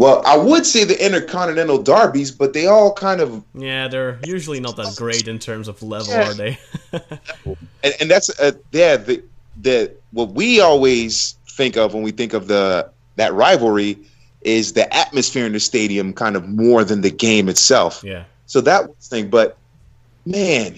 Well, 0.00 0.22
I 0.24 0.38
would 0.38 0.64
say 0.64 0.84
the 0.84 0.96
intercontinental 1.04 1.82
derbies, 1.82 2.30
but 2.30 2.54
they 2.54 2.66
all 2.66 2.90
kind 2.94 3.20
of 3.20 3.44
Yeah, 3.54 3.86
they're 3.88 4.18
usually 4.24 4.58
not 4.58 4.76
that 4.76 4.94
great 4.96 5.28
in 5.28 5.38
terms 5.38 5.68
of 5.68 5.82
level, 5.82 6.14
Yeah. 6.14 6.30
are 6.30 6.32
they? 6.32 6.58
and, 7.84 7.94
and 8.00 8.10
that's 8.10 8.30
uh, 8.40 8.52
yeah 8.72 8.96
the 8.96 9.22
the 9.60 9.92
what 10.12 10.30
we 10.30 10.58
always 10.60 11.36
think 11.50 11.76
of 11.76 11.92
when 11.92 12.02
we 12.02 12.12
think 12.12 12.32
of 12.32 12.46
the 12.46 12.88
that 13.16 13.34
rivalry 13.34 13.98
is 14.40 14.72
the 14.72 14.86
atmosphere 14.96 15.44
in 15.44 15.52
the 15.52 15.60
stadium 15.60 16.14
kind 16.14 16.34
of 16.34 16.48
more 16.48 16.82
than 16.82 17.02
the 17.02 17.10
game 17.10 17.50
itself. 17.50 18.02
yeah. 18.02 18.24
So 18.46 18.62
that 18.62 18.88
was 18.88 18.96
the 19.08 19.16
thing, 19.16 19.28
but 19.28 19.58
man, 20.24 20.76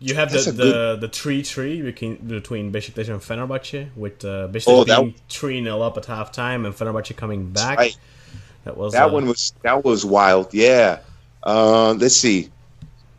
You 0.00 0.14
have 0.16 0.30
the, 0.32 0.52
the, 0.52 0.96
the 1.00 1.08
three 1.08 1.42
three 1.42 1.80
between 1.80 2.16
between 2.16 2.70
Besiktas 2.72 3.08
and 3.08 3.20
Fenerbahce 3.22 3.88
with 3.96 4.22
uh, 4.22 4.48
Besiktas 4.48 4.64
Oh, 4.66 4.84
being 4.84 5.14
three 5.30 5.62
0 5.64 5.80
up 5.80 5.96
at 5.96 6.04
halftime 6.04 6.66
and 6.66 6.74
Fenerbahce 6.74 7.16
coming 7.16 7.50
back. 7.52 7.78
right. 7.78 7.96
That 8.64 8.76
was 8.76 8.92
that 8.92 9.08
uh, 9.08 9.12
one 9.12 9.26
was 9.26 9.52
that 9.62 9.84
was 9.84 10.04
wild. 10.04 10.52
Yeah. 10.52 10.98
Uh, 11.42 11.92
let's 11.94 12.16
see. 12.16 12.50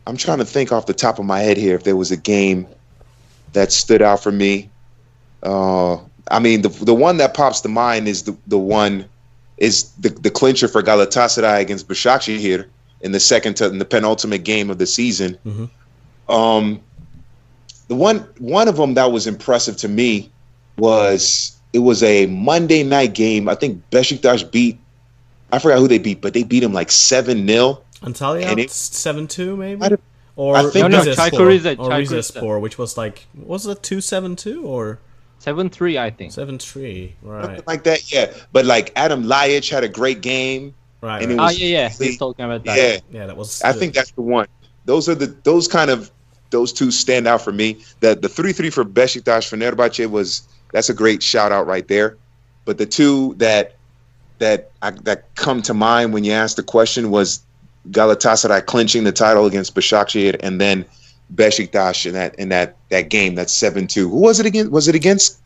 I'm 0.06 0.16
trying 0.16 0.38
to 0.38 0.44
think 0.44 0.72
off 0.72 0.86
the 0.86 0.94
top 0.94 1.18
of 1.18 1.24
my 1.24 1.40
head 1.40 1.56
here 1.56 1.74
if 1.74 1.84
there 1.84 1.96
was 1.96 2.10
a 2.10 2.16
game 2.16 2.66
that 3.52 3.72
stood 3.72 4.02
out 4.02 4.22
for 4.22 4.32
me. 4.32 4.70
Uh, 5.42 5.96
I 6.30 6.38
mean, 6.38 6.62
the 6.62 6.68
the 6.68 6.94
one 6.94 7.16
that 7.18 7.34
pops 7.34 7.60
to 7.62 7.68
mind 7.68 8.08
is 8.08 8.22
the 8.22 8.36
the 8.46 8.58
one 8.58 9.04
is 9.58 9.90
the 10.00 10.08
the 10.08 10.30
clincher 10.30 10.68
for 10.68 10.82
Galatasaray 10.82 11.60
against 11.60 11.88
Başakşehir 11.88 12.38
here 12.38 12.68
in 13.00 13.12
the 13.12 13.20
second 13.20 13.54
to 13.56 13.66
in 13.66 13.78
the 13.78 13.84
penultimate 13.84 14.44
game 14.44 14.70
of 14.70 14.78
the 14.78 14.86
season. 14.86 15.36
Mhm. 15.44 15.70
Um, 16.28 16.80
the 17.88 17.94
one 17.96 18.26
one 18.38 18.68
of 18.68 18.76
them 18.76 18.94
that 18.94 19.10
was 19.12 19.26
impressive 19.26 19.76
to 19.78 19.88
me 19.88 20.30
was 20.78 21.52
it 21.72 21.80
was 21.80 22.02
a 22.02 22.26
Monday 22.26 22.82
night 22.82 23.14
game. 23.14 23.48
I 23.48 23.54
think 23.54 23.82
Besiktas 23.90 24.48
beat 24.50 24.78
I 25.52 25.58
forgot 25.58 25.78
who 25.78 25.86
they 25.88 25.98
beat, 25.98 26.20
but 26.20 26.32
they 26.34 26.42
beat 26.42 26.62
him 26.62 26.72
like 26.72 26.90
seven 26.90 27.46
0 27.46 27.82
Antalya 28.02 28.46
and 28.46 28.58
it- 28.58 28.70
seven 28.70 29.28
two 29.28 29.56
maybe. 29.56 29.96
Or 30.34 30.56
I 30.56 30.62
think- 30.70 30.88
No, 30.90 30.98
no, 30.98 31.04
Rizespor, 31.04 31.30
Çaykur 31.30 31.46
Rize, 31.46 31.66
or 31.78 31.90
Rizespor, 31.90 32.60
which 32.60 32.78
was 32.78 32.96
like 32.96 33.26
was 33.34 33.66
it 33.66 33.82
two 33.82 34.00
seven 34.00 34.34
two 34.34 34.64
or 34.66 34.98
Seven 35.38 35.70
three, 35.70 35.98
I 35.98 36.10
think. 36.10 36.30
seven 36.32 36.56
three? 36.58 37.14
Right, 37.20 37.44
something 37.44 37.64
like 37.66 37.82
that. 37.84 38.12
Yeah, 38.12 38.32
but 38.52 38.64
like 38.64 38.94
Adem 38.94 39.24
Ljajić 39.24 39.70
had 39.70 39.82
a 39.84 39.88
great 39.88 40.20
game. 40.22 40.72
right. 41.00 41.20
and 41.22 41.32
right. 41.32 41.40
Was- 41.44 41.56
ah, 41.56 41.58
yeah, 41.58 41.66
yeah. 41.66 41.88
they- 41.98 42.06
He's 42.06 42.18
talking 42.18 42.44
about 42.44 42.64
that. 42.64 42.76
Yeah, 42.78 42.98
yeah, 43.10 43.26
that 43.26 43.36
was. 43.36 43.60
I 43.62 43.72
think 43.72 43.92
that's 43.94 44.12
the 44.12 44.22
one. 44.22 44.46
Those 44.84 45.08
are 45.08 45.14
the 45.16 45.26
those 45.42 45.66
kind 45.68 45.90
of 45.90 46.10
those 46.50 46.72
two 46.72 46.90
stand 46.92 47.26
out 47.26 47.42
for 47.42 47.52
me. 47.52 47.82
The 48.00 48.14
the 48.14 48.28
three 48.28 48.52
three 48.52 48.70
for 48.70 48.84
Besiktas 48.84 49.48
for 49.48 49.56
Fenerbahce 49.56 50.08
was 50.08 50.42
that's 50.72 50.88
a 50.88 50.94
great 50.94 51.22
shout 51.22 51.50
out 51.52 51.66
right 51.66 51.86
there. 51.88 52.16
But 52.64 52.78
the 52.78 52.86
two 52.86 53.34
that 53.38 53.74
that 54.42 54.70
I, 54.82 54.90
that 55.04 55.34
come 55.36 55.62
to 55.62 55.74
mind 55.74 56.12
when 56.12 56.24
you 56.24 56.32
ask 56.32 56.56
the 56.56 56.62
question 56.62 57.10
was 57.10 57.40
Galatasaray 57.90 58.66
clinching 58.66 59.04
the 59.04 59.12
title 59.12 59.46
against 59.46 59.74
Başakşehir 59.74 60.36
and 60.42 60.60
then 60.60 60.84
Besiktas 61.34 62.06
in 62.06 62.14
that 62.14 62.34
in 62.38 62.48
that 62.50 62.76
that 62.90 63.08
game 63.08 63.34
that's 63.34 63.52
seven 63.52 63.86
two. 63.86 64.08
Who 64.08 64.18
was 64.18 64.40
it 64.40 64.46
against? 64.46 64.70
Was 64.70 64.88
it 64.88 64.94
against? 64.94 65.38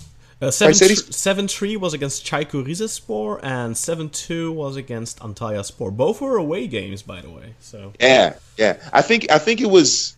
Uh, 0.43 0.51
seven, 0.51 0.75
tr- 0.75 1.13
seven 1.13 1.49
three 1.49 1.77
was 1.77 1.95
against 1.95 2.27
Çaykur 2.27 2.67
Rizespor 2.67 3.41
and 3.43 3.77
seven 3.77 4.11
two 4.11 4.53
was 4.53 4.77
against 4.77 5.19
Antalyaspor. 5.21 5.97
Both 5.97 6.21
were 6.21 6.37
away 6.37 6.67
games, 6.67 7.03
by 7.03 7.21
the 7.23 7.31
way. 7.31 7.55
So 7.61 7.93
Yeah, 8.01 8.35
yeah. 8.59 8.77
I 8.93 9.03
think 9.03 9.31
I 9.31 9.39
think 9.39 9.61
it 9.61 9.71
was. 9.71 10.16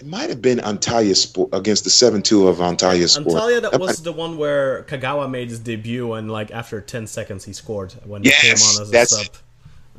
It 0.00 0.06
might 0.06 0.30
have 0.30 0.40
been 0.40 0.58
Antalyaspor 0.58 1.52
against 1.52 1.84
the 1.84 1.90
seven 1.90 2.22
two 2.22 2.48
of 2.48 2.56
Antalyaspor. 2.56 3.26
Antalya, 3.26 3.60
that 3.60 3.72
That 3.72 3.80
was 3.80 4.02
the 4.02 4.12
one 4.12 4.38
where 4.38 4.84
Kagawa 4.84 5.30
made 5.30 5.50
his 5.50 5.58
debut, 5.58 6.14
and 6.14 6.30
like 6.30 6.50
after 6.50 6.80
ten 6.80 7.06
seconds, 7.06 7.44
he 7.44 7.52
scored 7.52 7.92
when 8.06 8.22
he 8.22 8.30
came 8.30 8.52
on 8.52 8.82
as 8.82 8.88
a 8.88 8.92
that's 8.92 9.10
sub. 9.10 9.26
it. 9.26 9.42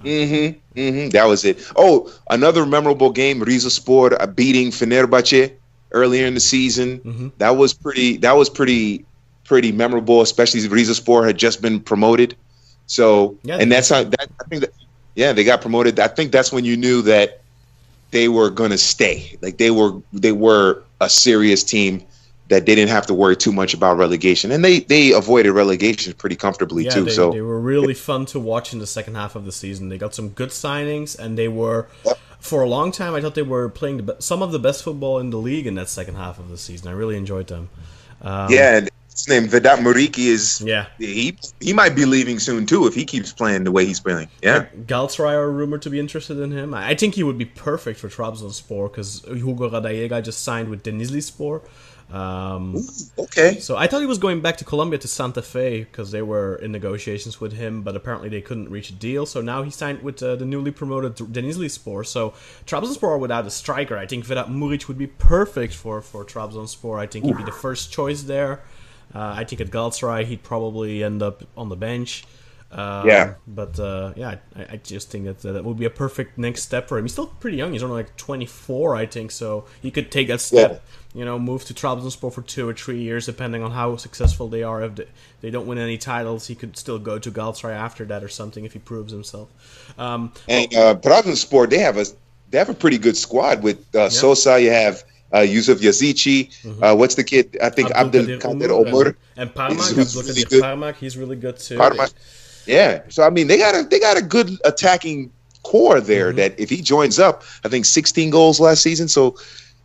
Mm-hmm. 0.04 0.80
Mm-hmm. 0.80 1.10
That 1.10 1.26
was 1.26 1.46
it. 1.46 1.72
Oh, 1.76 2.12
another 2.32 2.66
memorable 2.66 3.12
game, 3.12 3.42
Rizespor 3.42 4.20
uh, 4.20 4.26
beating 4.26 4.72
Fenerbahce 4.72 5.54
earlier 5.92 6.26
in 6.26 6.34
the 6.34 6.40
season. 6.40 7.00
Mm-hmm. 7.02 7.28
That 7.38 7.52
was 7.52 7.72
pretty. 7.72 8.18
That 8.18 8.36
was 8.36 8.50
pretty 8.50 9.06
pretty 9.44 9.72
memorable, 9.72 10.22
especially 10.22 10.62
Rizespor 10.62 11.28
had 11.28 11.38
just 11.38 11.62
been 11.62 11.80
promoted. 11.80 12.36
So, 12.88 13.38
Yeah, 13.44 13.58
and 13.58 13.72
that's 13.72 13.90
how 13.90 14.04
that 14.04 14.30
I 14.40 14.44
think 14.50 14.62
that 14.62 14.72
yeah, 15.14 15.32
they 15.32 15.44
got 15.44 15.62
promoted. 15.62 16.00
I 16.00 16.08
think 16.08 16.32
that's 16.32 16.52
when 16.52 16.66
you 16.66 16.76
knew 16.76 17.04
that 17.04 17.41
they 18.12 18.28
were 18.28 18.50
going 18.50 18.72
to 18.72 18.78
stay. 18.78 19.38
Like 19.42 19.58
they 19.58 19.72
were 19.72 19.94
they 20.14 20.32
were 20.32 20.84
a 21.00 21.10
serious 21.10 21.64
team 21.64 22.04
that 22.50 22.66
they 22.66 22.76
didn't 22.76 22.90
have 22.90 23.06
to 23.08 23.14
worry 23.14 23.36
too 23.38 23.52
much 23.54 23.74
about 23.74 23.98
relegation, 23.98 24.52
and 24.52 24.64
they 24.64 24.82
they 24.82 25.14
avoided 25.14 25.54
relegation 25.54 26.14
pretty 26.14 26.36
comfortably 26.36 26.84
Yeah, 26.86 26.92
too. 26.92 27.04
they, 27.06 27.12
so 27.12 27.32
they 27.32 27.42
were 27.42 27.60
really 27.60 27.94
fun 27.94 28.26
to 28.28 28.40
watch 28.40 28.74
in 28.74 28.80
the 28.80 28.88
second 28.88 29.16
half 29.16 29.36
of 29.36 29.46
the 29.46 29.52
season. 29.54 29.90
They 29.90 29.98
got 29.98 30.14
some 30.14 30.30
good 30.30 30.50
signings, 30.50 31.18
and 31.18 31.38
they 31.38 31.48
were, 31.48 31.88
Yep. 32.06 32.20
for 32.40 32.62
a 32.62 32.68
long 32.68 32.92
time, 32.92 33.16
I 33.16 33.22
thought 33.22 33.36
they 33.36 33.42
were 33.42 33.70
playing 33.70 33.98
the, 33.98 34.04
be- 34.04 34.14
some 34.20 34.42
of 34.42 34.52
the 34.52 34.60
best 34.60 34.84
football 34.84 35.18
in 35.20 35.30
the 35.30 35.38
league 35.38 35.66
in 35.66 35.76
that 35.76 35.88
second 35.88 36.16
half 36.16 36.40
of 36.40 36.50
the 36.50 36.58
season. 36.58 36.90
I 36.90 36.92
really 36.92 37.16
enjoyed 37.16 37.48
them. 37.48 37.70
Um, 38.22 38.52
yeah, 38.52 38.78
and 38.80 38.90
his 39.26 39.28
name 39.34 39.48
Vedat 39.50 39.80
Muriqi 39.80 40.26
is 40.28 40.62
Yeah. 40.66 40.86
he 40.98 41.38
he 41.60 41.74
might 41.74 41.96
be 41.96 42.06
leaving 42.06 42.40
soon 42.40 42.66
too 42.66 42.88
if 42.88 42.94
he 42.96 43.06
keeps 43.06 43.32
playing 43.32 43.64
the 43.64 43.72
way 43.72 43.86
he's 43.86 44.00
playing. 44.00 44.28
Yeah. 44.42 44.66
Galatasaray 44.86 45.34
are 45.34 45.52
rumored 45.52 45.82
to 45.84 45.90
be 45.90 46.00
interested 46.00 46.38
in 46.40 46.52
him. 46.52 46.74
I 46.74 46.90
I 46.92 46.96
think 46.96 47.16
he 47.16 47.24
would 47.24 47.38
be 47.38 47.46
perfect 47.46 48.00
for 48.00 48.10
Trabzonspor 48.10 48.92
because 48.92 49.24
Hugo 49.28 49.70
Rodallega 49.70 50.22
just 50.24 50.44
signed 50.44 50.70
with 50.70 50.84
Denizlispor. 50.84 51.62
Um, 52.12 52.76
Okay. 53.18 53.60
So 53.60 53.78
I 53.78 53.88
thought 53.88 54.02
he 54.02 54.06
was 54.06 54.18
going 54.18 54.42
back 54.42 54.58
to 54.58 54.66
Colombia 54.66 55.00
to 55.00 55.08
Santa 55.08 55.42
Fe 55.42 55.84
because 55.86 56.12
they 56.12 56.22
were 56.22 56.56
in 56.56 56.72
negotiations 56.74 57.40
with 57.40 57.54
him, 57.54 57.84
but 57.84 57.96
apparently 57.96 58.28
they 58.28 58.42
couldn't 58.42 58.70
reach 58.70 58.90
a 58.90 58.94
deal. 58.94 59.26
So 59.26 59.40
now 59.42 59.64
he 59.64 59.72
signed 59.72 60.02
with 60.04 60.22
uh, 60.22 60.36
the 60.36 60.46
newly 60.46 60.72
promoted 60.72 61.16
Denizlispor. 61.16 62.06
So 62.06 62.34
Trabzonspor 62.68 63.18
without 63.20 63.46
a 63.46 63.50
striker, 63.50 63.98
I 63.98 64.06
think 64.08 64.26
Vedat 64.26 64.50
Muric 64.50 64.88
would 64.90 64.98
be 64.98 65.08
perfect 65.08 65.74
for 65.74 66.02
for 66.02 66.26
Trabzonspor. 66.26 67.00
I 67.00 67.08
think 67.08 67.26
he'd 67.26 67.38
be 67.38 67.44
the 67.44 67.52
first 67.66 67.94
choice 67.94 68.24
there. 68.24 68.60
Uh, 69.14 69.34
I 69.38 69.44
think 69.44 69.62
at 69.62 69.70
Galatasaray 69.70 70.26
he'd 70.26 70.44
probably 70.44 71.04
end 71.04 71.22
up 71.22 71.44
on 71.58 71.70
the 71.70 71.76
bench. 71.76 72.26
Um, 72.72 73.06
Yeah. 73.08 73.34
But 73.48 73.80
uh, 73.80 74.14
yeah, 74.16 74.38
I, 74.56 74.74
I 74.74 74.78
just 74.78 75.10
think 75.10 75.26
that 75.26 75.46
uh, 75.46 75.54
that 75.54 75.66
would 75.66 75.78
be 75.78 75.86
a 75.86 75.90
perfect 75.90 76.38
next 76.38 76.64
step 76.64 76.88
for 76.88 76.98
him. 76.98 77.04
He's 77.04 77.12
still 77.12 77.28
pretty 77.28 77.58
young. 77.58 77.74
He's 77.74 77.84
only 77.84 77.96
like 77.96 78.16
24, 78.16 78.96
I 78.96 79.06
think. 79.06 79.32
So 79.32 79.66
he 79.82 79.92
could 79.92 80.12
take 80.12 80.28
that 80.30 80.42
step. 80.42 80.72
yeah. 80.72 81.20
You 81.20 81.26
know, 81.26 81.38
move 81.38 81.66
to 81.66 81.74
Trabzonspor 81.74 82.32
for 82.32 82.42
two 82.42 82.70
or 82.70 82.74
three 82.74 83.02
years, 83.02 83.26
depending 83.26 83.64
on 83.64 83.72
how 83.72 83.98
successful 83.98 84.48
they 84.48 84.64
are. 84.64 84.82
If 84.84 85.02
they, 85.42 85.52
don't 85.52 85.68
win 85.68 85.78
any 85.78 85.98
titles, 85.98 86.48
he 86.48 86.56
could 86.56 86.78
still 86.78 87.00
go 87.00 87.20
to 87.20 87.30
Galatasaray 87.30 87.74
after 87.74 88.06
that 88.06 88.24
or 88.24 88.30
something 88.30 88.64
if 88.64 88.72
he 88.72 88.80
proves 88.80 89.12
himself. 89.12 89.50
Um, 90.00 90.32
And 90.48 90.74
uh, 90.74 90.96
Trabzonspor, 90.96 91.70
they 91.70 91.80
have 91.80 91.98
a 91.98 92.06
they 92.50 92.58
have 92.58 92.70
a 92.70 92.74
pretty 92.74 92.98
good 92.98 93.18
squad 93.18 93.64
with 93.64 93.94
uh, 93.96 94.10
Sosa. 94.10 94.62
You 94.62 94.72
have 94.72 95.04
uh, 95.34 95.40
Yusuf 95.40 95.80
Yazici. 95.80 96.50
Mm-hmm. 96.64 96.84
Uh, 96.84 96.96
what's 96.96 97.16
the 97.16 97.24
kid? 97.24 97.58
I 97.62 97.70
think 97.70 97.92
Abdel 97.92 98.26
Kader 98.40 98.72
Omar. 98.72 99.08
and, 99.08 99.16
and 99.38 99.54
Parmak, 99.54 99.96
really 99.96 100.44
good. 100.44 100.64
Parmak, 100.64 100.96
he's 100.96 101.18
really 101.18 101.36
good 101.36 101.58
too. 101.58 101.78
Parma. 101.78 102.08
Yeah. 102.66 103.02
So 103.10 103.24
I 103.24 103.30
mean, 103.30 103.48
they 103.48 103.58
got 103.58 103.76
a 103.76 103.84
they 103.84 104.00
got 104.00 104.18
a 104.18 104.22
good 104.22 104.52
attacking 104.66 105.32
core 105.64 106.00
there. 106.02 106.30
Mm-hmm. 106.30 106.38
That 106.38 106.60
if 106.60 106.70
he 106.70 106.82
joins 106.82 107.20
up, 107.20 107.44
I 107.64 107.70
think 107.70 107.86
16 107.86 108.30
goals 108.30 108.60
last 108.60 108.82
season. 108.82 109.08
So 109.08 109.38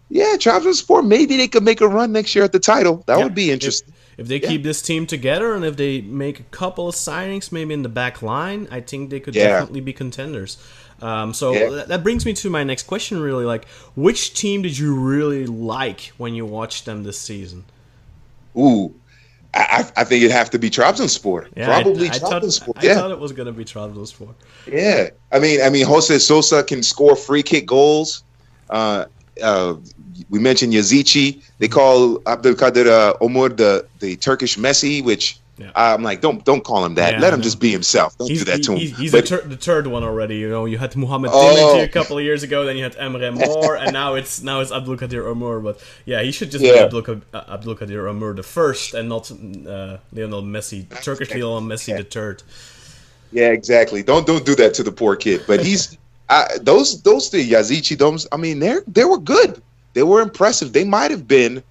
yeah, 0.08 0.34
Trabzonspor 0.36 1.06
maybe 1.06 1.36
they 1.36 1.48
could 1.48 1.64
make 1.64 1.80
a 1.80 1.88
run 1.88 2.12
next 2.12 2.34
year 2.34 2.44
at 2.44 2.52
the 2.52 2.60
title. 2.60 3.02
That 3.06 3.18
Yeah. 3.18 3.24
would 3.24 3.34
be 3.34 3.50
interesting. 3.50 3.92
If, 4.18 4.28
they 4.28 4.40
keep 4.40 4.62
this 4.62 4.80
team 4.80 5.06
together 5.06 5.54
and 5.54 5.62
if 5.64 5.76
they 5.76 6.00
make 6.00 6.40
a 6.40 6.44
couple 6.44 6.88
of 6.88 6.94
signings, 6.94 7.52
maybe 7.52 7.74
in 7.74 7.82
the 7.82 7.90
back 7.90 8.22
line, 8.22 8.66
I 8.70 8.80
think 8.80 9.10
they 9.10 9.20
could 9.20 9.34
Yeah. 9.34 9.48
definitely 9.48 9.82
be 9.82 9.92
contenders. 9.92 10.56
Um, 11.02 11.34
so 11.34 11.52
Yeah. 11.52 11.84
that, 11.84 12.02
brings 12.02 12.24
me 12.24 12.32
to 12.34 12.50
my 12.50 12.64
next 12.64 12.86
question. 12.86 13.20
Really, 13.20 13.44
like, 13.44 13.66
which 13.94 14.34
team 14.34 14.62
did 14.62 14.78
you 14.78 14.94
really 14.94 15.46
like 15.46 16.12
when 16.16 16.34
you 16.34 16.46
watched 16.46 16.86
them 16.86 17.02
this 17.04 17.18
season? 17.18 17.64
Ooh. 18.56 18.94
I, 19.54 19.60
I 19.96 20.00
I 20.00 20.04
think 20.04 20.22
it'd 20.22 20.32
have 20.32 20.50
to 20.50 20.58
be 20.58 20.70
Trabzonspor. 20.70 21.48
Yeah, 21.56 21.66
Probably 21.66 22.08
I, 22.08 22.12
thought, 22.12 22.42
Trabzonspor. 22.42 22.72
I 22.76 22.82
yeah. 22.82 22.94
thought 22.94 23.10
it 23.10 23.18
was 23.18 23.32
gonna 23.32 23.52
be 23.52 23.64
Trabzonspor. 23.64 24.34
Yeah, 24.70 25.10
I 25.32 25.38
mean, 25.38 25.62
I 25.62 25.70
mean, 25.70 25.86
Jose 25.86 26.18
Sosa 26.18 26.62
can 26.62 26.82
score 26.82 27.16
free 27.16 27.42
kick 27.42 27.66
goals. 27.66 28.22
Uh, 28.68 29.06
uh, 29.42 29.74
we 30.30 30.38
mentioned 30.38 30.72
Yazici. 30.72 31.42
They 31.58 31.68
call 31.68 32.18
Abdelkader 32.20 32.86
uh, 32.86 33.14
Omar 33.20 33.50
the 33.50 33.86
the 34.00 34.16
Turkish 34.16 34.56
Messi, 34.56 35.02
which 35.02 35.38
Yeah. 35.58 35.70
I'm 35.74 36.02
like, 36.02 36.20
don't 36.20 36.44
don't 36.44 36.62
call 36.62 36.84
him 36.84 36.96
that. 36.96 37.14
Yeah, 37.14 37.20
Let 37.20 37.32
him 37.32 37.40
just 37.40 37.58
be 37.60 37.70
himself. 37.72 38.16
Don't 38.18 38.28
He's, 38.28 38.40
do 38.44 38.44
that 38.52 38.62
to 38.64 38.72
him. 38.72 38.78
he- 38.78 38.88
he's 38.90 39.10
But- 39.12 39.24
the, 39.26 39.38
tur- 39.38 39.48
the 39.48 39.56
third 39.56 39.86
one 39.86 40.02
already. 40.04 40.36
You 40.36 40.50
know, 40.50 40.66
you 40.66 40.76
had 40.76 40.94
Mohamed 40.96 41.30
Oh. 41.32 41.38
Dilinti 41.38 41.82
a 41.84 41.88
couple 41.88 42.18
of 42.18 42.24
years 42.24 42.42
ago, 42.42 42.66
then 42.66 42.76
you 42.76 42.82
had 42.82 42.94
Emre 42.96 43.32
Mor, 43.46 43.74
and 43.76 43.92
now 43.94 44.14
it's 44.16 44.42
now 44.42 44.60
it's 44.60 44.70
Abdul 44.70 44.98
Kadir 44.98 45.26
Omar. 45.26 45.60
But 45.60 45.80
yeah, 46.04 46.20
he 46.22 46.30
should 46.30 46.50
just 46.50 46.62
be 46.62 46.68
Yeah. 46.68 46.84
Abdul, 46.84 47.02
Ka- 47.02 47.20
uh, 47.32 47.44
Abdul 47.54 47.74
Kadir 47.74 48.06
Omar 48.06 48.34
the 48.34 48.42
first, 48.42 48.92
and 48.92 49.08
not 49.08 49.30
uh, 49.30 49.96
Lionel 50.12 50.42
Messi, 50.42 50.84
Turkish 51.02 51.30
Lionel 51.30 51.62
Messi 51.62 51.96
the 51.96 52.04
third. 52.04 52.42
yeah, 53.32 53.48
exactly. 53.48 54.02
Don't 54.02 54.26
don't 54.26 54.44
do 54.44 54.54
that 54.56 54.74
to 54.74 54.82
the 54.82 54.92
poor 54.92 55.16
kid. 55.16 55.42
But 55.46 55.64
he's 55.64 55.96
I, 56.28 56.58
those 56.60 57.00
those 57.02 57.30
the 57.30 57.38
Yazici 57.52 57.96
domes. 57.96 58.26
I 58.30 58.36
mean, 58.36 58.58
they're 58.58 58.82
they 58.86 59.04
were 59.04 59.18
good. 59.18 59.62
They 59.94 60.02
were 60.02 60.20
impressive. 60.20 60.74
They 60.74 60.84
might 60.84 61.10
have 61.10 61.26
been 61.26 61.62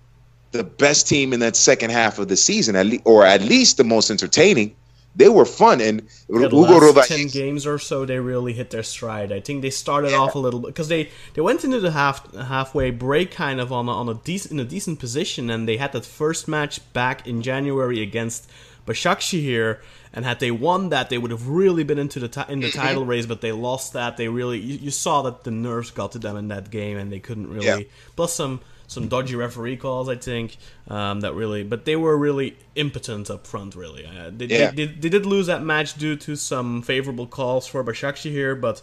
the 0.57 0.63
best 0.63 1.07
team 1.07 1.33
in 1.33 1.39
that 1.39 1.55
second 1.55 1.91
half 1.91 2.19
of 2.19 2.27
the 2.27 2.37
season, 2.37 2.75
at 2.75 2.85
least, 2.85 3.03
or 3.05 3.25
at 3.25 3.41
least 3.41 3.77
the 3.77 3.83
most 3.83 4.09
entertaining. 4.09 4.75
They 5.17 5.29
were 5.29 5.45
fun, 5.45 5.79
and 5.79 6.01
Yeah, 6.27 6.49
the 6.49 6.57
Hugo 6.57 6.91
last 6.91 7.07
ten 7.07 7.27
games 7.27 7.65
or 7.65 7.79
so, 7.79 8.05
they 8.05 8.19
really 8.19 8.51
hit 8.51 8.71
their 8.71 8.83
stride. 8.83 9.31
I 9.31 9.39
think 9.39 9.61
they 9.61 9.69
started 9.69 10.13
off 10.13 10.35
a 10.35 10.39
little 10.39 10.59
bit 10.59 10.67
because 10.67 10.89
they, 10.89 11.09
they 11.35 11.41
went 11.41 11.63
into 11.63 11.79
the 11.79 11.91
half 11.91 12.33
halfway 12.35 12.91
break 12.91 13.31
kind 13.31 13.61
of 13.61 13.71
on 13.71 13.87
a, 13.87 13.91
on 13.91 14.09
a 14.09 14.15
decent 14.15 14.51
in 14.51 14.59
a 14.59 14.65
decent 14.65 14.99
position, 14.99 15.49
and 15.49 15.69
they 15.69 15.77
had 15.77 15.93
that 15.93 16.05
first 16.05 16.49
match 16.49 16.81
back 16.91 17.25
in 17.25 17.41
January 17.41 18.01
against 18.01 18.49
Başakşehir, 18.85 19.79
and 20.13 20.25
had 20.25 20.39
they 20.39 20.51
won 20.51 20.89
that, 20.89 21.09
they 21.09 21.17
would 21.17 21.31
have 21.31 21.47
really 21.47 21.83
been 21.83 21.97
into 21.97 22.19
the 22.19 22.27
ti- 22.27 22.49
in 22.49 22.59
the 22.59 22.71
title 22.71 23.01
mm-hmm. 23.01 23.11
race. 23.11 23.25
But 23.25 23.39
they 23.41 23.51
lost 23.51 23.93
that. 23.93 24.17
They 24.17 24.27
really 24.27 24.59
you, 24.59 24.77
you 24.77 24.91
saw 24.91 25.21
that 25.23 25.43
the 25.43 25.51
nerves 25.51 25.91
got 25.91 26.11
to 26.11 26.19
them 26.19 26.37
in 26.37 26.49
that 26.49 26.69
game, 26.69 26.97
and 26.97 27.11
they 27.11 27.19
couldn't 27.19 27.49
really. 27.49 27.65
Yeah. 27.65 27.79
Plus 28.15 28.33
some 28.33 28.59
some 28.87 29.07
dodgy 29.07 29.35
referee 29.35 29.77
calls, 29.77 30.07
I 30.09 30.15
think, 30.15 30.57
um, 30.89 31.21
that 31.21 31.33
really. 31.33 31.63
But 31.63 31.85
they 31.85 31.95
were 31.95 32.17
really 32.17 32.55
impotent 32.75 33.29
up 33.29 33.45
front. 33.47 33.75
Really, 33.75 34.05
uh, 34.05 34.31
they, 34.35 34.45
Yeah. 34.45 34.71
they, 34.71 34.85
they, 34.85 34.93
they 34.93 35.09
did 35.09 35.25
lose 35.25 35.47
that 35.47 35.63
match 35.63 35.95
due 35.97 36.15
to 36.17 36.35
some 36.35 36.81
favorable 36.81 37.27
calls 37.27 37.67
for 37.67 37.83
Başakşehir, 37.83 38.59
but 38.59 38.81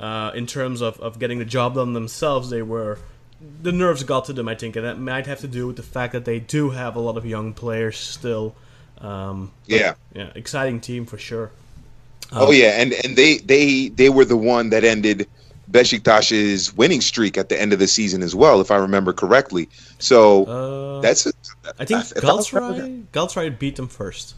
uh, 0.00 0.30
in 0.34 0.46
terms 0.46 0.80
of, 0.80 0.98
of 1.00 1.18
getting 1.18 1.38
the 1.38 1.44
job 1.44 1.74
done 1.74 1.92
themselves, 1.92 2.50
they 2.50 2.62
were 2.62 2.98
the 3.62 3.72
nerves 3.72 4.04
got 4.04 4.24
to 4.26 4.32
them. 4.32 4.48
I 4.48 4.54
think, 4.54 4.76
and 4.76 4.84
that 4.84 4.98
might 4.98 5.26
have 5.26 5.40
to 5.40 5.48
do 5.48 5.66
with 5.66 5.76
the 5.76 5.82
fact 5.82 6.12
that 6.12 6.24
they 6.24 6.38
do 6.40 6.70
have 6.70 6.96
a 6.96 7.00
lot 7.00 7.16
of 7.16 7.24
young 7.26 7.52
players 7.54 7.96
still. 7.98 8.54
Um, 9.00 9.50
but, 9.68 9.80
Yeah. 9.80 9.94
yeah, 10.14 10.30
exciting 10.34 10.80
team 10.80 11.06
for 11.06 11.18
sure. 11.18 11.50
Oh 12.34 12.50
yeah, 12.52 12.80
and 12.80 12.92
and 13.04 13.14
they 13.16 13.38
they 13.38 13.88
they 13.88 14.08
were 14.08 14.24
the 14.24 14.36
one 14.36 14.70
that 14.70 14.84
ended 14.84 15.26
Besiktas's 15.72 16.74
winning 16.76 17.00
streak 17.00 17.38
at 17.38 17.48
the 17.48 17.60
end 17.60 17.72
of 17.72 17.78
the 17.78 17.88
season 17.88 18.22
as 18.22 18.34
well, 18.34 18.60
if 18.60 18.70
I 18.70 18.76
remember 18.76 19.12
correctly. 19.12 19.68
So 19.98 20.44
Uh, 20.44 21.00
that's 21.00 21.26
a, 21.26 21.32
I 21.78 21.84
think 21.84 22.04
if 22.16 22.24
I 22.24 22.28
remember 22.28 22.50
Galatasaray 22.52 23.04
Galatasaray 23.12 23.58
beat 23.58 23.76
them 23.76 23.88
first. 23.88 24.34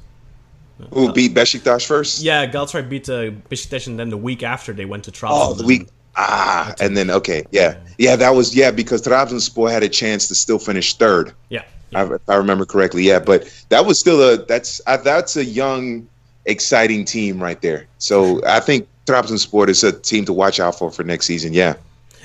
who 0.92 1.12
beat 1.12 1.34
Besiktas 1.34 1.86
first. 1.86 2.22
Yeah, 2.22 2.46
Galatasaray 2.46 2.88
beat 2.88 3.08
uh, 3.08 3.30
Besiktas, 3.50 3.86
and 3.86 3.98
then 3.98 4.10
the 4.10 4.16
week 4.16 4.42
after 4.42 4.72
they 4.72 4.84
went 4.84 5.04
to 5.04 5.10
Trabzon. 5.12 5.30
Oh, 5.32 5.54
the 5.54 5.66
week. 5.66 5.88
Ah, 6.16 6.72
and 6.80 6.96
then 6.96 7.10
okay, 7.10 7.42
yeah, 7.50 7.74
yeah, 7.98 8.14
that 8.14 8.30
was 8.36 8.54
yeah 8.54 8.70
because 8.70 9.02
Trabzonspor 9.02 9.68
had 9.68 9.82
a 9.82 9.88
chance 9.88 10.28
to 10.28 10.34
still 10.36 10.60
finish 10.60 10.94
third. 10.94 11.32
Yeah, 11.48 11.64
I, 11.92 12.04
if 12.04 12.28
I 12.28 12.36
remember 12.36 12.64
correctly, 12.64 13.02
yeah, 13.02 13.18
but 13.18 13.50
that 13.70 13.84
was 13.84 13.98
still 13.98 14.22
a 14.22 14.36
that's 14.36 14.80
uh, 14.86 14.96
that's 14.98 15.36
a 15.36 15.44
young, 15.44 16.06
exciting 16.46 17.04
team 17.04 17.42
right 17.42 17.60
there. 17.60 17.86
So 17.98 18.40
I 18.46 18.60
think 18.60 18.86
Trabzonspor 19.06 19.68
is 19.68 19.84
a 19.84 19.92
team 19.92 20.24
to 20.26 20.32
watch 20.32 20.60
out 20.60 20.78
for 20.78 20.90
for 20.90 21.04
next 21.04 21.26
season. 21.26 21.52
Yeah. 21.52 21.74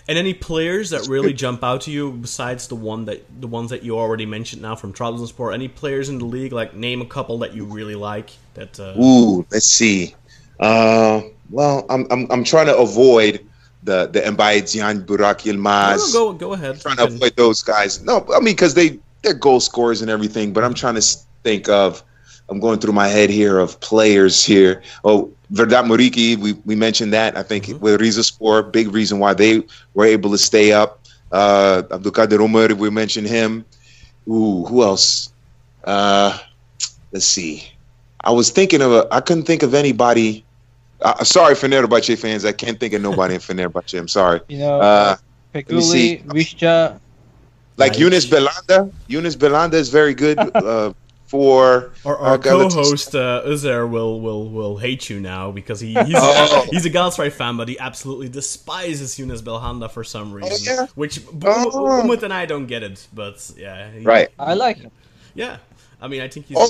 And 0.07 0.17
any 0.17 0.33
players 0.33 0.89
that 0.89 1.07
really 1.07 1.33
jump 1.33 1.63
out 1.63 1.81
to 1.81 1.91
you 1.91 2.13
besides 2.13 2.67
the 2.67 2.75
one 2.75 3.05
that 3.05 3.23
the 3.41 3.47
ones 3.47 3.69
that 3.69 3.83
you 3.83 3.97
already 3.99 4.25
mentioned 4.25 4.61
now 4.61 4.75
from 4.75 4.91
Trabzonspor? 4.91 5.53
Any 5.53 5.67
players 5.67 6.09
in 6.09 6.17
the 6.17 6.25
league? 6.25 6.51
Like 6.51 6.73
name 6.73 7.01
a 7.01 7.05
couple 7.05 7.37
that 7.39 7.53
you 7.53 7.63
really 7.65 7.93
like. 7.93 8.31
That 8.55 8.79
uh, 8.79 8.99
Ooh, 8.99 9.45
let's 9.51 9.67
see. 9.67 10.15
Uh, 10.59 11.21
well, 11.51 11.85
I'm 11.89 12.07
I'm 12.09 12.25
I'm 12.31 12.43
trying 12.43 12.65
to 12.65 12.77
avoid 12.77 13.45
the 13.83 14.07
the 14.07 14.21
Mbaye 14.21 15.05
Burak 15.05 15.43
Yilmaz. 15.43 16.11
no, 16.11 16.11
go 16.11 16.33
go 16.33 16.53
ahead. 16.53 16.81
trying 16.81 16.97
to 16.97 17.03
avoid 17.03 17.35
those 17.35 17.61
guys. 17.61 18.01
No, 18.01 18.25
I 18.33 18.39
mean 18.39 18.55
because 18.55 18.73
they 18.73 18.99
they're 19.21 19.33
goal 19.33 19.59
scorers 19.59 20.01
and 20.01 20.09
everything. 20.09 20.53
But 20.53 20.63
I'm 20.63 20.73
trying 20.73 20.95
to 20.95 21.01
think 21.43 21.69
of. 21.69 22.03
I'm 22.49 22.59
going 22.59 22.79
through 22.79 22.93
my 22.93 23.07
head 23.07 23.29
here 23.29 23.59
of 23.59 23.79
players 23.79 24.43
here. 24.43 24.81
Oh, 25.03 25.31
Vedat 25.51 25.85
Muriqi, 25.85 26.37
we, 26.37 26.53
we 26.65 26.75
mentioned 26.75 27.11
that. 27.13 27.37
I 27.37 27.43
think 27.43 27.67
with 27.81 27.99
Rizespor, 27.99 28.71
big 28.71 28.93
reason 28.93 29.19
why 29.19 29.33
they 29.33 29.63
were 29.93 30.05
able 30.05 30.31
to 30.31 30.37
stay 30.37 30.71
up. 30.71 30.99
Uh, 31.31 31.83
Abdulkadir 31.89 32.39
Umar, 32.39 32.75
we 32.75 32.89
mentioned 32.89 33.27
him. 33.27 33.65
Ooh, 34.27 34.65
who 34.65 34.83
else? 34.83 35.31
Uh, 35.83 36.37
let's 37.11 37.25
see. 37.25 37.67
I 38.23 38.31
was 38.31 38.51
thinking 38.51 38.81
of 38.81 38.91
a. 38.91 39.07
I 39.11 39.21
couldn't 39.21 39.43
think 39.43 39.63
of 39.63 39.73
anybody. 39.73 40.43
Uh, 41.01 41.23
sorry, 41.23 41.55
Fenerbahce 41.55 42.17
fans. 42.17 42.45
I 42.45 42.51
can't 42.51 42.79
think 42.79 42.93
of 42.93 43.01
nobody 43.01 43.35
in 43.35 43.39
Fenerbahce. 43.39 43.97
I'm 43.97 44.07
sorry. 44.07 44.41
You 44.49 44.59
know, 44.59 44.79
Uh, 44.81 45.15
me 45.53 45.81
see. 45.81 46.21
Višća, 46.25 46.99
Like 47.77 47.93
Right. 47.93 48.01
Younès 48.01 48.25
Belhanda. 48.27 48.91
Younès 49.09 49.35
Belhanda 49.37 49.75
is 49.75 49.89
very 49.89 50.13
good 50.13 50.37
uh, 50.55 50.91
for 51.29 51.91
Our, 52.05 52.17
our 52.17 52.33
uh, 52.33 52.37
co-host 52.39 53.13
uh, 53.15 53.43
Uzer 53.45 53.87
will 53.87 54.19
will 54.19 54.49
will 54.49 54.77
hate 54.77 55.09
you 55.11 55.19
now 55.19 55.51
because 55.51 55.79
he, 55.79 55.93
he's 55.93 56.15
Oh. 56.17 56.65
he's 56.71 56.85
a 56.85 56.89
Galatasaray 56.89 57.31
fan, 57.31 57.55
but 57.55 57.67
he 57.67 57.77
absolutely 57.79 58.29
despises 58.29 59.17
Yunus 59.19 59.41
Belhanda 59.43 59.89
for 59.91 60.03
some 60.03 60.33
reason. 60.33 60.57
yeah? 60.63 60.87
Which 60.95 61.21
Oh. 61.45 62.01
Umut 62.01 62.23
and 62.23 62.33
I 62.33 62.45
don't 62.47 62.65
get 62.65 62.81
it, 62.83 63.07
but 63.13 63.37
yeah, 63.55 63.91
he- 63.91 64.03
Right. 64.03 64.29
I 64.39 64.55
like 64.55 64.77
him. 64.77 64.91
Yeah, 65.35 65.57
I 66.01 66.07
mean, 66.07 66.21
I 66.21 66.27
think 66.27 66.47
he's. 66.47 66.57
Oh. 66.59 66.69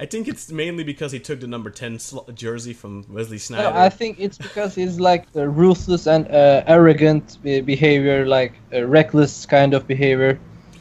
I 0.00 0.06
think 0.06 0.26
it's 0.26 0.50
mainly 0.50 0.82
because 0.82 1.12
he 1.12 1.20
took 1.20 1.38
the 1.40 1.46
number 1.46 1.70
ten 1.70 1.98
sl- 2.00 2.28
jersey 2.34 2.72
from 2.72 3.04
Wesley 3.08 3.38
No, 3.50 3.70
I 3.72 3.90
think 3.90 4.18
it's 4.18 4.38
because 4.38 4.74
he's 4.74 4.98
like 4.98 5.26
ruthless 5.34 6.06
and 6.08 6.26
uh, 6.26 6.64
arrogant 6.66 7.38
behavior, 7.42 8.26
like 8.26 8.54
uh, 8.74 8.84
reckless 8.86 9.46
kind 9.46 9.72
of 9.74 9.86
behavior. 9.86 10.40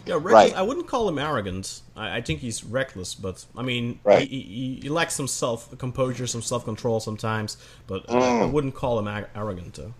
Yeah, 0.09 0.15
reckless, 0.15 0.33
Right. 0.33 0.53
I 0.61 0.63
wouldn't 0.67 0.87
call 0.93 1.07
him 1.11 1.17
arrogant. 1.19 1.65
I, 1.95 2.17
I 2.17 2.21
think 2.21 2.39
he's 2.45 2.63
reckless, 2.79 3.11
but 3.25 3.45
I 3.55 3.63
mean, 3.69 3.99
Right. 4.03 4.27
he, 4.27 4.39
he, 4.41 4.79
he 4.83 4.89
lacks 4.89 5.15
some 5.15 5.27
self 5.27 5.59
composure, 5.77 6.27
some 6.27 6.41
self 6.41 6.63
control 6.65 6.99
sometimes. 6.99 7.57
But 7.87 7.99
I, 8.09 8.13
I 8.17 8.19
Mm. 8.21 8.51
wouldn't 8.53 8.75
call 8.81 8.99
him 8.99 9.07
ar- 9.07 9.29
arrogant 9.35 9.73
though. 9.79 9.93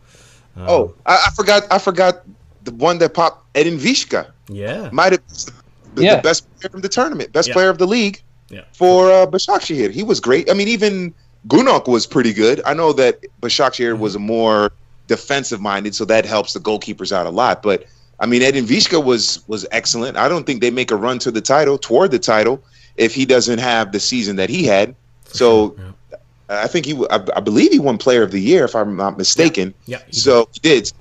Um, 0.58 0.68
Oh, 0.74 0.84
I, 1.06 1.16
I 1.28 1.30
forgot. 1.40 1.62
I 1.76 1.78
forgot 1.80 2.14
the 2.68 2.72
one 2.88 2.98
that 3.00 3.14
popped. 3.14 3.38
Edin 3.56 3.78
Višća 3.78 4.24
yeah, 4.50 4.90
might 4.92 5.12
have 5.16 5.22
been 5.28 5.54
the, 5.96 6.04
Yeah. 6.04 6.16
the 6.16 6.22
best 6.30 6.40
player 6.60 6.70
from 6.72 6.82
the 6.82 6.90
tournament, 6.90 7.32
best 7.34 7.48
Yeah. 7.48 7.56
player 7.56 7.70
of 7.70 7.78
the 7.78 7.88
league 7.88 8.18
yeah. 8.50 8.64
for 8.74 9.12
uh, 9.12 9.26
Başakşehir. 9.32 9.92
He 10.00 10.04
was 10.04 10.20
great. 10.20 10.50
I 10.52 10.54
mean, 10.54 10.68
even 10.78 11.14
Günok 11.48 11.86
was 11.86 12.06
pretty 12.08 12.34
good. 12.34 12.58
I 12.72 12.74
know 12.74 12.94
that 12.94 13.16
Başakşehir 13.42 13.94
was 13.98 14.16
a 14.16 14.20
more 14.20 14.70
defensive 15.08 15.62
minded, 15.62 15.94
so 15.96 16.06
that 16.06 16.26
helps 16.26 16.54
the 16.54 16.60
goalkeepers 16.60 17.12
out 17.12 17.26
a 17.26 17.30
lot. 17.42 17.64
But 17.64 17.80
I 18.20 18.26
mean, 18.26 18.42
Edin 18.42 18.66
Višća 18.66 18.98
was 18.98 19.40
was 19.48 19.66
excellent. 19.72 20.18
I 20.18 20.28
don't 20.28 20.46
think 20.46 20.62
they 20.62 20.72
make 20.72 20.92
a 20.92 20.96
run 20.96 21.20
to 21.20 21.32
the 21.32 21.42
title, 21.42 21.78
toward 21.78 22.12
the 22.12 22.20
title, 22.20 22.58
if 22.96 23.16
he 23.16 23.26
doesn't 23.26 23.60
have 23.60 23.92
the 23.92 24.00
season 24.00 24.36
that 24.36 24.50
he 24.50 24.64
had. 24.66 24.96
So 25.34 25.76
Yeah. 25.78 25.94
I 26.50 26.68
think 26.68 26.86
he, 26.86 26.94
I, 27.12 27.20
I 27.36 27.40
believe 27.40 27.72
he 27.72 27.80
won 27.80 27.98
Player 27.98 28.24
of 28.24 28.32
the 28.32 28.42
Year, 28.42 28.66
if 28.66 28.76
I'm 28.76 28.96
not 28.96 29.18
mistaken. 29.18 29.74
Yeah, 29.86 30.00
he 30.08 30.20
So 30.20 30.50
he 30.52 30.60
did. 30.60 30.92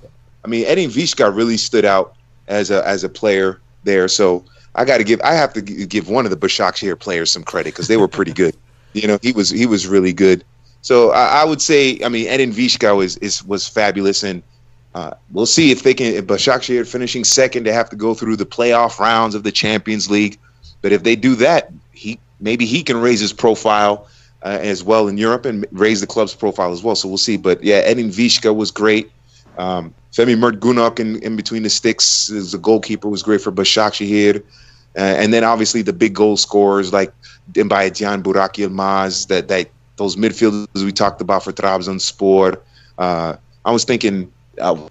I 0.45 0.49
mean, 0.49 0.67
Edin 0.67 0.91
Višća 0.91 1.35
really 1.35 1.57
stood 1.57 1.85
out 1.85 2.15
as 2.49 2.71
a 2.71 2.87
as 2.87 3.05
a 3.05 3.09
player 3.09 3.59
there. 3.85 4.09
So 4.09 4.45
I 4.75 4.85
got 4.85 4.99
to 4.99 5.05
give, 5.05 5.21
I 5.23 5.35
have 5.35 5.53
to 5.55 5.63
give 5.63 6.09
one 6.09 6.25
of 6.27 6.31
the 6.31 6.37
Başakşehir 6.37 6.99
players 6.99 7.31
some 7.31 7.45
credit 7.45 7.73
because 7.75 7.89
they 7.89 7.97
were 7.97 8.09
pretty 8.09 8.33
good. 8.33 8.55
You 8.95 9.07
know, 9.07 9.19
he 9.23 9.33
was 9.33 9.51
he 9.51 9.67
was 9.67 9.87
really 9.87 10.15
good. 10.15 10.45
So 10.81 11.11
I, 11.11 11.43
I 11.43 11.45
would 11.45 11.61
say, 11.61 12.01
I 12.03 12.09
mean, 12.09 12.27
Edin 12.27 12.53
Višća 12.53 12.97
was 12.97 13.19
is 13.19 13.45
was 13.45 13.69
fabulous, 13.69 14.25
and 14.25 14.43
uh, 14.95 15.11
we'll 15.33 15.47
see 15.47 15.71
if 15.71 15.83
they 15.83 15.95
can. 15.95 16.07
If 16.15 16.27
Başakşehir 16.27 16.87
finishing 16.87 17.25
second, 17.25 17.65
they 17.65 17.73
have 17.73 17.91
to 17.91 17.97
go 17.97 18.15
through 18.15 18.37
the 18.37 18.47
playoff 18.47 18.99
rounds 18.99 19.35
of 19.35 19.43
the 19.43 19.53
Champions 19.53 20.11
League. 20.11 20.39
But 20.83 20.93
if 20.93 21.03
they 21.03 21.17
do 21.17 21.35
that, 21.37 21.71
he 21.93 22.19
maybe 22.41 22.65
he 22.65 22.83
can 22.83 22.97
raise 23.01 23.21
his 23.21 23.33
profile 23.33 24.09
uh, 24.43 24.59
as 24.61 24.83
well 24.83 25.09
in 25.09 25.19
Europe 25.19 25.45
and 25.45 25.67
raise 25.73 26.01
the 26.01 26.07
club's 26.07 26.35
profile 26.35 26.73
as 26.73 26.83
well. 26.83 26.95
So 26.95 27.09
we'll 27.09 27.19
see. 27.19 27.37
But 27.37 27.63
yeah, 27.63 27.77
Edin 27.85 28.11
Višća 28.11 28.55
was 28.55 28.71
great. 28.71 29.11
Um, 29.59 29.93
Fehmi 30.13 30.39
Mert 30.39 30.61
Günok 30.61 31.01
in, 31.01 31.21
in 31.23 31.37
between 31.37 31.65
the 31.65 31.71
sticks 31.71 32.31
as 32.31 32.55
a 32.55 32.59
goalkeeper 32.59 33.09
was 33.09 33.23
great 33.23 33.41
for 33.41 33.53
Başakşehir. 33.53 34.43
Uh, 34.97 35.01
and 35.01 35.33
then 35.33 35.45
obviously 35.45 35.83
the 35.83 35.93
big 35.93 36.15
goal 36.15 36.37
scorers 36.37 36.93
like 36.93 37.13
Mbaye 37.53 38.23
Burak 38.23 38.55
Yilmaz, 38.55 39.29
that 39.29 39.49
that 39.49 39.69
those 39.97 40.17
midfielders 40.17 40.83
we 40.83 40.93
talked 40.93 41.21
about 41.21 41.45
for 41.45 41.53
Trabzonspor. 41.53 42.59
Uh, 42.97 43.37
I 43.65 43.71
was 43.71 43.85
thinking 43.85 44.33
uh, 44.61 44.89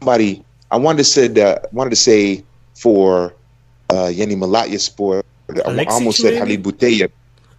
somebody 0.00 0.44
I 0.70 0.76
wanted 0.76 0.98
to 0.98 1.04
said 1.04 1.38
uh, 1.38 1.58
wanted 1.72 1.90
to 1.90 1.96
say 1.96 2.44
for 2.74 3.34
uh, 3.90 4.06
Yeni 4.06 4.34
Malatyaspor. 4.36 5.22
I 5.66 5.84
almost 5.84 6.20
said 6.20 6.34
maybe? 6.34 6.56
Khalid 6.56 6.62
Boutaïb. 6.62 7.10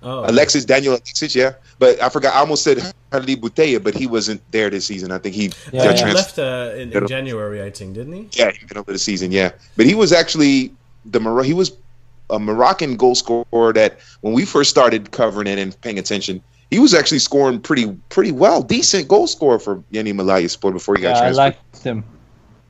Oh, 0.02 0.30
Alexis 0.30 0.66
Daniel 0.66 0.94
Alexis, 0.94 1.36
yeah. 1.36 1.54
But 1.80 2.02
I 2.02 2.10
forgot. 2.10 2.34
I 2.36 2.40
almost 2.40 2.64
said 2.64 2.78
Khalid 3.12 3.42
Boutaïb, 3.42 3.84
but 3.84 3.96
he 3.96 4.08
wasn't 4.08 4.42
there 4.52 4.70
this 4.70 4.86
season. 4.86 5.12
I 5.12 5.18
think 5.18 5.36
he 5.36 5.46
Yeah, 5.46 5.84
yeah. 5.84 5.84
transferred. 5.96 6.14
left 6.14 6.40
uh, 6.40 6.72
in, 6.76 6.92
in 6.92 7.08
January, 7.08 7.62
I 7.64 7.70
think, 7.72 7.94
didn't 7.94 8.14
he? 8.14 8.30
Yeah, 8.32 8.52
he 8.52 8.66
middle 8.66 8.82
of 8.82 8.88
the 8.88 9.00
season. 9.00 9.32
Yeah, 9.32 9.52
but 9.78 9.86
he 9.86 9.96
was 9.96 10.12
actually 10.12 10.72
the 11.06 11.20
Mor- 11.20 11.44
he 11.44 11.54
was 11.54 11.72
a 12.30 12.40
Moroccan 12.40 12.98
goal 12.98 13.16
scorer 13.16 13.72
that 13.74 14.00
when 14.22 14.34
we 14.34 14.46
first 14.46 14.70
started 14.70 15.12
covering 15.12 15.48
it 15.48 15.60
and 15.60 15.80
paying 15.82 16.00
attention, 16.00 16.42
he 16.72 16.80
was 16.80 16.94
actually 16.94 17.20
scoring 17.20 17.60
pretty 17.60 17.96
pretty 18.10 18.32
well, 18.32 18.62
decent 18.62 19.08
goal 19.08 19.28
scorer 19.28 19.60
for 19.60 19.84
Yeni 19.92 20.14
Malatyaspor 20.14 20.72
before 20.74 20.96
he 20.96 21.02
got 21.02 21.10
Yeah, 21.10 21.16
I 21.16 21.20
transferred. 21.20 21.38
liked 21.38 21.84
him. 21.84 22.04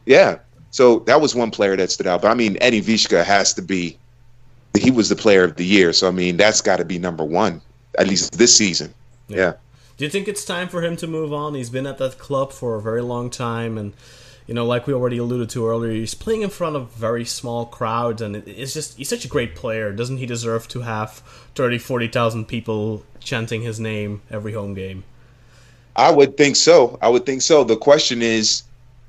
yeah, 0.05 0.37
so 0.71 0.99
that 1.07 1.21
was 1.21 1.33
one 1.35 1.51
player 1.51 1.75
that 1.77 1.91
stood 1.91 2.07
out. 2.07 2.21
But 2.21 2.31
I 2.31 2.33
mean, 2.35 2.57
Eddie 2.61 2.81
Višća 2.81 3.23
has 3.23 3.53
to 3.53 3.61
be. 3.61 3.97
He 4.77 4.91
was 4.91 5.07
the 5.07 5.15
player 5.15 5.43
of 5.45 5.55
the 5.55 5.65
year, 5.65 5.93
so 5.93 6.07
I 6.07 6.11
mean 6.11 6.37
that's 6.37 6.61
got 6.61 6.77
to 6.77 6.85
be 6.85 6.99
number 6.99 7.23
one 7.23 7.61
at 7.97 8.07
least 8.07 8.37
this 8.37 8.55
season. 8.55 8.93
Yeah. 9.29 9.53
Do 9.97 10.03
you 10.03 10.11
think 10.11 10.27
it's 10.27 10.43
time 10.43 10.67
for 10.67 10.81
him 10.83 10.97
to 10.97 11.07
move 11.07 11.31
on? 11.31 11.53
He's 11.55 11.69
been 11.69 11.87
at 11.87 11.97
that 11.97 12.17
club 12.17 12.51
for 12.51 12.75
a 12.75 12.81
very 12.81 13.01
long 13.01 13.29
time, 13.29 13.77
and 13.77 13.93
you 14.47 14.53
know, 14.53 14.65
like 14.65 14.87
we 14.87 14.93
already 14.93 15.17
alluded 15.17 15.49
to 15.49 15.67
earlier, 15.67 15.91
he's 15.93 16.13
playing 16.13 16.41
in 16.43 16.49
front 16.49 16.75
of 16.75 16.91
very 16.93 17.25
small 17.25 17.65
crowds, 17.65 18.21
and 18.21 18.35
it's 18.35 18.73
just 18.73 18.97
he's 18.97 19.09
such 19.09 19.25
a 19.25 19.27
great 19.27 19.55
player. 19.55 19.91
Doesn't 19.91 20.17
he 20.17 20.25
deserve 20.25 20.67
to 20.69 20.81
have 20.81 21.21
30, 21.55 21.79
40,000 21.79 22.45
people 22.47 23.03
chanting 23.19 23.61
his 23.63 23.79
name 23.79 24.21
every 24.29 24.53
home 24.53 24.73
game? 24.75 25.03
I 25.95 26.11
would 26.11 26.35
think 26.37 26.55
so. 26.57 26.97
I 27.01 27.07
would 27.09 27.25
think 27.25 27.41
so. 27.41 27.63
The 27.63 27.77
question 27.77 28.21
is, 28.21 28.63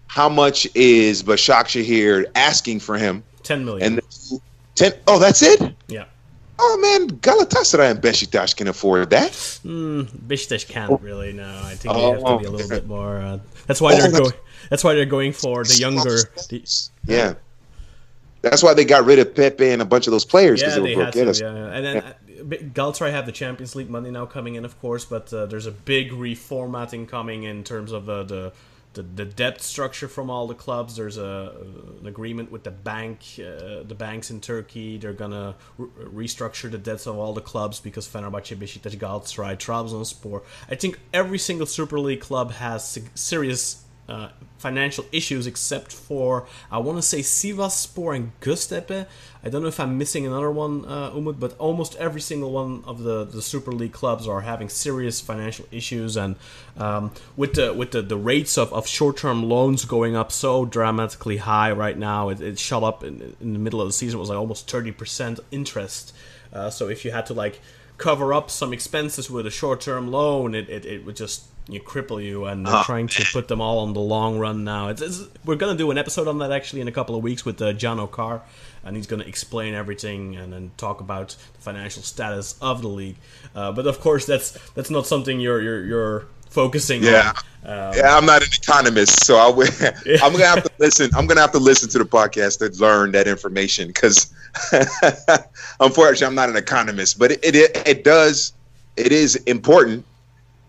how 0.06 0.28
much 0.28 0.68
is 0.74 1.22
Başakşehir 1.22 2.26
asking 2.34 2.80
for 2.80 2.96
him? 2.96 3.22
Ten 3.42 3.64
million. 3.64 3.82
And 3.94 4.00
ten. 4.74 4.92
Oh, 5.06 5.18
that's 5.18 5.42
it. 5.42 5.60
yeah. 5.88 6.04
Oh 6.58 6.78
man, 6.80 7.08
Galatasaray 7.20 7.90
and 7.90 8.00
Beşiktaş 8.02 8.56
can 8.56 8.68
afford 8.68 9.10
that. 9.10 9.32
Mm, 9.64 10.06
Beşiktaş 10.28 10.64
can't 10.68 11.02
really. 11.02 11.32
No, 11.32 11.42
I 11.44 11.74
think 11.76 11.94
they 11.94 12.02
Oh, 12.04 12.12
have 12.12 12.20
to 12.22 12.38
be 12.38 12.46
a 12.46 12.50
little 12.50 12.68
bit 12.70 12.86
more. 12.86 13.18
Uh, 13.20 13.38
that's 13.66 13.80
why 13.80 13.92
Oh, 13.92 13.96
they're 13.98 14.10
that's- 14.10 14.20
going. 14.20 14.32
That's 14.70 14.84
why 14.84 14.94
they're 14.94 15.04
going 15.06 15.32
for 15.32 15.64
the 15.64 15.76
younger. 15.76 16.18
The, 16.48 16.62
Yeah, 17.06 17.34
that's 18.42 18.62
why 18.62 18.74
they 18.74 18.84
got 18.84 19.04
rid 19.04 19.18
of 19.18 19.34
Pepe 19.34 19.68
and 19.70 19.82
a 19.82 19.84
bunch 19.84 20.06
of 20.06 20.12
those 20.12 20.24
players 20.24 20.60
because 20.60 20.76
Yeah, 20.76 20.82
they 20.82 20.88
they 20.90 20.96
were 20.96 21.04
had 21.04 21.14
broke. 21.14 21.26
Yeah, 21.26 21.32
to. 21.32 21.44
Yeah, 21.44 21.76
and 21.76 21.84
then 21.84 21.96
uh, 21.98 22.12
Galatasaray 22.74 23.10
have 23.10 23.26
the 23.26 23.32
Champions 23.32 23.74
League 23.74 23.90
money 23.90 24.10
now 24.10 24.26
coming 24.26 24.54
in, 24.54 24.64
of 24.64 24.78
course, 24.80 25.04
but 25.04 25.32
uh, 25.32 25.46
there's 25.46 25.66
a 25.66 25.72
big 25.72 26.12
reformatting 26.12 27.08
coming 27.08 27.44
in 27.44 27.64
terms 27.64 27.92
of 27.92 28.08
uh, 28.08 28.22
the, 28.24 28.52
the 28.94 29.02
the 29.02 29.24
debt 29.24 29.60
structure 29.62 30.06
from 30.08 30.30
all 30.30 30.46
the 30.46 30.54
clubs. 30.54 30.96
There's 30.96 31.18
a 31.18 31.52
an 32.00 32.06
agreement 32.06 32.50
with 32.52 32.62
the 32.64 32.70
bank, 32.70 33.20
uh, 33.38 33.82
the 33.82 33.96
banks 33.96 34.30
in 34.30 34.40
Turkey. 34.40 34.98
They're 34.98 35.12
gonna 35.12 35.54
re- 35.78 36.26
restructure 36.26 36.70
the 36.70 36.78
debts 36.78 37.06
of 37.06 37.18
all 37.18 37.32
the 37.32 37.40
clubs 37.40 37.80
because 37.80 38.06
Fenerbahce, 38.06 38.56
Beşiktaş, 38.56 38.96
Galatasaray, 38.96 39.56
Trabzonspor. 39.56 40.42
I 40.70 40.76
think 40.76 40.98
every 41.12 41.38
single 41.38 41.66
Super 41.66 41.98
League 41.98 42.20
club 42.20 42.52
has 42.52 42.98
serious 43.14 43.82
uh, 44.08 44.28
financial 44.58 45.04
issues 45.12 45.46
except 45.46 45.92
for 45.92 46.46
I 46.70 46.78
want 46.78 46.98
to 46.98 47.02
say 47.02 47.20
Sivasspor 47.20 48.16
and 48.16 48.32
Göztepe. 48.40 49.06
I 49.44 49.48
don't 49.48 49.62
know 49.62 49.68
if 49.68 49.78
I'm 49.78 49.96
missing 49.96 50.26
another 50.26 50.50
one, 50.50 50.84
uh, 50.86 51.12
Umut, 51.14 51.38
but 51.38 51.56
almost 51.58 51.94
every 51.96 52.20
single 52.20 52.50
one 52.50 52.82
of 52.84 53.02
the, 53.04 53.24
the 53.24 53.40
Super 53.40 53.70
League 53.70 53.92
clubs 53.92 54.26
are 54.26 54.40
having 54.40 54.68
serious 54.68 55.20
financial 55.20 55.66
issues, 55.70 56.16
and 56.16 56.34
um, 56.76 57.12
with 57.36 57.54
the 57.54 57.72
with 57.72 57.92
the, 57.92 58.02
the 58.02 58.16
rates 58.16 58.58
of, 58.58 58.72
of 58.72 58.86
short 58.88 59.16
term 59.16 59.48
loans 59.48 59.84
going 59.84 60.16
up 60.16 60.32
so 60.32 60.64
dramatically 60.64 61.36
high 61.36 61.70
right 61.70 61.96
now, 61.96 62.28
it, 62.28 62.40
it 62.40 62.58
shot 62.58 62.82
up 62.82 63.04
in, 63.04 63.36
in 63.40 63.52
the 63.52 63.58
middle 63.58 63.80
of 63.80 63.88
the 63.88 63.92
season. 63.92 64.18
It 64.18 64.20
was 64.20 64.30
like 64.30 64.38
almost 64.38 64.68
thirty 64.68 64.92
percent 64.92 65.38
interest. 65.50 66.14
Uh, 66.52 66.70
so 66.70 66.88
if 66.88 67.04
you 67.04 67.10
had 67.10 67.26
to 67.26 67.34
like 67.34 67.60
cover 67.98 68.32
up 68.34 68.50
some 68.50 68.72
expenses 68.72 69.30
with 69.30 69.46
a 69.46 69.50
short 69.50 69.80
term 69.80 70.10
loan, 70.10 70.54
it, 70.54 70.68
it, 70.68 70.84
it 70.84 71.04
would 71.04 71.16
just 71.16 71.44
you 71.68 71.80
cripple 71.80 72.22
you, 72.22 72.44
and 72.44 72.64
they're 72.64 72.76
Oh, 72.76 72.82
trying 72.84 73.08
to 73.08 73.24
put 73.32 73.48
them 73.48 73.60
all 73.60 73.80
on 73.80 73.92
the 73.92 74.00
long 74.00 74.38
run 74.38 74.62
now. 74.62 74.88
It's, 74.88 75.02
it's, 75.02 75.24
we're 75.44 75.56
gonna 75.56 75.76
do 75.76 75.90
an 75.90 75.98
episode 75.98 76.28
on 76.28 76.38
that 76.38 76.52
actually 76.52 76.80
in 76.80 76.86
a 76.88 76.92
couple 76.92 77.16
of 77.16 77.22
weeks 77.24 77.44
with 77.44 77.60
uh, 77.60 77.72
John 77.72 77.98
O'Carr, 77.98 78.42
and 78.84 78.94
he's 78.96 79.08
gonna 79.08 79.24
explain 79.24 79.74
everything 79.74 80.36
and 80.36 80.52
then 80.52 80.70
talk 80.76 81.00
about 81.00 81.30
the 81.54 81.60
financial 81.60 82.02
status 82.02 82.56
of 82.60 82.82
the 82.82 82.88
league. 82.88 83.16
Uh, 83.54 83.72
but 83.72 83.86
of 83.86 84.00
course, 84.00 84.26
that's 84.26 84.52
that's 84.74 84.90
not 84.90 85.06
something 85.08 85.40
you're 85.40 85.60
you're, 85.60 85.84
you're 85.84 86.26
focusing 86.60 87.00
Yeah. 87.02 87.32
on. 87.32 87.34
Um, 87.72 87.92
Yeah, 87.98 88.16
I'm 88.16 88.26
not 88.32 88.40
an 88.46 88.52
economist, 88.62 89.14
so 89.26 89.32
I 89.46 89.48
will, 89.56 89.68
I'm 90.24 90.32
gonna 90.34 90.52
have 90.54 90.64
to 90.68 90.72
listen. 90.84 91.06
I'm 91.16 91.26
gonna 91.28 91.44
have 91.46 91.52
to 91.58 91.64
listen 91.70 91.86
to 91.94 91.98
the 92.04 92.08
podcast 92.18 92.54
to 92.62 92.66
learn 92.84 93.06
that 93.16 93.26
information 93.34 93.84
because, 93.92 94.16
unfortunately, 95.86 96.26
I'm 96.26 96.34
not 96.42 96.48
an 96.48 96.56
economist. 96.56 97.18
But 97.18 97.28
it, 97.32 97.54
it 97.54 97.82
it 97.92 98.04
does 98.04 98.52
it 98.96 99.12
is 99.12 99.36
important 99.46 100.04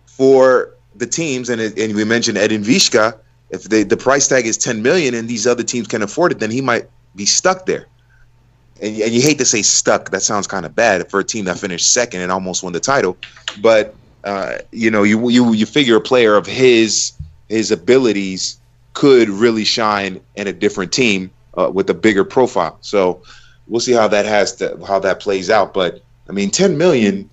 for 0.06 0.74
the 0.96 1.08
teams, 1.20 1.50
and 1.52 1.62
it, 1.62 1.78
and 1.80 1.96
we 1.96 2.04
mentioned 2.16 2.38
Edin 2.38 2.64
Višća. 2.64 3.06
If 3.50 3.62
they, 3.72 3.84
the 3.84 3.96
price 3.96 4.28
tag 4.28 4.46
is 4.46 4.58
10 4.58 4.82
million 4.82 5.14
and 5.18 5.30
these 5.30 5.48
other 5.52 5.64
teams 5.64 5.88
can 5.88 6.02
afford 6.04 6.34
it, 6.34 6.40
then 6.40 6.52
he 6.52 6.60
might 6.62 6.86
be 7.16 7.26
stuck 7.26 7.66
there. 7.66 7.86
And, 8.82 8.92
and 9.04 9.12
you 9.16 9.22
hate 9.22 9.38
to 9.38 9.46
say 9.46 9.62
stuck. 9.62 10.10
That 10.12 10.22
sounds 10.22 10.48
kind 10.48 10.66
of 10.66 10.76
bad 10.76 11.10
for 11.10 11.20
a 11.22 11.24
team 11.24 11.46
that 11.46 11.58
finished 11.58 11.94
second 11.94 12.20
and 12.24 12.30
almost 12.32 12.62
won 12.64 12.74
the 12.74 12.82
title. 12.82 13.16
But 13.62 13.96
uh, 14.28 14.58
you 14.72 14.92
know, 14.92 15.04
you 15.04 15.30
you 15.30 15.54
you 15.54 15.66
figure 15.66 15.96
a 15.96 16.02
player 16.02 16.36
of 16.36 16.46
his 16.46 17.14
his 17.48 17.72
abilities 17.72 18.60
could 18.94 19.30
really 19.30 19.64
shine 19.64 20.20
in 20.36 20.48
a 20.48 20.54
different 20.54 20.92
team 20.92 21.32
uh, 21.58 21.70
with 21.74 21.90
a 21.90 21.94
bigger 21.94 22.26
profile. 22.26 22.78
So 22.82 23.22
we'll 23.68 23.80
see 23.80 23.94
how 23.94 24.08
that 24.10 24.26
has 24.26 24.54
to 24.58 24.78
how 24.86 25.00
that 25.00 25.22
plays 25.22 25.50
out. 25.50 25.74
But 25.74 26.02
I 26.30 26.34
mean, 26.34 26.52
10 26.52 26.78
million, 26.78 27.30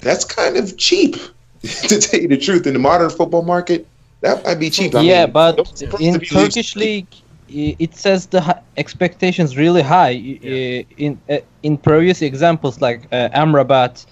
that's 0.00 0.24
kind 0.24 0.56
of 0.56 0.76
cheap 0.76 1.14
to 1.62 1.98
tell 2.00 2.20
you 2.20 2.28
the 2.28 2.36
truth 2.36 2.66
in 2.66 2.72
the 2.72 2.80
modern 2.80 3.10
football 3.10 3.42
market. 3.42 3.86
That 4.20 4.44
might 4.44 4.56
be 4.58 4.70
cheap. 4.70 4.94
I 4.96 5.02
yeah, 5.02 5.24
mean, 5.26 5.32
but 5.32 5.56
in 6.00 6.18
Turkish 6.20 6.74
league, 6.74 7.06
i- 7.48 7.76
it 7.78 7.94
says 7.94 8.26
the 8.26 8.42
expectations 8.76 9.56
really 9.56 9.82
high. 9.82 10.10
Yeah. 10.10 10.82
In 10.96 11.20
uh, 11.30 11.38
in 11.62 11.76
previous 11.78 12.22
examples 12.22 12.80
like 12.80 13.06
uh, 13.12 13.28
Amrabat 13.42 14.04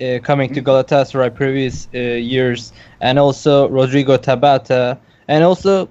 uh, 0.00 0.18
coming 0.22 0.52
to 0.54 0.62
Galatasaray 0.62 1.34
previous 1.34 1.88
uh, 1.94 1.98
years, 1.98 2.72
and 3.00 3.18
also 3.18 3.68
Rodrigo 3.68 4.16
Tabata, 4.16 4.98
and 5.28 5.44
also 5.44 5.84
uh, 5.84 5.88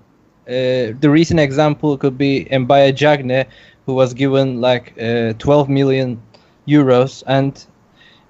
the 0.47 1.09
recent 1.09 1.39
example 1.39 1.97
could 1.97 2.17
be 2.17 2.45
Mbaye 2.51 2.95
Diagne, 2.97 3.45
who 3.85 3.93
was 3.93 4.13
given 4.13 4.61
like 4.61 4.93
uh, 5.01 5.33
12 5.39 5.69
million 5.69 6.21
euros, 6.67 7.23
and 7.27 7.65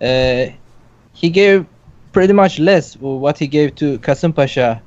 uh, 0.01 0.51
he 1.13 1.29
gave 1.29 1.65
pretty 2.11 2.33
much 2.33 2.59
less 2.59 2.95
what 2.97 3.37
he 3.39 3.47
gave 3.47 3.75
to 3.75 3.97
Kasımpaşa 3.99 4.81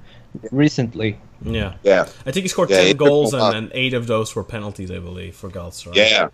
recently. 0.53 1.17
Yeah. 1.45 1.75
Yeah, 1.83 2.07
I 2.25 2.31
think 2.33 2.45
he 2.45 2.49
scored 2.49 2.71
Yeah, 2.71 2.83
10 2.85 2.97
goals 2.97 3.33
and, 3.35 3.43
lot. 3.43 3.55
and 3.55 3.71
eight 3.75 3.95
of 3.95 4.07
those 4.07 4.35
were 4.35 4.43
penalties, 4.45 4.91
I 4.91 4.99
believe, 4.99 5.35
for 5.37 5.51
Galatasaray. 5.51 5.97
yeah. 5.97 6.29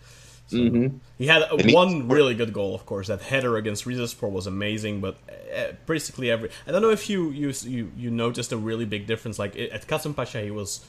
So 0.47 0.59
hmm 0.59 0.89
He 1.19 1.27
had 1.27 1.43
And 1.59 1.71
he- 1.71 1.75
one 1.75 2.09
really 2.09 2.35
good 2.35 2.53
goal, 2.53 2.75
of 2.75 2.85
course. 2.87 3.07
That 3.09 3.23
header 3.23 3.57
against 3.57 3.85
Rizespor 3.85 4.31
was 4.31 4.47
amazing, 4.47 5.01
but 5.01 5.17
uh, 5.57 5.73
basically 5.87 6.31
every. 6.31 6.51
I 6.67 6.73
don't 6.73 6.83
know 6.83 6.91
if 6.91 7.09
you 7.09 7.31
you 7.31 7.53
you, 7.65 7.93
you 7.97 8.11
noticed 8.11 8.53
a 8.53 8.57
really 8.57 8.85
big 8.85 9.07
difference. 9.07 9.39
Like 9.39 9.57
at 9.57 9.87
Kasımpaşa, 9.87 10.45
he 10.45 10.51
was 10.51 10.81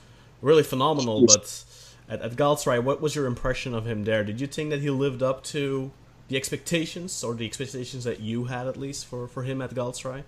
really 0.41 0.64
phenomenal, 0.64 1.22
but 1.22 1.64
at, 2.10 2.22
at 2.22 2.36
Galatasaray, 2.36 2.84
what 2.84 3.01
was 3.01 3.16
your 3.16 3.26
impression 3.26 3.74
of 3.74 3.86
him 3.86 4.04
there? 4.06 4.24
Did 4.24 4.41
you 4.41 4.47
think 4.47 4.70
that 4.72 4.82
he 4.82 4.89
lived 4.89 5.22
up 5.24 5.43
to 5.45 5.91
the 6.30 6.38
expectations, 6.38 7.24
or 7.24 7.34
the 7.36 7.45
expectations 7.45 8.04
that 8.06 8.20
you 8.20 8.45
had 8.45 8.68
at 8.68 8.78
least 8.78 9.06
for 9.06 9.28
for 9.28 9.43
him 9.43 9.62
at 9.62 9.72
Galatasaray? 9.74 10.24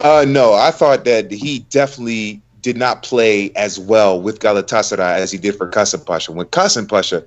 Uh, 0.00 0.24
no, 0.28 0.52
I 0.52 0.70
thought 0.70 1.04
that 1.04 1.30
he 1.32 1.60
definitely 1.70 2.42
did 2.60 2.76
not 2.76 3.02
play 3.02 3.50
as 3.54 3.78
well 3.78 4.20
with 4.20 4.40
Galatasaray 4.40 5.18
as 5.18 5.30
he 5.32 5.38
did 5.38 5.56
for 5.56 5.70
Kasımpaşa. 5.70 6.34
When 6.34 6.46
Kasımpaşa, 6.46 7.24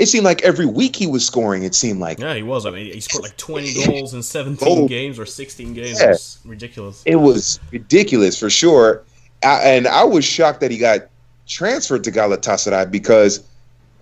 it 0.00 0.06
seemed 0.06 0.24
like 0.24 0.40
every 0.42 0.64
week 0.66 0.96
he 0.96 1.06
was 1.06 1.24
scoring. 1.24 1.62
It 1.62 1.74
seemed 1.74 2.00
like 2.00 2.18
Yeah, 2.18 2.34
he 2.34 2.42
was. 2.42 2.64
I 2.64 2.70
mean, 2.70 2.92
he 2.92 3.00
scored 3.00 3.22
like 3.24 3.36
20 3.36 3.84
goals 3.86 4.14
in 4.14 4.22
17 4.22 4.66
Goal. 4.66 4.88
games 4.88 5.18
or 5.18 5.26
16 5.26 5.74
games. 5.74 6.00
Yeah. 6.00 6.06
It 6.06 6.10
was 6.10 6.38
ridiculous. 6.44 7.02
it 7.04 7.16
was 7.16 7.60
ridiculous 7.70 8.38
for 8.38 8.48
sure. 8.48 9.02
I, 9.44 9.60
and 9.60 9.86
I 9.86 10.04
was 10.04 10.24
shocked 10.24 10.60
that 10.60 10.70
he 10.70 10.78
got 10.78 11.02
transferred 11.46 12.02
to 12.04 12.10
Galatasaray 12.12 12.90
because, 12.90 13.44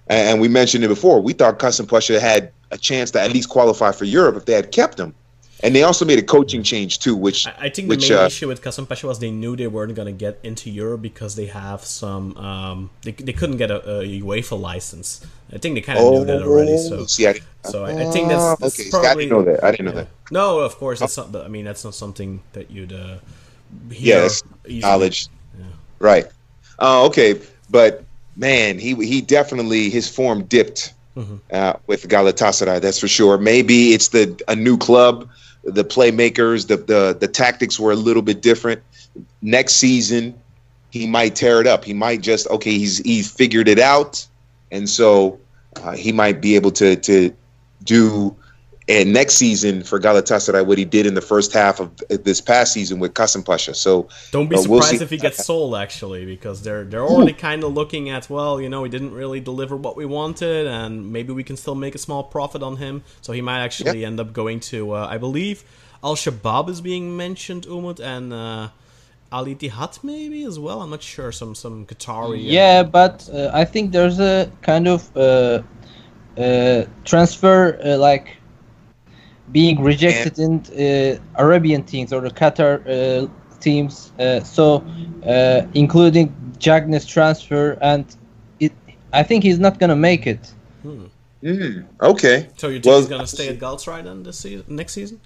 and 0.07 0.41
we 0.41 0.47
mentioned 0.49 0.85
it 0.85 0.89
before, 0.89 1.21
we 1.21 1.33
thought 1.33 1.59
Kasımpaşa 1.59 2.21
had 2.21 2.53
a 2.71 2.79
chance 2.79 3.11
to 3.13 3.21
at 3.21 3.33
least 3.33 3.49
qualify 3.49 3.91
for 3.93 4.05
Europe 4.05 4.37
if 4.37 4.45
they 4.45 4.53
had 4.53 4.71
kept 4.71 5.01
him. 5.01 5.15
And 5.63 5.75
they 5.75 5.83
also 5.83 6.05
made 6.05 6.19
a 6.21 6.23
coaching 6.23 6.63
change 6.63 7.01
too, 7.01 7.17
which 7.17 7.47
I, 7.47 7.55
I 7.67 7.69
think 7.69 7.89
the 7.89 7.97
which 7.97 8.11
main 8.11 8.19
uh, 8.19 8.27
issue 8.27 8.47
with 8.47 8.63
Kasımpaşa 8.63 9.05
was 9.05 9.19
they 9.19 9.31
knew 9.31 9.57
they 9.57 9.67
weren't 9.67 9.95
going 9.95 10.07
to 10.07 10.13
get 10.13 10.39
into 10.45 10.71
Europe 10.71 11.03
because 11.03 11.35
they 11.35 11.47
have 11.47 11.85
some. 11.85 12.37
Um, 12.37 12.91
they, 13.03 13.11
they 13.11 13.33
couldn't 13.33 13.57
get 13.57 13.71
a, 13.71 13.79
a 14.01 14.21
UEFA 14.21 14.61
license. 14.61 15.27
I 15.53 15.59
think 15.59 15.75
they 15.75 15.81
kind 15.81 15.99
of 15.99 16.13
knew 16.13 16.25
that 16.27 16.43
already. 16.43 16.77
So, 16.79 17.07
see, 17.07 17.27
I, 17.27 17.41
so 17.65 17.85
I, 17.85 17.91
I 17.91 18.11
think 18.11 18.29
that's, 18.29 18.61
that's 18.61 18.79
okay. 18.79 18.91
see, 18.91 18.97
I 18.97 19.01
probably. 19.01 19.25
didn't 19.25 19.39
know 19.39 19.45
that. 19.53 19.65
I 19.65 19.71
didn't 19.73 19.87
know 19.87 19.93
yeah. 19.93 20.01
that. 20.03 20.09
No, 20.31 20.61
of 20.61 20.77
course 20.77 21.01
that's 21.01 21.17
not. 21.17 21.35
I 21.35 21.49
mean, 21.49 21.65
that's 21.65 21.85
not 21.85 21.95
something 21.95 22.41
that 22.53 22.71
you'd. 22.71 22.93
Uh, 22.93 23.19
hear 23.91 24.29
Yeah, 24.67 24.81
knowledge. 24.81 25.29
Yeah. 25.59 25.65
Right. 25.99 26.27
Uh, 26.79 27.07
okay, 27.07 27.41
but 27.71 28.05
man, 28.37 28.79
he 28.79 28.95
he 28.95 29.21
definitely 29.21 29.91
his 29.91 30.09
form 30.09 30.45
dipped 30.45 30.95
Mhm. 31.17 31.41
uh, 31.53 31.75
with 31.87 32.07
Galatasaray. 32.09 32.81
That's 32.81 33.01
for 33.01 33.09
sure. 33.09 33.39
Maybe 33.39 33.93
it's 33.93 34.09
the 34.09 34.41
a 34.47 34.55
new 34.55 34.77
club, 34.79 35.29
the 35.71 35.85
playmakers, 35.85 36.69
the 36.69 36.77
the 36.77 37.17
the 37.19 37.29
tactics 37.29 37.79
were 37.79 37.93
a 37.93 37.97
little 37.97 38.23
bit 38.23 38.43
different. 38.43 38.83
Next 39.43 39.75
season, 39.75 40.39
he 40.91 41.07
might 41.07 41.35
tear 41.37 41.61
it 41.61 41.67
up. 41.67 41.85
He 41.85 41.95
might 41.95 42.21
just 42.21 42.47
okay. 42.49 42.73
He's 42.73 42.99
he's 42.99 43.31
figured 43.31 43.69
it 43.69 43.79
out, 43.79 44.27
and 44.71 44.89
so 44.89 45.39
uh, 45.77 45.93
he 45.93 46.13
might 46.13 46.41
be 46.41 46.55
able 46.57 46.71
to 46.73 46.97
to 46.97 47.35
do. 47.85 48.37
And 48.91 49.13
next 49.13 49.35
season 49.35 49.83
for 49.83 50.01
Galatasaray, 50.01 50.65
what 50.65 50.79
he 50.79 50.87
did 50.87 51.05
in 51.05 51.13
the 51.13 51.21
first 51.21 51.53
half 51.53 51.79
of 51.79 51.91
this 52.25 52.41
past 52.41 52.73
season 52.73 52.99
with 53.01 53.13
Kasımpaşa. 53.13 53.75
So 53.77 54.09
Don't 54.33 54.49
be 54.49 54.57
Uh, 54.57 54.63
we'll 54.67 54.81
surprised 54.81 54.99
see. 54.99 55.05
if 55.05 55.11
he 55.11 55.19
gets 55.19 55.45
sold 55.45 55.75
actually, 55.75 56.25
because 56.25 56.63
they're 56.63 56.85
they're 56.85 57.05
already 57.05 57.35
kind 57.35 57.65
of 57.65 57.75
looking 57.75 58.09
at 58.09 58.31
well, 58.31 58.59
you 58.63 58.69
know, 58.71 58.85
he 58.85 58.91
didn't 58.91 59.13
really 59.13 59.41
deliver 59.41 59.77
what 59.77 59.95
we 59.95 60.07
wanted, 60.07 60.67
and 60.67 61.13
maybe 61.13 61.33
we 61.35 61.45
can 61.45 61.57
still 61.57 61.75
make 61.75 61.95
a 61.95 61.99
small 61.99 62.23
profit 62.25 62.63
on 62.63 62.77
him. 62.79 63.03
So 63.21 63.33
he 63.35 63.43
might 63.43 63.61
actually 63.63 64.07
end 64.07 64.21
up 64.21 64.33
going 64.33 64.61
to, 64.73 64.93
uh, 64.95 65.07
I 65.15 65.19
believe, 65.19 65.65
Al 66.03 66.17
Shabab 66.17 66.71
is 66.71 66.81
being 66.81 67.15
mentioned, 67.15 67.67
Umut, 67.67 68.01
and 68.01 68.33
uh, 68.33 68.69
Al 69.31 69.45
Ittihad 69.45 70.03
maybe 70.03 70.45
as 70.45 70.59
well. 70.59 70.81
I'm 70.81 70.89
not 70.91 71.03
sure. 71.03 71.31
Some 71.31 71.55
some 71.55 71.85
Qatari. 71.85 72.39
uh, 72.41 72.57
Yeah, 72.59 72.85
but 72.85 73.29
uh, 73.31 73.51
I 73.53 73.67
think 73.67 73.93
there's 73.93 74.19
a 74.19 74.51
kind 74.63 74.89
of 74.89 75.15
uh, 75.15 75.61
uh, 76.39 76.85
transfer 77.05 77.79
uh, 77.85 77.99
like 77.99 78.38
being 79.53 79.83
rejected 79.83 80.39
in 80.39 80.61
uh, 80.61 81.19
Arabian 81.37 81.83
teams 81.83 82.13
or 82.13 82.21
the 82.21 82.31
Qatar 82.31 82.73
uh, 82.87 83.29
teams. 83.61 84.13
Uh, 84.19 84.41
so 84.41 84.85
uh, 85.27 85.67
including 85.75 86.29
Diagne's 86.59 87.07
transfer, 87.07 87.79
and 87.81 88.05
it, 88.61 88.73
I 89.13 89.23
think 89.23 89.43
he's 89.45 89.59
not 89.59 89.79
gonna 89.79 89.97
make 89.97 90.27
it. 90.27 90.53
Mm, 91.43 91.85
okay. 92.01 92.49
So 92.57 92.69
you 92.69 92.75
think 92.81 92.87
Well- 92.87 92.99
he's 93.01 93.09
gonna 93.09 93.27
stay 93.27 93.49
at 93.49 93.59
Galatasaray 93.59 94.05
then 94.05 94.23
this 94.23 94.39
season, 94.39 94.65
next 94.69 94.93
season? 94.93 95.21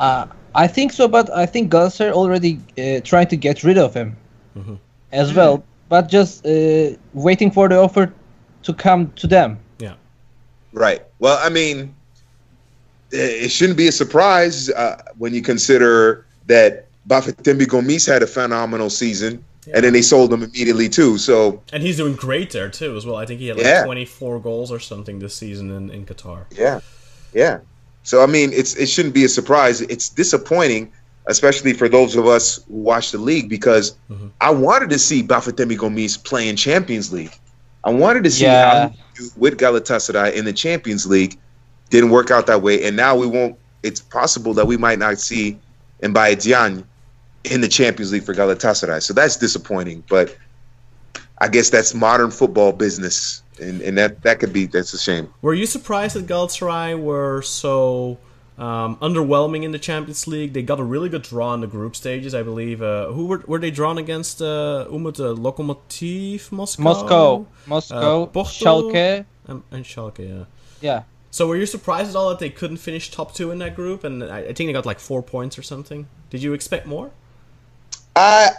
Uh, 0.00 0.26
I 0.54 0.66
think 0.66 0.92
so, 0.92 1.08
but 1.08 1.30
I 1.34 1.46
think 1.46 1.72
Galatasaray 1.72 2.12
already 2.12 2.58
uh, 2.78 3.00
trying 3.02 3.28
to 3.28 3.36
get 3.36 3.64
rid 3.64 3.78
of 3.78 3.94
him 3.94 4.16
Mhm. 4.56 4.78
as 5.12 5.32
well, 5.32 5.64
but 5.88 6.08
just 6.08 6.44
uh, 6.46 6.96
waiting 7.14 7.50
for 7.50 7.68
the 7.68 7.78
offer 7.78 8.12
to 8.64 8.72
come 8.74 9.10
to 9.16 9.26
them. 9.26 9.58
Yeah. 9.78 9.94
Right. 10.72 11.02
Well, 11.18 11.38
I 11.42 11.48
mean, 11.48 11.94
it 13.10 13.50
shouldn't 13.50 13.78
be 13.78 13.88
a 13.88 13.92
surprise 13.92 14.68
uh, 14.70 15.00
when 15.18 15.32
you 15.34 15.42
consider 15.42 16.24
that 16.46 16.86
Bafetimbi 17.08 17.66
Gomis 17.66 18.06
had 18.06 18.22
a 18.22 18.26
phenomenal 18.26 18.90
season, 18.90 19.44
and 19.72 19.84
then 19.84 19.92
they 19.92 20.02
sold 20.02 20.32
him 20.32 20.42
immediately 20.42 20.88
too. 20.88 21.18
So 21.18 21.62
And 21.72 21.82
he's 21.82 21.96
doing 21.96 22.14
great 22.14 22.50
there 22.50 22.68
too, 22.68 22.96
as 22.96 23.06
well. 23.06 23.16
I 23.16 23.26
think 23.26 23.40
he 23.40 23.48
had 23.48 23.56
like 23.56 23.66
Yeah. 23.66 23.84
24 23.84 24.40
goals 24.40 24.70
or 24.72 24.80
something 24.80 25.18
this 25.18 25.34
season 25.34 25.70
in, 25.70 25.90
in 25.90 26.04
Qatar. 26.06 26.44
yeah, 26.50 26.80
yeah. 27.32 27.58
So 28.02 28.22
I 28.22 28.26
mean, 28.26 28.52
it's 28.52 28.74
it 28.76 28.86
shouldn't 28.88 29.14
be 29.14 29.24
a 29.24 29.28
surprise. 29.28 29.80
It's 29.82 30.08
disappointing, 30.08 30.92
especially 31.26 31.72
for 31.72 31.88
those 31.88 32.14
of 32.16 32.26
us 32.26 32.60
who 32.68 32.74
watch 32.78 33.10
the 33.12 33.18
league, 33.18 33.48
because 33.48 33.96
Mhm. 34.10 34.30
I 34.40 34.50
wanted 34.50 34.90
to 34.90 34.98
see 34.98 35.22
Bafetimbi 35.22 35.76
Gomis 35.76 36.22
play 36.22 36.48
in 36.48 36.54
Champions 36.56 37.12
League. 37.12 37.32
I 37.84 37.90
wanted 37.90 38.22
to 38.24 38.30
see 38.30 38.44
Yeah. 38.44 38.88
how 38.88 38.94
he 39.18 39.28
with 39.36 39.58
Galatasaray 39.58 40.34
in 40.34 40.44
the 40.44 40.52
Champions 40.52 41.06
League. 41.06 41.36
Didn't 41.90 42.10
work 42.10 42.30
out 42.30 42.46
that 42.46 42.62
way, 42.62 42.84
and 42.84 42.96
now 42.96 43.16
we 43.16 43.26
won't. 43.26 43.56
It's 43.82 44.00
possible 44.00 44.52
that 44.54 44.66
we 44.66 44.76
might 44.76 44.98
not 44.98 45.18
see 45.18 45.58
Mbaye 46.02 46.42
Diagne 46.42 46.82
in 47.44 47.60
the 47.60 47.68
Champions 47.68 48.12
League 48.12 48.24
for 48.24 48.34
Galatasaray. 48.34 49.00
So 49.02 49.14
that's 49.14 49.36
disappointing. 49.36 50.02
But 50.08 50.36
I 51.38 51.48
guess 51.48 51.70
that's 51.70 51.94
modern 51.94 52.30
football 52.32 52.72
business, 52.72 53.42
and, 53.60 53.80
and 53.82 53.96
that 53.98 54.22
that 54.22 54.40
could 54.40 54.52
be 54.52 54.66
that's 54.66 54.92
a 54.94 54.98
shame. 54.98 55.32
Were 55.42 55.54
you 55.54 55.66
surprised 55.66 56.16
that 56.16 56.26
Galatasaray 56.26 57.00
were 57.00 57.42
so 57.42 58.18
um, 58.58 58.96
underwhelming 58.96 59.62
in 59.62 59.70
the 59.70 59.78
Champions 59.78 60.26
League? 60.26 60.52
They 60.54 60.62
got 60.62 60.80
a 60.80 60.84
really 60.84 61.08
good 61.08 61.22
draw 61.22 61.54
in 61.54 61.60
the 61.60 61.68
group 61.68 61.94
stages, 61.94 62.34
I 62.34 62.42
believe. 62.42 62.82
Uh, 62.82 63.12
who 63.12 63.26
were, 63.26 63.44
were 63.46 63.60
they 63.60 63.70
drawn 63.70 63.98
against? 63.98 64.42
Uh, 64.42 64.86
Umut, 64.90 65.20
uh, 65.20 65.34
Lokomotiv 65.34 66.50
Moscow? 66.50 66.82
Moscow, 66.82 67.46
Moscow, 67.66 68.22
Uh, 68.24 68.26
Porto? 68.26 68.50
Schalke. 68.50 69.24
Um, 69.46 69.62
and 69.70 69.84
Schalke, 69.84 70.28
yeah. 70.28 70.44
Yeah. 70.80 71.02
So 71.30 71.46
were 71.46 71.56
you 71.56 71.66
surprised 71.66 72.10
at 72.10 72.16
all 72.16 72.30
that 72.30 72.38
they 72.38 72.50
couldn't 72.50 72.78
finish 72.78 73.10
top 73.10 73.34
two 73.34 73.50
in 73.50 73.58
that 73.58 73.74
group? 73.74 74.04
And 74.04 74.24
I, 74.24 74.38
I 74.38 74.52
think 74.52 74.68
they 74.68 74.72
got 74.72 74.86
like 74.86 75.00
four 75.00 75.22
points 75.22 75.58
or 75.58 75.62
something. 75.62 76.06
Did 76.30 76.42
you 76.42 76.54
expect 76.54 76.86
more? 76.86 77.10
I 78.14 78.50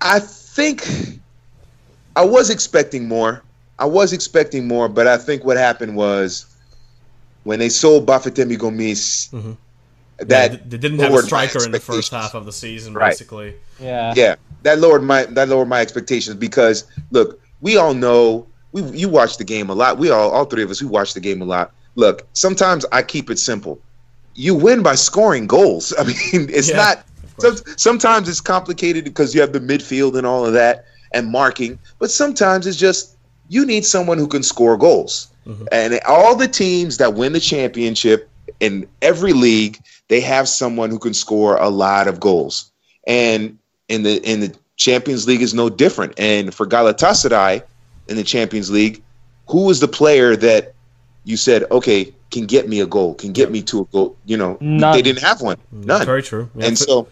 I 0.00 0.18
think 0.20 0.84
I 2.16 2.24
was 2.24 2.50
expecting 2.50 3.06
more. 3.06 3.42
I 3.78 3.84
was 3.84 4.12
expecting 4.12 4.66
more, 4.66 4.88
but 4.88 5.06
I 5.06 5.16
think 5.18 5.44
what 5.44 5.56
happened 5.56 5.96
was 5.96 6.46
when 7.44 7.58
they 7.58 7.68
sold 7.68 8.06
Bafetimbi 8.06 8.56
Gomis, 8.58 9.30
Mhm. 9.30 9.56
that 10.18 10.28
Yeah, 10.28 10.48
they, 10.48 10.56
they 10.56 10.78
didn't 10.78 10.98
have 11.00 11.14
a 11.14 11.22
striker 11.22 11.62
in 11.64 11.70
the 11.70 11.78
first 11.78 12.10
half 12.10 12.34
of 12.34 12.46
the 12.46 12.52
season, 12.52 12.94
Right. 12.94 13.10
basically. 13.10 13.54
Yeah. 13.78 14.14
yeah, 14.16 14.36
that 14.62 14.78
lowered 14.80 15.02
my 15.04 15.24
that 15.26 15.48
lowered 15.48 15.68
my 15.68 15.80
expectations 15.80 16.36
because 16.36 16.84
look, 17.12 17.40
we 17.60 17.76
all 17.76 17.94
know 17.94 18.46
we 18.82 18.98
you 18.98 19.08
watch 19.08 19.38
the 19.38 19.44
game 19.44 19.70
a 19.70 19.74
lot. 19.74 19.98
We 19.98 20.10
all 20.10 20.30
all 20.30 20.44
three 20.44 20.62
of 20.62 20.70
us 20.70 20.82
we 20.82 20.88
watch 20.88 21.14
the 21.14 21.20
game 21.20 21.40
a 21.40 21.44
lot. 21.44 21.72
Look, 21.94 22.26
sometimes 22.34 22.84
I 22.92 23.02
keep 23.02 23.30
it 23.30 23.38
simple. 23.38 23.78
You 24.34 24.54
win 24.54 24.82
by 24.82 24.94
scoring 24.96 25.46
goals. 25.46 25.94
I 25.98 26.04
mean, 26.04 26.48
it's 26.50 26.68
Yeah, 26.70 26.76
not. 26.76 27.04
Some, 27.38 27.56
sometimes 27.76 28.28
it's 28.28 28.40
complicated 28.40 29.04
because 29.04 29.34
you 29.34 29.40
have 29.42 29.52
the 29.52 29.60
midfield 29.60 30.16
and 30.16 30.26
all 30.26 30.46
of 30.46 30.54
that 30.54 30.86
and 31.12 31.28
marking, 31.30 31.78
but 31.98 32.10
sometimes 32.10 32.66
it's 32.66 32.78
just 32.78 33.16
you 33.48 33.64
need 33.66 33.84
someone 33.84 34.18
who 34.18 34.26
can 34.26 34.42
score 34.42 34.76
goals. 34.76 35.28
Mhm. 35.46 35.68
And 35.70 36.00
all 36.06 36.34
the 36.34 36.48
teams 36.48 36.96
that 36.98 37.14
win 37.14 37.32
the 37.32 37.40
championship 37.40 38.28
in 38.60 38.86
every 39.02 39.32
league, 39.34 39.78
they 40.08 40.20
have 40.20 40.48
someone 40.48 40.90
who 40.90 40.98
can 40.98 41.14
score 41.14 41.56
a 41.56 41.68
lot 41.68 42.08
of 42.08 42.20
goals. 42.20 42.70
And 43.06 43.58
in 43.88 44.02
the 44.02 44.16
in 44.22 44.40
the 44.40 44.54
Champions 44.76 45.26
League 45.26 45.42
is 45.42 45.54
no 45.54 45.68
different. 45.68 46.12
And 46.18 46.52
for 46.54 46.66
Galatasaray 46.66 47.62
in 48.08 48.16
the 48.16 48.24
Champions 48.24 48.70
League, 48.70 49.02
who 49.48 49.66
was 49.66 49.80
the 49.80 49.88
player 49.88 50.36
that 50.36 50.74
you 51.24 51.36
said, 51.36 51.64
okay, 51.70 52.12
can 52.30 52.46
get 52.46 52.68
me 52.68 52.80
a 52.80 52.86
goal, 52.86 53.14
can 53.14 53.32
get 53.32 53.50
me 53.50 53.62
to 53.62 53.80
a 53.80 53.84
goal? 53.86 54.16
You 54.26 54.36
know, 54.36 54.58
None. 54.60 54.92
they 54.92 55.02
didn't 55.02 55.22
have 55.22 55.40
one. 55.40 55.56
Mm, 55.74 55.84
None 55.84 56.06
Very 56.06 56.22
true. 56.22 56.50
Yeah, 56.54 56.66
and 56.66 56.78
so 56.78 57.08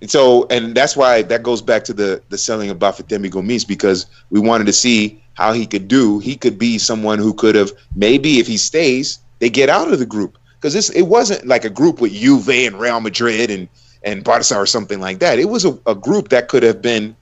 and 0.00 0.10
so 0.10 0.46
and 0.48 0.74
that's 0.74 0.96
why 0.96 1.22
that 1.22 1.42
goes 1.42 1.62
back 1.62 1.84
to 1.84 1.92
the 1.92 2.22
the 2.28 2.38
selling 2.38 2.70
of 2.70 2.78
Bafetimbi 2.78 3.30
Gomis 3.30 3.66
because 3.66 4.06
we 4.30 4.40
wanted 4.40 4.66
to 4.66 4.72
see 4.72 5.22
how 5.34 5.52
he 5.52 5.66
could 5.66 5.88
do. 5.88 6.18
He 6.18 6.36
could 6.36 6.58
be 6.58 6.78
someone 6.78 7.18
who 7.18 7.34
could 7.34 7.54
have 7.54 7.70
maybe 7.94 8.38
if 8.38 8.46
he 8.46 8.56
stays, 8.56 9.18
they 9.38 9.50
get 9.50 9.68
out 9.68 9.92
of 9.92 9.98
the 9.98 10.06
group 10.06 10.38
because 10.54 10.72
this 10.72 10.90
it 10.90 11.02
wasn't 11.02 11.46
like 11.46 11.64
a 11.64 11.70
group 11.70 12.00
with 12.00 12.12
Juve 12.12 12.48
and 12.48 12.78
Real 12.80 13.00
Madrid 13.00 13.50
and 13.50 13.68
and 14.02 14.22
Barca 14.22 14.56
or 14.56 14.66
something 14.66 15.00
like 15.00 15.18
that. 15.18 15.38
It 15.38 15.46
was 15.46 15.64
a, 15.64 15.78
a 15.86 15.94
group 15.94 16.28
that 16.28 16.48
could 16.48 16.62
have 16.62 16.80
been 16.80 17.16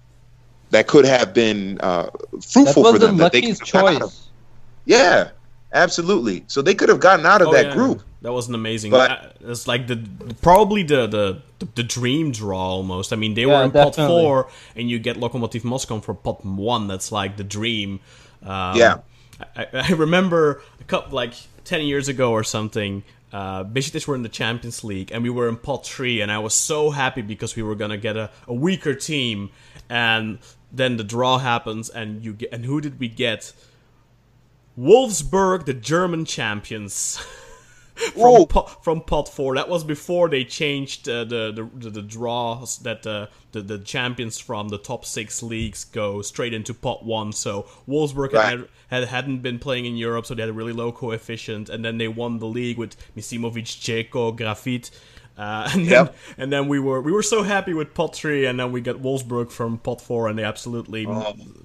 that 0.74 0.86
could 0.86 1.04
have 1.06 1.32
been 1.32 1.78
uh, 1.80 2.10
fruitful 2.42 2.82
was 2.82 2.92
for 2.94 2.98
the 2.98 3.06
them. 3.06 3.16
that 3.18 3.32
they 3.32 3.40
luckiest 3.40 3.62
could 3.62 3.74
have 3.74 3.84
got 3.84 3.94
of. 3.94 4.00
choice. 4.10 4.28
Yeah, 4.84 5.30
absolutely. 5.72 6.44
So 6.46 6.62
they 6.62 6.74
could 6.74 6.88
have 6.88 7.00
gotten 7.00 7.26
out 7.26 7.40
of 7.42 7.48
Oh, 7.48 7.52
that 7.52 7.66
yeah. 7.66 7.72
group. 7.74 8.02
That 8.22 8.32
was 8.32 8.48
an 8.48 8.54
amazing. 8.54 8.90
But- 8.90 9.10
uh, 9.10 9.50
it's 9.52 9.66
like 9.66 9.86
the 9.86 9.98
probably 10.42 10.82
the, 10.82 11.06
the 11.06 11.42
the 11.74 11.82
dream 11.82 12.32
draw 12.32 12.58
almost. 12.76 13.12
I 13.12 13.16
mean, 13.16 13.34
they 13.34 13.46
were 13.46 13.52
Yeah, 13.52 13.64
in 13.64 13.70
pot 13.70 13.96
four, 13.96 14.48
and 14.76 14.90
you 14.90 14.98
get 14.98 15.16
Lokomotiv 15.16 15.64
Moscow 15.64 16.00
for 16.00 16.14
pot 16.14 16.44
one. 16.44 16.88
That's 16.88 17.10
like 17.12 17.36
the 17.36 17.44
dream. 17.44 18.00
Um, 18.42 18.76
Yeah. 18.76 18.98
I, 19.56 19.66
I 19.72 19.88
remember 19.92 20.62
a 20.80 20.84
couple 20.84 21.14
like 21.14 21.34
ten 21.64 21.82
years 21.82 22.08
ago 22.08 22.32
or 22.32 22.44
something. 22.44 23.02
Uh, 23.32 23.64
Besiktas 23.64 24.06
were 24.06 24.14
in 24.14 24.22
the 24.22 24.28
Champions 24.28 24.84
League, 24.84 25.10
and 25.12 25.22
we 25.24 25.28
were 25.30 25.48
in 25.48 25.56
pot 25.56 25.84
three, 25.84 26.20
and 26.22 26.30
I 26.30 26.38
was 26.38 26.54
so 26.54 26.90
happy 26.90 27.20
because 27.20 27.56
we 27.56 27.62
were 27.64 27.74
gonna 27.74 27.96
get 27.98 28.16
a, 28.16 28.30
a 28.46 28.54
weaker 28.54 28.94
team, 28.94 29.50
and 29.90 30.38
then 30.76 30.96
the 30.96 31.04
draw 31.04 31.38
happens, 31.38 31.88
and 31.88 32.24
you 32.24 32.32
get 32.34 32.52
and 32.52 32.64
who 32.64 32.80
did 32.80 32.98
we 32.98 33.08
get? 33.08 33.52
Wolfsburg, 34.78 35.66
the 35.66 35.74
German 35.74 36.24
champions. 36.24 37.24
from 37.94 38.46
pot, 38.46 38.82
from 38.82 39.00
pot 39.02 39.28
four. 39.28 39.54
That 39.54 39.68
was 39.68 39.84
before 39.84 40.28
they 40.28 40.44
changed 40.44 41.08
uh, 41.08 41.24
the, 41.24 41.52
the 41.52 41.70
the 41.78 41.90
the 41.90 42.02
draws 42.02 42.78
that 42.80 43.06
uh, 43.06 43.28
the 43.52 43.62
the 43.62 43.78
champions 43.78 44.38
from 44.38 44.68
the 44.68 44.78
top 44.78 45.04
six 45.04 45.42
leagues 45.42 45.84
go 45.84 46.20
straight 46.22 46.52
into 46.52 46.74
pot 46.74 47.04
one. 47.04 47.32
So 47.32 47.66
Wolfsburg 47.88 48.32
Right. 48.32 48.58
had, 48.58 48.68
had 48.88 49.04
hadn't 49.08 49.38
been 49.42 49.60
playing 49.60 49.86
in 49.86 49.96
Europe, 49.96 50.26
so 50.26 50.34
they 50.34 50.42
had 50.42 50.48
a 50.50 50.52
really 50.54 50.72
low 50.72 50.90
coefficient, 50.90 51.68
and 51.68 51.84
then 51.84 51.98
they 51.98 52.08
won 52.08 52.38
the 52.38 52.46
league 52.46 52.78
with 52.78 52.96
Misimovic, 53.16 53.64
Dzeko, 53.80 54.36
Grafit. 54.36 54.90
Uh, 55.37 55.68
and, 55.72 55.82
then, 55.87 55.91
Yep. 55.91 56.16
and 56.39 56.53
then 56.53 56.68
we 56.68 56.78
were 56.78 57.01
we 57.01 57.11
were 57.12 57.22
so 57.22 57.43
happy 57.43 57.74
with 57.74 57.93
pot 57.95 58.14
three, 58.14 58.47
and 58.47 58.59
then 58.61 58.70
we 58.72 58.80
got 58.80 58.97
Wolfsburg 58.97 59.51
from 59.51 59.78
pot 59.78 60.01
four, 60.01 60.28
and 60.28 60.39
they 60.39 60.45
absolutely, 60.45 61.03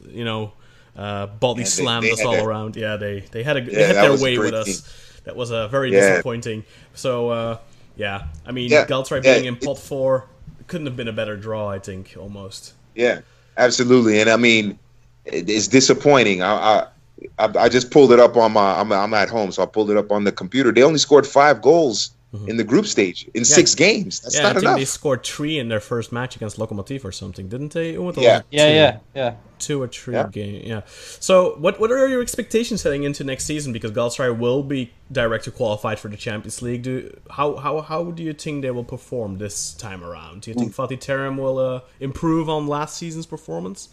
you 0.10 0.26
know, 0.26 0.54
uh, 0.98 1.28
body 1.28 1.62
Oh. 1.62 1.64
they- 1.64 1.70
slammed 1.70 2.06
they 2.06 2.12
us 2.12 2.22
all 2.24 2.34
a- 2.36 2.44
around. 2.46 2.76
Yeah, 2.76 2.96
they 2.98 3.22
they 3.32 3.44
had 3.44 3.58
a 3.58 3.62
they 3.62 3.86
had 3.86 3.96
their 3.98 4.18
way 4.18 4.38
with 4.38 4.54
us. 4.54 4.66
team. 4.66 5.22
That 5.26 5.36
was 5.36 5.52
a 5.52 5.68
very 5.68 5.92
Yeah. 5.94 6.00
disappointing. 6.12 6.64
So 6.96 7.30
uh, 7.30 7.58
yeah, 7.96 8.24
I 8.48 8.52
mean, 8.52 8.72
Yeah, 8.72 8.86
yeah, 8.90 9.20
being 9.22 9.46
in 9.46 9.56
it- 9.56 9.62
pot 9.62 9.78
four 9.78 10.26
couldn't 10.68 10.88
have 10.88 10.96
been 10.96 11.08
a 11.08 11.14
better 11.14 11.36
draw. 11.38 11.68
I 11.70 11.78
think 11.80 12.16
almost. 12.20 12.74
Yeah, 12.96 13.20
absolutely. 13.58 14.20
And 14.20 14.30
I 14.30 14.38
mean, 14.38 14.80
it, 15.26 15.48
it's 15.50 15.68
disappointing. 15.68 16.42
I, 16.42 16.54
I 16.56 16.88
I 17.38 17.50
I 17.66 17.70
just 17.70 17.92
pulled 17.92 18.12
it 18.14 18.20
up 18.20 18.36
on 18.38 18.54
my. 18.54 18.80
I'm 18.80 18.92
I'm 18.92 19.14
at 19.14 19.30
home, 19.30 19.52
so 19.52 19.62
I 19.62 19.68
pulled 19.68 19.92
it 19.92 19.98
up 19.98 20.12
on 20.12 20.24
the 20.24 20.32
computer. 20.32 20.72
They 20.72 20.82
only 20.84 21.00
scored 21.00 21.28
five 21.28 21.62
goals 21.62 22.12
in 22.48 22.58
the 22.58 22.64
group 22.64 22.86
stage 22.86 23.28
in 23.34 23.44
six 23.44 23.74
games. 23.76 24.20
That's 24.20 24.36
Mm-hmm. 24.36 24.44
yeah, 24.44 24.50
I 24.50 24.54
not 24.54 24.60
think 24.62 24.78
they 24.78 24.86
scored 24.86 25.24
three 25.26 25.58
in 25.58 25.68
their 25.70 25.80
first 25.80 26.12
match 26.12 26.36
against 26.36 26.58
Lokomotiv 26.58 27.04
or 27.04 27.12
something, 27.12 27.48
didn't 27.50 27.74
they? 27.74 27.94
Yeah. 27.94 28.00
like 28.00 28.18
Yeah, 28.18 28.40
two, 28.68 28.74
yeah, 28.76 28.98
yeah. 29.16 29.34
two 29.58 29.82
or 29.82 29.88
three 29.88 30.14
Yeah. 30.14 30.28
game. 30.32 30.62
Yeah. 30.66 30.82
So 31.20 31.56
what 31.58 31.80
what 31.80 31.92
are 31.92 32.08
your 32.08 32.22
expectations 32.22 32.84
heading 32.84 33.04
into 33.04 33.24
next 33.24 33.46
season? 33.46 33.74
Because 33.74 33.92
Galatasaray 33.92 34.38
will 34.38 34.62
be 34.64 34.92
directly 35.12 35.52
qualified 35.52 35.98
for 36.00 36.08
the 36.08 36.18
Champions 36.18 36.62
League. 36.62 36.84
Do 36.84 37.20
how 37.32 37.58
how 37.58 37.82
how 37.82 38.12
do 38.12 38.22
you 38.24 38.34
think 38.34 38.62
they 38.62 38.72
will 38.72 38.84
perform 38.96 39.40
this 39.40 39.74
time 39.74 40.04
around? 40.04 40.42
Do 40.42 40.52
you 40.52 40.56
think 40.56 40.74
Fatih 40.76 41.00
Terim 41.00 41.38
will 41.38 41.58
uh, 41.58 41.82
improve 42.00 42.48
on 42.48 42.68
last 42.68 42.96
season's 42.98 43.26
performance? 43.26 43.90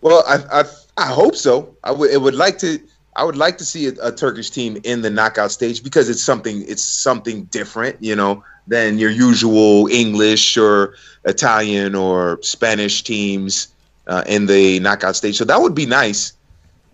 Well, 0.00 0.22
I 0.26 0.60
I, 0.60 0.64
I 0.96 1.06
hope 1.06 1.34
so. 1.36 1.76
I 1.82 1.90
would. 1.92 2.10
It 2.10 2.20
would 2.20 2.34
like 2.34 2.58
to. 2.58 2.78
I 3.16 3.24
would 3.24 3.36
like 3.36 3.58
to 3.58 3.64
see 3.64 3.86
a, 3.86 3.92
a 4.02 4.12
Turkish 4.12 4.50
team 4.50 4.78
in 4.82 5.02
the 5.02 5.10
knockout 5.10 5.52
stage 5.52 5.82
because 5.82 6.08
it's 6.08 6.22
something. 6.22 6.64
It's 6.66 6.82
something 6.82 7.44
different, 7.44 7.96
you 8.02 8.16
know, 8.16 8.42
than 8.66 8.98
your 8.98 9.10
usual 9.10 9.86
English 9.88 10.56
or 10.56 10.94
Italian 11.24 11.94
or 11.94 12.40
Spanish 12.42 13.02
teams 13.02 13.68
uh, 14.06 14.24
in 14.26 14.46
the 14.46 14.80
knockout 14.80 15.16
stage. 15.16 15.36
So 15.36 15.44
that 15.44 15.60
would 15.60 15.74
be 15.74 15.86
nice. 15.86 16.32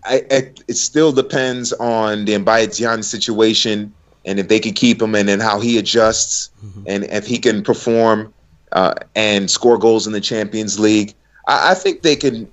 I, 0.03 0.15
I, 0.31 0.51
it 0.67 0.75
still 0.75 1.11
depends 1.11 1.73
on 1.73 2.25
the 2.25 2.33
Mbaye 2.33 3.03
situation 3.03 3.93
and 4.25 4.39
if 4.39 4.47
they 4.47 4.59
can 4.59 4.73
keep 4.73 5.01
him 5.01 5.15
and 5.15 5.27
then 5.27 5.39
how 5.39 5.59
he 5.59 5.77
adjusts 5.77 6.49
and 6.87 7.03
if 7.05 7.25
he 7.25 7.37
can 7.37 7.63
perform 7.63 8.33
uh, 8.71 8.93
and 9.15 9.49
score 9.49 9.77
goals 9.77 10.07
in 10.07 10.13
the 10.13 10.21
Champions 10.21 10.79
League. 10.79 11.13
I, 11.47 11.71
I 11.71 11.73
think 11.73 12.01
they 12.01 12.15
can. 12.15 12.51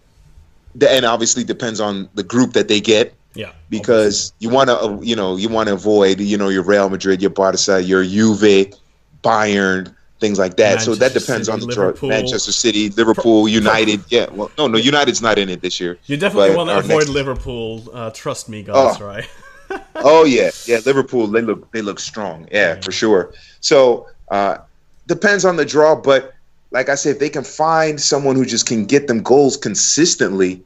And 0.87 1.05
obviously 1.05 1.45
depends 1.45 1.81
on 1.81 2.09
the 2.15 2.23
group 2.23 2.53
that 2.53 2.69
they 2.69 2.81
get 2.81 3.15
Yeah. 3.39 3.53
because 3.71 4.33
you 4.41 4.49
want 4.49 4.69
to, 4.69 4.99
you 5.01 5.15
know, 5.15 5.37
you 5.37 5.49
want 5.49 5.69
to 5.69 5.75
avoid, 5.75 6.19
you 6.19 6.37
know, 6.37 6.49
your 6.49 6.65
Real 6.65 6.91
Madrid, 6.91 7.23
your 7.23 7.31
Barca, 7.31 7.81
your 7.81 8.03
Juve, 8.03 8.75
Bayern, 9.23 9.95
things 10.19 10.41
like 10.41 10.57
that. 10.57 10.83
so 10.83 10.97
that 10.97 11.01
Manchester 11.15 11.21
depends 11.21 11.49
on 11.49 11.61
the 11.61 11.67
draw. 11.67 11.87
Liverpool. 11.87 12.09
Manchester 12.09 12.51
City, 12.51 12.89
Liverpool, 12.91 13.47
United. 13.47 14.01
Yeah, 14.09 14.29
well, 14.33 14.51
no, 14.59 14.67
no, 14.67 14.77
United's 14.77 15.23
not 15.23 15.39
in 15.39 15.49
it 15.49 15.61
this 15.61 15.79
year. 15.79 15.99
You 16.07 16.17
definitely 16.17 16.57
want 16.57 16.69
to 16.69 16.79
avoid 16.79 17.09
Liverpool. 17.09 17.89
Uh, 17.93 18.11
trust 18.11 18.49
me, 18.49 18.65
Oh. 18.69 18.99
Right. 19.01 19.29
oh 19.97 20.25
yeah, 20.25 20.51
yeah. 20.67 20.81
Liverpool, 20.85 21.29
they 21.29 21.43
look 21.43 21.71
they 21.71 21.83
look 21.83 22.01
strong. 22.01 22.49
Yeah, 22.51 22.81
for 22.81 22.91
sure. 22.91 23.35
So 23.61 24.09
uh, 24.33 24.59
depends 25.07 25.45
on 25.45 25.55
the 25.57 25.65
draw, 25.65 25.95
but 25.95 26.35
like 26.73 26.89
I 26.89 26.97
said, 26.97 27.13
if 27.13 27.19
they 27.19 27.31
can 27.31 27.45
find 27.45 28.01
someone 28.01 28.35
who 28.35 28.45
just 28.45 28.67
can 28.67 28.85
get 28.85 29.07
them 29.07 29.23
goals 29.23 29.57
consistently, 29.57 30.63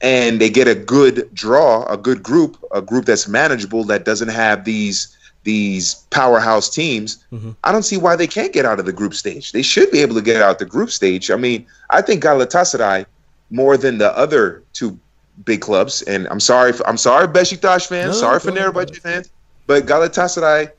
and 0.00 0.40
they 0.40 0.50
get 0.50 0.68
a 0.68 0.74
good 0.74 1.28
draw, 1.34 1.84
a 1.86 1.96
good 1.96 2.22
group, 2.22 2.56
a 2.72 2.80
group 2.80 3.04
that's 3.04 3.28
manageable 3.28 3.84
that 3.84 4.04
doesn't 4.04 4.28
have 4.28 4.64
these 4.64 5.14
these 5.44 5.94
powerhouse 6.10 6.68
teams, 6.68 7.24
Mhm. 7.32 7.54
I 7.64 7.72
don't 7.72 7.84
see 7.84 7.96
why 7.96 8.16
they 8.16 8.26
can't 8.26 8.52
get 8.52 8.66
out 8.66 8.78
of 8.78 8.84
the 8.84 8.92
group 8.92 9.14
stage. 9.14 9.52
They 9.52 9.62
should 9.62 9.90
be 9.90 10.00
able 10.02 10.14
to 10.16 10.20
get 10.20 10.42
out 10.42 10.58
the 10.58 10.66
group 10.66 10.90
stage. 10.90 11.30
I 11.30 11.36
mean, 11.36 11.64
I 11.88 12.02
think 12.02 12.22
Galatasaray 12.22 13.06
more 13.50 13.78
than 13.78 13.96
the 13.96 14.14
other 14.18 14.62
two 14.74 14.98
big 15.46 15.62
clubs. 15.62 16.02
And 16.02 16.28
I'm 16.28 16.40
sorry, 16.40 16.72
for, 16.72 16.86
I'm 16.86 16.98
sorry, 16.98 17.28
Besiktas 17.28 17.86
fans, 17.86 18.08
No, 18.08 18.20
sorry 18.20 18.40
for 18.40 18.50
Fenerbahce 18.50 18.98
fans, 19.00 19.30
but 19.66 19.86
Galatasaray, 19.86 20.70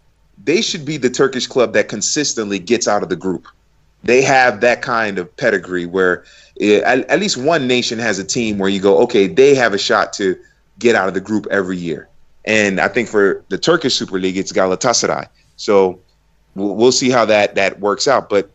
they 0.44 0.62
should 0.62 0.86
be 0.86 0.98
the 0.98 1.10
Turkish 1.10 1.48
club 1.48 1.74
that 1.74 1.88
consistently 1.88 2.60
gets 2.60 2.88
out 2.88 3.02
of 3.02 3.10
the 3.10 3.16
group. 3.16 3.48
They 4.04 4.22
have 4.22 4.62
that 4.62 4.82
kind 4.82 5.18
of 5.18 5.36
pedigree 5.36 5.86
where 5.86 6.24
at, 6.60 7.10
at 7.10 7.20
least 7.20 7.38
one 7.38 7.68
nation 7.68 8.00
has 8.00 8.20
a 8.20 8.24
team 8.24 8.58
where 8.58 8.70
you 8.70 8.82
go, 8.82 9.00
okay, 9.00 9.28
they 9.28 9.56
have 9.56 9.74
a 9.74 9.78
shot 9.78 10.14
to 10.14 10.38
get 10.78 10.96
out 10.96 11.08
of 11.08 11.14
the 11.14 11.22
group 11.22 11.48
every 11.52 11.78
year. 11.78 12.08
And 12.46 12.80
I 12.80 12.88
think 12.88 13.10
for 13.10 13.44
the 13.50 13.58
Turkish 13.58 13.96
Super 13.96 14.20
League, 14.20 14.38
it's 14.38 14.52
Galatasaray. 14.52 15.28
So 15.58 16.00
we'll, 16.56 16.92
see 16.92 17.10
how 17.10 17.26
that 17.26 17.56
that 17.56 17.80
works 17.80 18.08
out. 18.08 18.30
But 18.30 18.50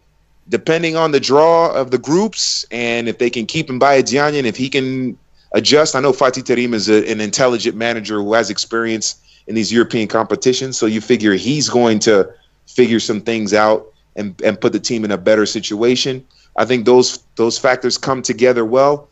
depending 0.49 0.97
on 0.97 1.13
the 1.13 1.21
draw 1.21 1.73
of 1.73 1.91
the 1.91 1.99
groups 1.99 2.65
and 2.71 3.09
if 3.09 3.19
they 3.19 3.31
can 3.31 3.47
keep 3.47 3.69
Mbaye 3.69 4.11
Diagne, 4.11 4.49
if 4.49 4.57
he 4.57 4.69
can 4.69 5.19
adjust. 5.55 5.95
I 5.95 6.01
know 6.01 6.13
Fatih 6.13 6.43
Terim 6.43 6.75
is 6.75 6.89
a, 6.91 7.11
an 7.11 7.21
intelligent 7.21 7.77
manager 7.77 8.17
who 8.17 8.35
has 8.35 8.51
experience 8.51 9.17
in 9.47 9.55
these 9.55 9.73
European 9.73 10.09
competitions. 10.09 10.77
So 10.77 10.87
you 10.87 11.01
figure 11.01 11.33
he's 11.33 11.69
going 11.71 12.01
to 12.01 12.29
figure 12.67 13.01
some 13.01 13.21
things 13.21 13.55
out 13.55 13.87
and, 14.17 14.41
and 14.43 14.61
put 14.61 14.73
the 14.73 14.81
team 14.81 15.05
in 15.05 15.11
a 15.11 15.19
better 15.19 15.47
situation. 15.47 16.27
I 16.57 16.65
think 16.65 16.85
those 16.87 17.19
those 17.37 17.59
factors 17.59 17.99
come 17.99 18.23
together 18.23 18.65
well. 18.65 19.09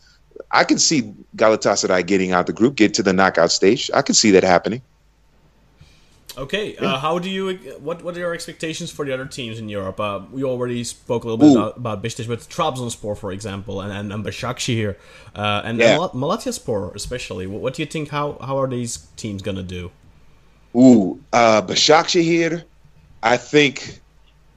I 0.50 0.64
can 0.64 0.78
see 0.78 1.12
Galatasaray 1.36 2.06
getting 2.06 2.32
out 2.32 2.40
of 2.40 2.46
the 2.46 2.52
group, 2.52 2.76
get 2.76 2.94
to 2.94 3.02
the 3.02 3.12
knockout 3.12 3.52
stage. 3.52 3.90
I 3.94 4.02
can 4.02 4.14
see 4.14 4.30
that 4.32 4.44
happening. 4.44 4.82
Okay, 6.38 6.76
uh, 6.78 6.96
how 6.98 7.18
do 7.18 7.28
you? 7.28 7.58
What 7.80 8.02
What 8.02 8.16
are 8.16 8.20
your 8.20 8.32
expectations 8.32 8.90
for 8.90 9.04
the 9.04 9.12
other 9.12 9.26
teams 9.26 9.58
in 9.58 9.68
Europe? 9.68 10.00
Uh, 10.00 10.20
we 10.32 10.44
already 10.44 10.82
spoke 10.82 11.24
a 11.24 11.28
little 11.28 11.36
bit 11.36 11.48
Ooh. 11.48 11.58
about, 11.58 11.76
about 11.76 12.02
Besiktas, 12.02 12.26
but 12.26 12.40
Trabzonspor, 12.40 13.18
for 13.18 13.32
example, 13.32 13.82
and 13.82 13.92
and, 13.92 14.12
and 14.12 14.24
Başakşehir 14.24 14.76
here, 14.76 14.96
uh, 15.36 15.60
and, 15.64 15.78
Yeah. 15.78 15.90
and 15.90 15.98
Mal- 15.98 16.10
Malatyaspor 16.10 16.94
especially. 16.94 17.46
What, 17.46 17.60
what 17.60 17.74
do 17.74 17.82
you 17.82 17.86
think? 17.86 18.08
How 18.08 18.38
how 18.40 18.56
are 18.56 18.66
these 18.68 18.98
teams 19.16 19.42
gonna 19.42 19.62
do? 19.62 19.90
Ooh, 20.74 21.20
uh, 21.34 21.60
Başakşehir, 21.68 22.64
I 23.22 23.36
think 23.36 24.00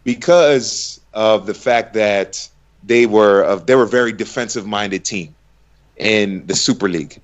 because 0.06 1.02
of 1.14 1.46
the 1.46 1.54
fact 1.54 1.94
that 1.94 2.48
they 2.86 3.06
were 3.06 3.44
uh, 3.44 3.56
they 3.56 3.76
were 3.76 3.84
a 3.84 3.88
very 3.88 4.12
defensive 4.12 4.66
minded 4.66 5.04
team 5.04 5.34
in 5.98 6.46
the 6.48 6.56
Super 6.56 6.90
League, 6.90 7.20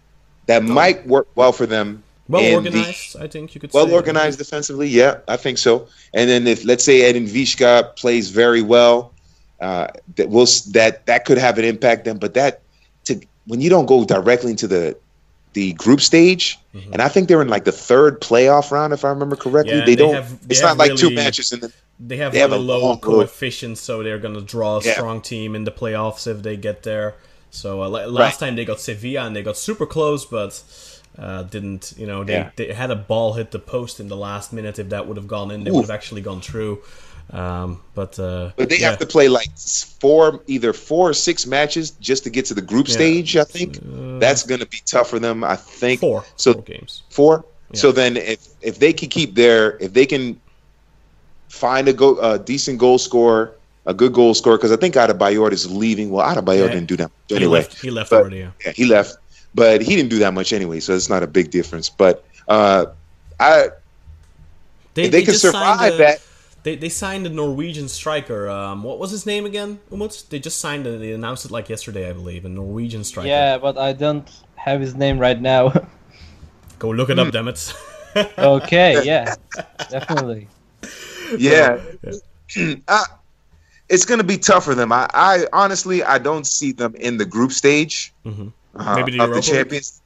that 0.47 0.63
might 0.63 1.05
work 1.07 1.27
well 1.35 1.51
for 1.51 1.65
them. 1.65 2.03
Well 2.27 2.41
in 2.41 2.63
the- 2.63 2.69
organized, 2.69 3.17
I 3.19 3.27
think 3.27 3.53
you 3.53 3.61
could 3.61 3.71
say. 3.71 3.77
well 3.77 3.87
say. 3.87 3.93
organized 3.93 4.37
defensively. 4.37 4.87
Yeah, 4.87 5.17
I 5.27 5.37
think 5.37 5.57
so. 5.57 5.87
And 6.13 6.29
then 6.29 6.47
if 6.47 6.63
let's 6.65 6.83
say 6.83 7.01
Edin 7.01 7.27
Višća 7.27 7.95
plays 7.95 8.29
very 8.29 8.61
well, 8.61 9.11
uh, 9.59 9.87
that 10.15 10.29
will 10.29 10.47
that 10.71 11.05
that 11.05 11.25
could 11.25 11.37
have 11.37 11.57
an 11.57 11.65
impact 11.65 12.05
then. 12.05 12.17
But 12.17 12.33
that 12.33 12.61
to 13.05 13.19
when 13.47 13.59
you 13.59 13.69
don't 13.69 13.85
go 13.85 14.05
directly 14.05 14.51
into 14.51 14.67
the 14.67 14.95
the 15.53 15.73
group 15.73 15.99
stage, 16.01 16.57
Mhm. 16.73 16.93
and 16.93 17.01
I 17.01 17.09
think 17.09 17.27
they're 17.27 17.41
in 17.41 17.49
like 17.49 17.65
the 17.65 17.71
third 17.71 18.21
playoff 18.21 18.71
round 18.71 18.93
if 18.93 19.03
I 19.03 19.09
remember 19.09 19.35
correctly. 19.35 19.73
Yeah, 19.77 19.85
they, 19.85 19.95
they 19.95 19.95
don't. 19.97 20.13
have- 20.15 20.47
they 20.47 20.53
it's 20.53 20.61
not 20.61 20.77
like 20.77 20.95
two 20.95 21.09
matches 21.11 21.51
in 21.51 21.59
the. 21.59 21.71
They 21.99 22.17
have 22.17 22.31
They 22.31 22.39
have 22.39 22.51
a 22.51 22.57
low 22.57 22.97
coefficients, 22.97 23.79
so 23.81 24.01
they're 24.01 24.17
gonna 24.17 24.41
draw 24.41 24.77
a 24.79 24.81
Yeah. 24.83 24.93
strong 24.93 25.21
team 25.21 25.55
in 25.55 25.65
the 25.65 25.71
playoffs 25.71 26.25
if 26.25 26.41
they 26.41 26.57
get 26.57 26.83
there. 26.83 27.15
So 27.51 27.83
uh, 27.83 27.89
la- 27.89 28.05
last 28.05 28.39
time 28.39 28.55
they 28.55 28.65
got 28.65 28.79
Sevilla 28.79 29.25
and 29.27 29.35
they 29.35 29.43
got 29.43 29.57
super 29.57 29.85
close, 29.85 30.25
but 30.25 30.63
uh, 31.19 31.43
didn't. 31.43 31.93
You 31.97 32.07
know, 32.07 32.23
they, 32.23 32.33
Yeah. 32.33 32.49
they 32.55 32.71
had 32.73 32.89
a 32.89 32.95
ball 32.95 33.33
hit 33.33 33.51
the 33.51 33.59
post 33.59 33.99
in 33.99 34.07
the 34.07 34.15
last 34.15 34.53
minute. 34.53 34.79
If 34.79 34.89
that 34.89 35.05
would 35.07 35.17
have 35.17 35.27
gone 35.27 35.51
in, 35.51 35.63
they 35.65 35.69
Ooh. 35.69 35.75
would 35.75 35.81
have 35.81 35.91
actually 35.91 36.21
gone 36.21 36.41
through. 36.41 36.79
Um, 37.33 37.79
but 37.95 38.19
uh, 38.19 38.51
But 38.57 38.69
they 38.69 38.79
yeah. 38.79 38.89
have 38.89 38.99
to 38.99 39.05
play 39.05 39.29
like 39.29 39.49
four, 39.57 40.41
either 40.47 40.73
four 40.73 41.09
or 41.09 41.13
six 41.13 41.45
matches 41.45 41.91
just 41.91 42.23
to 42.25 42.29
get 42.29 42.45
to 42.45 42.53
the 42.53 42.61
group 42.61 42.87
Yeah. 42.89 42.93
stage. 42.95 43.37
I 43.37 43.43
think 43.45 43.77
Uh, 43.77 44.19
that's 44.19 44.43
going 44.43 44.59
to 44.59 44.65
be 44.67 44.81
tough 44.85 45.09
for 45.09 45.17
them. 45.19 45.43
I 45.43 45.55
think 45.55 46.01
four. 46.01 46.25
So 46.35 46.53
four 46.53 46.61
games. 46.63 47.03
Four. 47.09 47.45
Yeah. 47.71 47.79
So 47.79 47.91
then, 47.93 48.17
if 48.17 48.39
if 48.61 48.79
they 48.79 48.91
can 48.93 49.07
keep 49.09 49.35
their, 49.35 49.77
if 49.79 49.93
they 49.93 50.05
can 50.05 50.39
find 51.47 51.87
a 51.87 51.93
go 51.93 52.17
a 52.19 52.37
decent 52.37 52.77
goal 52.79 52.97
scorer, 52.97 53.53
a 53.85 53.93
good 53.93 54.13
goal 54.13 54.33
scorer, 54.33 54.57
because 54.57 54.71
I 54.73 54.75
think 54.77 54.95
Adebayor 54.95 55.51
is 55.53 55.71
leaving. 55.71 56.09
Well, 56.11 56.25
Adebayor 56.27 56.67
didn't 56.67 56.87
do 56.87 56.97
that 56.97 57.09
much 57.09 57.29
He 57.29 57.35
anyway. 57.37 57.59
left. 57.59 57.81
He 57.81 57.89
left 57.91 58.09
but- 58.09 58.19
already. 58.21 58.37
Yeah. 58.39 58.51
Yeah, 58.65 58.71
he 58.73 58.85
left, 58.85 59.15
but 59.55 59.81
he 59.81 59.95
didn't 59.95 60.09
do 60.09 60.19
that 60.19 60.33
much 60.33 60.51
anyway, 60.53 60.79
so 60.81 60.93
it's 60.95 61.09
not 61.09 61.23
a 61.23 61.27
big 61.27 61.49
difference. 61.49 61.87
But 61.89 62.23
uh, 62.49 62.87
I 63.39 63.69
They, 64.93 65.03
if 65.05 65.11
they, 65.11 65.23
can 65.23 65.33
survive 65.35 65.93
a- 65.93 65.97
that. 65.97 66.21
They, 66.63 66.75
they 66.75 66.89
signed 66.89 67.25
a 67.25 67.29
Norwegian 67.29 67.87
striker. 67.87 68.47
Um, 68.49 68.83
what 68.83 68.99
was 68.99 69.09
his 69.11 69.25
name 69.25 69.45
again? 69.45 69.79
Umut? 69.91 70.25
They 70.29 70.39
just 70.39 70.59
signed 70.59 70.85
it. 70.85 70.99
They 70.99 71.11
announced 71.11 71.43
it 71.45 71.51
like 71.51 71.69
yesterday, 71.69 72.07
I 72.09 72.13
believe. 72.13 72.45
A 72.45 72.49
Norwegian 72.49 73.03
striker. 73.03 73.27
Yeah, 73.27 73.57
but 73.57 73.77
I 73.77 73.93
don't 73.93 74.29
have 74.55 74.79
his 74.79 74.93
name 74.95 75.17
right 75.17 75.39
now. 75.41 75.73
Go 76.77 76.89
look 76.89 77.09
it 77.09 77.17
Hmm. 77.17 77.27
up, 77.27 77.33
damn 77.33 77.47
it. 77.47 77.73
okay, 78.37 79.03
yeah, 79.03 79.35
definitely. 79.89 80.47
Yeah, 81.37 81.79
uh, 82.87 83.05
it's 83.89 84.05
going 84.05 84.19
to 84.19 84.23
be 84.25 84.37
tough 84.37 84.65
for 84.65 84.75
them. 84.75 84.91
I, 84.91 85.07
I 85.13 85.45
honestly, 85.53 86.03
I 86.03 86.17
don't 86.17 86.45
see 86.45 86.71
them 86.73 86.93
in 86.95 87.17
the 87.17 87.25
group 87.25 87.51
stage 87.51 88.13
Mhm. 88.25 88.51
uh, 88.75 88.95
Maybe 88.97 89.11
the 89.13 89.23
of 89.23 89.29
Europa 89.29 89.33
the 89.47 89.51
League? 89.51 89.59
champions. 89.59 90.01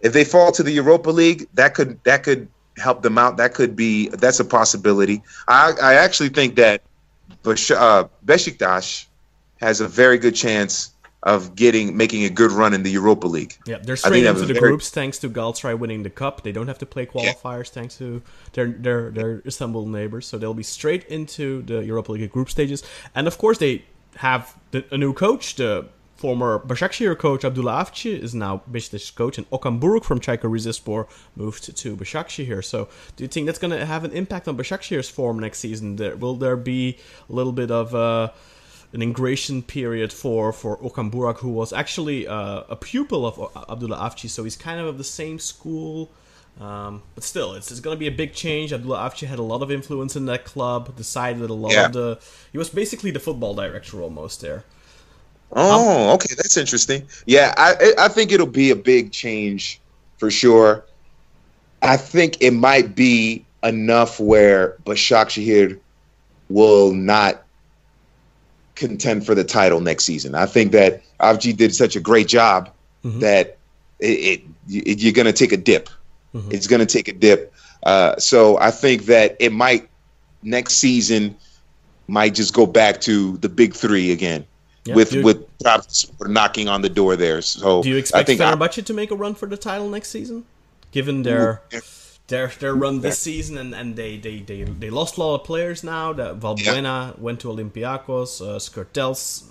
If 0.00 0.12
they 0.12 0.24
fall 0.24 0.52
to 0.52 0.62
the 0.62 0.72
Europa 0.72 1.10
League, 1.10 1.46
that 1.54 1.74
could 1.74 2.02
that 2.04 2.22
could 2.22 2.48
help 2.76 3.02
them 3.02 3.18
out. 3.18 3.36
That 3.36 3.54
could 3.54 3.76
be 3.76 4.08
that's 4.08 4.40
a 4.40 4.44
possibility. 4.44 5.22
I 5.48 5.72
I 5.82 5.94
actually 5.94 6.30
think 6.30 6.56
that 6.56 6.82
uh, 7.44 8.04
Besiktas 8.24 9.06
has 9.60 9.80
a 9.80 9.88
very 9.88 10.18
good 10.18 10.34
chance 10.34 10.92
of 11.22 11.56
getting 11.56 11.96
making 11.96 12.24
a 12.24 12.30
good 12.30 12.52
run 12.52 12.72
in 12.72 12.82
the 12.82 12.90
Europa 12.90 13.26
League. 13.26 13.56
Yeah, 13.66 13.78
they're 13.78 13.96
straight 13.96 14.24
into 14.24 14.40
the 14.42 14.54
very- 14.54 14.68
groups 14.68 14.90
thanks 14.90 15.18
to 15.18 15.28
Galatasaray 15.28 15.78
winning 15.78 16.02
the 16.04 16.10
cup. 16.10 16.42
They 16.42 16.52
don't 16.52 16.68
have 16.68 16.78
to 16.78 16.86
play 16.86 17.06
qualifiers 17.06 17.68
thanks 17.70 17.98
to 17.98 18.22
their 18.52 18.68
their 18.68 19.10
their 19.10 19.42
Istanbul 19.44 19.86
neighbors, 19.86 20.26
so 20.26 20.38
they'll 20.38 20.54
be 20.54 20.62
straight 20.62 21.04
into 21.04 21.62
the 21.62 21.84
Europa 21.84 22.12
League 22.12 22.30
group 22.30 22.48
stages. 22.48 22.82
And 23.14 23.26
of 23.26 23.38
course, 23.38 23.58
they 23.58 23.84
have 24.16 24.56
the, 24.70 24.84
a 24.90 24.98
new 24.98 25.12
coach. 25.12 25.56
The 25.56 25.88
former 26.16 26.68
Başakşehir 26.68 27.16
coach 27.18 27.44
Abdullah 27.44 27.78
Avci 27.78 28.10
is 28.22 28.34
now 28.34 28.60
Beşiktaş 28.66 29.14
coach, 29.16 29.38
and 29.38 29.46
Okan 29.50 29.82
Buruk 29.82 30.04
from 30.04 30.20
Çaykur 30.20 30.54
Rizespor 30.54 31.04
moved 31.36 31.74
to 31.82 32.00
Başakşehir. 32.00 32.62
So, 32.62 32.78
do 33.16 33.24
you 33.24 33.28
think 33.28 33.46
that's 33.46 33.60
going 33.60 33.80
to 33.80 33.86
have 33.86 34.04
an 34.04 34.12
impact 34.12 34.48
on 34.48 34.58
Başakşehir's 34.58 35.10
form 35.10 35.40
next 35.40 35.58
season? 35.60 35.96
There, 35.96 36.14
will 36.16 36.38
there 36.40 36.56
be 36.56 36.96
a 37.30 37.32
little 37.32 37.52
bit 37.52 37.70
of 37.70 37.94
uh, 37.94 38.28
an 38.94 39.02
ingration 39.02 39.62
period 39.62 40.12
for 40.12 40.52
for 40.52 40.76
Okan 40.78 41.10
Buruk, 41.10 41.38
who 41.38 41.50
was 41.50 41.72
actually 41.72 42.26
uh, 42.26 42.62
a 42.68 42.76
pupil 42.76 43.26
of 43.26 43.38
Abdullah 43.68 43.98
Avci, 43.98 44.28
so 44.28 44.44
he's 44.44 44.56
kind 44.56 44.80
of 44.80 44.86
of 44.86 44.96
the 44.98 45.04
same 45.04 45.38
school. 45.38 46.08
Um, 46.60 47.02
but 47.14 47.22
still, 47.22 47.52
it's, 47.52 47.70
it's 47.70 47.80
going 47.80 47.94
to 47.94 47.98
be 48.00 48.06
a 48.06 48.16
big 48.16 48.32
change. 48.32 48.72
Abdullah 48.72 49.10
Avci 49.10 49.26
had 49.26 49.38
a 49.38 49.42
lot 49.42 49.62
of 49.62 49.70
influence 49.70 50.16
in 50.16 50.24
that 50.26 50.46
club. 50.46 50.96
Decided 50.96 51.50
a 51.50 51.54
lot 51.54 51.72
Yeah. 51.72 51.86
of 51.86 51.92
the. 51.92 52.18
He 52.52 52.56
was 52.58 52.70
basically 52.70 53.10
the 53.10 53.20
football 53.20 53.54
director 53.54 54.00
almost 54.00 54.40
there. 54.40 54.64
Oh, 55.52 56.12
okay, 56.14 56.34
that's 56.36 56.56
interesting. 56.56 57.02
Yeah, 57.26 57.54
I 57.56 57.92
I- 57.98 58.08
think 58.08 58.32
it'll 58.32 58.46
be 58.46 58.70
a 58.70 58.76
big 58.76 59.12
change 59.12 59.80
for 60.18 60.30
sure. 60.30 60.84
I 61.82 61.96
think 61.96 62.36
it 62.40 62.52
might 62.52 62.94
be 62.94 63.44
enough 63.62 64.18
where 64.20 64.76
Başakşehir 64.84 65.78
will 66.48 66.92
not 66.92 67.44
contend 68.74 69.24
for 69.24 69.34
the 69.34 69.44
title 69.44 69.80
next 69.80 70.04
season. 70.04 70.34
I 70.34 70.46
think 70.46 70.72
that 70.72 71.02
Avci 71.20 71.56
did 71.56 71.74
such 71.74 71.96
a 71.96 72.00
great 72.00 72.28
job 72.28 72.70
Mhm. 73.04 73.20
that 73.20 73.56
it, 74.00 74.06
it, 74.06 74.42
it 74.86 74.98
you're 75.00 75.12
going 75.12 75.26
to 75.26 75.32
take 75.32 75.52
a 75.52 75.56
dip. 75.56 75.88
Mhm. 76.34 76.52
It's 76.52 76.66
going 76.66 76.80
to 76.80 76.86
take 76.86 77.08
a 77.08 77.12
dip. 77.12 77.52
Uh, 77.84 78.16
so 78.18 78.58
I 78.58 78.70
think 78.70 79.06
that 79.06 79.36
it 79.38 79.52
might 79.52 79.88
next 80.42 80.74
season 80.74 81.34
might 82.08 82.34
just 82.34 82.52
go 82.52 82.66
back 82.66 83.00
to 83.02 83.36
the 83.38 83.48
big 83.48 83.74
three 83.74 84.12
again 84.12 84.44
Yeah. 84.86 84.94
with 84.94 85.12
you, 85.12 85.22
with 85.22 85.58
Trabzonspor 85.58 86.28
knocking 86.28 86.68
on 86.68 86.82
the 86.82 86.88
door 86.88 87.16
there. 87.16 87.42
So 87.42 87.82
do 87.82 87.88
you 87.88 87.96
expect 87.96 88.28
I- 88.30 88.36
Fenerbahce 88.36 88.84
to 88.84 88.94
make 88.94 89.10
a 89.10 89.16
run 89.16 89.34
for 89.34 89.46
the 89.48 89.56
title 89.56 89.88
next 89.88 90.08
season, 90.10 90.44
given 90.92 91.22
their 91.22 91.62
their 92.28 92.48
their 92.58 92.74
run 92.74 93.00
this 93.00 93.18
season 93.18 93.56
and, 93.58 93.74
and 93.74 93.94
they, 93.96 94.16
they, 94.16 94.40
they, 94.40 94.62
they 94.64 94.90
lost 94.90 95.16
a 95.16 95.20
lot 95.20 95.36
of 95.40 95.44
players 95.44 95.84
now. 95.84 96.12
That 96.12 96.40
Valbuena 96.40 97.18
went 97.18 97.40
to 97.40 97.48
Olympiacos, 97.48 98.40
uh, 98.40 98.58
Skrtel's 98.58 99.44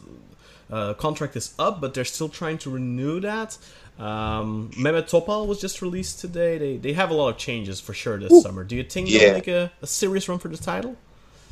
uh, 0.72 0.94
contract 0.96 1.36
is 1.36 1.54
up, 1.60 1.80
but 1.80 1.94
they're 1.94 2.04
still 2.06 2.30
trying 2.30 2.58
to 2.60 2.70
renew 2.70 3.20
that. 3.22 3.58
Um, 3.98 4.72
Mehmet 4.78 5.10
Topal 5.10 5.48
was 5.48 5.62
just 5.62 5.82
released 5.82 6.20
today. 6.20 6.58
They 6.58 6.78
they 6.78 6.94
have 6.94 7.12
a 7.12 7.14
lot 7.14 7.30
of 7.30 7.38
changes 7.38 7.80
for 7.80 7.94
sure 7.94 8.18
this 8.20 8.42
summer. 8.44 8.64
Do 8.66 8.76
you 8.76 8.84
think 8.84 9.10
Yeah. 9.10 9.20
they'll 9.20 9.34
make 9.36 9.48
a, 9.48 9.72
a 9.82 9.88
serious 9.88 10.28
run 10.28 10.40
for 10.40 10.50
the 10.50 10.58
title? 10.58 10.98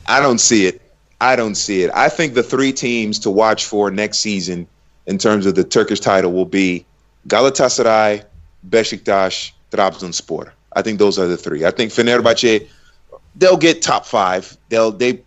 I 0.05 0.19
don't 0.19 0.39
see 0.39 0.65
it. 0.65 0.81
I 1.23 1.37
don't 1.37 1.55
see 1.55 1.83
it. 1.83 1.91
I 1.93 2.09
think 2.09 2.33
the 2.33 2.43
three 2.43 2.73
teams 2.73 3.17
to 3.19 3.29
watch 3.31 3.63
for 3.65 3.89
next 3.89 4.19
season 4.19 4.67
in 5.05 5.17
terms 5.17 5.45
of 5.45 5.55
the 5.55 5.63
Turkish 5.63 6.01
title 6.01 6.33
will 6.33 6.45
be 6.45 6.85
Galatasaray, 7.29 8.25
Besiktas, 8.69 9.51
Trabzonspor. 9.71 10.51
I 10.73 10.81
think 10.81 10.99
those 10.99 11.17
are 11.17 11.27
the 11.27 11.37
three. 11.37 11.63
I 11.65 11.71
think 11.71 11.91
Fenerbahce 11.91 12.67
they'll 13.35 13.57
get 13.57 13.81
top 13.81 14.05
5. 14.05 14.57
They'll 14.69 14.91
they 14.91 15.21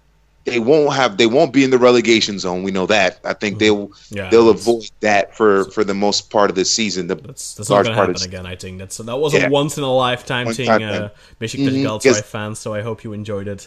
they 0.44 0.58
won't 0.60 0.92
have 0.94 1.16
they 1.16 1.26
won't 1.26 1.52
be 1.52 1.64
in 1.64 1.70
the 1.70 1.78
relegation 1.78 2.38
zone. 2.38 2.62
We 2.62 2.70
know 2.72 2.86
that. 2.86 3.18
I 3.24 3.32
think 3.32 3.58
they'll 3.58 3.90
Yeah, 4.10 4.28
they'll 4.30 4.50
avoid 4.50 4.90
that 5.00 5.34
for 5.34 5.64
for 5.70 5.82
the 5.82 5.94
most 5.94 6.30
part 6.30 6.50
of 6.50 6.56
the 6.56 6.64
season. 6.66 7.06
The 7.06 7.14
That's 7.16 7.54
that's 7.54 7.70
not 7.70 7.76
large 7.76 7.86
gonna 7.86 7.96
part 7.96 8.08
happen 8.08 8.22
again. 8.22 8.46
I 8.46 8.54
think 8.54 8.78
that's 8.78 8.98
that 8.98 9.16
was 9.16 9.32
Yeah. 9.32 9.46
a 9.46 9.50
once 9.50 9.78
in 9.78 9.82
a 9.82 9.92
lifetime 9.92 10.52
thing. 10.52 10.68
Uh. 10.68 11.08
Besiktas 11.40 11.72
Mhm. 11.72 11.82
Galatasaray 11.86 12.04
Yes. 12.04 12.20
fans. 12.22 12.58
So 12.58 12.74
I 12.74 12.82
hope 12.82 13.02
you 13.02 13.12
enjoyed 13.14 13.48
it. 13.48 13.66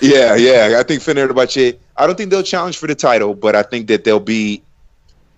Yeah, 0.00 0.34
yeah. 0.34 0.76
I 0.78 0.82
think 0.82 1.02
Fenerbahce. 1.02 1.76
I 1.96 2.06
don't 2.06 2.16
think 2.16 2.30
they'll 2.30 2.42
challenge 2.42 2.78
for 2.78 2.86
the 2.86 2.94
title, 2.94 3.34
but 3.34 3.54
I 3.54 3.62
think 3.62 3.86
that 3.88 4.04
they'll 4.04 4.20
be 4.20 4.62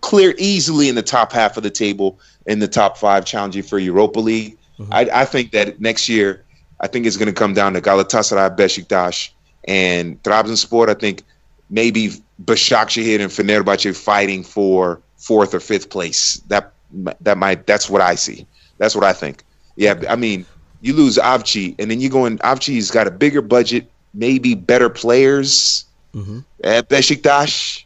clear 0.00 0.34
easily 0.38 0.88
in 0.88 0.94
the 0.94 1.02
top 1.02 1.32
half 1.32 1.56
of 1.56 1.62
the 1.62 1.70
table 1.70 2.18
in 2.46 2.58
the 2.60 2.68
top 2.68 2.96
five, 2.96 3.24
challenging 3.24 3.62
for 3.62 3.78
Europa 3.78 4.20
League. 4.20 4.56
Mm-hmm. 4.78 4.92
I, 4.92 5.08
I 5.12 5.24
think 5.24 5.52
that 5.52 5.80
next 5.80 6.08
year, 6.08 6.42
I 6.80 6.86
think 6.86 7.06
it's 7.06 7.16
going 7.16 7.28
to 7.28 7.34
come 7.34 7.54
down 7.54 7.72
to 7.74 7.80
Galatasaray, 7.80 8.56
Besiktas, 8.56 9.30
and 9.66 10.22
Trabzonspor. 10.22 10.88
I 10.88 10.94
think 10.94 11.22
maybe 11.70 12.10
Başakşehir 12.44 13.20
and 13.20 13.30
Fenerbahce 13.30 13.96
fighting 13.96 14.42
for 14.44 15.00
fourth 15.16 15.54
or 15.54 15.60
fifth 15.60 15.90
place. 15.90 16.40
That 16.48 16.72
that 17.20 17.38
might. 17.38 17.66
That's 17.66 17.90
what 17.90 18.00
I 18.00 18.14
see. 18.14 18.46
That's 18.78 18.94
what 18.94 19.04
I 19.04 19.12
think. 19.12 19.42
Yeah, 19.76 20.00
I 20.08 20.16
mean, 20.16 20.46
you 20.80 20.94
lose 20.94 21.18
Avci, 21.18 21.74
and 21.78 21.90
then 21.90 22.00
you 22.00 22.08
go 22.08 22.26
in. 22.26 22.38
Avci's 22.38 22.90
got 22.90 23.06
a 23.06 23.10
bigger 23.10 23.42
budget, 23.42 23.90
maybe 24.16 24.55
better 24.55 24.88
players 24.88 25.84
Mhm. 26.14 26.44
at 26.64 26.88
Besiktas. 26.88 27.84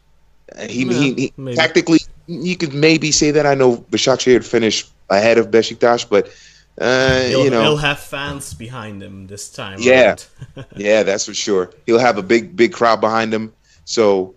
Uh, 0.57 0.67
He, 0.69 0.85
Yeah, 0.85 0.93
he, 0.93 1.33
he 1.37 1.55
tactically, 1.55 1.99
you 2.27 2.57
could 2.57 2.75
maybe 2.75 3.13
say 3.13 3.33
that. 3.33 3.47
I 3.47 3.55
know 3.55 3.85
Başakşehir 3.91 4.43
finished 4.43 4.87
ahead 5.09 5.39
of 5.39 5.47
Besiktas, 5.51 6.05
but 6.09 6.29
uh, 6.81 7.21
He'll, 7.29 7.45
you 7.45 7.51
know, 7.51 7.63
he'll 7.63 7.77
have 7.77 7.99
fans 7.99 8.55
behind 8.55 9.03
him 9.03 9.27
this 9.27 9.49
time. 9.51 9.77
Yeah. 9.81 10.11
right? 10.57 10.67
yeah, 10.77 11.03
that's 11.03 11.27
for 11.27 11.35
sure. 11.35 11.71
He'll 11.87 11.99
have 11.99 12.19
a 12.19 12.23
big, 12.23 12.57
big 12.57 12.73
crowd 12.73 13.01
behind 13.01 13.33
him. 13.35 13.53
So 13.85 14.35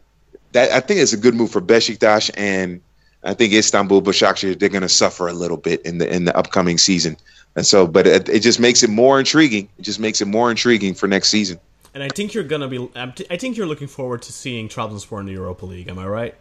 that 0.53 0.71
I 0.71 0.79
think 0.79 0.99
it's 0.99 1.13
a 1.13 1.17
good 1.17 1.35
move 1.35 1.51
for 1.51 1.61
Besiktas, 1.61 2.31
and 2.37 2.79
I 3.23 3.33
think 3.33 3.53
Istanbul 3.53 4.01
Başakşehir 4.01 4.59
they're 4.59 4.69
going 4.69 4.81
to 4.81 4.89
suffer 4.89 5.27
a 5.27 5.33
little 5.33 5.57
bit 5.57 5.81
in 5.85 5.99
the 5.99 6.07
in 6.15 6.25
the 6.25 6.35
upcoming 6.37 6.77
season. 6.79 7.15
And 7.55 7.65
so, 7.65 7.85
but 7.87 8.07
it, 8.07 8.29
it 8.29 8.39
just 8.39 8.59
makes 8.59 8.81
it 8.83 8.89
more 8.89 9.19
intriguing. 9.19 9.69
It 9.77 9.85
just 9.85 9.99
makes 9.99 10.21
it 10.21 10.27
more 10.27 10.49
intriguing 10.51 10.95
for 10.95 11.07
next 11.07 11.29
season. 11.29 11.59
And 11.93 12.03
I 12.03 12.09
think 12.09 12.33
you're 12.33 12.43
gonna 12.43 12.67
be. 12.67 12.89
I 12.95 13.37
think 13.37 13.57
you're 13.57 13.67
looking 13.67 13.87
forward 13.87 14.21
to 14.23 14.33
seeing 14.33 14.67
Trabzonspor 14.67 15.19
in 15.19 15.25
the 15.25 15.33
Europa 15.33 15.65
League. 15.65 15.87
Am 15.87 15.99
I 15.99 16.07
right? 16.07 16.35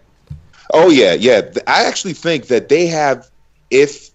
Oh 0.72 0.90
yeah, 0.90 1.12
yeah. 1.12 1.42
I 1.66 1.84
actually 1.84 2.14
think 2.14 2.46
that 2.46 2.68
they 2.68 2.86
have, 2.86 3.28
if 3.70 4.10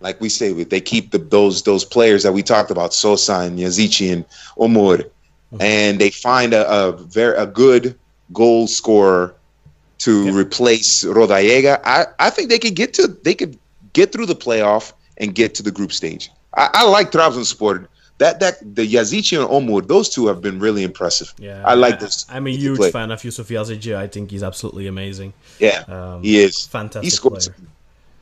like 0.00 0.20
we 0.20 0.28
say, 0.28 0.52
they 0.64 0.80
keep 0.80 1.10
the, 1.10 1.18
those 1.18 1.62
those 1.62 1.84
players 1.84 2.22
that 2.22 2.32
we 2.32 2.42
talked 2.42 2.70
about, 2.70 2.94
Sosa 2.94 3.40
and 3.40 3.58
Yazici 3.58 4.12
and 4.12 4.24
Omur, 4.56 4.98
mm-hmm. 4.98 5.60
and 5.60 5.98
they 5.98 6.10
find 6.10 6.54
a, 6.54 6.68
a 6.70 6.92
very 6.92 7.36
a 7.36 7.46
good 7.46 7.98
goal 8.32 8.66
scorer 8.66 9.34
to 9.98 10.24
yeah. 10.26 10.34
replace 10.34 11.04
Rodallega. 11.04 11.80
I, 11.84 12.06
I 12.18 12.30
think 12.30 12.48
they 12.48 12.58
could 12.58 12.74
get 12.74 12.94
to 12.94 13.06
they 13.06 13.34
could 13.34 13.58
get 13.92 14.12
through 14.12 14.26
the 14.26 14.34
playoff 14.34 14.92
and 15.18 15.34
get 15.34 15.54
to 15.56 15.62
the 15.62 15.70
group 15.70 15.92
stage. 15.92 16.30
I, 16.54 16.70
I 16.72 16.88
like 16.88 17.10
Trabzonspor. 17.10 17.86
That 18.20 18.38
that 18.40 18.58
the 18.60 18.86
Yazici 18.86 19.40
and 19.40 19.48
Omur, 19.48 19.88
those 19.88 20.10
two 20.10 20.26
have 20.26 20.42
been 20.42 20.60
really 20.60 20.82
impressive. 20.82 21.32
Yeah, 21.38 21.62
I 21.64 21.72
like 21.72 22.00
this. 22.00 22.26
I'm 22.28 22.46
a 22.46 22.50
huge 22.50 22.76
play. 22.76 22.90
fan 22.90 23.10
of 23.10 23.24
Yusuf 23.24 23.48
Yazici. 23.48 23.96
I 23.96 24.08
think 24.08 24.30
he's 24.30 24.42
absolutely 24.42 24.88
amazing. 24.88 25.32
Yeah, 25.58 25.84
um, 25.88 26.22
he 26.22 26.38
is 26.38 26.66
fantastic. 26.66 27.04
He 27.04 27.08
scored, 27.08 27.42
some, 27.42 27.54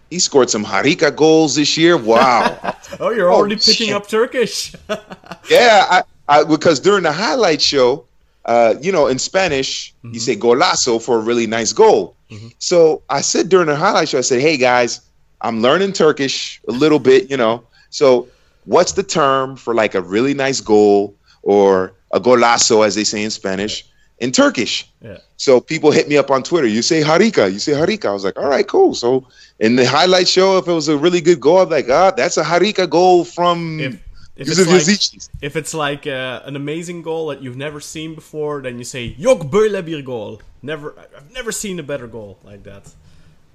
he 0.08 0.20
scored 0.20 0.50
some 0.50 0.64
Harika 0.64 1.14
goals 1.14 1.56
this 1.56 1.76
year. 1.76 1.96
Wow. 1.96 2.76
oh, 3.00 3.10
you're 3.10 3.32
already 3.32 3.56
oh, 3.56 3.58
picking 3.58 3.88
shit. 3.88 3.96
up 3.96 4.06
Turkish. 4.06 4.72
yeah, 5.50 5.86
I, 5.90 6.02
I, 6.28 6.44
because 6.44 6.78
during 6.78 7.02
the 7.02 7.10
highlight 7.10 7.60
show, 7.60 8.06
uh, 8.44 8.76
you 8.80 8.92
know, 8.92 9.08
in 9.08 9.18
Spanish, 9.18 9.92
mm-hmm. 10.04 10.14
you 10.14 10.20
say 10.20 10.36
golazo 10.36 11.02
for 11.02 11.16
a 11.18 11.20
really 11.20 11.48
nice 11.48 11.72
goal. 11.72 12.14
Mm-hmm. 12.30 12.50
So 12.60 13.02
I 13.10 13.20
said 13.20 13.48
during 13.48 13.66
the 13.66 13.74
highlight 13.74 14.10
show, 14.10 14.18
I 14.18 14.20
said, 14.20 14.40
hey 14.40 14.58
guys, 14.58 15.00
I'm 15.40 15.60
learning 15.60 15.92
Turkish 15.92 16.60
a 16.68 16.72
little 16.72 17.00
bit, 17.00 17.28
you 17.28 17.36
know. 17.36 17.64
So 17.90 18.28
what's 18.69 18.93
the 18.93 19.03
term 19.03 19.57
for 19.57 19.74
like 19.74 19.95
a 19.95 20.03
really 20.03 20.35
nice 20.35 20.61
goal 20.61 21.15
or 21.43 21.95
a 22.12 22.20
golazo, 22.20 22.86
as 22.86 22.95
they 22.95 23.05
say 23.05 23.24
in 23.24 23.31
Spanish, 23.31 23.85
in 24.19 24.31
Turkish? 24.31 24.89
Yeah. 25.01 25.19
So 25.36 25.61
people 25.61 25.90
hit 25.90 26.09
me 26.09 26.16
up 26.16 26.31
on 26.31 26.43
Twitter. 26.43 26.66
You 26.66 26.82
say 26.82 27.03
harika. 27.03 27.51
You 27.51 27.59
say 27.59 27.73
harika. 27.73 28.07
I 28.07 28.12
was 28.12 28.24
like, 28.24 28.39
all 28.39 28.49
right, 28.49 28.66
cool. 28.66 28.95
So 28.95 29.27
in 29.59 29.77
the 29.77 29.86
highlight 29.86 30.28
show, 30.28 30.59
if 30.59 30.69
it 30.69 30.73
was 30.73 30.89
a 30.89 30.97
really 30.97 31.20
good 31.20 31.40
goal, 31.40 31.62
I'm 31.62 31.70
like, 31.70 31.89
ah, 31.89 32.11
that's 32.11 32.36
a 32.36 32.45
harika 32.45 32.89
goal 32.89 33.24
from. 33.24 33.81
If, 33.81 33.95
if 34.36 34.47
it's, 34.49 35.12
like, 35.12 35.23
if 35.43 35.57
it's 35.57 35.74
like 35.74 36.07
uh, 36.07 36.43
an 36.45 36.55
amazing 36.55 37.03
goal 37.03 37.27
that 37.28 37.43
you've 37.43 37.57
never 37.57 37.81
seen 37.81 38.15
before, 38.15 38.62
then 38.62 38.78
you 38.78 38.85
say 38.85 39.16
yok 39.19 39.51
böyle 39.51 39.86
bir 39.86 40.03
goal. 40.05 40.40
Never, 40.62 40.95
I've 41.16 41.32
never 41.32 41.51
seen 41.51 41.81
a 41.81 41.82
better 41.82 42.07
goal 42.07 42.39
like 42.45 42.62
that. 42.62 42.85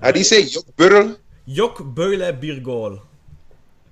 How 0.02 0.12
do 0.12 0.20
you 0.20 0.26
say 0.26 0.42
yok 0.42 0.66
böyle? 0.78 1.16
Yok 1.48 1.80
böyle 1.80 2.42
bir 2.42 2.64
gol. 2.64 2.98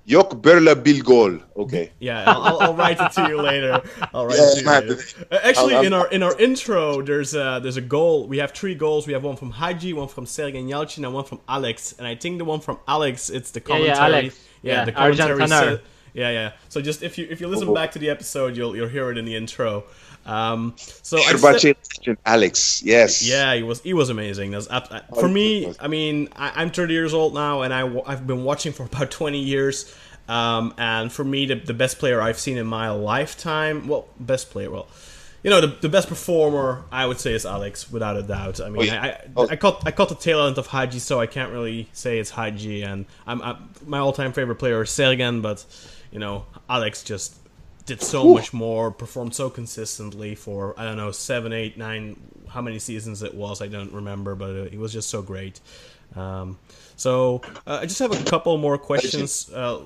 Yok 0.07 0.43
böyle 0.43 0.85
bir 0.85 1.03
gol. 1.03 1.31
Okay. 1.55 1.89
Yeah, 1.99 2.23
I'll, 2.27 2.59
I'll, 2.59 2.73
write 2.73 3.05
it 3.05 3.11
to 3.13 3.29
you 3.29 3.43
later. 3.43 3.81
I'll 4.13 4.25
write 4.25 4.39
yeah, 4.39 4.51
it 4.51 4.55
to 4.55 4.61
you 4.61 4.71
later. 4.71 4.97
Uh, 5.31 5.37
actually, 5.43 5.85
in 5.85 5.93
our 5.93 6.07
in 6.11 6.23
our 6.23 6.35
intro, 6.39 7.05
there's 7.05 7.35
a 7.35 7.59
there's 7.61 7.77
a 7.77 7.87
goal. 7.87 8.27
We 8.27 8.39
have 8.39 8.51
three 8.51 8.75
goals. 8.75 9.05
We 9.07 9.13
have 9.13 9.23
one 9.23 9.35
from 9.35 9.51
Hagi, 9.51 9.93
one 9.93 10.07
from 10.07 10.25
Sergen 10.25 10.67
Yalçın, 10.67 11.05
and 11.05 11.13
one 11.13 11.25
from 11.25 11.39
Alex. 11.47 11.95
And 11.99 12.07
I 12.07 12.15
think 12.15 12.39
the 12.39 12.45
one 12.45 12.61
from 12.61 12.77
Alex, 12.87 13.29
it's 13.29 13.51
the 13.51 13.61
commentary. 13.61 13.89
Yeah, 13.89 14.07
yeah, 14.07 14.17
Alex. 14.17 14.39
yeah, 14.63 14.73
yeah 14.73 14.85
the 14.85 14.91
commentary. 14.91 15.47
Said, 15.47 15.81
yeah, 16.13 16.31
yeah. 16.31 16.51
So 16.69 16.81
just 16.81 17.03
if 17.03 17.17
you 17.17 17.27
if 17.29 17.39
you 17.39 17.47
listen 17.47 17.69
oh. 17.69 17.73
back 17.73 17.91
to 17.91 17.99
the 17.99 18.09
episode, 18.09 18.57
you'll 18.57 18.75
you'll 18.75 18.89
hear 18.89 19.11
it 19.11 19.17
in 19.17 19.25
the 19.25 19.35
intro. 19.35 19.83
Um, 20.26 20.76
so 20.77 21.18
said, 21.18 21.76
Alex, 22.26 22.84
yes, 22.84 23.27
yeah, 23.27 23.56
he 23.56 23.64
was 23.64 23.81
he 23.81 23.93
was 23.93 24.10
amazing. 24.10 24.53
Uh, 24.53 25.02
for 25.19 25.27
me, 25.27 25.73
I 25.80 25.88
mean, 25.88 26.30
I, 26.35 26.61
am 26.61 26.69
30 26.69 26.93
years 26.93 27.14
old 27.14 27.34
now, 27.34 27.61
and 27.64 27.73
I 27.73 27.81
I've 28.06 28.27
been 28.27 28.43
watching 28.43 28.72
for 28.72 28.84
about 28.91 29.11
20 29.11 29.39
years. 29.39 29.93
Um, 30.27 30.73
and 30.77 31.11
for 31.11 31.26
me, 31.26 31.45
the, 31.45 31.56
the 31.56 31.73
best 31.73 31.99
player 31.99 32.22
I've 32.22 32.39
seen 32.39 32.57
in 32.57 32.65
my 32.65 32.89
lifetime, 32.89 33.88
well, 33.88 34.07
best 34.18 34.49
player, 34.49 34.69
well, 34.69 34.88
you 35.43 35.49
know, 35.49 35.60
the, 35.60 35.68
the 35.68 35.89
best 35.89 36.07
performer 36.07 36.85
I 36.91 37.06
would 37.06 37.19
say 37.19 37.34
is 37.34 37.45
Alex, 37.45 37.91
without 37.91 38.15
a 38.15 38.22
doubt. 38.22 38.61
I 38.61 38.69
mean, 38.69 38.84
oh, 38.84 38.85
yeah. 38.85 39.03
I, 39.03 39.18
oh. 39.35 39.49
I 39.49 39.56
caught 39.56 39.85
I 39.85 39.91
caught 39.91 40.10
the 40.10 40.15
tail 40.15 40.45
end 40.45 40.57
of 40.57 40.68
Hagi, 40.68 40.99
so 40.99 41.19
I 41.19 41.26
can't 41.26 41.52
really 41.52 41.89
say 41.93 42.19
it's 42.19 42.30
Hagi. 42.30 42.84
And 42.84 43.07
I'm, 43.26 43.41
I'm 43.41 43.69
my 43.85 43.98
all 43.98 44.14
time 44.14 44.34
favorite 44.34 44.57
player 44.57 44.84
is 44.84 44.89
Sergen, 44.89 45.41
but 45.41 45.65
you 46.11 46.19
know, 46.19 46.45
Alex 46.69 47.03
just 47.03 47.35
did 47.85 48.01
so 48.01 48.27
Ooh. 48.27 48.33
much 48.35 48.53
more, 48.53 48.91
performed 48.91 49.35
so 49.35 49.49
consistently 49.49 50.35
for 50.35 50.79
I 50.79 50.83
don't 50.83 50.97
know 50.97 51.11
seven, 51.11 51.53
eight, 51.53 51.77
nine, 51.77 52.19
how 52.49 52.61
many 52.61 52.79
seasons 52.79 53.23
it 53.23 53.33
was, 53.33 53.61
I 53.61 53.67
don't 53.67 53.91
remember, 53.93 54.35
but 54.35 54.49
it, 54.49 54.79
was 54.79 54.93
just 54.93 55.09
so 55.09 55.21
great. 55.21 55.59
Um, 56.15 56.59
so 56.95 57.41
uh, 57.65 57.79
I 57.81 57.85
just 57.85 57.99
have 57.99 58.11
a 58.11 58.23
couple 58.29 58.57
more 58.57 58.77
questions. 58.77 59.49
Uh, 59.51 59.81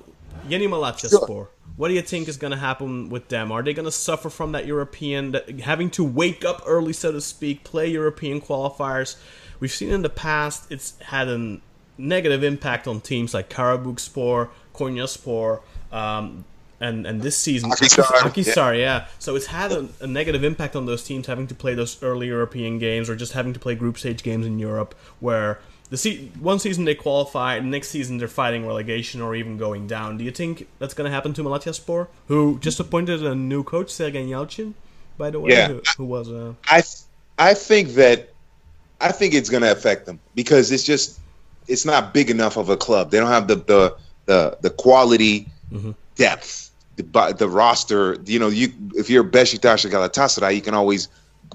Yeni 0.48 0.66
Malatyaspor. 0.66 1.26
Sure. 1.26 1.48
What 1.76 1.88
do 1.88 1.94
you 1.94 2.02
think 2.02 2.28
is 2.28 2.36
going 2.36 2.52
to 2.52 2.56
happen 2.56 3.10
with 3.10 3.28
them? 3.28 3.52
Are 3.52 3.62
they 3.62 3.74
going 3.74 3.84
to 3.84 3.92
suffer 3.92 4.30
from 4.30 4.52
that 4.52 4.66
European, 4.66 5.32
that, 5.32 5.60
having 5.60 5.90
to 5.90 6.04
wake 6.04 6.44
up 6.44 6.62
early, 6.66 6.92
so 6.92 7.12
to 7.12 7.20
speak, 7.20 7.64
play 7.64 7.88
European 7.88 8.40
qualifiers? 8.40 9.16
We've 9.60 9.70
seen 9.70 9.90
in 9.90 10.02
the 10.02 10.10
past 10.10 10.70
it's 10.70 10.98
had 11.00 11.28
a 11.28 11.60
negative 11.98 12.42
impact 12.42 12.86
on 12.86 13.00
teams 13.00 13.34
like 13.34 13.50
Karabükspor, 13.50 14.50
Konyaspor, 14.74 15.60
um, 15.92 16.44
and 16.80 17.06
and 17.06 17.22
this 17.22 17.36
season 17.36 17.70
Akhisar, 17.70 18.72
yeah. 18.72 18.72
yeah. 18.72 19.06
So 19.18 19.36
it's 19.36 19.46
had 19.46 19.72
a, 19.72 19.88
a, 20.00 20.06
negative 20.06 20.44
impact 20.44 20.76
on 20.76 20.86
those 20.86 21.02
teams 21.02 21.26
having 21.26 21.46
to 21.46 21.54
play 21.54 21.74
those 21.74 22.02
early 22.02 22.26
European 22.26 22.78
games 22.78 23.08
or 23.08 23.16
just 23.16 23.32
having 23.32 23.52
to 23.52 23.58
play 23.58 23.74
group 23.74 23.98
stage 23.98 24.22
games 24.22 24.46
in 24.46 24.58
Europe 24.58 24.94
where 25.20 25.58
the 25.90 25.96
se- 25.96 26.30
one 26.40 26.58
season 26.58 26.84
they 26.84 26.94
qualify, 26.94 27.56
and 27.56 27.70
next 27.70 27.88
season 27.88 28.18
they're 28.18 28.28
fighting 28.28 28.66
relegation 28.66 29.20
or 29.20 29.34
even 29.34 29.56
going 29.56 29.86
down. 29.86 30.18
Do 30.18 30.24
you 30.24 30.30
think 30.30 30.66
that's 30.78 30.94
going 30.94 31.08
to 31.08 31.14
happen 31.14 31.32
to 31.34 31.42
Malatyaspor, 31.42 32.08
who 32.28 32.58
just 32.58 32.80
appointed 32.80 33.24
a 33.24 33.34
new 33.34 33.62
coach, 33.62 33.88
Sergen 33.88 34.28
Yalçın, 34.28 34.74
by 35.16 35.30
the 35.30 35.40
way, 35.40 35.52
yeah. 35.52 35.68
who, 35.68 35.82
who 35.96 36.04
was 36.04 36.28
uh... 36.28 36.54
I 36.66 36.82
I 37.38 37.54
think 37.54 37.90
that 37.90 38.30
I 39.00 39.12
think 39.12 39.34
it's 39.34 39.50
going 39.50 39.62
to 39.62 39.70
affect 39.70 40.06
them 40.06 40.18
because 40.34 40.72
it's 40.72 40.82
just 40.82 41.20
it's 41.68 41.84
not 41.84 42.14
big 42.14 42.30
enough 42.30 42.56
of 42.56 42.68
a 42.68 42.76
club. 42.76 43.10
They 43.10 43.18
don't 43.18 43.28
have 43.28 43.48
the 43.48 43.56
the 43.56 43.96
the, 44.26 44.58
the 44.60 44.70
quality 44.70 45.48
mm-hmm. 45.72 45.92
depth, 46.16 46.65
the 46.96 47.34
the 47.38 47.48
roster. 47.48 48.16
You 48.24 48.38
know, 48.38 48.48
you 48.48 48.72
if 48.94 49.10
you're 49.10 49.24
Besiktas 49.24 49.84
or 49.84 49.88
Galatasaray, 49.88 50.54
you 50.54 50.62
can 50.62 50.74
always 50.74 51.08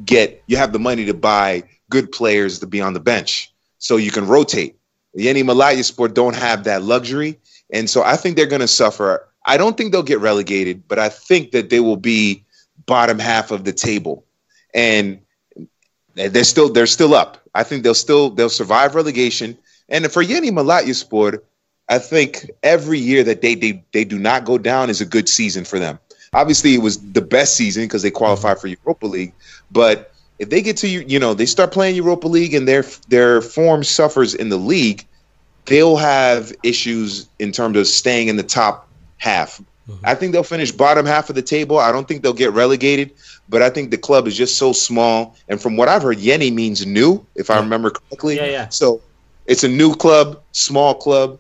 get. 0.04 0.44
You 0.48 0.58
have 0.58 0.74
the 0.74 0.80
money 0.80 1.06
to 1.06 1.14
buy 1.14 1.64
good 1.90 2.12
players 2.12 2.60
to 2.60 2.68
be 2.68 2.82
on 2.82 2.94
the 2.94 3.00
bench, 3.00 3.54
so 3.78 3.98
you 3.98 4.12
can 4.12 4.28
rotate. 4.28 4.78
Yeni 5.14 5.44
Malatyaspor 5.44 6.14
don't 6.14 6.36
have 6.36 6.64
that 6.66 6.84
luxury, 6.84 7.40
and 7.72 7.90
so 7.90 8.04
I 8.04 8.16
think 8.16 8.36
they're 8.36 8.46
going 8.46 8.62
to 8.62 8.68
suffer. 8.68 9.28
I 9.46 9.58
don't 9.58 9.76
think 9.76 9.92
they'll 9.92 10.04
get 10.04 10.20
relegated, 10.20 10.88
but 10.88 11.00
I 11.00 11.10
think 11.10 11.52
that 11.52 11.70
they 11.70 11.80
will 11.80 11.98
be 11.98 12.46
bottom 12.86 13.20
half 13.20 13.52
of 13.52 13.64
the 13.64 13.74
table, 13.74 14.24
and 14.74 15.20
they're 16.16 16.44
still 16.44 16.70
they're 16.70 16.88
still 16.88 17.14
up. 17.14 17.38
I 17.54 17.64
think 17.64 17.84
they'll 17.84 17.94
still 17.94 18.30
they'll 18.30 18.50
survive 18.50 18.96
relegation. 18.96 19.58
And 19.90 20.10
for 20.10 20.22
Yeni 20.22 20.52
Malatyaspor, 20.52 21.42
I 21.92 22.00
think 22.00 22.50
every 22.64 23.00
year 23.00 23.22
that 23.26 23.42
they, 23.42 23.54
they 23.54 23.84
they 23.92 24.06
do 24.06 24.18
not 24.18 24.46
go 24.46 24.58
down 24.58 24.90
is 24.90 25.02
a 25.02 25.06
good 25.06 25.28
season 25.28 25.66
for 25.66 25.78
them. 25.78 26.00
Obviously, 26.34 26.74
it 26.74 26.82
was 26.82 26.98
the 27.12 27.22
best 27.22 27.58
season 27.58 27.84
because 27.84 28.02
they 28.02 28.10
qualified 28.10 28.60
for 28.60 28.68
Europa 28.68 29.06
League. 29.06 29.34
But 29.72 30.14
if 30.40 30.50
they 30.50 30.62
get 30.62 30.78
to 30.78 30.88
you, 30.88 31.04
you 31.06 31.20
know, 31.20 31.34
they 31.34 31.46
start 31.46 31.74
playing 31.74 31.98
Europa 31.98 32.30
League 32.30 32.54
and 32.54 32.66
their 32.66 32.84
their 33.10 33.42
form 33.42 33.84
suffers 33.84 34.34
in 34.34 34.48
the 34.48 34.58
league, 34.58 35.06
they'll 35.66 35.98
have 35.98 36.54
issues 36.64 37.28
in 37.40 37.52
terms 37.52 37.76
of 37.76 37.86
staying 37.88 38.30
in 38.30 38.38
the 38.38 38.44
top 38.44 38.88
half. 39.18 39.62
Mm-hmm. 39.90 40.06
I 40.06 40.16
think 40.16 40.32
they'll 40.32 40.44
finish 40.44 40.72
bottom 40.72 41.06
half 41.06 41.30
of 41.30 41.36
the 41.36 41.42
table. 41.42 41.78
I 41.78 41.92
don't 41.92 42.08
think 42.08 42.24
they'll 42.24 42.32
get 42.32 42.54
relegated, 42.54 43.12
but 43.50 43.62
I 43.62 43.70
think 43.70 43.92
the 43.92 43.98
club 43.98 44.28
is 44.28 44.38
just 44.38 44.58
so 44.58 44.72
small. 44.72 45.36
And 45.50 45.62
from 45.62 45.76
what 45.76 45.90
I've 45.90 46.04
heard, 46.04 46.20
Yeni 46.20 46.52
means 46.52 46.86
new, 46.86 47.26
if 47.36 47.50
I 47.50 47.60
remember 47.60 47.90
correctly. 47.90 48.38
Yeah, 48.38 48.46
yeah. 48.46 48.70
So 48.70 49.02
it's 49.46 49.66
a 49.66 49.68
new 49.68 49.94
club, 49.94 50.42
small 50.54 50.96
club. 50.96 51.38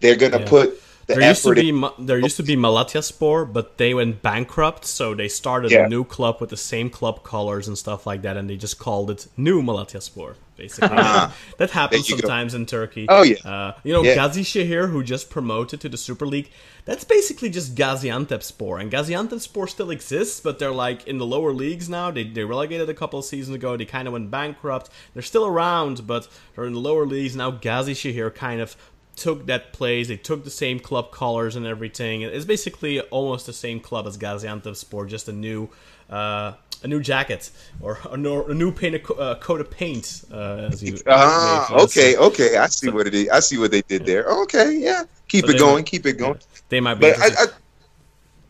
They're 0.00 0.16
gonna 0.16 0.40
yeah. 0.40 0.48
put 0.48 0.80
the 1.10 1.16
there 1.16 1.28
used 1.28 1.44
to 1.44 1.54
be 1.54 1.68
in- 1.70 2.06
there 2.06 2.18
used 2.18 2.36
to 2.36 2.42
be 2.42 2.56
Malatyaspor, 2.56 3.52
but 3.52 3.78
they 3.78 3.94
went 3.94 4.22
bankrupt, 4.22 4.84
so 4.84 5.14
they 5.14 5.28
started 5.28 5.70
yeah. 5.70 5.86
a 5.86 5.88
new 5.88 6.04
club 6.04 6.40
with 6.40 6.50
the 6.50 6.56
same 6.56 6.88
club 6.88 7.24
colors 7.24 7.66
and 7.68 7.76
stuff 7.76 8.06
like 8.06 8.22
that, 8.22 8.36
and 8.36 8.48
they 8.48 8.56
just 8.56 8.78
called 8.78 9.10
it 9.10 9.26
New 9.36 9.62
Malatyaspor. 9.62 10.36
Basically, 10.56 10.88
that, 10.88 11.32
that 11.58 11.70
happens 11.70 12.06
sometimes 12.06 12.52
go. 12.52 12.58
in 12.58 12.66
Turkey. 12.66 13.06
Oh 13.08 13.22
yeah, 13.22 13.36
uh, 13.44 13.72
you 13.82 13.92
know 13.92 14.02
yeah. 14.02 14.14
Gazişehir, 14.14 14.90
who 14.90 15.02
just 15.02 15.30
promoted 15.30 15.80
to 15.80 15.88
the 15.88 15.96
Super 15.96 16.26
League. 16.26 16.50
That's 16.84 17.04
basically 17.04 17.50
just 17.50 17.74
Gaziantepspor, 17.74 18.80
and 18.80 18.90
Gaziantepspor 18.92 19.68
still 19.68 19.90
exists, 19.90 20.40
but 20.40 20.58
they're 20.58 20.70
like 20.70 21.06
in 21.06 21.18
the 21.18 21.26
lower 21.26 21.52
leagues 21.52 21.88
now. 21.88 22.10
They 22.10 22.24
they 22.24 22.44
relegated 22.44 22.88
a 22.88 22.94
couple 22.94 23.18
of 23.18 23.24
seasons 23.24 23.56
ago. 23.56 23.76
They 23.76 23.86
kind 23.86 24.06
of 24.06 24.12
went 24.12 24.30
bankrupt. 24.30 24.90
They're 25.14 25.22
still 25.22 25.46
around, 25.46 26.06
but 26.06 26.28
they're 26.54 26.66
in 26.66 26.74
the 26.74 26.80
lower 26.80 27.06
leagues 27.06 27.34
now. 27.34 27.50
Gazişehir 27.50 28.34
kind 28.34 28.60
of 28.60 28.76
took 29.16 29.46
that 29.46 29.72
place. 29.72 30.08
They 30.08 30.16
took 30.16 30.44
the 30.44 30.50
same 30.50 30.80
club 30.80 31.12
colors 31.12 31.56
and 31.56 31.66
everything. 31.66 32.22
It's 32.22 32.44
basically 32.44 33.00
almost 33.00 33.46
the 33.46 33.52
same 33.52 33.80
club 33.80 34.06
as 34.06 34.16
Gaziantepspor, 34.18 35.08
just 35.08 35.28
a 35.28 35.32
new 35.32 35.68
uh, 36.08 36.52
a 36.82 36.88
new 36.88 37.00
jacket 37.00 37.50
or 37.80 37.98
a, 38.10 38.16
no, 38.16 38.44
a 38.46 38.54
new 38.54 38.72
paint, 38.72 39.02
uh, 39.10 39.34
coat 39.36 39.60
of 39.60 39.70
paint. 39.70 40.24
Uh, 40.32 40.68
as 40.72 40.82
you 40.82 40.98
ah, 41.06 41.72
okay, 41.82 42.16
okay, 42.16 42.56
I 42.56 42.66
see 42.66 42.86
so, 42.88 42.92
what 42.94 43.06
it 43.06 43.14
is. 43.14 43.28
I 43.28 43.40
see 43.40 43.58
what 43.58 43.70
they 43.70 43.82
did 43.82 44.06
there. 44.06 44.24
Okay, 44.42 44.76
yeah, 44.78 45.04
keep 45.28 45.44
so 45.44 45.52
it 45.52 45.58
going, 45.58 45.74
might, 45.76 45.86
keep 45.86 46.06
it 46.06 46.14
going. 46.14 46.38
They 46.68 46.80
might 46.80 46.94
be. 46.94 47.12
But 47.12 47.20
I, 47.20 47.26
I, 47.26 47.46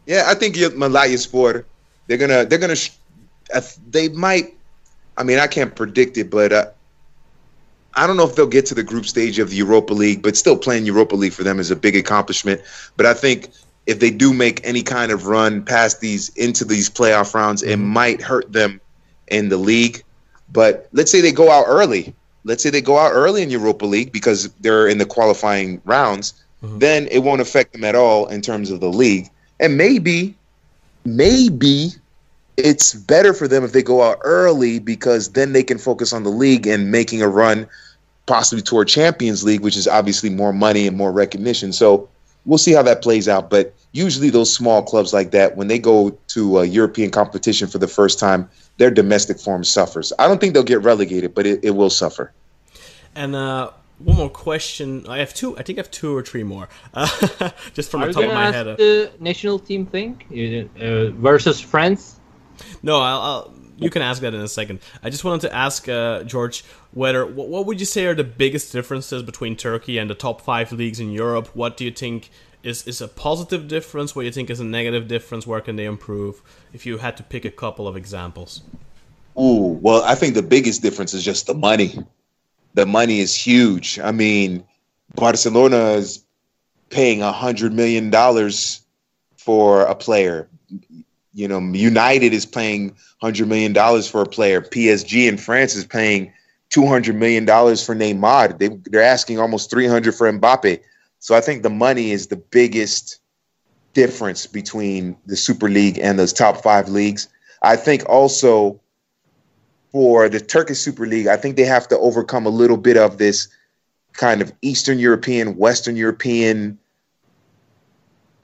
yeah, 0.07 0.25
I 0.27 0.35
think 0.35 0.57
Malatyaspor. 0.57 1.65
They're 2.07 2.19
gonna, 2.19 2.45
they're 2.45 2.59
gonna, 2.59 2.75
they 3.89 4.09
might. 4.09 4.57
I 5.17 5.23
mean, 5.23 5.39
I 5.39 5.47
can't 5.47 5.75
predict 5.75 6.17
it, 6.17 6.31
but 6.31 6.53
uh, 6.53 6.71
I 7.95 8.07
don't 8.07 8.17
know 8.17 8.27
if 8.27 8.37
they'll 8.37 8.47
get 8.47 8.67
to 8.67 8.75
the 8.75 8.83
group 8.83 9.07
stage 9.07 9.39
of 9.39 9.51
the 9.51 9.57
Europa 9.57 9.93
League, 9.93 10.23
but 10.23 10.37
still 10.37 10.57
playing 10.57 10.87
Europa 10.87 11.17
League 11.17 11.33
for 11.33 11.43
them 11.43 11.59
is 11.59 11.71
a 11.71 11.77
big 11.77 11.97
accomplishment. 11.97 12.61
But 12.97 13.07
I 13.07 13.15
think 13.15 13.49
if 13.87 13.99
they 13.99 14.11
do 14.11 14.33
make 14.33 14.61
any 14.65 14.83
kind 14.83 15.11
of 15.11 15.27
run 15.27 15.65
past 15.65 16.01
these 16.01 16.29
into 16.31 16.65
these 16.65 16.89
playoff 16.89 17.35
rounds, 17.35 17.63
it 17.63 17.77
might 17.77 18.23
hurt 18.23 18.53
them 18.53 18.81
in 19.29 19.49
the 19.49 19.57
league. 19.57 20.03
But 20.53 20.89
let's 20.93 21.11
say 21.11 21.21
they 21.21 21.33
go 21.33 21.51
out 21.51 21.65
early. 21.67 22.15
Let's 22.45 22.63
say 22.63 22.71
they 22.71 22.81
go 22.81 22.99
out 22.99 23.13
early 23.13 23.43
in 23.43 23.51
Europa 23.51 23.85
League 23.87 24.13
because 24.13 24.51
they're 24.61 24.89
in 24.89 24.99
the 24.99 25.07
qualifying 25.07 25.81
rounds. 25.85 26.35
Mm-hmm. 26.63 26.79
Then 26.79 27.09
it 27.11 27.21
won't 27.21 27.41
affect 27.41 27.73
them 27.73 27.85
at 27.85 27.95
all 27.95 28.27
in 28.27 28.41
terms 28.41 28.71
of 28.71 28.81
the 28.81 28.89
league. 28.89 29.29
And 29.59 29.77
maybe, 29.77 30.37
maybe 31.05 31.91
it's 32.65 32.95
better 32.95 33.33
for 33.35 33.49
them 33.49 33.65
if 33.65 33.73
they 33.73 33.83
go 33.83 34.03
out 34.03 34.19
early 34.23 34.79
because 34.79 35.31
then 35.31 35.53
they 35.53 35.63
can 35.63 35.79
focus 35.79 36.13
on 36.13 36.23
the 36.23 36.31
league 36.31 36.67
and 36.67 36.91
making 36.91 37.23
a 37.23 37.29
run 37.29 37.67
possibly 38.27 38.63
toward 38.63 38.89
Champions 38.89 39.43
League, 39.43 39.61
which 39.61 39.77
is 39.77 39.89
obviously 39.89 40.31
more 40.31 40.53
money 40.53 40.87
and 40.87 40.97
more 40.97 41.11
recognition. 41.11 41.73
So 41.73 42.09
we'll 42.45 42.59
see 42.59 42.73
how 42.73 42.83
that 42.83 43.03
plays 43.03 43.29
out. 43.29 43.51
But 43.51 43.75
usually 43.93 44.31
those 44.31 44.55
small 44.55 44.83
clubs 44.83 45.13
like 45.13 45.33
that, 45.33 45.57
when 45.57 45.69
they 45.69 45.79
go 45.79 46.11
to 46.29 46.59
a 46.59 46.65
European 46.65 47.11
competition 47.11 47.69
for 47.69 47.79
the 47.79 47.89
first 47.89 48.19
time, 48.19 48.49
their 48.79 48.91
domestic 48.91 49.39
form 49.39 49.65
suffers. 49.65 50.13
I 50.19 50.29
don't 50.29 50.41
think 50.41 50.55
they'll 50.55 50.63
get 50.63 50.83
relegated, 50.83 51.35
but 51.35 51.47
it, 51.47 51.65
it 51.65 51.71
will 51.71 51.91
suffer. 51.91 52.33
And 53.15 53.35
uh, 53.35 53.73
one 53.99 54.17
more 54.17 54.31
question. 54.31 55.07
I 55.09 55.19
have 55.19 55.35
two. 55.35 55.59
I 55.59 55.63
think 55.63 55.79
I 55.79 55.81
have 55.81 55.91
two 55.91 56.17
or 56.17 56.23
three 56.23 56.45
more. 56.45 56.69
Uh, 56.95 57.09
just 57.75 57.91
from 57.91 58.03
Are 58.03 58.07
the 58.07 58.13
top 58.13 58.25
of 58.25 58.29
my 58.31 58.45
ask 58.47 58.55
head. 58.55 58.77
The 58.77 59.11
national 59.19 59.59
team 59.59 59.87
thing 59.87 60.23
uh, 60.81 61.11
versus 61.21 61.61
France. 61.61 62.20
No, 62.83 63.01
I'll, 63.01 63.21
I'll, 63.21 63.55
you 63.77 63.91
can 63.91 64.03
ask 64.03 64.21
that 64.23 64.35
in 64.35 64.41
a 64.41 64.49
second. 64.49 64.81
I 65.03 65.11
just 65.11 65.25
wanted 65.25 65.43
to 65.43 65.55
ask 65.55 65.89
uh, 65.89 66.23
George 66.25 66.65
whether 66.93 67.27
what, 67.27 67.49
what 67.49 67.67
would 67.67 67.81
you 67.81 67.87
say 67.87 68.07
are 68.07 68.15
the 68.15 68.25
biggest 68.25 68.73
differences 68.73 69.23
between 69.23 69.57
Turkey 69.57 69.99
and 69.99 70.09
the 70.09 70.15
top 70.15 70.41
five 70.41 70.73
leagues 70.73 71.01
in 71.01 71.11
Europe? 71.11 71.49
What 71.55 71.77
do 71.77 71.85
you 71.85 71.91
think 71.91 72.31
is 72.63 72.87
is 72.87 73.01
a 73.01 73.09
positive 73.09 73.69
difference? 73.69 74.15
What 74.15 74.23
do 74.23 74.27
you 74.27 74.33
think 74.33 74.51
is 74.51 74.61
a 74.61 74.65
negative 74.65 75.09
difference? 75.09 75.47
Where 75.47 75.61
can 75.61 75.77
they 75.77 75.87
improve? 75.87 76.43
If 76.73 76.85
you 76.87 76.99
had 76.99 77.17
to 77.17 77.23
pick 77.23 77.45
a 77.45 77.51
couple 77.51 77.89
of 77.89 77.97
examples. 77.97 78.63
Ooh, 79.39 79.79
well, 79.81 80.03
I 80.03 80.15
think 80.15 80.35
the 80.35 80.43
biggest 80.43 80.83
difference 80.83 81.15
is 81.15 81.25
just 81.25 81.47
the 81.47 81.55
money. 81.55 81.99
The 82.75 82.87
money 82.87 83.21
is 83.21 83.35
huge. 83.35 83.99
I 83.99 84.13
mean, 84.13 84.65
Barcelona 85.15 85.93
is 85.93 86.25
paying 86.91 87.23
a 87.23 87.33
hundred 87.33 87.73
million 87.73 88.11
dollars 88.11 88.83
for 89.37 89.83
a 89.83 89.95
player. 89.95 90.49
You 91.33 91.49
know, 91.49 91.61
United 91.61 92.33
is 92.33 92.45
paying 92.47 92.97
hundred 93.21 93.49
million 93.49 93.73
dollars 93.73 94.09
for 94.09 94.23
a 94.23 94.27
player. 94.27 94.61
PSG 94.61 95.29
in 95.29 95.37
France 95.37 95.77
is 95.77 95.85
paying 95.85 96.33
two 96.71 96.87
hundred 96.87 97.17
million 97.17 97.45
dollars 97.45 97.85
for 97.85 97.95
Neymar. 97.95 98.59
They 98.59 98.69
they're 98.91 99.03
asking 99.03 99.39
almost 99.39 99.71
three 99.71 99.87
hundred 99.87 100.15
for 100.15 100.31
Mbappe. 100.31 100.81
So 101.19 101.35
I 101.35 101.41
think 101.41 101.63
the 101.63 101.71
money 101.71 102.11
is 102.13 102.27
the 102.27 102.37
biggest 102.37 103.19
difference 103.93 104.47
between 104.47 105.17
the 105.27 105.37
Super 105.37 105.69
League 105.69 105.99
and 105.99 106.19
those 106.19 106.33
top 106.33 106.63
five 106.63 106.89
leagues. 106.89 107.29
I 107.63 107.77
think 107.77 108.09
also 108.09 108.81
for 109.93 110.29
the 110.29 110.41
Turkish 110.41 110.79
Super 110.79 111.07
League, 111.07 111.27
I 111.27 111.37
think 111.37 111.57
they 111.57 111.65
have 111.65 111.89
to 111.89 111.99
overcome 111.99 112.47
a 112.47 112.51
little 112.51 112.77
bit 112.77 112.97
of 112.97 113.19
this 113.19 113.49
kind 114.13 114.41
of 114.41 114.53
Eastern 114.63 114.99
European, 114.99 115.57
Western 115.57 115.97
European. 115.97 116.79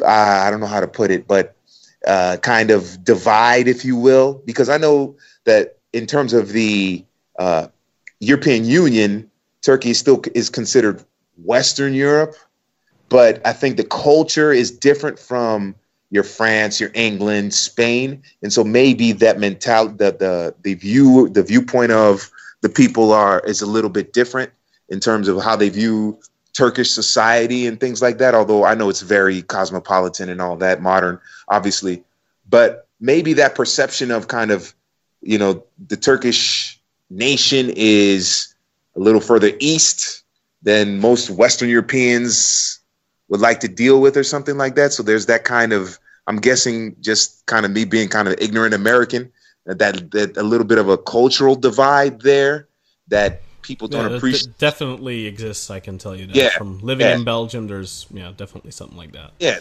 Uh, 0.01 0.07
I 0.07 0.51
don't 0.51 0.61
know 0.61 0.67
how 0.67 0.81
to 0.81 0.89
put 0.89 1.11
it, 1.11 1.27
but 1.27 1.56
uh, 2.07 2.37
kind 2.39 2.71
of 2.71 3.03
divide, 3.05 3.69
if 3.69 3.85
you 3.85 3.97
will, 3.97 4.43
because 4.45 4.69
I 4.69 4.79
know 4.79 5.17
that 5.45 5.79
in 5.93 6.07
terms 6.07 6.33
of 6.33 6.51
the 6.51 7.05
uh, 7.39 7.69
European 8.21 8.65
Union, 8.65 9.31
Turkey 9.63 9.95
still 9.95 10.23
is 10.35 10.49
considered 10.49 11.05
Western 11.45 11.95
Europe, 11.95 12.35
but 13.09 13.45
I 13.47 13.53
think 13.53 13.77
the 13.77 13.85
culture 13.85 14.53
is 14.53 14.71
different 14.71 15.19
from 15.19 15.75
your 16.11 16.23
France, 16.23 16.81
your 16.81 16.91
England, 16.95 17.53
Spain, 17.53 18.23
and 18.43 18.53
so 18.53 18.63
maybe 18.63 19.13
that 19.13 19.39
mentality, 19.39 19.97
the 19.97 20.13
the 20.13 20.55
the 20.63 20.75
view, 20.75 21.29
the 21.29 21.43
viewpoint 21.43 21.93
of 21.93 22.31
the 22.61 22.69
people 22.69 23.13
are 23.13 23.41
is 23.41 23.61
a 23.61 23.67
little 23.67 23.91
bit 23.91 24.13
different 24.13 24.53
in 24.89 25.01
terms 25.01 25.29
of 25.29 25.43
how 25.43 25.57
they 25.57 25.69
view 25.69 26.19
Turkish 26.57 26.91
society 26.91 27.67
and 27.67 27.79
things 27.79 28.01
like 28.01 28.19
that. 28.19 28.35
Although 28.35 28.65
I 28.65 28.75
know 28.75 28.89
it's 28.89 29.03
very 29.03 29.43
cosmopolitan 29.43 30.29
and 30.29 30.41
all 30.41 30.57
that, 30.57 30.81
modern, 30.81 31.21
obviously, 31.49 32.03
but 32.49 32.89
maybe 32.99 33.35
that 33.35 33.55
perception 33.55 34.11
of 34.11 34.29
kind 34.29 34.51
of, 34.51 34.75
you 35.21 35.39
know, 35.39 35.63
the 35.89 35.97
Turkish 35.97 36.81
nation 37.11 37.71
is 37.77 38.55
a 38.97 39.01
little 39.01 39.21
further 39.21 39.53
east 39.61 40.23
than 40.63 40.99
most 40.99 41.31
Western 41.31 41.69
Europeans 41.69 42.81
would 43.29 43.41
like 43.41 43.61
to 43.61 43.69
deal 43.69 44.01
with 44.01 44.17
or 44.17 44.25
something 44.25 44.57
like 44.57 44.77
that. 44.77 44.93
So 44.93 45.03
there's 45.03 45.27
that 45.27 45.45
kind 45.45 45.73
of 45.73 45.99
I'm 46.27 46.39
guessing 46.39 46.97
just 47.01 47.47
kind 47.47 47.65
of 47.65 47.71
me 47.71 47.85
being 47.85 48.09
kind 48.09 48.29
of 48.29 48.35
ignorant 48.39 48.75
American 48.75 49.31
that 49.67 50.11
that 50.11 50.37
a 50.37 50.43
little 50.43 50.67
bit 50.67 50.79
of 50.79 50.89
a 50.89 50.99
cultural 50.99 51.55
divide 51.55 52.23
there 52.23 52.69
that 53.09 53.43
people 53.67 53.89
don't 53.89 54.11
yeah, 54.11 54.17
appreciate. 54.17 54.57
definitely 54.59 55.27
exists. 55.27 55.71
I 55.71 55.81
can 55.81 55.99
tell 55.99 56.15
you 56.15 56.27
that. 56.27 56.37
Yeah, 56.37 56.51
From 56.51 56.79
living 56.79 57.07
yeah. 57.07 57.17
in 57.17 57.25
Belgium, 57.25 57.67
there's 57.67 58.07
yeah, 58.11 58.33
definitely 58.37 58.71
something 58.71 58.97
like 58.97 59.13
that. 59.13 59.33
Yeah, 59.41 59.59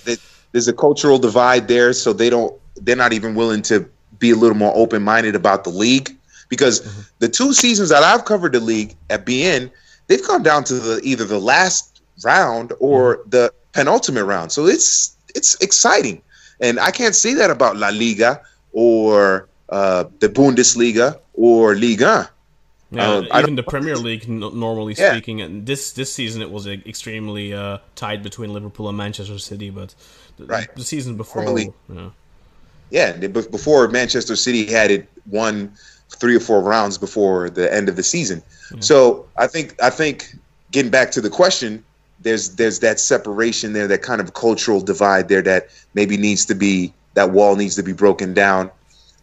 there's 0.51 0.67
a 0.67 0.73
cultural 0.73 1.17
divide 1.17 1.67
there, 1.67 1.91
so 1.93 2.13
they 2.13 2.29
don't. 2.29 2.53
They're 2.75 2.95
not 2.95 3.13
even 3.13 3.35
willing 3.35 3.61
to 3.63 3.89
be 4.19 4.31
a 4.31 4.35
little 4.35 4.55
more 4.55 4.71
open 4.75 5.01
minded 5.01 5.35
about 5.35 5.63
the 5.63 5.69
league 5.71 6.15
because 6.49 6.81
mm-hmm. 6.81 7.01
the 7.19 7.27
two 7.27 7.53
seasons 7.53 7.89
that 7.89 8.03
I've 8.03 8.25
covered 8.25 8.53
the 8.53 8.59
league 8.59 8.95
at 9.09 9.25
beIN, 9.25 9.71
they've 10.07 10.23
come 10.23 10.43
down 10.43 10.63
to 10.65 10.75
the 10.75 11.01
either 11.03 11.25
the 11.25 11.39
last 11.39 12.01
round 12.23 12.73
or 12.79 13.17
mm-hmm. 13.17 13.29
the 13.31 13.53
penultimate 13.73 14.25
round. 14.25 14.51
So 14.51 14.67
it's 14.67 15.17
it's 15.33 15.55
exciting, 15.61 16.21
and 16.61 16.79
I 16.79 16.91
can't 16.91 17.15
say 17.15 17.33
that 17.33 17.49
about 17.49 17.75
La 17.77 17.89
Liga 17.89 18.41
or 18.71 19.47
uh, 19.69 20.05
the 20.19 20.29
Bundesliga 20.29 21.19
or 21.33 21.75
Liga. 21.75 22.29
Yeah, 22.91 23.15
Um, 23.15 23.27
even 23.35 23.55
the 23.55 23.63
Premier 23.63 23.95
League, 23.95 24.27
normally 24.29 24.93
Yeah. 24.97 25.11
speaking, 25.11 25.41
and 25.41 25.65
this 25.65 25.91
this 25.91 26.13
season 26.13 26.41
it 26.41 26.51
was 26.51 26.67
extremely 26.67 27.53
uh, 27.53 27.79
tied 27.95 28.21
between 28.23 28.53
Liverpool 28.53 28.87
and 28.87 28.97
Manchester 28.97 29.39
City, 29.39 29.69
but 29.69 29.95
the, 30.37 30.45
Right. 30.45 30.73
the 30.75 30.83
season 30.83 31.15
before, 31.17 31.43
Normally- 31.43 31.73
yeah. 31.93 32.09
Yeah, 32.91 33.11
before 33.27 33.87
Manchester 33.87 34.35
City 34.35 34.65
had 34.71 34.91
it 34.91 35.07
won 35.29 35.71
three 36.11 36.35
or 36.35 36.39
four 36.39 36.61
rounds 36.61 36.97
before 36.99 37.49
the 37.49 37.73
end 37.73 37.89
of 37.89 37.95
the 37.95 38.03
season. 38.03 38.43
So 38.79 39.25
I 39.37 39.47
think 39.47 39.75
I 39.81 39.89
think 39.89 40.35
getting 40.71 40.91
back 40.91 41.11
to 41.11 41.21
the 41.21 41.29
question, 41.29 41.83
there's 42.21 42.49
there's 42.49 42.79
that 42.79 42.99
separation 42.99 43.73
there, 43.73 43.87
that 43.87 44.03
kind 44.03 44.21
of 44.21 44.35
cultural 44.35 44.79
divide 44.81 45.27
there 45.29 45.41
that 45.41 45.69
maybe 45.95 46.15
needs 46.17 46.45
to 46.45 46.55
be 46.55 46.93
that 47.15 47.31
wall 47.31 47.55
needs 47.55 47.75
to 47.75 47.83
be 47.83 47.93
broken 47.93 48.33
down. 48.35 48.69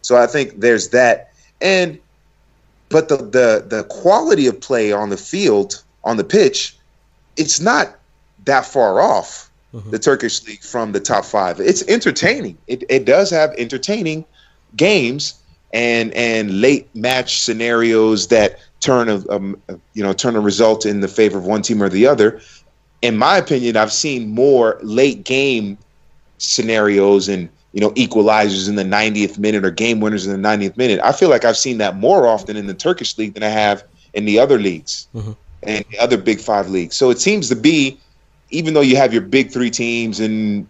So 0.01 0.17
I 0.17 0.27
think 0.27 0.59
there's 0.59 0.89
that, 0.89 1.31
and 1.61 1.97
but 2.93 3.09
the 3.09 3.17
the 3.17 3.65
the 3.67 3.83
quality 3.89 4.45
of 4.45 4.61
play 4.61 4.91
on 4.91 5.09
the 5.09 5.17
field 5.17 5.83
on 6.03 6.15
the 6.15 6.23
pitch, 6.23 6.77
it's 7.35 7.59
not 7.59 7.95
that 8.45 8.65
far 8.65 9.01
off 9.01 9.49
the 9.89 9.97
Turkish 9.97 10.45
league 10.45 10.61
from 10.61 10.91
the 10.91 10.99
top 10.99 11.25
five. 11.25 11.59
It's 11.59 11.83
entertaining. 11.87 12.55
It 12.67 12.83
it 12.89 13.05
does 13.05 13.31
have 13.31 13.51
entertaining 13.57 14.23
games 14.75 15.33
and 15.73 16.13
and 16.13 16.61
late 16.61 16.87
match 16.95 17.41
scenarios 17.41 18.27
that 18.27 18.59
turn 18.79 19.09
a 19.09 19.27
um, 19.27 19.59
you 19.93 20.03
know 20.03 20.13
turn 20.13 20.35
a 20.35 20.41
result 20.41 20.85
in 20.85 21.01
the 21.01 21.07
favor 21.07 21.39
of 21.39 21.45
one 21.45 21.63
team 21.63 21.81
or 21.81 21.89
the 21.89 22.05
other. 22.05 22.39
In 23.01 23.17
my 23.17 23.37
opinion, 23.37 23.75
I've 23.75 23.91
seen 23.91 24.29
more 24.29 24.79
late 24.83 25.23
game 25.25 25.79
scenarios 26.37 27.27
and 27.27 27.49
you 27.73 27.81
know 27.81 27.91
equalizers 27.91 28.69
in 28.69 28.75
the 28.75 28.83
90th 28.83 29.37
minute 29.37 29.65
or 29.65 29.71
game 29.71 29.99
winners 29.99 30.25
in 30.25 30.41
the 30.41 30.47
90th 30.47 30.77
minute. 30.77 30.99
I 31.03 31.11
feel 31.11 31.29
like 31.29 31.43
I've 31.43 31.57
seen 31.57 31.79
that 31.79 31.97
more 31.97 32.27
often 32.27 32.55
in 32.55 32.67
the 32.67 32.73
Turkish 32.73 33.17
league 33.17 33.33
than 33.33 33.43
I 33.43 33.49
have 33.49 33.83
in 34.13 34.25
the 34.25 34.39
other 34.39 34.59
leagues 34.59 35.07
mm-hmm. 35.13 35.31
and 35.63 35.83
the 35.91 35.99
other 35.99 36.17
Big 36.17 36.39
Five 36.39 36.69
leagues. 36.69 36.95
So 36.95 37.09
it 37.09 37.19
seems 37.19 37.49
to 37.49 37.55
be, 37.55 37.97
even 38.51 38.75
though 38.75 38.81
you 38.81 38.95
have 38.95 39.11
your 39.11 39.23
big 39.23 39.51
three 39.51 39.71
teams 39.71 40.19
and 40.19 40.67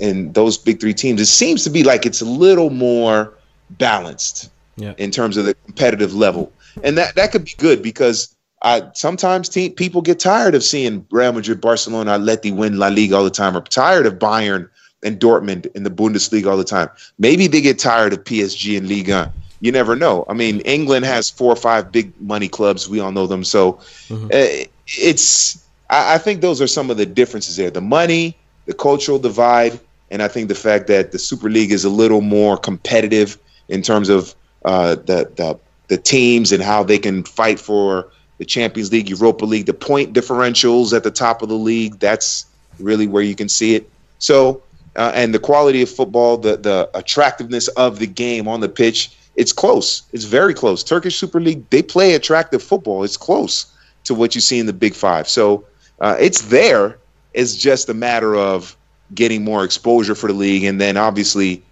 and 0.00 0.34
those 0.34 0.58
big 0.58 0.80
three 0.80 0.94
teams, 0.94 1.20
it 1.20 1.26
seems 1.26 1.64
to 1.64 1.70
be 1.70 1.82
like 1.82 2.04
it's 2.04 2.20
a 2.20 2.26
little 2.26 2.70
more 2.70 3.32
balanced 3.70 4.50
Yeah. 4.76 4.94
in 4.98 5.10
terms 5.10 5.36
of 5.36 5.46
the 5.46 5.54
competitive 5.64 6.14
level, 6.14 6.52
and 6.82 6.98
that 6.98 7.14
that 7.14 7.32
could 7.32 7.46
be 7.46 7.54
good 7.56 7.82
because 7.82 8.34
I 8.60 8.82
sometimes 8.92 9.48
team, 9.48 9.72
people 9.72 10.02
get 10.02 10.18
tired 10.18 10.54
of 10.54 10.62
seeing 10.62 11.06
Real 11.10 11.32
Madrid, 11.32 11.60
Barcelona, 11.60 12.18
Atleti 12.18 12.54
win 12.54 12.78
La 12.78 12.88
Liga 12.88 13.16
all 13.16 13.24
the 13.24 13.30
time, 13.30 13.56
or 13.56 13.62
tired 13.62 14.04
of 14.04 14.14
Bayern 14.18 14.68
and 15.04 15.20
Dortmund 15.20 15.66
in 15.74 15.84
the 15.84 15.90
Bundesliga 15.90 16.50
all 16.50 16.56
the 16.56 16.64
time. 16.64 16.88
Maybe 17.18 17.46
they 17.46 17.60
get 17.60 17.78
tired 17.78 18.12
of 18.12 18.24
PSG 18.24 18.76
and 18.76 18.88
Liga. 18.88 19.32
You 19.60 19.70
never 19.70 19.94
know. 19.94 20.24
I 20.28 20.32
mean, 20.34 20.60
England 20.60 21.04
has 21.04 21.30
four 21.30 21.52
or 21.52 21.56
five 21.56 21.92
big 21.92 22.12
money 22.20 22.48
clubs. 22.48 22.88
We 22.88 23.00
all 23.00 23.12
know 23.12 23.26
them. 23.26 23.44
So 23.44 23.78
uh, 24.10 24.64
it's. 24.86 25.64
I, 25.90 26.14
I 26.14 26.18
think 26.18 26.40
those 26.40 26.60
are 26.60 26.66
some 26.66 26.90
of 26.90 26.96
the 26.96 27.06
differences 27.06 27.56
there: 27.56 27.70
the 27.70 27.80
money, 27.80 28.36
the 28.66 28.74
cultural 28.74 29.18
divide, 29.18 29.78
and 30.10 30.22
I 30.22 30.28
think 30.28 30.48
the 30.48 30.54
fact 30.54 30.86
that 30.88 31.12
the 31.12 31.18
Super 31.18 31.48
League 31.48 31.72
is 31.72 31.84
a 31.84 31.90
little 31.90 32.20
more 32.20 32.56
competitive 32.56 33.38
in 33.68 33.80
terms 33.82 34.08
of 34.08 34.34
uh, 34.64 34.96
the 34.96 35.30
the 35.36 35.58
the 35.88 35.98
teams 35.98 36.52
and 36.52 36.62
how 36.62 36.82
they 36.82 36.98
can 36.98 37.24
fight 37.24 37.60
for 37.60 38.10
the 38.38 38.44
Champions 38.44 38.90
League, 38.90 39.08
Europa 39.08 39.44
League, 39.44 39.66
the 39.66 39.74
point 39.74 40.12
differentials 40.12 40.94
at 40.94 41.04
the 41.04 41.10
top 41.10 41.42
of 41.42 41.48
the 41.48 41.54
league. 41.54 41.98
That's 42.00 42.46
really 42.78 43.06
where 43.06 43.22
you 43.22 43.34
can 43.34 43.48
see 43.48 43.74
it. 43.74 43.88
So, 44.18 44.62
uh, 44.96 45.12
and 45.14 45.34
the 45.34 45.38
quality 45.38 45.82
of 45.82 45.90
football, 45.90 46.36
the 46.36 46.56
the 46.56 46.90
attractiveness 46.94 47.68
of 47.68 47.98
the 47.98 48.06
game 48.06 48.48
on 48.48 48.60
the 48.60 48.68
pitch, 48.68 49.16
it's 49.36 49.52
close. 49.52 50.02
It's 50.12 50.24
very 50.24 50.54
close. 50.54 50.84
Turkish 50.84 51.16
Super 51.16 51.40
League, 51.40 51.68
they 51.70 51.82
play 51.82 52.14
attractive 52.14 52.62
football. 52.62 53.04
It's 53.04 53.16
close 53.16 53.66
to 54.04 54.14
what 54.14 54.34
you 54.34 54.40
see 54.40 54.58
in 54.58 54.66
the 54.66 54.72
Big 54.72 54.94
Five. 54.94 55.28
So 55.28 55.64
uh, 56.00 56.16
it's 56.20 56.42
there. 56.42 56.98
It's 57.32 57.56
just 57.56 57.88
a 57.88 57.94
matter 57.94 58.36
of 58.36 58.76
getting 59.14 59.44
more 59.44 59.64
exposure 59.64 60.14
for 60.14 60.28
the 60.28 60.34
league, 60.34 60.64
and 60.64 60.80
then 60.80 60.96
obviously 60.96 61.62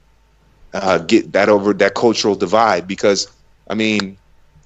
uh, 0.75 0.99
get 0.99 1.33
that 1.33 1.49
over 1.49 1.73
that 1.75 1.95
cultural 1.95 2.35
divide. 2.35 2.89
Because 2.89 3.29
I 3.69 3.75
mean, 3.75 4.17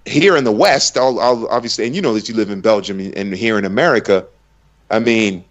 here 0.06 0.36
in 0.36 0.44
the 0.44 0.52
West, 0.52 0.96
I'll, 0.96 1.20
I'll 1.20 1.46
obviously, 1.48 1.86
and 1.86 1.94
you 1.94 2.00
know 2.00 2.14
that 2.14 2.28
you 2.28 2.34
live 2.34 2.50
in 2.50 2.60
Belgium 2.60 3.00
and 3.00 3.34
here 3.34 3.58
in 3.58 3.64
America. 3.64 4.26
I 4.90 5.00
mean, 5.00 5.44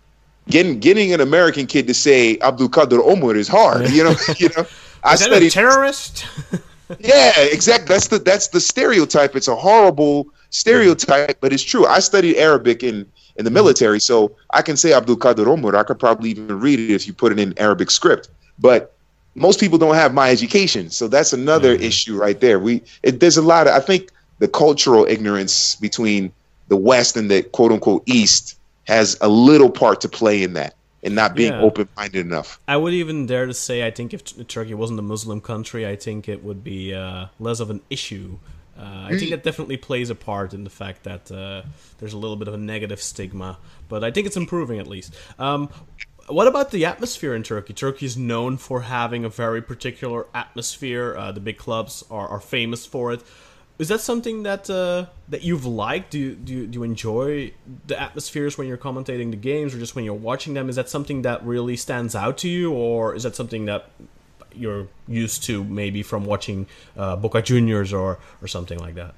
getting 0.49 0.79
getting 0.79 1.13
an 1.13 1.21
American 1.21 1.67
kid 1.67 1.87
to 1.87 1.93
say 1.93 2.37
Abdul 2.39 2.69
Qadir 2.69 2.99
Omar 3.03 3.35
is 3.35 3.47
hard. 3.47 3.89
You 3.89 4.03
know, 4.03 4.15
you 4.37 4.49
know. 4.55 4.65
I 5.03 5.15
studied 5.15 5.51
terrorist. 5.51 6.25
yeah, 6.99 7.33
exactly. 7.37 7.87
That's 7.87 8.07
the 8.07 8.19
that's 8.19 8.49
the 8.49 8.59
stereotype. 8.59 9.35
It's 9.35 9.47
a 9.47 9.55
horrible 9.55 10.27
stereotype, 10.49 11.39
but 11.41 11.53
it's 11.53 11.63
true. 11.63 11.85
I 11.85 11.99
studied 11.99 12.37
Arabic 12.37 12.83
in 12.83 13.05
in 13.37 13.45
the 13.45 13.51
military, 13.51 13.99
so 13.99 14.35
I 14.51 14.61
can 14.61 14.77
say 14.77 14.93
Abdul 14.93 15.17
Qadir 15.17 15.47
Omar. 15.47 15.75
I 15.75 15.83
could 15.83 15.99
probably 15.99 16.31
even 16.31 16.59
read 16.59 16.79
it 16.79 16.93
if 16.93 17.05
you 17.05 17.13
put 17.13 17.31
it 17.31 17.39
in 17.39 17.53
Arabic 17.57 17.91
script. 17.91 18.29
But 18.57 18.93
most 19.35 19.59
people 19.59 19.77
don't 19.77 19.95
have 19.95 20.13
my 20.13 20.29
education, 20.29 20.89
so 20.89 21.07
that's 21.07 21.33
another 21.33 21.75
mm-hmm. 21.75 21.83
issue 21.83 22.17
right 22.17 22.39
there. 22.39 22.59
We 22.59 22.81
it, 23.03 23.19
there's 23.19 23.37
a 23.37 23.41
lot 23.41 23.67
of 23.67 23.73
I 23.73 23.79
think 23.79 24.11
the 24.39 24.47
cultural 24.47 25.05
ignorance 25.05 25.75
between 25.75 26.31
the 26.67 26.77
West 26.77 27.15
and 27.15 27.29
the 27.29 27.43
quote 27.43 27.71
unquote 27.71 28.03
East 28.05 28.57
has 28.85 29.17
a 29.21 29.27
little 29.27 29.69
part 29.69 30.01
to 30.01 30.09
play 30.09 30.43
in 30.43 30.53
that 30.53 30.75
and 31.03 31.13
not 31.13 31.35
being 31.35 31.53
yeah. 31.53 31.61
open 31.61 31.87
minded 31.95 32.25
enough. 32.25 32.59
I 32.67 32.77
would 32.77 32.93
even 32.93 33.27
dare 33.27 33.45
to 33.45 33.53
say 33.53 33.85
I 33.85 33.91
think 33.91 34.13
if 34.13 34.47
Turkey 34.47 34.73
wasn't 34.73 34.99
a 34.99 35.03
Muslim 35.03 35.39
country, 35.39 35.87
I 35.87 35.95
think 35.95 36.27
it 36.27 36.43
would 36.43 36.63
be 36.63 36.93
uh, 36.93 37.27
less 37.39 37.59
of 37.59 37.69
an 37.69 37.81
issue. 37.89 38.39
Uh, 38.77 39.07
I 39.09 39.17
think 39.17 39.31
that 39.31 39.43
definitely 39.43 39.77
plays 39.77 40.09
a 40.09 40.15
part 40.15 40.53
in 40.53 40.65
the 40.65 40.69
fact 40.69 41.03
that 41.03 41.31
uh, 41.31 41.61
there's 41.99 42.11
a 42.11 42.17
little 42.17 42.35
bit 42.35 42.49
of 42.49 42.53
a 42.53 42.57
negative 42.57 43.01
stigma, 43.01 43.57
but 43.87 44.03
I 44.03 44.11
think 44.11 44.27
it's 44.27 44.35
improving 44.35 44.79
at 44.79 44.87
least. 44.87 45.15
Um, 45.39 45.69
what 46.27 46.47
about 46.47 46.71
the 46.71 46.85
atmosphere 46.85 47.35
in 47.35 47.43
Turkey? 47.43 47.73
Turkey 47.73 48.05
is 48.07 48.17
known 48.17 48.57
for 48.57 48.81
having 48.81 49.23
a 49.23 49.29
very 49.29 49.61
particular 49.61 50.25
atmosphere. 50.33 51.15
Uh, 51.15 51.31
the 51.31 51.39
big 51.39 51.57
clubs 51.57 52.03
are, 52.09 52.27
are 52.27 52.41
famous 52.41 52.85
for 52.85 53.13
it 53.13 53.21
is 53.77 53.89
that 53.89 54.01
something 54.01 54.43
that 54.43 54.69
uh, 54.69 55.07
that 55.29 55.43
you've 55.43 55.65
liked? 55.65 56.11
Do 56.11 56.19
you, 56.19 56.35
do 56.35 56.53
you, 56.53 56.67
do 56.67 56.79
you 56.79 56.83
enjoy 56.83 57.51
the 57.87 58.01
atmospheres 58.01 58.57
when 58.57 58.67
you're 58.67 58.77
commentating 58.77 59.31
the 59.31 59.37
games, 59.37 59.75
or 59.75 59.79
just 59.79 59.95
when 59.95 60.05
you're 60.05 60.13
watching 60.13 60.53
them? 60.53 60.69
Is 60.69 60.77
that 60.77 60.89
something 60.89 61.23
that 61.23 61.43
really 61.45 61.75
stands 61.75 62.15
out 62.15 62.37
to 62.39 62.47
you, 62.47 62.71
or 62.71 63.15
is 63.15 63.23
that 63.23 63.35
something 63.35 63.65
that 63.65 63.89
you're 64.53 64.87
used 65.07 65.43
to 65.43 65.63
maybe 65.65 66.03
from 66.03 66.23
watching 66.25 66.67
uh, 66.95 67.17
Boca 67.17 67.41
Juniors 67.41 67.91
or 67.91 68.19
or 68.41 68.47
something 68.47 68.79
like 68.79 68.95
that? 68.95 69.13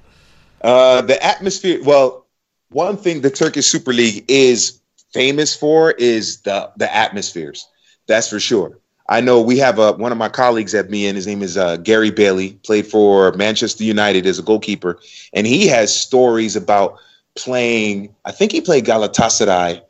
Uh, 0.61 1.01
the 1.01 1.23
atmosphere. 1.23 1.79
Well, 1.83 2.25
one 2.69 2.97
thing 2.97 3.21
the 3.21 3.29
Turkish 3.29 3.67
Super 3.67 3.93
League 3.93 4.25
is 4.27 4.79
famous 5.13 5.55
for 5.55 5.91
is 5.91 6.41
the 6.41 6.71
the 6.77 6.93
atmospheres. 6.93 7.67
That's 8.07 8.29
for 8.29 8.39
sure. 8.39 8.79
I 9.09 9.21
know 9.21 9.41
we 9.41 9.57
have 9.59 9.79
a, 9.79 9.93
one 9.93 10.11
of 10.11 10.17
my 10.17 10.29
colleagues 10.29 10.75
at 10.75 10.89
me, 10.89 11.07
and 11.07 11.15
his 11.15 11.25
name 11.25 11.41
is 11.41 11.57
uh, 11.57 11.77
Gary 11.77 12.11
Bailey, 12.11 12.53
played 12.63 12.87
for 12.87 13.31
Manchester 13.33 13.83
United 13.83 14.25
as 14.25 14.37
a 14.37 14.43
goalkeeper, 14.43 14.99
and 15.33 15.47
he 15.47 15.67
has 15.67 15.97
stories 15.97 16.55
about 16.55 16.97
playing. 17.35 18.13
I 18.25 18.31
think 18.31 18.51
he 18.51 18.59
played 18.59 18.85
Galatasaray 18.85 19.81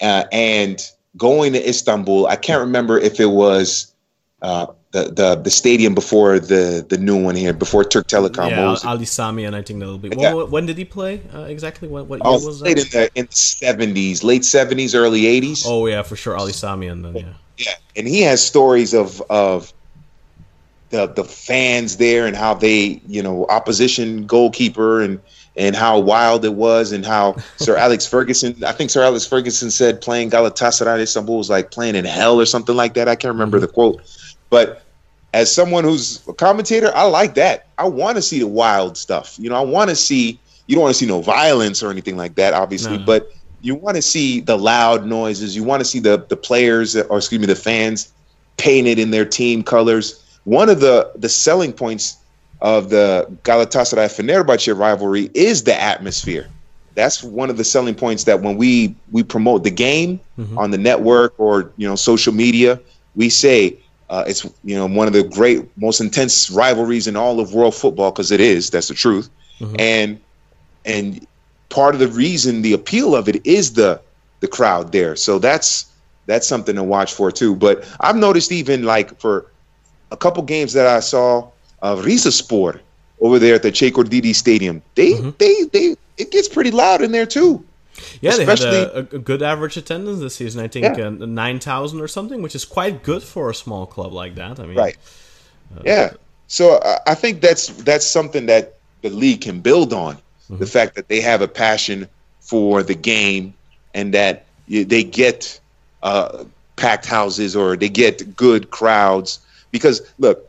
uh, 0.00 0.24
and 0.30 0.80
going 1.16 1.54
to 1.54 1.68
Istanbul. 1.68 2.26
I 2.26 2.36
can't 2.36 2.60
remember 2.60 2.98
if 2.98 3.18
it 3.18 3.30
was 3.30 3.92
uh, 4.42 4.66
the, 4.92 5.04
the 5.10 5.34
the 5.42 5.50
stadium 5.50 5.94
before 5.94 6.38
the 6.38 6.86
the 6.88 6.98
new 6.98 7.20
one 7.20 7.34
here 7.34 7.52
before 7.52 7.84
Türk 7.84 8.06
Telekom. 8.06 8.50
Yeah, 8.50 8.88
Ali 8.88 9.06
Sami, 9.06 9.44
and 9.44 9.56
I 9.56 9.62
think 9.62 9.80
that'll 9.80 9.98
be. 9.98 10.10
When, 10.10 10.50
when 10.50 10.66
did 10.66 10.78
he 10.78 10.84
play 10.84 11.22
uh, 11.34 11.40
exactly? 11.40 11.88
What, 11.88 12.06
what 12.06 12.18
year 12.18 12.26
oh, 12.26 12.46
was 12.46 12.60
that? 12.60 12.68
In 12.68 12.76
the 12.76 13.10
in 13.14 13.26
the 13.26 13.34
seventies, 13.34 14.22
late 14.22 14.44
seventies, 14.44 14.94
early 14.94 15.26
eighties. 15.26 15.64
Oh 15.66 15.86
yeah, 15.86 16.02
for 16.02 16.14
sure, 16.16 16.36
Ali 16.36 16.52
Sami, 16.52 16.86
and 16.86 17.04
then 17.04 17.16
yeah. 17.16 17.32
Yeah, 17.58 17.74
and 17.94 18.06
he 18.06 18.20
has 18.22 18.44
stories 18.44 18.94
of 18.94 19.22
of 19.30 19.72
the 20.90 21.06
the 21.06 21.24
fans 21.24 21.96
there 21.96 22.26
and 22.26 22.36
how 22.36 22.54
they, 22.54 23.00
you 23.06 23.22
know, 23.22 23.46
opposition 23.48 24.26
goalkeeper 24.26 25.00
and 25.00 25.20
and 25.56 25.74
how 25.74 25.98
wild 25.98 26.44
it 26.44 26.54
was 26.54 26.92
and 26.92 27.04
how 27.04 27.36
Sir 27.56 27.76
Alex 27.76 28.06
Ferguson, 28.06 28.62
I 28.64 28.72
think 28.72 28.90
Sir 28.90 29.02
Alex 29.02 29.26
Ferguson 29.26 29.70
said 29.70 30.00
playing 30.00 30.30
Galatasaray 30.30 31.00
Istanbul 31.00 31.38
was 31.38 31.50
like 31.50 31.70
playing 31.70 31.94
in 31.94 32.04
hell 32.04 32.40
or 32.40 32.46
something 32.46 32.76
like 32.76 32.94
that. 32.94 33.08
I 33.08 33.16
can't 33.16 33.32
remember 33.32 33.58
the 33.58 33.66
mm-hmm. 33.66 33.74
quote, 33.74 34.28
but 34.50 34.82
as 35.34 35.52
someone 35.52 35.84
who's 35.84 36.26
a 36.28 36.32
commentator, 36.32 36.90
I 36.94 37.04
like 37.04 37.34
that. 37.34 37.66
I 37.78 37.86
want 37.86 38.16
to 38.16 38.22
see 38.22 38.38
the 38.38 38.46
wild 38.46 38.96
stuff. 38.96 39.36
You 39.38 39.50
know, 39.50 39.56
I 39.56 39.60
want 39.64 39.90
to 39.90 39.96
see. 39.96 40.40
You 40.66 40.74
don't 40.74 40.82
want 40.82 40.94
to 40.94 40.98
see 40.98 41.06
no 41.06 41.20
violence 41.20 41.80
or 41.80 41.90
anything 41.92 42.16
like 42.16 42.34
that, 42.34 42.52
obviously, 42.52 42.98
no. 42.98 43.04
but 43.04 43.30
you 43.66 43.74
want 43.74 43.96
to 43.96 44.02
see 44.02 44.40
the 44.40 44.56
loud 44.56 45.06
noises. 45.06 45.56
You 45.56 45.64
want 45.64 45.80
to 45.80 45.84
see 45.84 45.98
the 45.98 46.24
the 46.28 46.36
players, 46.36 46.94
or 46.94 47.18
excuse 47.18 47.40
me, 47.40 47.46
the 47.46 47.56
fans 47.56 48.12
painted 48.58 48.98
in 48.98 49.10
their 49.10 49.24
team 49.24 49.62
colors. 49.64 50.22
One 50.44 50.68
of 50.68 50.80
the 50.80 51.10
the 51.16 51.28
selling 51.28 51.72
points 51.72 52.16
of 52.60 52.90
the 52.90 53.26
Galatasaray 53.42 54.06
Fenerbahce 54.06 54.78
rivalry 54.78 55.30
is 55.34 55.64
the 55.64 55.80
atmosphere. 55.80 56.48
That's 56.94 57.22
one 57.22 57.50
of 57.50 57.56
the 57.56 57.64
selling 57.64 57.96
points 57.96 58.24
that 58.24 58.40
when 58.40 58.56
we 58.56 58.94
we 59.10 59.24
promote 59.24 59.64
the 59.64 59.70
game 59.70 60.20
mm-hmm. 60.38 60.56
on 60.56 60.70
the 60.70 60.78
network 60.78 61.34
or 61.38 61.72
you 61.76 61.88
know 61.88 61.96
social 61.96 62.32
media, 62.32 62.80
we 63.16 63.28
say 63.28 63.76
uh, 64.10 64.24
it's 64.28 64.44
you 64.62 64.76
know 64.76 64.86
one 64.86 65.08
of 65.08 65.12
the 65.12 65.24
great, 65.24 65.64
most 65.76 66.00
intense 66.00 66.50
rivalries 66.50 67.08
in 67.08 67.16
all 67.16 67.40
of 67.40 67.52
world 67.52 67.74
football 67.74 68.12
because 68.12 68.30
it 68.30 68.40
is. 68.40 68.70
That's 68.70 68.88
the 68.88 68.94
truth. 68.94 69.28
Mm-hmm. 69.58 69.76
And 69.80 70.20
and 70.84 71.26
part 71.68 71.94
of 71.94 72.00
the 72.00 72.08
reason, 72.08 72.62
the 72.62 72.72
appeal 72.72 73.14
of 73.14 73.28
it 73.28 73.44
is 73.46 73.72
the 73.74 74.00
the 74.40 74.48
crowd 74.48 74.92
there. 74.92 75.16
So 75.16 75.38
that's 75.38 75.86
that's 76.26 76.46
something 76.46 76.76
to 76.76 76.82
watch 76.82 77.14
for 77.14 77.30
too. 77.30 77.54
But 77.54 77.88
I've 78.00 78.16
noticed 78.16 78.52
even 78.52 78.84
like 78.84 79.18
for 79.18 79.50
a 80.10 80.16
couple 80.16 80.42
games 80.42 80.72
that 80.74 80.86
I 80.86 81.00
saw 81.00 81.48
of 81.82 82.04
Sport 82.20 82.82
over 83.20 83.38
there 83.38 83.54
at 83.54 83.62
the 83.62 83.70
Çaykur 83.70 84.34
Stadium, 84.34 84.82
they 84.94 85.12
mm-hmm. 85.12 85.30
they 85.38 85.64
they 85.72 85.96
it 86.16 86.30
gets 86.30 86.48
pretty 86.48 86.70
loud 86.70 87.02
in 87.02 87.12
there 87.12 87.26
too. 87.26 87.64
Yeah, 88.20 88.32
Especially, 88.32 88.70
they 88.70 88.80
had 88.80 88.90
a, 88.90 89.16
a, 89.16 89.18
good 89.18 89.42
average 89.42 89.78
attendance 89.78 90.20
this 90.20 90.36
season. 90.36 90.62
I 90.62 90.68
think 90.68 90.98
yeah. 90.98 91.06
uh, 91.06 91.10
nine 91.10 91.60
thousand 91.60 92.00
or 92.02 92.08
something, 92.08 92.42
which 92.42 92.54
is 92.54 92.66
quite 92.66 93.02
good 93.02 93.22
for 93.22 93.48
a 93.48 93.54
small 93.54 93.86
club 93.86 94.12
like 94.12 94.34
that. 94.34 94.60
I 94.60 94.66
mean, 94.66 94.76
right? 94.76 94.98
Uh, 95.74 95.82
yeah. 95.84 96.12
So 96.46 96.80
I 97.06 97.14
think 97.14 97.40
that's 97.40 97.68
that's 97.68 98.06
something 98.06 98.46
that 98.46 98.74
the 99.02 99.08
league 99.08 99.40
can 99.40 99.60
build 99.60 99.92
on 99.94 100.18
mm-hmm. 100.50 100.58
the 100.58 100.66
fact 100.66 100.94
that 100.94 101.08
they 101.08 101.20
have 101.20 101.42
a 101.42 101.48
passion 101.48 102.08
for 102.40 102.82
the 102.82 102.94
game 102.94 103.54
and 103.94 104.14
that 104.14 104.46
they 104.68 105.04
get 105.04 105.58
uh, 106.02 106.44
packed 106.76 107.06
houses 107.06 107.56
or 107.56 107.76
they 107.76 107.88
get 107.88 108.36
good 108.36 108.70
crowds. 108.70 109.40
Because 109.70 110.02
look, 110.18 110.48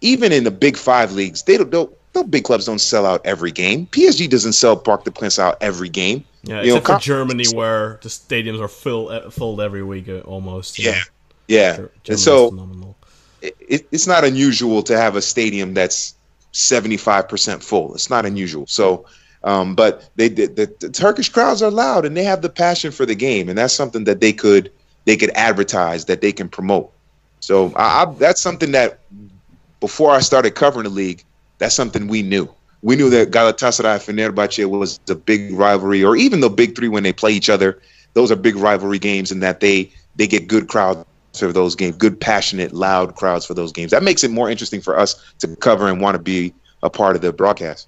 even 0.00 0.32
in 0.32 0.44
the 0.44 0.50
big 0.50 0.76
five 0.76 1.12
leagues, 1.12 1.42
they 1.42 1.56
don't. 1.56 1.70
don't 1.70 1.94
no 2.14 2.24
big 2.24 2.42
clubs 2.44 2.66
don't 2.66 2.80
sell 2.80 3.06
out 3.06 3.20
every 3.24 3.52
game. 3.52 3.86
PSG 3.86 4.28
doesn't 4.28 4.54
sell 4.54 4.76
Parc 4.76 5.04
des 5.04 5.12
Princes 5.12 5.38
out 5.38 5.56
every 5.60 5.88
game. 5.88 6.24
Yeah, 6.42 6.62
you 6.62 6.76
except 6.76 6.88
know, 6.88 6.94
for 6.96 7.00
Germany, 7.00 7.44
where 7.54 8.00
the 8.02 8.08
stadiums 8.08 8.60
are 8.60 8.68
filled 8.68 9.32
filled 9.32 9.60
every 9.60 9.82
week 9.82 10.08
uh, 10.08 10.20
almost. 10.20 10.78
Yeah, 10.78 10.92
know. 10.92 10.98
yeah. 11.48 11.86
and 12.08 12.18
so 12.18 12.94
it, 13.42 13.86
it's 13.92 14.06
not 14.06 14.24
unusual 14.24 14.82
to 14.84 14.96
have 14.96 15.16
a 15.16 15.22
stadium 15.22 15.74
that's 15.74 16.14
seventy 16.52 16.96
five 16.96 17.28
percent 17.28 17.62
full. 17.62 17.94
It's 17.94 18.10
not 18.10 18.26
unusual. 18.26 18.66
So 18.66 19.06
um, 19.42 19.74
but 19.74 20.08
they 20.16 20.28
the, 20.28 20.46
the, 20.78 20.90
Turkish 20.90 21.28
crowds 21.30 21.62
are 21.62 21.70
loud 21.70 22.04
and 22.04 22.16
they 22.16 22.24
have 22.24 22.42
the 22.42 22.50
passion 22.50 22.92
for 22.92 23.06
the 23.06 23.14
game, 23.14 23.48
and 23.48 23.56
that's 23.56 23.74
something 23.74 24.04
that 24.04 24.20
they 24.20 24.32
could 24.32 24.70
they 25.06 25.16
could 25.16 25.30
advertise 25.30 26.04
that 26.06 26.20
they 26.20 26.32
can 26.32 26.48
promote. 26.48 26.92
So 27.40 27.72
I, 27.74 28.02
I, 28.02 28.04
that's 28.14 28.40
something 28.40 28.72
that 28.72 29.00
before 29.80 30.10
I 30.10 30.20
started 30.20 30.54
covering 30.54 30.84
the 30.84 30.90
league, 30.90 31.24
that's 31.58 31.74
something 31.74 32.06
we 32.06 32.22
knew. 32.22 32.52
We 32.82 32.96
knew 32.96 33.08
that 33.10 33.30
Galatasaray 33.30 33.98
Fenerbahce 33.98 34.64
was 34.66 35.00
a 35.08 35.14
big 35.14 35.52
rivalry, 35.52 36.04
or 36.04 36.16
even 36.16 36.40
the 36.40 36.50
big 36.50 36.76
three 36.76 36.88
when 36.88 37.02
they 37.02 37.12
play 37.12 37.32
each 37.32 37.48
other. 37.48 37.80
Those 38.12 38.30
are 38.30 38.36
big 38.36 38.56
rivalry 38.56 38.98
games, 38.98 39.30
and 39.30 39.42
that 39.42 39.60
they 39.60 39.90
they 40.16 40.26
get 40.26 40.48
good 40.48 40.68
crowds 40.68 41.02
for 41.38 41.52
those 41.52 41.76
games, 41.76 41.96
good 41.96 42.20
passionate, 42.20 42.72
loud 42.72 43.14
crowds 43.16 43.46
for 43.46 43.54
those 43.54 43.72
games. 43.72 43.90
That 43.90 44.02
makes 44.02 44.24
it 44.24 44.30
more 44.30 44.50
interesting 44.50 44.80
for 44.80 44.98
us 44.98 45.14
to 45.38 45.54
cover 45.56 45.88
and 45.88 46.00
want 46.00 46.16
to 46.16 46.22
be 46.22 46.54
a 46.82 46.90
part 46.90 47.16
of 47.16 47.22
the 47.22 47.32
broadcast. 47.32 47.86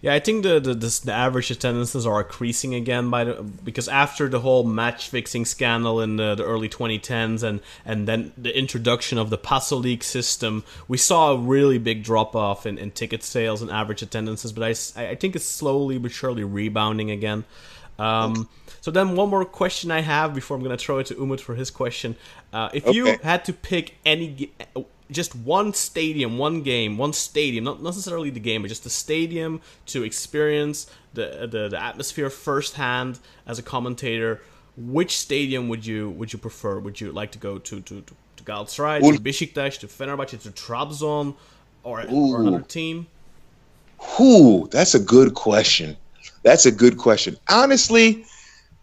Yeah, 0.00 0.14
I 0.14 0.18
think 0.18 0.42
the 0.42 0.58
the, 0.58 0.74
the, 0.74 1.00
the 1.04 1.12
average 1.12 1.50
attendances 1.50 2.06
are 2.06 2.22
increasing 2.22 2.74
again 2.74 3.08
by 3.08 3.24
the, 3.24 3.34
because 3.42 3.88
after 3.88 4.28
the 4.28 4.40
whole 4.40 4.64
match 4.64 5.08
fixing 5.08 5.44
scandal 5.44 6.00
in 6.00 6.16
the, 6.16 6.34
the 6.34 6.44
early 6.44 6.68
2010s 6.68 7.42
and 7.42 7.60
and 7.84 8.08
then 8.08 8.32
the 8.36 8.56
introduction 8.56 9.16
of 9.16 9.30
the 9.30 9.38
Passolig 9.38 10.02
system, 10.02 10.64
we 10.88 10.98
saw 10.98 11.32
a 11.32 11.36
really 11.36 11.78
big 11.78 12.02
drop 12.02 12.34
off 12.34 12.66
in, 12.66 12.78
in 12.78 12.90
ticket 12.90 13.22
sales 13.22 13.62
and 13.62 13.70
average 13.70 14.02
attendances. 14.02 14.52
But 14.52 14.64
I, 14.64 15.10
I 15.10 15.14
think 15.14 15.36
it's 15.36 15.44
slowly 15.44 15.98
but 15.98 16.10
surely 16.10 16.42
rebounding 16.42 17.10
again. 17.10 17.44
Um, 17.98 18.32
okay. 18.32 18.48
So 18.82 18.90
then, 18.90 19.14
one 19.14 19.30
more 19.30 19.44
question 19.44 19.92
I 19.92 20.00
have 20.00 20.34
before 20.34 20.56
I'm 20.56 20.62
going 20.64 20.76
to 20.76 20.84
throw 20.84 20.98
it 20.98 21.06
to 21.06 21.14
Umut 21.14 21.40
for 21.40 21.54
his 21.54 21.70
question. 21.70 22.16
Uh, 22.52 22.68
if 22.74 22.84
okay. 22.84 22.96
you 22.96 23.16
had 23.22 23.44
to 23.44 23.52
pick 23.52 23.94
any 24.04 24.50
just 25.08 25.36
one 25.36 25.72
stadium, 25.72 26.36
one 26.36 26.62
game, 26.62 26.98
one 26.98 27.12
stadium, 27.12 27.62
not 27.62 27.80
necessarily 27.80 28.28
the 28.28 28.40
game, 28.40 28.62
but 28.62 28.68
just 28.68 28.82
the 28.82 28.90
stadium 28.90 29.60
to 29.86 30.02
experience 30.02 30.90
the 31.14 31.46
the, 31.48 31.68
the 31.68 31.80
atmosphere 31.80 32.28
firsthand 32.28 33.20
as 33.46 33.60
a 33.60 33.62
commentator. 33.62 34.42
Which 34.76 35.16
stadium 35.16 35.68
would 35.68 35.86
you 35.86 36.10
would 36.10 36.32
you 36.32 36.40
prefer? 36.40 36.80
Would 36.80 37.00
you 37.00 37.12
like 37.12 37.30
to 37.32 37.38
go 37.38 37.58
to 37.58 37.80
to 37.80 38.00
to, 38.00 38.14
to 38.36 38.42
Galatasaray, 38.42 39.00
to 39.00 39.22
Besiktas, 39.22 39.78
to 39.78 39.86
Fenerbahce, 39.86 40.42
to 40.42 40.50
Trabzon, 40.50 41.36
or, 41.84 42.04
or 42.10 42.40
another 42.40 42.62
team? 42.62 43.06
Ooh, 44.20 44.66
that's 44.72 44.96
a 44.96 44.98
good 44.98 45.34
question. 45.34 45.96
That's 46.42 46.66
a 46.66 46.72
good 46.72 46.98
question. 46.98 47.36
Honestly, 47.48 48.24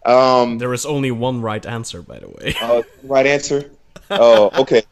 um, 0.09 0.57
there 0.57 0.73
is 0.73 0.85
only 0.85 1.11
one 1.11 1.41
right 1.41 1.65
answer, 1.65 2.01
by 2.01 2.19
the 2.19 2.29
way. 2.29 2.55
uh, 2.61 2.81
right 3.03 3.25
answer. 3.25 3.69
Oh, 4.09 4.49
okay. 4.61 4.83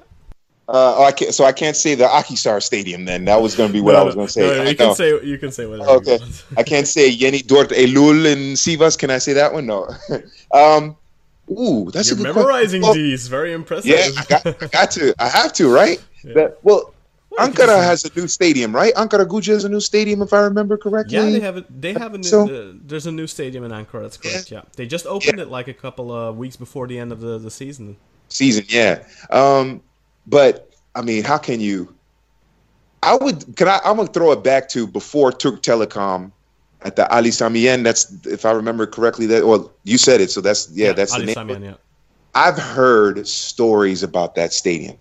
Uh, 0.70 0.96
oh, 0.98 1.04
I 1.06 1.14
can't, 1.14 1.34
so 1.34 1.46
I 1.46 1.54
can't 1.54 1.78
say 1.78 1.96
the 1.96 2.04
Akhisar 2.04 2.62
Stadium. 2.62 3.06
Then 3.06 3.24
that 3.26 3.42
was 3.42 3.56
going 3.56 3.70
to 3.70 3.74
be 3.74 3.80
what 3.80 3.94
no, 3.94 4.02
I 4.02 4.04
was 4.04 4.16
going 4.16 4.28
to 4.28 4.34
say. 4.34 4.42
No, 4.42 4.64
you 4.70 4.76
can 4.76 4.94
say 4.96 5.24
you 5.24 5.38
can 5.38 5.52
say 5.52 5.66
whatever. 5.66 5.92
Okay, 5.92 6.20
I 6.58 6.64
can't 6.64 6.88
say 6.88 7.08
Yeni 7.08 7.40
Dört 7.40 7.70
Eylül 7.70 8.32
and 8.32 8.58
Sivas. 8.58 8.98
Can 8.98 9.10
I 9.10 9.18
say 9.18 9.32
that 9.34 9.54
one? 9.54 9.66
No. 9.66 9.88
um, 10.54 10.98
ooh, 11.50 11.90
that's 11.92 12.10
You're 12.10 12.20
a 12.20 12.24
good 12.24 12.36
memorizing 12.36 12.82
question. 12.82 13.02
these. 13.02 13.30
Very 13.30 13.54
impressive. 13.54 13.86
Yeah, 13.86 14.10
I 14.18 14.26
got, 14.26 14.64
I 14.64 14.68
got 14.68 14.92
to. 14.92 15.16
I 15.20 15.30
have 15.30 15.54
to. 15.54 15.70
Right. 15.74 16.04
Yeah. 16.24 16.34
That, 16.34 16.58
well, 16.64 16.94
Ankara 17.38 17.84
has 17.84 18.04
a 18.04 18.20
new 18.20 18.28
stadium, 18.28 18.76
right? 18.76 18.94
Ankara 18.96 19.26
Gücü 19.26 19.54
has 19.54 19.64
a 19.64 19.70
new 19.70 19.80
stadium, 19.80 20.22
if 20.22 20.34
I 20.34 20.42
remember 20.42 20.78
correctly. 20.78 21.18
Yeah, 21.18 21.26
they 21.30 21.40
have 21.40 21.58
a, 21.58 21.66
they 21.70 21.94
have 21.94 22.14
a 22.14 22.18
new. 22.18 22.24
So, 22.24 22.50
uh, 22.50 22.74
there's 22.84 23.06
a 23.06 23.12
new 23.12 23.28
stadium 23.28 23.64
in 23.64 23.72
Ankara. 23.72 24.02
That's 24.02 24.18
correct. 24.18 24.52
Yeah, 24.52 24.60
yeah. 24.60 24.70
they 24.76 24.88
just 24.88 25.06
opened 25.06 25.38
yeah. 25.38 25.44
it 25.44 25.50
like 25.50 25.68
a 25.68 25.74
couple 25.74 26.12
of 26.12 26.38
weeks 26.38 26.56
before 26.56 26.88
the 26.88 26.98
end 26.98 27.12
of 27.12 27.20
the, 27.20 27.38
the 27.38 27.52
season. 27.52 27.96
Season, 28.30 28.66
yeah. 28.68 29.04
Um, 29.30 29.82
but 30.26 30.74
I 30.96 31.02
mean, 31.02 31.24
how 31.24 31.38
can 31.38 31.62
you? 31.62 31.94
I 33.04 33.16
would. 33.16 33.56
Can 33.56 33.68
I? 33.68 33.80
I'm 33.86 33.98
gonna 33.98 34.08
throw 34.08 34.32
it 34.32 34.44
back 34.44 34.68
to 34.70 34.88
before 34.88 35.32
Türk 35.32 35.62
Telekom 35.62 36.32
at 36.82 36.96
the 36.96 37.08
Ali 37.14 37.32
Sami 37.32 37.60
Yen. 37.60 37.84
That's 37.84 38.12
if 38.26 38.46
I 38.46 38.52
remember 38.52 38.88
correctly. 38.88 39.28
That 39.28 39.46
well, 39.46 39.72
you 39.84 40.00
said 40.00 40.22
it, 40.22 40.32
so 40.32 40.42
that's 40.42 40.70
yeah, 40.72 40.88
yeah 40.88 40.94
that's 40.94 41.14
Ali 41.14 41.34
the 41.34 41.44
name. 41.44 41.64
Yeah. 41.64 41.74
I've 42.34 42.58
heard 42.58 43.28
stories 43.28 44.04
about 44.04 44.36
that 44.36 44.54
stadium. 44.54 44.98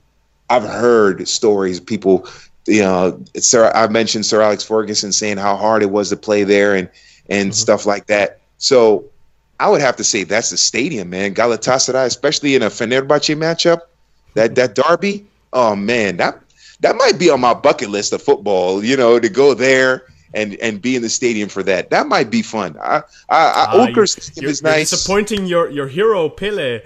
I've 0.50 0.62
heard 0.62 1.26
stories. 1.28 1.80
People, 1.80 2.28
you 2.66 2.82
know, 2.82 3.22
Sir, 3.36 3.70
I 3.74 3.88
mentioned 3.88 4.26
Sir 4.26 4.40
Alex 4.40 4.62
Ferguson 4.62 5.12
saying 5.12 5.38
how 5.38 5.56
hard 5.56 5.82
it 5.82 5.90
was 5.90 6.10
to 6.10 6.16
play 6.16 6.44
there 6.44 6.74
and 6.74 6.88
and 7.28 7.50
mm-hmm. 7.50 7.54
stuff 7.54 7.86
like 7.86 8.06
that. 8.06 8.40
So 8.58 9.04
I 9.58 9.68
would 9.68 9.80
have 9.80 9.96
to 9.96 10.04
say 10.04 10.24
that's 10.24 10.50
the 10.50 10.56
stadium, 10.56 11.10
man. 11.10 11.34
Galatasaray, 11.34 12.06
especially 12.06 12.54
in 12.54 12.62
a 12.62 12.70
Fenerbahce 12.70 13.36
matchup, 13.36 13.80
that 14.34 14.54
that 14.54 14.74
derby 14.74 15.26
oh 15.52 15.74
man, 15.74 16.18
that 16.18 16.40
that 16.80 16.96
might 16.96 17.18
be 17.18 17.30
on 17.30 17.40
my 17.40 17.54
bucket 17.54 17.90
list 17.90 18.12
of 18.12 18.22
football. 18.22 18.84
You 18.84 18.96
know, 18.96 19.18
to 19.18 19.28
go 19.28 19.54
there 19.54 20.04
and 20.34 20.54
and 20.56 20.80
be 20.80 20.94
in 20.94 21.02
the 21.02 21.08
stadium 21.08 21.48
for 21.48 21.62
that. 21.64 21.90
That 21.90 22.06
might 22.06 22.30
be 22.30 22.42
fun. 22.42 22.76
I, 22.80 23.02
I, 23.28 23.36
I 23.38 23.64
uh, 23.72 23.86
you, 23.86 24.02
is 24.02 24.62
nice. 24.62 24.90
Disappointing 24.90 25.46
your 25.46 25.70
your 25.70 25.88
hero 25.88 26.28
Pele. 26.28 26.82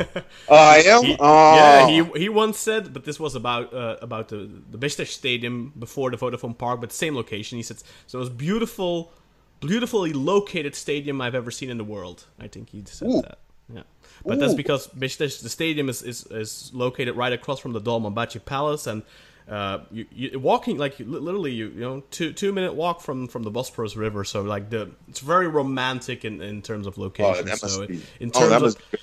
Oh, 0.00 0.24
I 0.50 0.82
am. 0.86 1.04
He, 1.04 1.16
oh. 1.18 1.56
Yeah, 1.56 1.86
he 1.88 2.18
he 2.18 2.28
once 2.28 2.58
said, 2.58 2.92
but 2.92 3.04
this 3.04 3.18
was 3.18 3.34
about 3.34 3.72
uh, 3.72 3.96
about 4.00 4.28
the 4.28 4.50
the 4.70 4.78
Besiktas 4.78 5.08
Stadium 5.08 5.72
before 5.78 6.10
the 6.10 6.16
Vodafone 6.16 6.56
Park, 6.56 6.80
but 6.80 6.92
same 6.92 7.14
location. 7.14 7.56
He 7.56 7.62
said 7.62 7.78
so. 8.06 8.18
It 8.18 8.20
was 8.20 8.30
beautiful, 8.30 9.12
beautifully 9.60 10.12
located 10.12 10.74
stadium 10.74 11.20
I've 11.20 11.34
ever 11.34 11.50
seen 11.50 11.70
in 11.70 11.78
the 11.78 11.84
world. 11.84 12.26
I 12.38 12.48
think 12.48 12.70
he 12.70 12.82
said 12.86 13.08
Ooh. 13.08 13.22
that. 13.22 13.38
Yeah. 13.72 13.82
But 14.24 14.36
Ooh. 14.36 14.40
that's 14.40 14.54
because 14.54 14.88
Besiktas, 14.88 15.42
the 15.42 15.48
stadium 15.48 15.88
is, 15.88 16.02
is, 16.02 16.26
is 16.26 16.70
located 16.74 17.16
right 17.16 17.32
across 17.32 17.60
from 17.60 17.72
the 17.72 17.80
Dolmabahce 17.80 18.44
Palace, 18.44 18.86
and 18.86 19.02
uh, 19.50 19.80
you, 19.90 20.06
you 20.12 20.38
walking 20.38 20.78
like 20.78 20.98
literally 21.00 21.50
you 21.50 21.68
you 21.70 21.80
know 21.80 22.02
two 22.10 22.32
two 22.32 22.52
minute 22.52 22.74
walk 22.74 23.00
from 23.00 23.26
from 23.26 23.42
the 23.42 23.50
Bosporus 23.50 23.96
River. 23.96 24.24
So 24.24 24.42
like 24.42 24.70
the 24.70 24.90
it's 25.08 25.20
very 25.20 25.48
romantic 25.48 26.24
in, 26.24 26.40
in 26.40 26.62
terms 26.62 26.86
of 26.86 26.98
location. 26.98 27.48
Oh, 27.50 27.54
so 27.54 27.86
be, 27.86 28.00
in 28.20 28.30
oh, 28.34 28.48
terms 28.48 28.62
oh, 28.62 28.66
of 28.66 29.00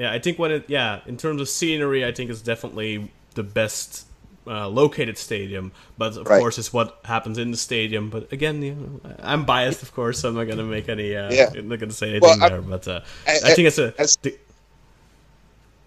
yeah, 0.00 0.10
I 0.10 0.18
think 0.18 0.38
when 0.38 0.50
it 0.50 0.64
yeah 0.66 1.00
in 1.04 1.18
terms 1.18 1.42
of 1.42 1.48
scenery, 1.48 2.06
I 2.06 2.12
think 2.12 2.30
it's 2.30 2.40
definitely 2.40 3.12
the 3.34 3.42
best 3.42 4.06
uh, 4.46 4.66
located 4.66 5.18
stadium, 5.18 5.72
but 5.98 6.16
of 6.16 6.26
right. 6.26 6.40
course 6.40 6.58
it's 6.58 6.72
what 6.72 7.00
happens 7.04 7.36
in 7.36 7.50
the 7.50 7.58
stadium. 7.58 8.08
But 8.08 8.32
again, 8.32 8.62
you 8.62 8.74
know, 8.74 9.14
I'm 9.22 9.44
biased, 9.44 9.82
of 9.82 9.92
course, 9.94 10.20
so 10.20 10.30
I'm 10.30 10.36
not 10.36 10.44
gonna 10.44 10.64
make 10.64 10.88
any. 10.88 11.14
Uh, 11.14 11.30
yeah. 11.30 11.50
I'm 11.54 11.68
not 11.68 11.80
gonna 11.80 11.92
say 11.92 12.08
anything 12.08 12.40
well, 12.40 12.48
there, 12.48 12.62
but 12.62 12.88
uh, 12.88 13.00
I, 13.28 13.32
I, 13.44 13.54
think 13.54 13.68
it's 13.68 13.76
a. 13.76 13.92
As, 13.98 14.16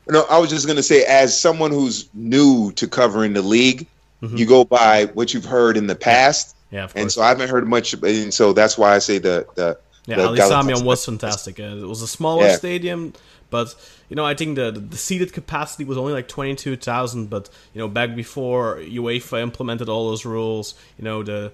no, 0.08 0.26
I 0.30 0.38
was 0.38 0.52
just 0.52 0.68
gonna 0.68 0.84
say, 0.84 1.04
as 1.06 1.38
someone 1.38 1.72
who's 1.72 2.08
new 2.14 2.72
to 2.74 2.88
covering 2.88 3.34
the 3.34 3.42
league, 3.42 3.88
mm-hmm. 4.22 4.38
you 4.38 4.46
go 4.46 4.64
by 4.64 5.06
what 5.16 5.34
you've 5.34 5.46
heard 5.46 5.76
in 5.76 5.88
the 5.88 5.96
past. 5.96 6.56
Yeah, 6.70 6.88
and 6.96 7.12
so 7.12 7.24
I 7.24 7.30
haven't 7.30 7.50
heard 7.50 7.68
much, 7.68 7.94
and 7.96 8.32
so 8.32 8.54
that's 8.54 8.78
why 8.78 8.94
I 8.94 9.00
say 9.00 9.18
the 9.18 9.48
the. 9.56 9.80
Yeah, 10.06 10.18
the 10.18 10.28
Ali 10.28 10.38
Sami 10.40 10.74
Yen 10.74 10.84
was 10.84 11.06
fantastic. 11.06 11.60
It 11.60 11.88
was 11.88 12.02
a 12.02 12.08
smaller 12.08 12.48
yeah. 12.48 12.58
stadium, 12.58 13.14
but 13.54 13.76
you 14.10 14.16
know, 14.16 14.26
I 14.26 14.34
think 14.34 14.56
the 14.56 14.72
the 14.72 14.98
seated 14.98 15.32
capacity 15.32 15.86
was 15.86 15.96
only 15.96 16.12
like 16.12 16.28
twenty 16.28 16.56
two 16.56 16.76
thousand. 16.76 17.30
But 17.30 17.50
you 17.74 17.80
know, 17.80 17.88
back 17.88 18.16
before 18.16 18.78
UEFA 18.78 19.44
implemented 19.44 19.90
all 19.90 20.10
those 20.10 20.26
rules, 20.26 20.74
you 20.98 21.06
know 21.06 21.22
the. 21.22 21.52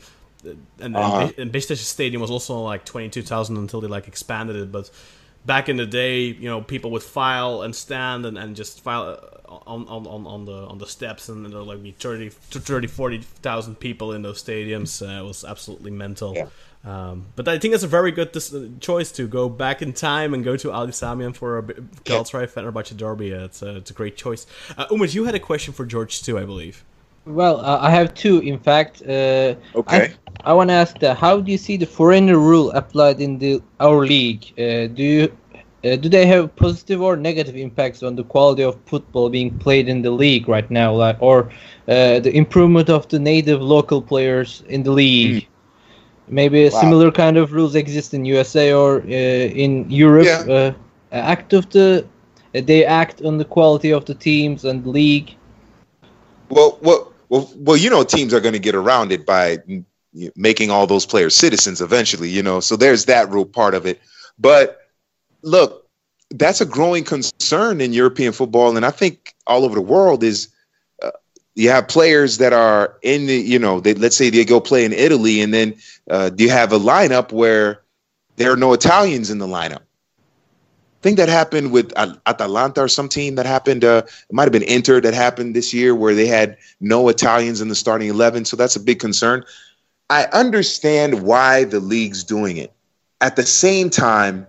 and, 0.80 0.96
uh-huh. 0.96 1.32
and, 1.38 1.54
Stadium 1.62 2.22
was 2.22 2.32
also 2.32 2.58
like 2.62 2.86
twenty 2.86 3.10
two 3.10 3.22
thousand 3.22 3.58
until 3.58 3.82
they 3.82 3.90
like 3.90 4.08
expanded 4.08 4.56
it. 4.56 4.72
But 4.72 4.90
back 5.46 5.68
in 5.68 5.76
the 5.76 5.86
day, 5.86 6.22
you 6.44 6.48
know, 6.50 6.62
people 6.62 6.92
would 6.92 7.04
file 7.04 7.64
and 7.64 7.76
stand 7.76 8.26
and, 8.26 8.38
and 8.38 8.56
just 8.56 8.80
file 8.80 9.20
uh, 9.50 9.58
on, 9.68 9.86
on, 9.90 10.26
on 10.26 10.46
the 10.46 10.60
on 10.72 10.78
the 10.78 10.88
steps, 10.88 11.28
and 11.28 11.46
there 11.46 11.60
would 11.60 11.68
like 11.68 11.84
be 11.84 11.92
30, 11.92 12.30
30 12.30 12.88
40,000 12.88 13.76
people 13.76 14.14
in 14.14 14.22
those 14.22 14.42
stadiums. 14.42 15.02
Uh, 15.02 15.22
it 15.22 15.28
was 15.28 15.44
absolutely 15.44 15.92
mental. 15.92 16.34
Yeah. 16.34 16.48
Um, 16.86 17.28
but 17.36 17.48
I 17.48 17.60
think 17.60 17.74
it's 17.74 17.84
a 17.84 17.88
very 17.88 18.12
good 18.12 18.32
dis- 18.32 18.56
choice 18.80 19.12
to 19.14 19.28
go 19.28 19.50
back 19.50 19.82
in 19.82 19.92
time 19.92 20.34
and 20.34 20.44
go 20.44 20.56
to 20.58 20.72
Ali 20.72 20.94
Sami 20.94 21.26
Yen 21.26 21.34
for 21.34 21.58
a 21.58 21.64
Galatasaray 21.64 22.50
Fenerbahce 22.50 22.96
derby. 22.96 23.32
It's 23.32 23.62
a, 23.62 23.78
it's 23.78 23.92
a 23.92 23.94
great 23.94 24.16
choice. 24.16 24.48
Uh, 24.78 24.86
Umut, 24.90 25.14
you 25.14 25.26
had 25.26 25.36
a 25.36 25.40
question 25.40 25.74
for 25.74 25.86
George 25.86 26.22
too, 26.22 26.40
I 26.40 26.46
believe. 26.46 26.86
Well, 27.26 27.60
uh, 27.60 27.80
I 27.82 27.92
have 27.92 28.14
two, 28.14 28.40
in 28.40 28.58
fact. 28.58 29.02
Uh, 29.02 29.56
okay. 29.76 30.14
I, 30.46 30.52
I 30.52 30.54
want 30.54 30.70
to 30.70 30.74
ask 30.74 30.98
that: 31.00 31.18
How 31.18 31.42
do 31.42 31.52
you 31.52 31.58
see 31.58 31.76
the 31.76 31.86
foreigner 31.86 32.38
rule 32.38 32.72
applied 32.72 33.20
in 33.20 33.38
the 33.40 33.62
our 33.80 34.06
league? 34.06 34.46
Uh, 34.58 34.88
do 34.88 35.04
you 35.04 35.38
uh, 35.84 35.96
do 35.96 36.10
they 36.10 36.26
have 36.26 36.56
positive 36.56 37.02
or 37.02 37.16
negative 37.16 37.56
impacts 37.56 38.04
on 38.04 38.16
the 38.16 38.24
quality 38.24 38.64
of 38.64 38.78
football 38.86 39.30
being 39.30 39.58
played 39.60 39.88
in 39.88 40.02
the 40.02 40.12
league 40.12 40.48
right 40.48 40.70
now, 40.72 40.94
like, 40.94 41.18
or 41.22 41.52
uh, 41.88 42.20
the 42.20 42.32
improvement 42.36 42.90
of 42.90 43.08
the 43.10 43.20
native 43.20 43.62
local 43.62 44.02
players 44.02 44.64
in 44.68 44.84
the 44.84 44.92
league? 44.92 45.44
Mm. 45.44 45.48
Maybe 46.30 46.68
a 46.68 46.72
wow. 46.72 46.82
similar 46.82 47.12
kind 47.12 47.38
of 47.38 47.54
rules 47.54 47.76
exist 47.76 48.14
in 48.14 48.26
USA 48.26 48.72
or 48.74 49.02
uh, 49.02 49.06
in 49.06 49.90
Europe. 49.90 50.26
Yeah. 50.26 50.54
Uh, 50.54 50.74
act 51.12 51.54
of 51.54 51.70
the 51.72 52.06
uh, 52.56 52.62
they 52.64 52.86
act 52.86 53.22
on 53.22 53.38
the 53.38 53.46
quality 53.46 53.92
of 53.92 54.06
the 54.06 54.16
teams 54.16 54.66
and 54.66 54.84
the 54.84 54.90
league. 54.90 55.36
Well, 56.50 56.78
well, 56.82 57.12
well, 57.30 57.52
well. 57.56 57.78
You 57.78 57.90
know, 57.90 58.04
teams 58.04 58.34
are 58.34 58.40
going 58.40 58.54
to 58.54 58.60
get 58.60 58.76
around 58.76 59.12
it 59.12 59.26
by 59.26 59.60
making 60.36 60.72
all 60.72 60.88
those 60.88 61.06
players 61.06 61.36
citizens 61.36 61.82
eventually. 61.82 62.30
You 62.30 62.44
know, 62.44 62.60
so 62.60 62.76
there's 62.76 63.06
that 63.06 63.30
rule 63.30 63.46
part 63.46 63.76
of 63.76 63.86
it. 63.86 64.02
But 64.40 64.80
look, 65.42 65.88
that's 66.32 66.62
a 66.62 66.66
growing 66.66 67.04
concern 67.04 67.82
in 67.82 67.94
European 67.94 68.34
football, 68.34 68.76
and 68.76 68.86
I 68.86 68.92
think 68.92 69.36
all 69.48 69.66
over 69.66 69.76
the 69.76 69.82
world 69.82 70.24
is 70.24 70.50
you 71.60 71.70
have 71.70 71.90
players 71.90 72.38
that 72.38 72.54
are 72.54 72.98
in 73.02 73.26
the, 73.26 73.36
you 73.36 73.60
know, 73.60 73.82
they, 73.82 73.94
let's 73.94 74.16
say 74.16 74.30
they 74.30 74.46
go 74.46 74.62
play 74.62 74.86
in 74.86 74.94
Italy, 74.94 75.42
and 75.42 75.54
then 75.54 75.76
uh, 76.10 76.32
you 76.38 76.50
have 76.50 76.72
a 76.72 76.80
lineup 76.80 77.34
where 77.34 77.82
there 78.38 78.50
are 78.54 78.56
no 78.56 78.72
Italians 78.72 79.30
in 79.30 79.40
the 79.40 79.46
lineup. 79.46 79.82
I 79.82 81.02
think 81.02 81.18
that 81.18 81.28
happened 81.28 81.74
with 81.74 81.92
Atalanta 81.98 82.84
or 82.84 82.88
some 82.88 83.10
team 83.10 83.36
that 83.36 83.46
happened. 83.46 83.84
Uh, 83.84 84.04
it 84.06 84.34
might 84.34 84.44
have 84.44 84.54
been 84.54 84.64
Inter 84.64 85.02
that 85.02 85.14
happened 85.14 85.54
this 85.54 85.74
year 85.74 85.94
where 85.94 86.16
they 86.16 86.28
had 86.28 86.58
no 86.80 87.10
Italians 87.10 87.60
in 87.60 87.68
the 87.68 87.76
starting 87.76 88.08
11. 88.08 88.46
So 88.46 88.56
that's 88.56 88.78
a 88.78 88.80
big 88.80 89.00
concern. 89.00 89.44
I 90.10 90.28
understand 90.32 91.24
why 91.24 91.66
the 91.66 91.82
league's 91.82 92.24
doing 92.24 92.56
it. 92.56 92.72
At 93.20 93.36
the 93.36 93.46
same 93.46 93.90
time, 93.90 94.48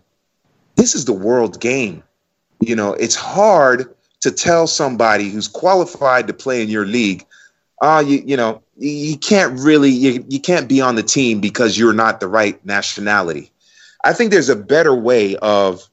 this 0.76 0.94
is 0.94 1.06
the 1.06 1.12
world 1.12 1.60
game. 1.60 2.04
You 2.60 2.76
know, 2.76 2.92
it's 2.94 3.16
hard 3.16 3.92
to 4.20 4.30
tell 4.30 4.66
somebody 4.66 5.30
who's 5.30 5.48
qualified 5.48 6.26
to 6.26 6.32
play 6.32 6.62
in 6.62 6.68
your 6.68 6.86
league, 6.86 7.24
uh, 7.80 8.02
you 8.06 8.22
you 8.24 8.36
know, 8.36 8.62
you 8.76 9.16
can't 9.16 9.58
really 9.58 9.90
you, 9.90 10.24
you 10.28 10.40
can't 10.40 10.68
be 10.68 10.80
on 10.80 10.94
the 10.94 11.02
team 11.02 11.40
because 11.40 11.78
you're 11.78 11.92
not 11.92 12.20
the 12.20 12.28
right 12.28 12.64
nationality. 12.64 13.50
I 14.04 14.12
think 14.12 14.30
there's 14.30 14.48
a 14.48 14.56
better 14.56 14.94
way 14.94 15.36
of 15.36 15.88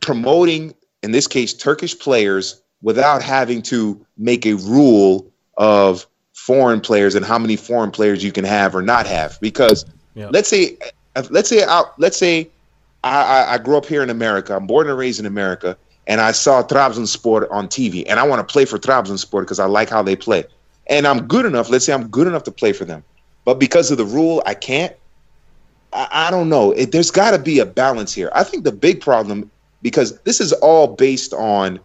promoting, 0.00 0.74
in 1.02 1.12
this 1.12 1.26
case, 1.26 1.52
Turkish 1.54 1.98
players 1.98 2.62
without 2.82 3.22
having 3.22 3.62
to 3.62 4.04
make 4.16 4.46
a 4.46 4.54
rule 4.54 5.26
of 5.56 6.06
foreign 6.34 6.80
players 6.80 7.14
and 7.14 7.24
how 7.24 7.38
many 7.38 7.56
foreign 7.56 7.90
players 7.90 8.22
you 8.22 8.30
can 8.30 8.44
have 8.44 8.74
or 8.74 8.82
not 8.82 9.06
have. 9.06 9.40
Because 9.40 9.84
yeah. 10.14 10.28
let's 10.30 10.48
say, 10.48 10.76
let's 11.30 11.48
say, 11.48 11.64
I, 11.64 11.84
let's 11.98 12.16
say, 12.16 12.50
I, 13.02 13.54
I 13.54 13.58
grew 13.58 13.76
up 13.76 13.86
here 13.86 14.02
in 14.02 14.10
America. 14.10 14.54
I'm 14.54 14.66
born 14.66 14.88
and 14.88 14.98
raised 14.98 15.20
in 15.20 15.26
America, 15.26 15.76
and 16.06 16.20
I 16.20 16.32
saw 16.32 16.62
Trabzonspor 16.62 17.50
on 17.50 17.68
TV, 17.68 18.04
and 18.08 18.20
I 18.20 18.24
want 18.24 18.46
to 18.46 18.52
play 18.52 18.64
for 18.64 18.78
Trabzonspor 18.78 19.42
because 19.42 19.58
I 19.58 19.66
like 19.66 19.88
how 19.88 20.02
they 20.02 20.16
play, 20.16 20.44
and 20.88 21.06
I'm 21.06 21.26
good 21.26 21.46
enough. 21.46 21.70
Let's 21.70 21.84
say 21.84 21.92
I'm 21.92 22.08
good 22.08 22.26
enough 22.26 22.44
to 22.44 22.52
play 22.52 22.72
for 22.72 22.84
them, 22.84 23.02
but 23.44 23.58
because 23.58 23.90
of 23.90 23.98
the 23.98 24.04
rule, 24.04 24.42
I 24.46 24.54
can't. 24.54 24.94
I, 25.92 26.08
I 26.10 26.30
don't 26.30 26.48
know. 26.48 26.72
It, 26.72 26.92
there's 26.92 27.10
got 27.10 27.30
to 27.32 27.38
be 27.38 27.58
a 27.58 27.66
balance 27.66 28.12
here. 28.12 28.30
I 28.34 28.44
think 28.44 28.64
the 28.64 28.72
big 28.72 29.00
problem 29.00 29.50
because 29.84 30.18
this 30.20 30.40
is 30.40 30.52
all 30.54 30.88
based 30.88 31.32
on 31.34 31.78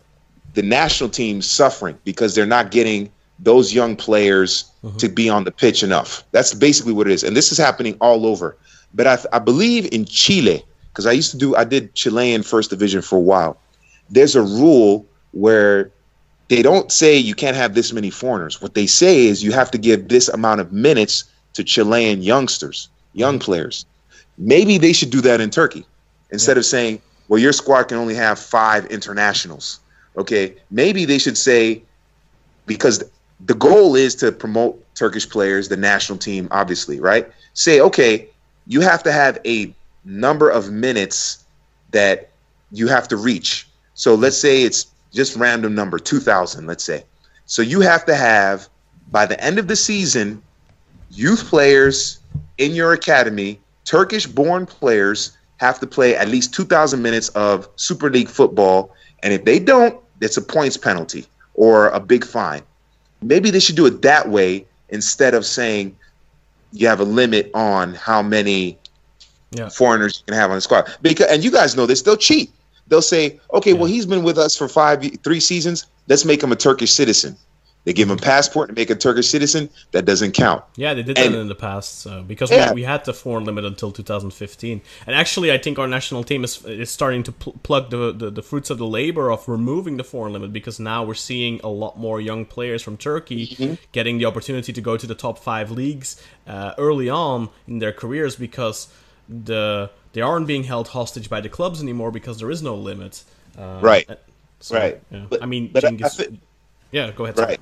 the 0.54 0.64
national 0.64 1.10
team 1.10 1.42
suffering 1.42 2.00
because 2.06 2.34
they're 2.34 2.46
not 2.46 2.72
getting 2.72 3.12
those 3.40 3.74
young 3.74 3.96
players 3.96 4.72
mm-hmm. 4.84 4.98
to 4.98 5.10
be 5.10 5.30
on 5.30 5.44
the 5.44 5.52
pitch 5.52 5.84
enough. 5.84 6.24
That's 6.32 6.54
basically 6.54 6.94
what 6.94 7.08
it 7.08 7.14
is. 7.14 7.24
And 7.24 7.36
this 7.36 7.52
is 7.52 7.58
happening 7.58 7.98
all 8.02 8.26
over. 8.26 8.58
But 8.94 9.06
I, 9.06 9.18
I 9.34 9.40
believe 9.40 9.88
in 9.94 10.06
Chile, 10.06 10.64
because 10.92 11.06
I 11.06 11.12
used 11.12 11.32
to 11.32 11.38
do, 11.38 11.56
I 11.56 11.66
did 11.66 11.94
Chilean 11.94 12.42
first 12.42 12.70
division 12.70 13.02
for 13.02 13.18
a 13.18 13.22
while. 13.22 13.58
There's 14.10 14.36
a 14.36 14.42
rule 14.42 15.06
where 15.32 15.92
they 16.48 16.62
don't 16.62 16.92
say 16.92 17.16
you 17.16 17.36
can't 17.36 17.56
have 17.56 17.76
this 17.76 17.94
many 17.94 18.10
foreigners. 18.10 18.62
What 18.62 18.74
they 18.74 18.88
say 18.88 19.28
is 19.28 19.44
you 19.44 19.52
have 19.52 19.70
to 19.72 19.78
give 19.78 20.08
this 20.08 20.28
amount 20.30 20.62
of 20.62 20.72
minutes 20.72 21.26
to 21.54 21.64
Chilean 21.64 22.22
youngsters, 22.22 22.90
young 23.14 23.36
mm-hmm. 23.36 23.46
players. 23.46 23.86
Maybe 24.38 24.78
they 24.78 24.94
should 24.94 25.10
do 25.10 25.22
that 25.22 25.42
in 25.42 25.50
Turkey 25.50 25.86
instead 26.32 26.56
yeah. 26.56 26.60
of 26.60 26.66
saying 26.66 27.02
well, 27.30 27.40
your 27.40 27.54
squad 27.54 27.84
can 27.84 27.98
only 27.98 28.16
have 28.16 28.38
five 28.38 28.86
internationals. 28.88 29.80
Okay, 30.18 30.56
maybe 30.72 31.06
they 31.06 31.20
should 31.20 31.38
say 31.38 31.82
because 32.66 33.04
the 33.46 33.54
goal 33.54 33.96
is 33.96 34.16
to 34.16 34.32
promote 34.32 34.84
Turkish 34.96 35.30
players, 35.30 35.70
the 35.70 35.78
national 35.78 36.18
team, 36.18 36.48
obviously, 36.52 37.00
right? 37.00 37.32
Say, 37.54 37.80
okay, 37.80 38.28
you 38.68 38.82
have 38.82 39.04
to 39.04 39.12
have 39.12 39.40
a 39.46 39.74
number 40.04 40.50
of 40.50 40.72
minutes 40.72 41.46
that 41.92 42.32
you 42.72 42.88
have 42.88 43.08
to 43.08 43.16
reach. 43.16 43.68
So 44.00 44.16
let's 44.16 44.38
say 44.38 44.64
it's 44.64 44.86
just 45.12 45.36
random 45.36 45.76
number, 45.76 46.00
2,000, 46.00 46.66
let's 46.66 46.86
say. 46.86 47.04
So 47.48 47.62
you 47.62 47.82
have 47.82 48.06
to 48.06 48.16
have, 48.16 48.70
by 49.12 49.26
the 49.26 49.38
end 49.44 49.60
of 49.60 49.68
the 49.68 49.76
season, 49.76 50.42
youth 51.12 51.44
players 51.50 52.20
in 52.60 52.76
your 52.76 52.94
academy, 52.94 53.60
Turkish 53.84 54.26
born 54.26 54.66
players 54.66 55.38
have 55.58 55.82
to 55.82 55.86
play 55.86 56.16
at 56.16 56.30
least 56.30 56.54
2,000 56.54 57.02
minutes 57.02 57.28
of 57.30 57.68
Super 57.76 58.10
League 58.10 58.30
football. 58.30 58.96
And 59.22 59.34
if 59.34 59.44
they 59.44 59.60
don't, 59.60 60.00
it's 60.22 60.38
a 60.38 60.42
points 60.42 60.78
penalty 60.78 61.26
or 61.56 61.90
a 61.90 62.00
big 62.00 62.24
fine. 62.24 62.62
Maybe 63.22 63.52
they 63.52 63.60
should 63.60 63.76
do 63.76 63.86
it 63.86 64.02
that 64.04 64.30
way 64.30 64.66
instead 64.88 65.34
of 65.34 65.46
saying 65.46 65.94
you 66.72 66.88
have 66.88 67.02
a 67.02 67.06
limit 67.06 67.52
on 67.54 67.96
how 67.96 68.22
many 68.22 68.78
yeah. 69.52 69.68
foreigners 69.68 70.20
you 70.20 70.32
can 70.32 70.40
have 70.40 70.52
on 70.52 70.56
the 70.56 70.62
squad. 70.62 70.90
Because 71.02 71.28
and 71.28 71.44
you 71.44 71.52
guys 71.52 71.76
know 71.76 71.86
this, 71.86 72.02
they'll 72.02 72.16
cheat. 72.16 72.50
They'll 72.90 73.02
say, 73.02 73.40
okay, 73.54 73.72
yeah. 73.72 73.78
well, 73.78 73.86
he's 73.86 74.06
been 74.06 74.24
with 74.24 74.38
us 74.38 74.56
for 74.56 74.68
five, 74.68 75.04
three 75.24 75.40
seasons. 75.40 75.86
Let's 76.08 76.26
make 76.26 76.44
him 76.44 76.52
a 76.52 76.56
Turkish 76.56 76.92
citizen. 76.92 77.38
They 77.86 77.94
give 77.94 78.10
him 78.10 78.18
a 78.18 78.22
passport 78.22 78.70
and 78.70 78.78
make 78.78 78.90
a 78.90 78.96
Turkish 78.96 79.30
citizen. 79.30 79.70
That 79.92 80.06
doesn't 80.06 80.34
count. 80.34 80.64
Yeah, 80.76 80.94
they 80.94 81.02
did 81.02 81.18
and, 81.18 81.34
that 81.34 81.40
in 81.40 81.48
the 81.48 81.56
past 81.56 82.02
so, 82.02 82.24
because 82.24 82.52
yeah. 82.52 82.70
we, 82.70 82.82
we, 82.82 82.84
had 82.84 83.06
the 83.06 83.14
foreign 83.14 83.46
limit 83.46 83.64
until 83.64 83.92
2015. 83.92 84.82
And 85.08 85.16
actually, 85.16 85.52
I 85.52 85.58
think 85.58 85.80
our 85.80 85.88
national 85.88 86.24
team 86.24 86.44
is 86.44 86.64
is 86.66 86.92
starting 86.92 87.24
to 87.24 87.32
pl- 87.32 87.54
plug 87.64 87.90
the, 87.90 88.12
the, 88.12 88.30
the 88.30 88.44
fruits 88.44 88.70
of 88.70 88.80
the 88.80 88.86
labor 88.86 89.32
of 89.32 89.48
removing 89.48 89.96
the 89.98 90.04
foreign 90.04 90.34
limit 90.34 90.52
because 90.52 90.80
now 90.80 91.04
we're 91.04 91.14
seeing 91.14 91.62
a 91.64 91.70
lot 91.70 91.98
more 91.98 92.20
young 92.20 92.46
players 92.46 92.84
from 92.84 92.98
Turkey 92.98 93.48
mm-hmm. 93.48 93.74
getting 93.94 94.18
the 94.18 94.26
opportunity 94.26 94.74
to 94.74 94.82
go 94.82 94.98
to 94.98 95.08
the 95.08 95.16
top 95.16 95.40
five 95.40 95.72
leagues 95.72 96.22
uh, 96.48 96.74
early 96.78 97.10
on 97.10 97.50
in 97.66 97.80
their 97.80 97.94
careers 97.94 98.36
because 98.36 98.90
the 99.30 99.90
they 100.14 100.22
aren't 100.22 100.48
being 100.48 100.64
held 100.64 100.88
hostage 100.90 101.30
by 101.30 101.40
the 101.40 101.50
clubs 101.50 101.82
anymore 101.82 102.12
because 102.12 102.40
there 102.40 102.50
is 102.50 102.62
no 102.62 102.76
limit. 102.76 103.24
Uh, 103.58 103.80
right. 103.82 104.10
So, 104.60 104.76
right. 104.76 105.02
Yeah. 105.12 105.26
But, 105.30 105.44
I 105.44 105.46
mean, 105.46 105.70
but 105.72 105.84
Cengiz, 105.84 106.34
I, 106.34 106.38
yeah, 106.92 107.12
go 107.12 107.26
ahead. 107.26 107.38
Right. 107.38 107.60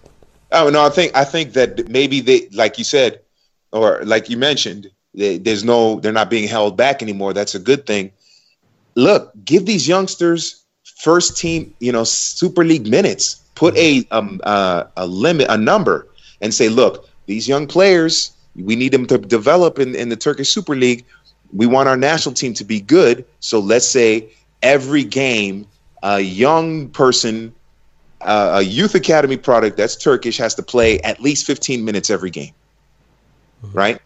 Oh 0.51 0.69
no, 0.69 0.85
I 0.85 0.89
think 0.89 1.15
I 1.15 1.25
think 1.25 1.53
that 1.53 1.89
maybe 1.89 2.21
they, 2.21 2.47
like 2.53 2.77
you 2.77 2.83
said, 2.83 3.19
or 3.71 4.01
like 4.05 4.29
you 4.29 4.37
mentioned, 4.37 4.89
they, 5.13 5.37
there's 5.37 5.63
no, 5.63 5.99
they're 5.99 6.13
not 6.13 6.29
being 6.29 6.47
held 6.47 6.77
back 6.77 7.01
anymore. 7.01 7.33
That's 7.33 7.55
a 7.55 7.59
good 7.59 7.85
thing. 7.85 8.11
Look, 8.95 9.31
give 9.43 9.65
these 9.65 9.87
youngsters 9.87 10.63
first 10.99 11.37
team, 11.37 11.73
you 11.79 11.91
know, 11.91 12.03
Super 12.03 12.63
League 12.63 12.87
minutes. 12.87 13.43
Put 13.55 13.75
a 13.75 14.07
um, 14.11 14.39
uh, 14.43 14.85
a 14.95 15.05
limit, 15.05 15.47
a 15.49 15.57
number, 15.57 16.07
and 16.41 16.53
say, 16.53 16.69
look, 16.69 17.09
these 17.25 17.47
young 17.47 17.67
players, 17.67 18.31
we 18.55 18.75
need 18.75 18.91
them 18.91 19.05
to 19.07 19.17
develop 19.17 19.79
in, 19.79 19.95
in 19.95 20.09
the 20.09 20.15
Turkish 20.15 20.49
Super 20.49 20.75
League. 20.75 21.05
We 21.53 21.65
want 21.65 21.89
our 21.89 21.97
national 21.97 22.35
team 22.35 22.53
to 22.55 22.63
be 22.63 22.81
good. 22.81 23.25
So 23.39 23.59
let's 23.59 23.87
say 23.87 24.29
every 24.61 25.03
game, 25.03 25.67
a 26.03 26.19
young 26.19 26.89
person 26.89 27.53
uh, 28.21 28.57
a 28.59 28.61
youth 28.61 28.95
academy 28.95 29.37
product 29.37 29.77
that's 29.77 29.95
Turkish 29.95 30.37
has 30.37 30.55
to 30.55 30.63
play 30.63 30.99
at 31.01 31.19
least 31.19 31.45
15 31.45 31.83
minutes 31.83 32.09
every 32.09 32.29
game. 32.29 32.53
Mm-hmm. 33.63 33.77
Right? 33.77 34.01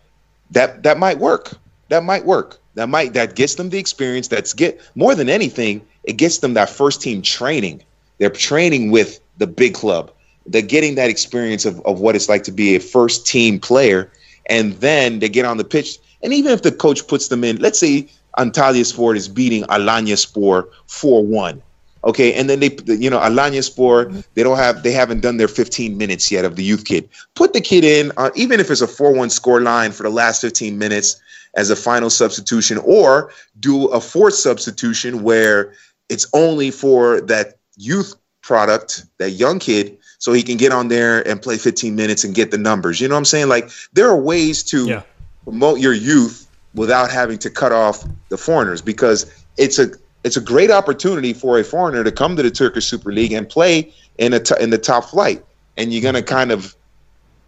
That 0.52 0.84
that 0.84 0.98
might 0.98 1.20
work. 1.20 1.58
That 1.90 2.04
might 2.04 2.26
work. 2.26 2.60
That 2.76 2.88
might 2.88 3.14
that 3.14 3.36
gets 3.36 3.56
them 3.56 3.70
the 3.70 3.78
experience. 3.78 4.28
That's 4.28 4.54
get 4.54 4.82
more 4.96 5.16
than 5.16 5.30
anything, 5.30 5.86
it 6.04 6.14
gets 6.14 6.40
them 6.40 6.54
that 6.56 6.70
first 6.70 7.02
team 7.02 7.22
training. 7.22 7.84
They're 8.18 8.30
training 8.30 8.92
with 8.92 9.20
the 9.38 9.48
big 9.48 9.74
club. 9.74 10.12
They're 10.46 10.62
getting 10.62 10.96
that 10.96 11.10
experience 11.10 11.66
of, 11.66 11.80
of 11.82 12.00
what 12.00 12.16
it's 12.16 12.30
like 12.30 12.44
to 12.44 12.52
be 12.52 12.76
a 12.76 12.80
first 12.80 13.26
team 13.26 13.60
player. 13.60 14.12
And 14.48 14.74
then 14.74 15.20
they 15.20 15.30
get 15.30 15.46
on 15.46 15.58
the 15.58 15.64
pitch. 15.64 15.98
And 16.24 16.34
even 16.34 16.52
if 16.52 16.62
the 16.62 16.72
coach 16.72 17.08
puts 17.08 17.28
them 17.30 17.44
in, 17.44 17.58
let's 17.58 17.80
say 17.80 18.08
Antalyaspor 18.38 19.16
is 19.16 19.28
beating 19.28 19.64
Alanyaspor 19.64 20.68
4 20.88 21.26
1 21.26 21.62
Okay, 22.04 22.34
and 22.34 22.50
then 22.50 22.60
they, 22.60 22.76
you 22.88 23.10
know, 23.10 23.20
Alanyaspor, 23.20 24.06
mm-hmm. 24.06 24.20
they 24.34 24.42
don't 24.42 24.58
have, 24.58 24.82
they 24.82 24.92
haven't 24.92 25.22
done 25.22 25.38
their 25.38 25.48
15 25.48 25.98
minutes 25.98 26.32
yet 26.32 26.46
of 26.46 26.56
the 26.56 26.64
youth 26.64 26.86
kid. 26.86 27.08
Put 27.36 27.54
the 27.54 27.62
kid 27.62 27.84
in, 27.84 28.12
uh, 28.18 28.32
even 28.36 28.60
if 28.60 28.72
it's 28.72 28.82
a 28.82 28.88
4-1 28.88 29.30
score 29.30 29.62
line 29.62 29.92
for 29.92 30.04
the 30.04 30.10
last 30.10 30.42
15 30.42 30.78
minutes 30.78 31.22
as 31.56 31.70
a 31.70 31.76
final 31.76 32.10
substitution, 32.10 32.80
or 32.80 33.32
do 33.60 33.88
a 33.88 34.02
fourth 34.02 34.34
substitution 34.34 35.22
where 35.22 35.74
it's 36.10 36.26
only 36.34 36.72
for 36.72 37.22
that 37.22 37.58
youth 37.78 38.16
product, 38.42 39.06
that 39.20 39.32
young 39.32 39.60
kid, 39.60 39.98
so 40.18 40.34
he 40.34 40.44
can 40.44 40.58
get 40.58 40.72
on 40.72 40.88
there 40.88 41.28
and 41.28 41.42
play 41.42 41.58
15 41.58 41.96
minutes 41.96 42.24
and 42.24 42.34
get 42.34 42.52
the 42.52 42.58
numbers. 42.58 43.00
You 43.00 43.08
know 43.08 43.16
what 43.16 43.20
I'm 43.20 43.26
saying? 43.26 43.50
Like 43.50 43.70
there 43.94 44.08
are 44.08 44.20
ways 44.20 44.64
to 44.64 44.88
yeah. 44.88 45.04
Promote 45.44 45.80
your 45.80 45.94
youth 45.94 46.50
without 46.74 47.12
having 47.12 47.38
to 47.40 47.50
cut 47.50 47.72
off 47.72 48.06
the 48.30 48.38
foreigners 48.38 48.82
because 48.82 49.32
it's 49.58 49.80
a 49.80 49.92
it's 50.24 50.38
a 50.38 50.42
great 50.42 50.70
opportunity 50.70 51.34
for 51.34 51.58
a 51.60 51.64
foreigner 51.64 52.04
to 52.04 52.12
come 52.12 52.36
to 52.36 52.44
the 52.44 52.52
Turkish 52.52 52.86
Super 52.86 53.12
League 53.12 53.32
and 53.32 53.50
play 53.50 53.92
in 54.18 54.34
a 54.34 54.40
t- 54.40 54.56
in 54.60 54.70
the 54.70 54.78
top 54.78 55.06
flight, 55.06 55.44
and 55.78 55.92
you're 55.92 56.04
gonna 56.04 56.22
kind 56.22 56.52
of 56.52 56.76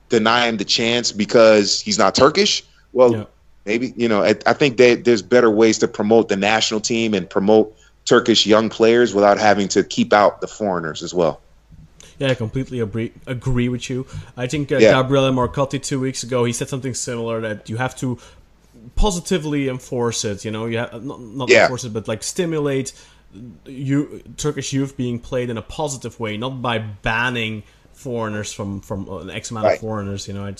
deny 0.10 0.48
him 0.48 0.58
the 0.58 0.66
chance 0.66 1.12
because 1.12 1.82
he's 1.82 1.98
not 1.98 2.16
Turkish. 2.16 2.64
Well, 2.92 3.14
yeah. 3.14 3.24
maybe 3.66 3.94
you 3.96 4.08
know. 4.08 4.24
I, 4.24 4.36
I 4.46 4.54
think 4.54 4.78
that 4.78 5.06
there's 5.06 5.22
better 5.22 5.52
ways 5.52 5.78
to 5.80 5.88
promote 5.88 6.30
the 6.30 6.36
national 6.36 6.82
team 6.82 7.14
and 7.14 7.30
promote 7.30 7.76
Turkish 8.06 8.46
young 8.46 8.70
players 8.70 9.14
without 9.14 9.38
having 9.38 9.68
to 9.70 9.84
keep 9.84 10.14
out 10.14 10.42
the 10.42 10.48
foreigners 10.48 11.04
as 11.04 11.14
well. 11.14 11.42
Yeah, 12.24 12.32
I 12.32 12.36
completely 12.36 12.80
agree, 12.80 13.12
agree 13.28 13.68
with 13.68 13.90
you. 13.90 14.08
I 14.38 14.48
think 14.48 14.72
uh, 14.72 14.78
yeah. 14.78 14.92
Gabriele 14.92 15.34
Marcotti 15.34 15.82
two 15.84 16.00
weeks 16.00 16.24
ago 16.24 16.46
he 16.46 16.54
said 16.54 16.70
something 16.70 16.94
similar 16.94 17.42
that 17.42 17.70
you 17.70 17.76
have 17.76 17.98
to 17.98 18.18
positively 18.96 19.68
enforce 19.68 20.24
it. 20.24 20.46
You 20.46 20.52
know, 20.52 20.66
you 20.66 20.78
have, 20.78 21.04
not, 21.04 21.20
not 21.20 21.50
yeah. 21.50 21.64
enforce 21.64 21.84
it, 21.84 21.92
but 21.92 22.08
like 22.08 22.24
stimulate 22.24 22.94
you 23.66 24.24
Turkish 24.38 24.72
youth 24.72 24.96
being 24.96 25.20
played 25.20 25.50
in 25.50 25.58
a 25.58 25.62
positive 25.62 26.18
way, 26.18 26.38
not 26.38 26.62
by 26.62 26.78
banning 26.78 27.64
foreigners 27.92 28.54
from 28.54 28.80
from 28.80 29.10
an 29.10 29.30
X 29.30 29.52
amount 29.52 29.66
right. 29.66 29.74
of 29.74 29.82
foreigners. 29.82 30.26
You 30.26 30.36
know, 30.36 30.54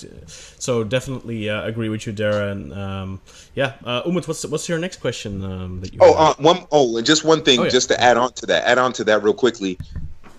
so 0.58 0.84
definitely 0.84 1.48
uh, 1.48 1.64
agree 1.64 1.88
with 1.88 2.06
you, 2.06 2.12
Dara. 2.12 2.50
And 2.50 2.74
um, 2.74 3.20
yeah, 3.54 3.74
uh, 3.84 4.02
Umut, 4.04 4.28
what's 4.28 4.44
what's 4.44 4.68
your 4.68 4.78
next 4.78 5.00
question 5.00 5.42
um, 5.42 5.80
that 5.80 5.94
you? 5.94 6.00
Oh, 6.02 6.12
uh, 6.12 6.34
one 6.34 6.66
oh, 6.70 6.98
and 6.98 7.06
just 7.06 7.24
one 7.24 7.42
thing, 7.42 7.60
oh, 7.60 7.64
yeah. 7.64 7.70
just 7.70 7.88
to 7.88 7.98
add 7.98 8.18
on 8.18 8.34
to 8.34 8.46
that, 8.46 8.64
add 8.64 8.76
on 8.76 8.92
to 8.94 9.04
that 9.04 9.22
real 9.22 9.32
quickly. 9.32 9.78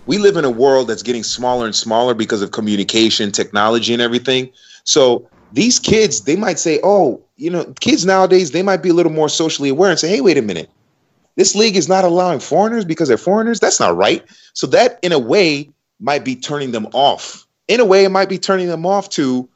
We 0.06 0.18
live 0.18 0.36
in 0.36 0.44
a 0.44 0.50
world 0.50 0.88
that's 0.88 1.02
getting 1.02 1.22
smaller 1.22 1.66
and 1.66 1.74
smaller 1.74 2.14
because 2.14 2.42
of 2.42 2.52
communication, 2.52 3.32
technology, 3.32 3.92
and 3.92 4.02
everything. 4.02 4.50
So 4.84 5.28
these 5.52 5.78
kids, 5.78 6.22
they 6.22 6.36
might 6.36 6.58
say, 6.58 6.80
"Oh, 6.82 7.20
you 7.36 7.50
know, 7.50 7.64
kids 7.80 8.06
nowadays 8.06 8.52
they 8.52 8.62
might 8.62 8.82
be 8.82 8.88
a 8.88 8.94
little 8.94 9.12
more 9.12 9.28
socially 9.28 9.68
aware 9.68 9.90
and 9.90 9.98
say, 9.98 10.08
"Hey, 10.08 10.20
wait 10.20 10.38
a 10.38 10.42
minute, 10.42 10.70
this 11.36 11.54
league 11.54 11.76
is 11.76 11.88
not 11.88 12.04
allowing 12.04 12.40
foreigners 12.40 12.84
because 12.84 13.08
they're 13.08 13.18
foreigners. 13.18 13.60
That's 13.60 13.80
not 13.80 13.96
right." 13.96 14.24
So 14.54 14.66
that, 14.68 14.98
in 15.02 15.12
a 15.12 15.18
way, 15.18 15.70
might 16.00 16.24
be 16.24 16.36
turning 16.36 16.72
them 16.72 16.86
off 16.92 17.46
in 17.68 17.80
a 17.80 17.84
way, 17.84 18.04
it 18.04 18.10
might 18.10 18.28
be 18.28 18.38
turning 18.38 18.68
them 18.68 18.86
off 18.86 19.08
to 19.10 19.48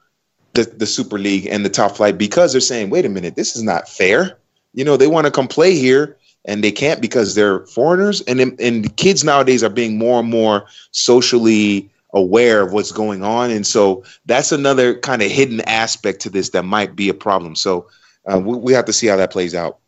the, 0.55 0.65
the 0.65 0.87
Super 0.87 1.19
League 1.19 1.47
and 1.47 1.65
the 1.65 1.71
top 1.71 1.97
flight 1.97 2.19
because 2.19 2.53
they're 2.53 2.61
saying, 2.61 2.91
wait 2.91 3.05
a 3.05 3.09
minute, 3.09 3.37
this 3.37 3.57
is 3.57 3.63
not 3.63 3.89
fair. 3.89 4.39
You 4.75 4.85
know, 4.85 4.97
they 4.97 5.07
want 5.07 5.27
to 5.27 5.31
come 5.31 5.49
play 5.49 5.77
here 5.77 6.17
and 6.45 6.65
they 6.65 6.73
can't 6.73 7.01
because 7.01 7.35
they're 7.35 7.67
foreigners. 7.67 8.21
And, 8.23 8.41
and 8.61 8.97
kids 8.97 9.25
nowadays 9.25 9.63
are 9.63 9.71
being 9.71 9.99
more 9.99 10.21
and 10.21 10.29
more 10.29 10.67
socially 10.93 11.91
aware 12.13 12.63
of 12.63 12.73
what's 12.73 12.93
going 12.93 13.23
on. 13.23 13.51
And 13.51 13.67
so 13.67 14.05
that's 14.27 14.53
another 14.53 14.99
kind 14.99 15.23
of 15.23 15.31
hidden 15.31 15.61
aspect 15.63 16.21
to 16.23 16.31
this 16.31 16.51
that 16.51 16.65
might 16.65 16.97
be 16.97 17.09
a 17.09 17.15
problem. 17.15 17.55
So 17.55 17.89
uh, 18.27 18.39
we, 18.39 18.57
we 18.57 18.73
have 18.73 18.85
to 18.87 18.93
see 18.93 19.07
how 19.07 19.17
that 19.17 19.31
plays 19.31 19.55
out. 19.55 19.79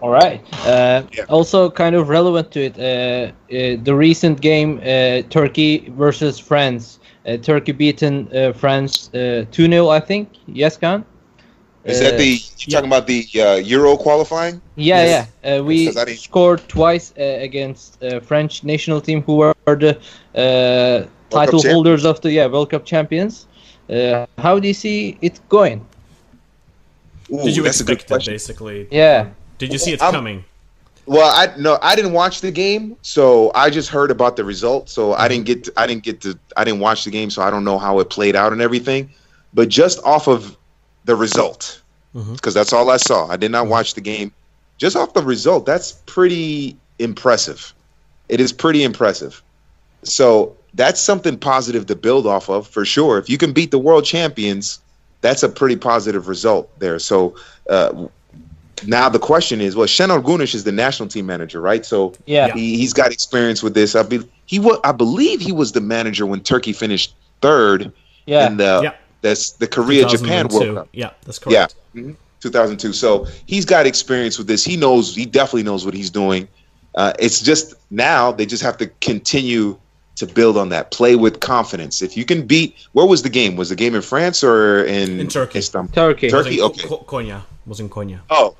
All 0.00 0.10
right. 0.10 0.42
Uh, 0.66 1.02
Yeah. 1.12 1.24
Also, 1.28 1.70
kind 1.70 1.94
of 1.94 2.08
relevant 2.08 2.50
to 2.52 2.60
it, 2.64 2.78
uh, 2.78 3.32
uh, 3.54 3.76
the 3.82 3.94
recent 3.94 4.40
game, 4.40 4.80
uh, 4.82 5.22
Turkey 5.28 5.90
versus 5.90 6.38
France. 6.38 6.98
Uh, 7.26 7.36
Turkey 7.36 7.72
beaten 7.72 8.28
uh, 8.34 8.52
France 8.52 9.12
uh, 9.14 9.44
2 9.50 9.68
0, 9.68 9.88
I 9.88 10.00
think. 10.00 10.30
Yes, 10.46 10.78
Khan? 10.78 11.04
Is 11.84 11.98
Uh, 12.00 12.04
that 12.04 12.18
the, 12.18 12.24
you 12.26 12.38
yeah. 12.66 12.74
talking 12.76 12.90
about 12.90 13.06
the 13.06 13.26
uh, 13.36 13.54
Euro 13.56 13.96
qualifying? 13.96 14.60
Yeah, 14.76 15.02
Yes. 15.02 15.28
yeah. 15.44 15.56
Uh, 15.58 15.64
we 15.64 15.86
Because 15.86 15.96
I 15.96 16.04
didn't- 16.04 16.20
scored 16.20 16.60
twice 16.68 17.14
uh, 17.18 17.22
against 17.48 18.02
uh, 18.02 18.20
French 18.20 18.62
national 18.64 19.00
team, 19.00 19.22
who 19.22 19.36
were 19.36 19.54
the 19.66 19.96
uh, 20.36 21.06
title 21.30 21.62
holders 21.62 22.04
of 22.04 22.20
the 22.20 22.30
yeah 22.32 22.46
World 22.46 22.68
Cup 22.70 22.84
champions. 22.84 23.46
Uh, 23.88 24.26
how 24.38 24.58
do 24.60 24.68
you 24.68 24.74
see 24.74 25.16
it 25.22 25.40
going? 25.48 25.80
Ooh, 27.32 27.42
Did 27.44 27.56
you 27.56 27.62
that's 27.62 27.80
a 27.80 27.84
good 27.84 27.94
expect 27.94 28.08
that, 28.08 28.14
question. 28.14 28.34
basically? 28.34 28.88
Yeah. 28.90 29.28
Did 29.58 29.72
you 29.72 29.78
see 29.78 29.92
it 29.92 30.02
I'm- 30.02 30.12
coming? 30.12 30.44
Well, 31.06 31.32
I 31.34 31.48
no, 31.58 31.78
I 31.82 31.96
didn't 31.96 32.12
watch 32.12 32.40
the 32.40 32.52
game, 32.52 32.94
so 33.02 33.50
I 33.54 33.68
just 33.70 33.88
heard 33.88 34.10
about 34.12 34.36
the 34.36 34.44
result. 34.44 34.88
So 34.90 35.14
I 35.14 35.26
didn't 35.28 35.46
get, 35.46 35.64
to, 35.64 35.72
I 35.76 35.86
didn't 35.88 36.04
get 36.04 36.20
to, 36.20 36.38
I 36.56 36.62
didn't 36.62 36.78
watch 36.80 37.04
the 37.04 37.10
game, 37.10 37.30
so 37.30 37.42
I 37.42 37.50
don't 37.50 37.64
know 37.64 37.78
how 37.78 37.98
it 38.00 38.10
played 38.10 38.36
out 38.36 38.52
and 38.52 38.60
everything. 38.60 39.10
But 39.54 39.68
just 39.70 39.98
off 40.04 40.28
of 40.28 40.56
the 41.04 41.16
result, 41.16 41.80
because 42.14 42.54
that's 42.54 42.72
all 42.72 42.90
I 42.90 42.96
saw. 42.98 43.26
I 43.28 43.36
did 43.36 43.50
not 43.50 43.66
watch 43.66 43.94
the 43.94 44.00
game. 44.00 44.32
Just 44.78 44.96
off 44.96 45.14
the 45.14 45.22
result, 45.22 45.66
that's 45.66 45.92
pretty 46.06 46.76
impressive. 46.98 47.72
It 48.28 48.40
is 48.40 48.52
pretty 48.52 48.82
impressive. 48.84 49.42
So 50.02 50.56
that's 50.74 51.00
something 51.00 51.36
positive 51.38 51.86
to 51.86 51.96
build 51.96 52.26
off 52.26 52.48
of 52.48 52.66
for 52.66 52.84
sure. 52.84 53.18
If 53.18 53.28
you 53.28 53.36
can 53.38 53.52
beat 53.52 53.70
the 53.70 53.78
world 53.78 54.04
champions, 54.04 54.78
that's 55.20 55.42
a 55.42 55.48
pretty 55.48 55.76
positive 55.76 56.28
result 56.28 56.70
there. 56.78 56.98
So 56.98 57.34
uh, 57.68 58.06
now 58.86 59.08
the 59.08 59.18
question 59.18 59.60
is, 59.60 59.76
well, 59.76 59.86
Şenol 59.86 60.22
Güneş 60.22 60.54
is 60.54 60.64
the 60.64 60.72
national 60.72 61.08
team 61.08 61.26
manager, 61.26 61.60
right? 61.60 61.84
So 61.84 62.14
Yeah. 62.26 62.46
Yeah. 62.46 62.54
he, 62.54 62.76
he's 62.78 62.92
got 62.94 63.12
experience 63.12 63.62
with 63.62 63.74
this. 63.74 63.94
I 63.94 64.02
be, 64.02 64.20
he 64.46 64.58
wa- 64.58 64.80
I 64.84 64.92
believe 64.92 65.40
he 65.40 65.52
was 65.52 65.72
the 65.72 65.80
manager 65.82 66.24
when 66.24 66.40
Turkey 66.40 66.72
finished 66.72 67.14
third 67.42 67.92
Yeah. 68.26 68.46
in 68.46 68.56
the 68.56 68.80
Yeah. 68.84 68.94
That's 69.20 69.52
the 69.52 69.66
Korea 69.66 70.06
Japan 70.06 70.48
World 70.48 70.76
Cup. 70.76 70.88
Yeah, 70.92 71.10
that's 71.24 71.38
correct. 71.38 71.74
Yeah. 71.94 72.02
correct. 72.02 72.18
2002. 72.40 72.92
So 72.92 73.26
he's 73.46 73.64
got 73.64 73.86
experience 73.86 74.38
with 74.38 74.46
this. 74.46 74.64
He 74.64 74.76
knows. 74.76 75.14
He 75.14 75.26
definitely 75.26 75.64
knows 75.64 75.84
what 75.84 75.94
he's 75.94 76.10
doing. 76.10 76.48
Uh, 76.94 77.12
it's 77.18 77.40
just 77.40 77.74
now 77.90 78.32
they 78.32 78.46
just 78.46 78.62
have 78.62 78.76
to 78.78 78.86
continue 79.00 79.78
to 80.16 80.26
build 80.26 80.56
on 80.56 80.68
that. 80.70 80.90
Play 80.90 81.16
with 81.16 81.40
confidence. 81.40 82.02
If 82.02 82.16
you 82.16 82.24
can 82.24 82.46
beat, 82.46 82.76
where 82.92 83.06
was 83.06 83.22
the 83.22 83.30
game? 83.30 83.56
Was 83.56 83.68
the 83.68 83.76
game 83.76 83.94
in 83.94 84.02
France 84.02 84.42
or 84.42 84.84
in 84.84 85.20
In 85.20 85.28
Turkey. 85.28 85.58
Istanbul? 85.60 85.94
Turkey. 85.94 86.28
Turkey? 86.30 86.60
Was 86.60 86.78
in 86.78 86.84
okay. 86.84 86.88
Ko- 86.88 87.04
Konya. 87.06 87.42
Was 87.66 87.80
in 87.80 87.88
Konya. 87.88 88.20
Oh, 88.30 88.56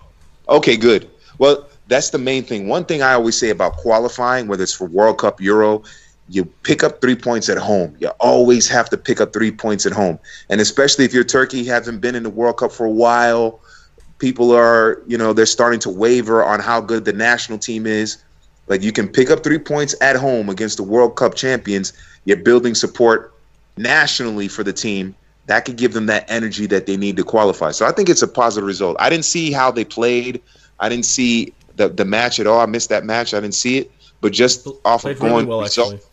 okay, 0.49 0.77
good. 0.77 1.11
Well, 1.39 1.67
that's 1.89 2.11
the 2.11 2.19
main 2.19 2.45
thing. 2.45 2.69
One 2.69 2.85
thing 2.85 3.03
I 3.03 3.15
always 3.15 3.37
say 3.37 3.51
about 3.51 3.73
qualifying, 3.77 4.47
whether 4.47 4.63
it's 4.63 4.73
for 4.75 4.87
World 4.87 5.19
Cup, 5.19 5.41
Euro, 5.41 5.83
you 6.31 6.45
pick 6.45 6.85
up 6.85 7.01
three 7.01 7.17
points 7.17 7.49
at 7.49 7.59
home. 7.59 7.95
You 7.99 8.09
always 8.21 8.69
have 8.69 8.89
to 8.91 8.97
pick 8.97 9.21
up 9.21 9.33
three 9.33 9.51
points 9.51 9.85
at 9.85 9.93
home. 9.93 10.19
And 10.49 10.61
especially 10.61 11.05
if 11.05 11.13
you're 11.13 11.25
Turkey, 11.25 11.65
haven't 11.65 11.99
been 11.99 12.15
in 12.15 12.23
the 12.23 12.31
World 12.31 12.59
Cup 12.59 12.71
for 12.71 12.87
a 12.87 12.91
while, 12.91 13.61
people 14.19 14.53
are, 14.53 15.03
you 15.09 15.19
know, 15.19 15.33
they're 15.33 15.45
starting 15.45 15.81
to 15.81 15.91
waver 15.91 16.45
on 16.45 16.61
how 16.61 16.81
good 16.81 17.05
the 17.05 17.13
national 17.13 17.59
team 17.59 17.85
is. 17.85 18.23
Like 18.69 18.81
you 18.81 18.93
can 18.93 19.09
pick 19.09 19.29
up 19.29 19.43
three 19.43 19.59
points 19.59 19.97
at 20.01 20.15
home 20.15 20.49
against 20.49 20.77
the 20.77 20.85
World 20.85 21.17
Cup 21.17 21.35
champions. 21.35 21.93
You're 22.27 22.37
building 22.37 22.77
support 22.77 23.35
nationally 23.77 24.47
for 24.47 24.63
the 24.63 24.73
team. 24.73 25.17
That 25.47 25.65
could 25.65 25.77
give 25.77 25.95
them 25.95 26.07
that 26.07 26.31
energy 26.31 26.67
that 26.67 26.87
they 26.87 26.97
need 26.97 27.17
to 27.17 27.25
qualify. 27.25 27.73
So 27.73 27.87
I 27.87 27.91
think 27.91 28.09
it's 28.09 28.23
a 28.23 28.29
positive 28.29 28.69
result. 28.69 28.97
I 29.01 29.11
didn't 29.11 29.25
see 29.25 29.51
how 29.51 29.73
they 29.73 29.85
played. 29.85 30.41
I 30.79 30.89
didn't 30.89 31.07
see 31.07 31.53
the 31.75 31.89
the 31.89 32.05
match 32.05 32.39
at 32.39 32.47
all. 32.47 32.61
I 32.61 32.67
missed 32.67 32.89
that 32.91 33.05
match. 33.05 33.35
I 33.35 33.41
didn't 33.41 33.55
see 33.55 33.79
it. 33.79 33.91
But 34.21 34.33
just 34.33 34.69
off 34.85 35.03
Played 35.03 35.17
of 35.17 35.23
really 35.23 35.33
going 35.33 35.47
well, 35.49 35.63
result- 35.63 35.95
actually. 35.95 36.10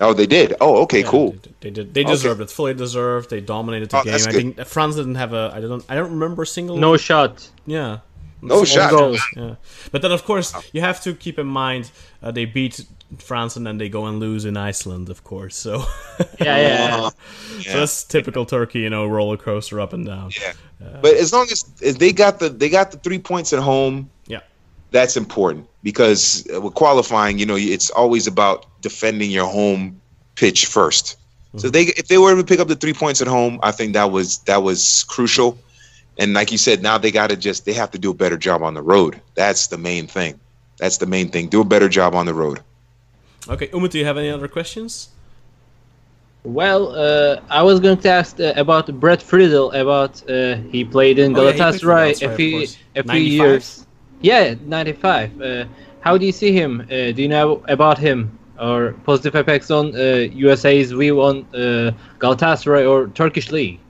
Oh, 0.00 0.12
they 0.12 0.26
did. 0.26 0.54
Oh, 0.60 0.82
okay, 0.82 1.00
Yeah, 1.02 1.08
cool. 1.10 1.30
They, 1.32 1.38
did- 1.38 1.54
they 1.60 1.70
did. 1.70 1.94
They 1.94 2.00
Okay. 2.02 2.10
deserved 2.12 2.40
it. 2.40 2.50
Fully 2.50 2.74
deserved. 2.74 3.30
They 3.30 3.40
dominated 3.40 3.90
the 3.90 3.98
Oh, 3.98 4.04
game. 4.04 4.14
I 4.14 4.18
think 4.18 4.64
France 4.66 4.96
didn't 4.96 5.14
have 5.16 5.32
a. 5.32 5.52
I 5.54 5.60
don't. 5.60 5.84
I 5.88 5.94
don't 5.94 6.10
remember 6.10 6.42
a 6.42 6.46
single. 6.46 6.76
No 6.76 6.96
shot. 6.96 7.48
Yeah. 7.66 7.98
No 8.42 8.62
Single 8.64 8.66
shot. 8.66 8.90
goal, 8.90 9.16
Yeah. 9.36 9.54
But 9.90 10.02
then, 10.02 10.12
of 10.12 10.24
course, 10.24 10.52
you 10.74 10.82
have 10.82 11.00
to 11.04 11.14
keep 11.14 11.38
in 11.38 11.46
mind 11.46 11.90
uh, 12.22 12.30
they 12.30 12.44
beat 12.44 12.84
France 13.18 13.56
and 13.56 13.66
then 13.66 13.78
they 13.78 13.88
go 13.88 14.04
and 14.04 14.20
lose 14.20 14.44
in 14.44 14.54
Iceland, 14.58 15.08
of 15.08 15.24
course. 15.24 15.56
So, 15.56 15.84
Yeah, 16.40 16.58
yeah. 16.58 16.96
Uh, 16.96 17.10
so 17.62 17.78
that's 17.78 18.04
typical 18.04 18.44
Turkey, 18.44 18.80
you 18.80 18.90
know, 18.90 19.06
roller 19.06 19.38
coaster 19.38 19.80
up 19.80 19.94
and 19.94 20.04
down. 20.04 20.30
Yeah. 20.38 20.52
But 21.00 21.14
as 21.14 21.32
long 21.32 21.46
as, 21.50 21.64
as 21.82 21.96
they 21.96 22.12
got 22.12 22.38
the 22.38 22.50
they 22.50 22.68
got 22.68 22.90
the 22.90 22.98
three 22.98 23.18
points 23.18 23.54
at 23.54 23.60
home, 23.60 24.10
Yeah. 24.26 24.40
that's 24.90 25.16
important 25.16 25.66
because 25.82 26.46
uh, 26.54 26.60
with 26.60 26.74
qualifying, 26.74 27.38
you 27.38 27.46
know, 27.46 27.56
it's 27.56 27.88
always 27.90 28.26
about 28.26 28.66
defending 28.84 29.30
your 29.30 29.46
home 29.46 30.00
pitch 30.36 30.66
1st 30.66 31.16
So 31.56 31.66
if 31.68 31.72
they 31.72 31.84
if 32.02 32.06
they 32.08 32.18
were 32.18 32.30
able 32.32 32.42
to 32.42 32.50
pick 32.52 32.60
up 32.60 32.68
the 32.68 32.80
three 32.82 32.96
points 33.02 33.20
at 33.24 33.28
home, 33.38 33.54
I 33.62 33.72
think 33.76 33.94
that 33.94 34.10
was 34.16 34.28
that 34.50 34.62
was 34.68 35.04
crucial. 35.14 35.50
And 36.20 36.28
like 36.38 36.48
you 36.54 36.58
said, 36.66 36.76
now 36.82 36.96
they 36.98 37.12
got 37.20 37.28
to 37.30 37.36
just 37.48 37.64
they 37.66 37.76
have 37.82 37.90
to 37.96 37.98
do 38.04 38.10
a 38.16 38.18
better 38.22 38.38
job 38.48 38.62
on 38.68 38.74
the 38.74 38.82
road. 38.94 39.12
That's 39.40 39.68
the 39.72 39.78
main 39.90 40.06
thing. 40.16 40.32
That's 40.80 40.98
the 41.02 41.06
main 41.16 41.28
thing. 41.32 41.44
Do 41.56 41.60
a 41.60 41.68
better 41.74 41.88
job 41.98 42.10
on 42.20 42.26
the 42.30 42.36
road. 42.42 42.58
Okay, 43.52 43.68
Umut, 43.76 43.90
do 43.92 43.98
you 44.00 44.06
have 44.10 44.18
any 44.22 44.30
other 44.36 44.48
questions? 44.58 44.92
Well, 46.60 46.82
uh, 46.94 47.58
I 47.60 47.62
was 47.62 47.78
going 47.80 47.98
to 48.04 48.10
ask 48.20 48.32
uh, 48.38 48.64
about 48.64 48.84
Brad 49.00 49.22
Friedel. 49.22 49.66
About 49.72 50.12
uh, 50.28 50.56
he 50.72 50.80
played 50.96 51.16
in 51.24 51.30
Oh, 51.36 51.42
yeah, 51.42 51.52
he 51.52 51.58
Galatasaray 51.58 52.06
Galatasaray, 52.10 52.32
a 52.32 52.36
few 52.40 52.56
a 53.00 53.02
few 53.12 53.24
years. 53.38 53.64
Yeah, 54.30 54.44
ninety 54.76 54.96
five. 55.06 55.28
Uh, 55.40 55.64
how 56.06 56.18
do 56.18 56.24
you 56.26 56.36
see 56.42 56.52
him? 56.60 56.72
Uh, 56.82 57.12
do 57.16 57.18
you 57.24 57.30
know 57.36 57.48
about 57.76 57.98
him 58.08 58.18
or 58.60 58.92
positive 59.04 59.34
effects 59.34 59.70
on 59.70 59.94
uh, 59.96 60.28
USA's 60.32 60.92
view 60.92 61.20
on 61.22 61.46
uh, 61.54 61.90
Galatasaray 62.18 62.88
or 62.88 63.08
Turkish 63.08 63.50
league? 63.50 63.80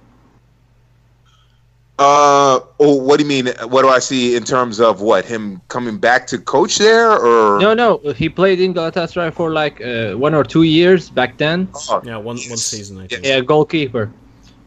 Uh 1.97 2.59
oh, 2.81 2.97
what 2.97 3.19
do 3.19 3.23
you 3.23 3.29
mean? 3.29 3.55
What 3.69 3.83
do 3.83 3.89
I 3.89 4.01
see 4.01 4.35
in 4.35 4.43
terms 4.43 4.81
of 4.81 5.01
what 5.01 5.25
him 5.25 5.61
coming 5.69 5.97
back 5.97 6.27
to 6.29 6.39
coach 6.39 6.79
there 6.79 7.13
or 7.13 7.61
No, 7.61 7.73
no, 7.73 7.99
he 8.17 8.29
played 8.29 8.61
in 8.61 8.75
Galatasaray 8.75 9.33
for 9.33 9.53
like 9.53 9.81
uh, 9.81 10.15
one 10.15 10.35
or 10.35 10.43
two 10.43 10.65
years 10.65 11.09
back 11.09 11.37
then. 11.37 11.69
Oh, 11.73 12.03
Yeah, 12.05 12.17
one 12.17 12.39
one 12.49 12.57
season, 12.57 12.99
I 12.99 13.07
think. 13.07 13.25
Yeah, 13.25 13.39
goalkeeper. 13.41 14.11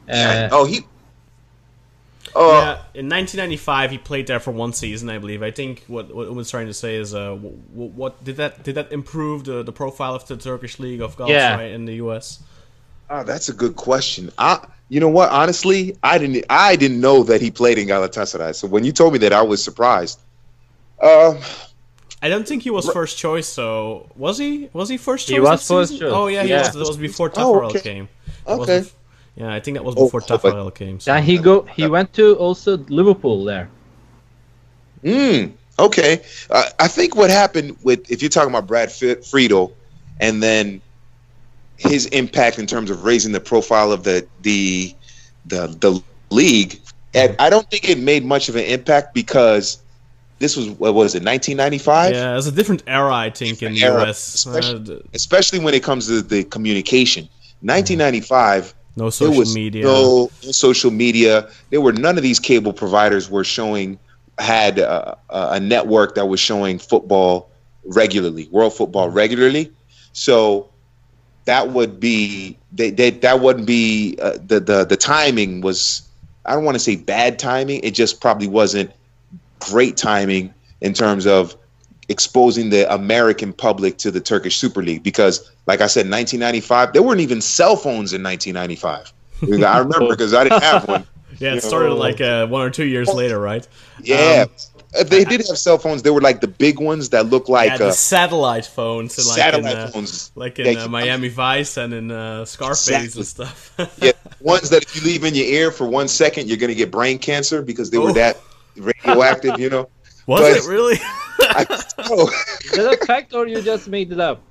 Yeah. 0.07 0.47
Uh, 0.51 0.55
oh, 0.55 0.65
he. 0.65 0.85
Oh, 2.35 2.51
Yeah, 2.53 2.71
in 2.93 3.09
1995 3.09 3.91
he 3.91 3.97
played 3.97 4.27
there 4.27 4.39
for 4.39 4.51
one 4.51 4.73
season, 4.73 5.09
I 5.09 5.17
believe. 5.17 5.41
I 5.43 5.51
think 5.51 5.83
what 5.87 6.13
what 6.13 6.33
was 6.33 6.49
trying 6.49 6.67
to 6.67 6.73
say 6.73 6.95
is, 6.95 7.13
uh, 7.15 7.33
what, 7.35 7.91
what 7.91 8.23
did 8.23 8.37
that 8.37 8.63
did 8.63 8.75
that 8.75 8.91
improve 8.91 9.43
the, 9.45 9.63
the 9.63 9.71
profile 9.71 10.15
of 10.15 10.27
the 10.27 10.37
Turkish 10.37 10.79
league 10.79 11.01
of 11.01 11.17
Galatasaray 11.17 11.69
Yeah. 11.69 11.75
in 11.75 11.85
the 11.85 11.95
U.S.? 11.95 12.39
oh, 13.09 13.23
that's 13.23 13.49
a 13.49 13.53
good 13.53 13.75
question. 13.75 14.31
I, 14.37 14.65
you 14.89 14.99
know 14.99 15.09
what? 15.09 15.29
Honestly, 15.31 15.97
I 16.03 16.17
didn't. 16.17 16.45
I 16.49 16.75
didn't 16.75 17.01
know 17.01 17.23
that 17.23 17.41
he 17.41 17.51
played 17.51 17.77
in 17.77 17.87
Galatasaray. 17.87 18.53
So 18.55 18.67
when 18.67 18.83
you 18.83 18.91
told 18.91 19.13
me 19.13 19.19
that, 19.19 19.33
I 19.33 19.41
was 19.41 19.63
surprised. 19.63 20.19
Um, 21.01 21.37
I 22.21 22.29
don't 22.29 22.47
think 22.47 22.63
he 22.63 22.69
was 22.71 22.89
first 22.89 23.17
choice. 23.17 23.47
So 23.47 24.09
was 24.15 24.37
he? 24.37 24.69
Was 24.73 24.89
he 24.89 24.97
first 24.97 25.27
choice? 25.27 25.33
He 25.35 25.39
was 25.39 25.49
first 25.67 25.91
season? 25.91 25.99
choice. 26.07 26.13
Oh 26.13 26.27
yeah, 26.27 26.43
he 26.43 26.49
Yeah. 26.49 26.59
was. 26.63 26.73
That 26.73 26.79
was 26.87 26.97
before 26.97 27.31
Oh, 27.35 27.63
okay. 27.65 27.81
came. 27.81 28.09
That 28.45 28.59
Okay. 28.59 28.85
Bef- 29.37 29.41
yeah, 29.41 29.53
I 29.53 29.59
think 29.59 29.75
that 29.77 29.83
was 29.83 29.95
Oh, 29.97 30.05
before 30.05 30.21
but- 30.21 30.41
Taffarel 30.41 30.73
came. 30.73 30.99
So. 30.99 31.11
and 31.13 31.23
he 31.25 31.37
go 31.37 31.61
he 31.63 31.87
went 31.87 32.13
to 32.13 32.35
also 32.35 32.77
Liverpool 32.89 33.43
there. 33.43 33.69
mm, 35.03 35.51
okay. 35.79 36.21
Uh, 36.49 36.63
I 36.79 36.87
think 36.87 37.15
what 37.15 37.29
happened 37.29 37.77
with 37.83 38.09
if 38.11 38.21
you're 38.21 38.29
talking 38.29 38.49
about 38.49 38.67
Brad 38.67 38.89
F- 38.89 39.25
Friedel, 39.25 39.75
and 40.19 40.41
then 40.41 40.81
his 41.77 42.07
impact 42.07 42.57
in 42.57 42.65
terms 42.65 42.89
of 42.89 43.03
raising 43.03 43.31
the 43.31 43.39
profile 43.39 43.91
of 43.91 44.03
the 44.03 44.25
the 44.41 44.95
the 45.45 45.67
the 45.79 46.01
league, 46.29 46.79
and 47.13 47.35
I 47.39 47.49
don't 47.49 47.69
think 47.69 47.87
it 47.89 47.99
made 47.99 48.25
much 48.25 48.49
of 48.49 48.55
an 48.55 48.63
impact 48.65 49.13
because 49.13 49.79
this 50.39 50.55
was 50.57 50.69
what 50.69 50.93
was 50.93 51.15
it 51.15 51.23
1995. 51.23 52.13
yeah, 52.13 52.31
it 52.31 52.35
was 52.35 52.47
a 52.47 52.51
different 52.51 52.83
era, 52.87 53.13
I 53.13 53.29
think, 53.29 53.61
in 53.63 53.73
the 53.73 53.83
era, 53.83 54.03
U.S. 54.05 54.33
especially- 54.35 54.95
Uh, 54.95 54.99
especially 55.13 55.59
when 55.59 55.73
it 55.73 55.83
comes 55.83 56.07
to 56.07 56.21
the 56.21 56.43
communication. 56.45 57.27
1995, 57.61 58.75
no 58.97 59.09
social 59.09 59.45
media. 59.53 59.83
no, 59.83 60.29
no 60.43 60.51
social 60.51 60.91
media. 60.91 61.49
There 61.69 61.81
were 61.81 61.93
none 61.93 62.17
of 62.17 62.23
these 62.23 62.39
cable 62.39 62.73
providers 62.73 63.29
were 63.29 63.43
showing 63.43 63.99
had 64.39 64.79
uh, 64.79 65.15
a 65.29 65.59
network 65.59 66.15
that 66.15 66.27
was 66.27 66.39
showing 66.39 66.79
football 66.79 67.49
regularly, 67.85 68.47
world 68.51 68.73
football 68.73 69.09
regularly. 69.09 69.71
So 70.13 70.69
that 71.45 71.69
would 71.69 71.99
be 71.99 72.57
they, 72.71 72.89
they 72.89 73.11
that 73.11 73.39
wouldn't 73.39 73.67
be 73.67 74.17
uh, 74.21 74.37
the 74.45 74.59
the 74.59 74.85
the 74.85 74.97
timing 74.97 75.61
was 75.61 76.01
I 76.45 76.53
don't 76.53 76.63
want 76.63 76.75
to 76.75 76.79
say 76.79 76.95
bad 76.95 77.39
timing. 77.39 77.81
It 77.83 77.91
just 77.91 78.19
probably 78.19 78.47
wasn't 78.47 78.91
great 79.59 79.97
timing 79.97 80.53
in 80.81 80.93
terms 80.93 81.25
of 81.25 81.55
exposing 82.09 82.69
the 82.69 82.91
American 82.93 83.51
public 83.53 83.97
to 83.97 84.11
the 84.11 84.19
Turkish 84.21 84.57
Super 84.57 84.81
League 84.81 85.03
because, 85.03 85.51
like 85.65 85.81
I 85.81 85.87
said, 85.87 86.09
1995 86.09 86.93
there 86.93 87.03
weren't 87.03 87.19
even 87.21 87.41
cell 87.41 87.75
phones 87.75 88.13
in 88.13 88.23
1995. 88.23 89.13
I 89.63 89.79
remember 89.79 90.07
because 90.15 90.33
I 90.33 90.43
didn't 90.43 90.63
have 90.63 90.87
one. 90.87 91.05
Yeah, 91.39 91.53
it 91.53 91.61
started 91.61 91.89
know. 91.89 91.95
like 91.97 92.19
uh, 92.19 92.47
one 92.47 92.63
or 92.65 92.71
two 92.71 92.85
years 92.85 93.09
later, 93.09 93.37
right? 93.39 93.67
Yeah, 94.01 94.45
Um, 94.47 94.49
Uh, 94.97 95.03
they 95.03 95.23
did 95.23 95.45
have 95.45 95.57
cell 95.57 95.77
phones. 95.77 96.01
They 96.01 96.09
were 96.09 96.21
like 96.21 96.41
the 96.41 96.47
big 96.47 96.79
ones 96.79 97.09
that 97.09 97.27
look 97.27 97.47
like 97.47 97.71
yeah, 97.71 97.77
the 97.77 97.87
uh, 97.89 97.91
satellite 97.91 98.65
phones, 98.65 99.15
like 99.19 99.37
satellite 99.37 99.73
in, 99.73 99.77
uh, 99.77 99.87
phones. 99.89 100.31
like 100.33 100.57
in 100.57 100.77
uh, 100.79 100.87
Miami 100.87 101.27
Vice 101.27 101.77
and 101.77 101.93
in 101.93 102.09
uh, 102.09 102.43
Scarface 102.45 102.87
Exactly. 102.87 103.19
and 103.19 103.27
stuff. 103.27 103.99
Yeah, 104.01 104.13
ones 104.39 104.69
that 104.71 104.81
if 104.83 104.95
you 104.95 105.03
leave 105.03 105.23
in 105.25 105.35
your 105.35 105.45
ear 105.45 105.69
for 105.69 105.85
one 105.85 106.07
second, 106.07 106.47
you're 106.47 106.57
gonna 106.57 106.73
get 106.73 106.89
brain 106.89 107.19
cancer 107.19 107.61
because 107.61 107.91
they 107.91 107.99
were 107.99 108.11
Oh. 108.11 108.13
that 108.13 108.37
radioactive. 108.77 109.59
You 109.59 109.69
know. 109.69 109.89
Was 110.25 110.41
But- 110.41 110.57
it 110.57 110.67
really? 110.67 110.97
I, 111.39 111.65
oh. 111.99 112.27
Is 112.65 112.71
that 112.71 112.99
a 113.01 113.05
fact 113.05 113.33
or 113.33 113.47
you 113.47 113.61
just 113.61 113.87
made 113.87 114.11
it 114.11 114.19
up? 114.19 114.41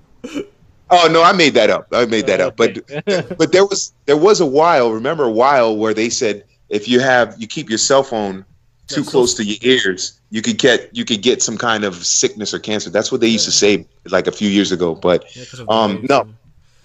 oh 0.91 1.09
no, 1.11 1.23
I 1.23 1.33
made 1.33 1.55
that 1.55 1.71
up. 1.71 1.89
I 1.93 2.07
made 2.07 2.27
that 2.27 2.41
up. 2.41 2.57
But 2.57 2.79
Okay. 2.91 3.35
but 3.39 3.53
there 3.53 3.65
was 3.67 3.93
there 4.07 4.17
was 4.17 4.41
a 4.41 4.47
while. 4.47 4.93
Remember 4.93 5.25
a 5.25 5.31
while 5.31 5.77
where 5.77 5.95
they 5.95 6.11
said 6.11 6.45
if 6.69 6.89
you 6.89 7.01
have 7.01 7.35
you 7.39 7.47
keep 7.47 7.69
your 7.69 7.79
cell 7.79 8.03
phone 8.03 8.45
too 8.89 8.97
That's 8.97 9.07
so- 9.07 9.11
close 9.11 9.35
to 9.35 9.45
your 9.45 9.59
ears, 9.63 10.21
you 10.31 10.43
could 10.43 10.59
get 10.59 10.95
you 10.97 11.05
could 11.05 11.23
get 11.23 11.43
some 11.43 11.57
kind 11.59 11.85
of 11.85 12.05
sickness 12.07 12.53
or 12.55 12.59
cancer. 12.59 12.91
That's 12.91 13.11
what 13.13 13.21
they 13.21 13.29
used 13.29 13.45
to 13.47 13.53
say 13.53 13.87
like 14.07 14.27
a 14.27 14.33
few 14.33 14.49
years 14.49 14.73
ago. 14.73 14.95
But 14.95 15.25
Yeah, 15.37 15.45
'cause 15.45 15.63
Um, 15.69 16.05
no. 16.09 16.29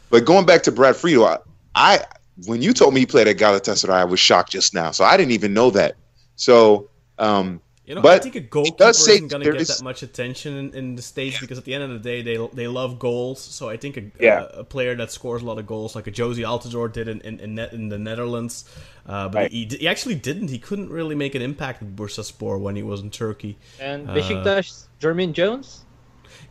But 0.09 0.25
going 0.25 0.45
back 0.45 0.63
to 0.63 0.71
Brad 0.71 0.95
Friedel, 0.95 1.25
I, 1.25 1.37
I 1.75 1.99
when 2.45 2.61
you 2.61 2.73
told 2.73 2.93
me 2.93 2.99
he 3.01 3.05
played 3.05 3.27
at 3.27 3.37
Galatasaray, 3.37 3.89
I 3.93 4.03
was 4.03 4.19
shocked 4.19 4.51
just 4.51 4.73
now. 4.73 4.91
So 4.91 5.03
I 5.05 5.15
didn't 5.15 5.31
even 5.31 5.53
know 5.53 5.69
that. 5.71 5.95
So 6.35 6.89
um, 7.19 7.61
You 7.83 7.95
know, 7.95 8.01
but 8.01 8.11
I 8.13 8.19
think 8.19 8.35
a 8.35 8.37
it 8.37 8.49
goalkeeper 8.51 8.89
isn't 8.89 9.27
going 9.29 9.43
to 9.43 9.51
get 9.51 9.61
is- 9.61 9.67
that 9.79 9.83
much 9.83 10.03
attention 10.03 10.55
in, 10.55 10.73
in 10.75 10.95
the 10.95 11.01
states 11.01 11.39
because 11.39 11.57
at 11.57 11.65
the 11.65 11.73
end 11.73 11.83
of 11.83 11.89
the 11.89 11.97
day, 11.99 12.21
they 12.21 12.37
they 12.53 12.67
love 12.67 12.99
goals. 12.99 13.41
So 13.41 13.69
I 13.69 13.77
think 13.77 13.97
a, 13.97 14.03
Yeah. 14.19 14.45
a, 14.53 14.59
a 14.59 14.63
player 14.63 14.95
that 14.95 15.11
scores 15.11 15.41
a 15.41 15.45
lot 15.45 15.57
of 15.57 15.65
goals, 15.65 15.95
like 15.95 16.05
a 16.05 16.11
Jozy 16.11 16.45
Altidore 16.45 16.93
did 16.93 17.07
in 17.07 17.21
in, 17.21 17.39
in, 17.39 17.55
net, 17.55 17.73
in 17.73 17.89
the 17.89 17.97
Netherlands, 17.97 18.65
uh, 19.07 19.29
but 19.29 19.35
Right. 19.39 19.51
he, 19.51 19.65
he 19.65 19.87
actually 19.87 20.15
didn't. 20.15 20.49
He 20.49 20.59
couldn't 20.59 20.89
really 20.89 21.15
make 21.15 21.33
an 21.33 21.41
impact 21.41 21.81
at 21.81 21.95
Bursaspor 21.95 22.59
when 22.59 22.75
he 22.75 22.83
was 22.83 23.01
in 23.01 23.09
Turkey. 23.09 23.57
And 23.79 24.07
Uh, 24.09 24.13
Besiktas, 24.15 24.85
Jermaine 25.01 25.33
Jones? 25.33 25.83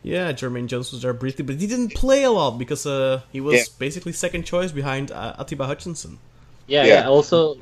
Yeah, 0.03 0.33
Jermaine 0.33 0.67
Jones 0.67 0.91
was 0.91 1.01
there 1.01 1.13
briefly, 1.13 1.45
but 1.45 1.55
he 1.61 1.65
didn't 1.67 1.93
play 1.95 2.23
a 2.23 2.31
lot 2.31 2.57
because 2.59 2.85
uh, 2.85 3.21
he 3.31 3.39
was 3.39 3.55
Yeah. 3.55 3.63
basically 3.79 4.11
second 4.11 4.43
choice 4.43 4.71
behind 4.73 5.11
uh, 5.11 5.35
Atiba 5.39 5.65
Hutchinson. 5.65 6.19
Yeah, 6.67 6.83
Yeah. 6.83 6.93
yeah. 7.01 7.07
also 7.07 7.53
uh, 7.53 7.57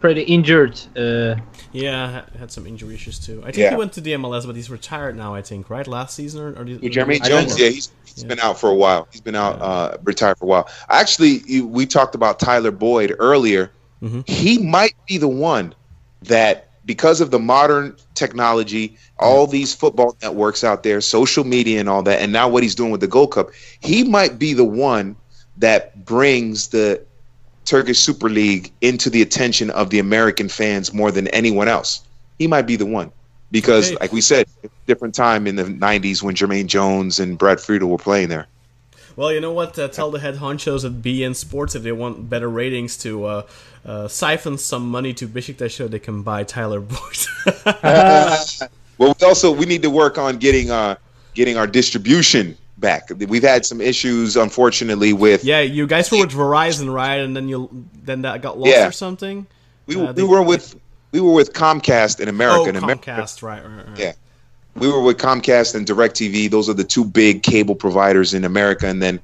pretty 0.00 0.22
injured. 0.22 0.80
Uh, 0.96 1.36
Yeah, 1.72 2.22
had 2.38 2.50
some 2.50 2.66
injury 2.66 2.94
issues 2.94 3.18
too. 3.18 3.40
I 3.42 3.46
think 3.46 3.58
Yeah. 3.58 3.70
he 3.70 3.76
went 3.76 3.92
to 3.94 4.00
the 4.00 4.12
MLS, 4.14 4.46
but 4.46 4.56
he's 4.56 4.70
retired 4.70 5.16
now. 5.16 5.34
I 5.34 5.42
think 5.42 5.68
right 5.68 5.86
last 5.86 6.14
season 6.16 6.40
or, 6.42 6.48
or 6.60 6.64
the, 6.64 6.74
With 6.78 6.92
Jermaine 6.92 7.22
the- 7.22 7.28
Jones, 7.28 7.58
yeah, 7.60 7.68
he's, 7.68 7.90
he's 8.06 8.22
Yeah. 8.22 8.28
been 8.28 8.40
out 8.40 8.58
for 8.58 8.70
a 8.70 8.74
while. 8.74 9.06
He's 9.12 9.20
been 9.20 9.34
out, 9.36 9.60
uh, 9.60 9.98
retired 10.04 10.38
for 10.38 10.46
a 10.46 10.48
while. 10.48 10.68
Actually, 10.88 11.60
we 11.62 11.84
talked 11.84 12.14
about 12.14 12.38
Tyler 12.40 12.70
Boyd 12.70 13.14
earlier. 13.18 13.70
Mhm. 14.02 14.26
He 14.28 14.58
might 14.58 14.94
be 15.06 15.18
the 15.18 15.28
one 15.28 15.74
that, 16.22 16.68
because 16.86 17.20
of 17.20 17.30
the 17.30 17.38
modern 17.38 17.94
technology, 18.14 18.96
all 19.18 19.46
these 19.46 19.74
football 19.74 20.16
networks 20.22 20.64
out 20.64 20.82
there, 20.84 21.00
social 21.02 21.44
media, 21.44 21.78
and 21.80 21.88
all 21.88 22.02
that, 22.04 22.20
and 22.22 22.32
now 22.32 22.48
what 22.48 22.62
he's 22.62 22.74
doing 22.74 22.90
with 22.90 23.02
the 23.02 23.06
Gold 23.06 23.32
Cup, 23.32 23.50
he 23.80 24.04
might 24.04 24.38
be 24.38 24.54
the 24.54 24.64
one 24.64 25.14
that 25.58 26.04
brings 26.06 26.68
the 26.68 27.02
Turkish 27.68 27.98
Super 27.98 28.30
League 28.30 28.72
into 28.80 29.10
the 29.10 29.20
attention 29.20 29.68
of 29.70 29.90
the 29.90 29.98
American 29.98 30.48
fans 30.48 30.94
more 30.94 31.10
than 31.10 31.28
anyone 31.28 31.68
else. 31.68 32.00
He 32.38 32.46
might 32.46 32.62
be 32.62 32.76
the 32.76 32.86
one 32.86 33.12
because, 33.50 33.88
Okay. 33.88 33.98
like 34.00 34.12
we 34.12 34.22
said, 34.22 34.46
different 34.86 35.14
time 35.14 35.46
in 35.46 35.56
the 35.56 35.64
'90s 35.64 36.22
when 36.22 36.34
Jermaine 36.34 36.66
Jones 36.66 37.20
and 37.20 37.36
Brad 37.36 37.60
Friedel 37.60 37.90
were 37.90 37.98
playing 37.98 38.30
there. 38.30 38.46
Well, 39.16 39.32
you 39.32 39.40
know 39.40 39.52
what? 39.52 39.78
Uh, 39.78 39.88
tell 39.88 40.10
the 40.10 40.20
head 40.20 40.36
honchos 40.36 40.84
at 40.86 41.02
beIN 41.02 41.34
Sports 41.34 41.74
if 41.74 41.82
they 41.82 41.92
want 41.92 42.30
better 42.30 42.48
ratings 42.48 42.96
to 42.98 43.24
uh, 43.24 43.42
uh, 43.84 44.08
siphon 44.08 44.56
some 44.56 44.88
money 44.88 45.12
to 45.14 45.26
Besiktas 45.28 45.72
so 45.72 45.88
they 45.88 45.98
can 45.98 46.22
buy 46.22 46.44
Tyler 46.44 46.80
Boyd. 46.80 47.26
well, 48.96 49.14
we 49.20 49.26
also 49.26 49.52
we 49.52 49.66
need 49.66 49.82
to 49.82 49.90
work 49.90 50.16
on 50.16 50.38
getting 50.38 50.70
uh 50.70 50.96
getting 51.34 51.58
our 51.58 51.66
distribution 51.66 52.56
back. 52.80 53.10
We've 53.16 53.42
had 53.42 53.66
some 53.66 53.80
issues, 53.80 54.36
unfortunately, 54.36 55.12
with 55.12 55.44
yeah, 55.44 55.60
you 55.60 55.86
guys 55.86 56.10
were 56.10 56.18
with 56.20 56.30
Verizon, 56.32 56.92
right? 56.92 57.16
And 57.16 57.36
then 57.36 57.48
you 57.48 57.86
then 58.04 58.22
that 58.22 58.42
got 58.42 58.58
lost 58.58 58.70
Yeah. 58.70 58.88
or 58.88 58.92
something. 58.92 59.46
we, 59.86 59.96
uh, 59.96 60.06
we 60.06 60.12
they- 60.12 60.22
were 60.22 60.42
with 60.42 60.76
we 61.12 61.20
were 61.20 61.32
with 61.32 61.52
Comcast 61.52 62.20
in 62.20 62.28
America. 62.28 62.60
Oh, 62.60 62.68
in 62.68 62.76
America, 62.76 63.10
Comcast, 63.10 63.42
right? 63.42 63.64
right, 63.64 63.86
right. 63.88 63.98
Yeah. 63.98 64.12
we 64.74 64.88
were 64.88 65.02
with 65.02 65.16
Comcast 65.18 65.74
and 65.74 65.86
DirecTV. 65.86 66.50
Those 66.50 66.68
are 66.68 66.74
the 66.74 66.84
two 66.84 67.04
big 67.04 67.42
cable 67.42 67.74
providers 67.74 68.34
in 68.34 68.44
America. 68.44 68.86
And 68.86 69.02
then 69.02 69.18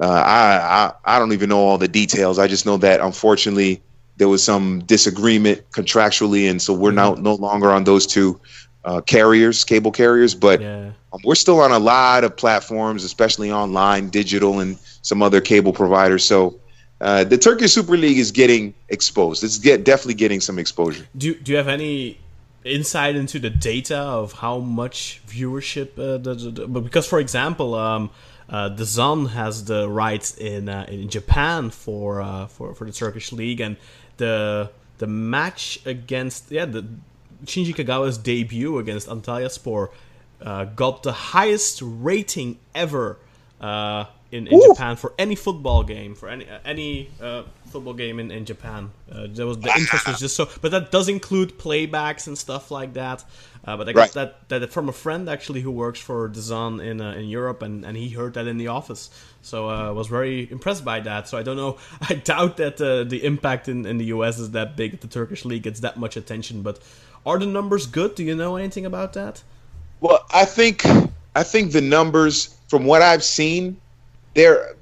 uh, 0.00 0.06
I, 0.06 0.92
I 1.04 1.16
I 1.16 1.18
don't 1.18 1.32
even 1.32 1.48
know 1.50 1.58
all 1.60 1.78
the 1.78 1.88
details. 1.88 2.38
I 2.38 2.46
just 2.48 2.64
know 2.66 2.76
that 2.78 3.00
unfortunately 3.00 3.80
there 4.16 4.28
was 4.28 4.42
some 4.42 4.80
disagreement 4.86 5.62
contractually, 5.70 6.50
and 6.50 6.60
so 6.60 6.72
we're 6.72 6.90
now 6.90 7.14
no 7.14 7.34
longer 7.34 7.70
on 7.70 7.84
those 7.84 8.06
two 8.06 8.40
uh, 8.84 9.00
carriers, 9.02 9.64
cable 9.64 9.90
carriers. 9.92 10.34
But 10.34 10.60
Yeah. 10.60 10.90
um, 11.12 11.20
we're 11.24 11.34
still 11.34 11.60
on 11.60 11.72
a 11.72 11.78
lot 11.78 12.24
of 12.24 12.36
platforms, 12.36 13.04
especially 13.04 13.50
online, 13.52 14.08
digital, 14.10 14.60
and 14.60 14.78
some 15.02 15.22
other 15.22 15.40
cable 15.40 15.72
providers. 15.72 16.24
So. 16.24 16.58
Uh, 17.00 17.22
the 17.22 17.38
Turkish 17.38 17.72
Super 17.74 17.96
League 17.96 18.18
is 18.18 18.32
getting 18.32 18.74
exposed. 18.88 19.44
It's 19.44 19.56
get, 19.58 19.84
definitely 19.84 20.14
getting 20.14 20.40
some 20.40 20.58
exposure. 20.58 21.06
Do 21.16 21.32
Do 21.32 21.52
you 21.52 21.56
have 21.58 21.68
any 21.68 22.18
insight 22.64 23.14
into 23.14 23.38
the 23.38 23.50
data 23.50 23.98
of 23.98 24.32
how 24.32 24.58
much 24.58 25.22
viewership? 25.28 25.90
Uh, 25.96 26.18
the, 26.18 26.34
the, 26.34 26.50
the- 26.50 26.66
but 26.66 26.80
because, 26.80 27.06
for 27.06 27.20
example, 27.20 27.76
um, 27.76 28.10
uh, 28.48 28.70
DAZN 28.70 29.30
has 29.30 29.64
the 29.66 29.88
rights 29.88 30.36
in 30.38 30.68
uh, 30.68 30.86
in 30.88 31.08
Japan 31.08 31.70
for 31.70 32.20
uh, 32.20 32.48
for 32.48 32.74
for 32.74 32.84
the 32.84 32.90
Turkish 32.92 33.30
league, 33.30 33.60
and 33.60 33.76
the 34.16 34.68
the 34.98 35.06
match 35.06 35.78
against 35.86 36.50
yeah 36.50 36.64
the 36.64 36.84
Shinji 37.44 37.74
Kagawa's 37.74 38.18
debut 38.18 38.78
against 38.78 39.08
Antalyaspor 39.08 39.90
uh, 40.42 40.64
got 40.64 41.02
the 41.02 41.12
highest 41.12 41.80
rating 41.82 42.58
ever 42.74 43.18
uh, 43.60 44.04
in, 44.30 44.46
in! 44.46 44.60
Japan 44.60 44.96
for 44.96 45.14
any 45.18 45.34
football 45.34 45.82
game 45.82 46.14
for 46.14 46.28
any 46.28 46.48
uh, 46.48 46.58
any 46.64 47.10
uh, 47.20 47.42
football 47.66 47.94
game 47.94 48.20
in, 48.20 48.30
in 48.30 48.44
Japan. 48.44 48.90
Uh, 49.10 49.26
there 49.28 49.46
was 49.46 49.58
the 49.58 49.72
interest 49.76 50.06
was 50.06 50.18
just 50.18 50.36
so, 50.36 50.48
but 50.60 50.70
that 50.70 50.90
does 50.90 51.08
include 51.08 51.58
playbacks 51.58 52.26
and 52.26 52.36
stuff 52.36 52.70
like 52.70 52.94
that. 52.94 53.24
Uh, 53.64 53.76
but 53.76 53.88
I 53.88 53.92
guess 53.92 54.14
Right. 54.16 54.32
that 54.48 54.60
that 54.60 54.72
from 54.72 54.88
a 54.88 54.92
friend 54.92 55.28
actually 55.28 55.60
who 55.60 55.70
works 55.70 56.00
for 56.00 56.28
DAZN 56.28 56.84
in 56.84 57.00
uh, 57.00 57.12
in 57.12 57.28
Europe, 57.28 57.62
and, 57.62 57.84
and 57.84 57.96
he 57.96 58.10
heard 58.10 58.34
that 58.34 58.46
in 58.46 58.58
the 58.58 58.68
office, 58.68 59.10
so 59.42 59.68
uh, 59.68 59.92
was 59.92 60.06
very 60.08 60.50
impressed 60.50 60.84
by 60.84 61.00
that. 61.00 61.28
So 61.28 61.36
I 61.38 61.42
don't 61.42 61.56
know. 61.56 61.78
I 62.08 62.14
doubt 62.14 62.58
that 62.58 62.80
uh, 62.80 63.04
the 63.04 63.24
impact 63.24 63.68
in, 63.68 63.86
in 63.86 63.98
the 63.98 64.06
US 64.06 64.38
is 64.38 64.52
that 64.52 64.76
big. 64.76 65.00
The 65.00 65.08
Turkish 65.08 65.44
league 65.44 65.62
gets 65.62 65.80
that 65.80 65.96
much 65.96 66.16
attention, 66.16 66.62
but 66.62 66.78
are 67.26 67.38
the 67.38 67.46
numbers 67.46 67.86
good? 67.86 68.14
Do 68.14 68.24
you 68.24 68.34
know 68.34 68.56
anything 68.56 68.86
about 68.86 69.12
that? 69.14 69.42
Well, 70.00 70.24
I 70.32 70.44
think 70.44 70.84
I 71.34 71.42
think 71.42 71.72
the 71.72 71.80
numbers 71.80 72.56
from 72.68 72.84
what 72.84 73.02
I've 73.02 73.24
seen, 73.24 73.76
they're 74.34 74.74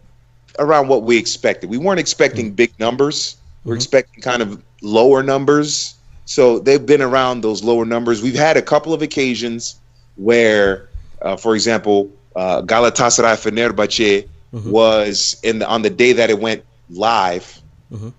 around 0.59 0.89
what 0.89 1.03
we 1.03 1.17
expected. 1.19 1.71
We 1.71 1.79
weren't 1.79 2.01
expecting 2.01 2.53
big 2.53 2.73
numbers. 2.79 3.37
We 3.65 3.73
are 3.73 3.75
expecting 3.75 4.23
kind 4.23 4.43
of 4.43 4.63
lower 4.83 5.23
numbers. 5.23 5.95
So 6.25 6.59
they've 6.59 6.85
been 6.85 7.03
around 7.03 7.43
those 7.43 7.63
lower 7.63 7.85
numbers. 7.85 8.23
We've 8.23 8.35
had 8.35 8.57
a 8.57 8.63
couple 8.63 8.93
of 8.93 9.03
occasions 9.03 9.79
where, 10.17 10.89
uh, 11.23 11.37
for 11.37 11.55
example, 11.55 12.11
uh, 12.35 12.63
Galatasaray 12.63 13.37
Fenerbahce 13.37 14.29
was 14.65 15.37
in 15.43 15.59
the, 15.59 15.69
on 15.69 15.83
the 15.83 15.91
day 15.91 16.13
that 16.13 16.31
it 16.31 16.39
went 16.39 16.65
live 16.89 17.61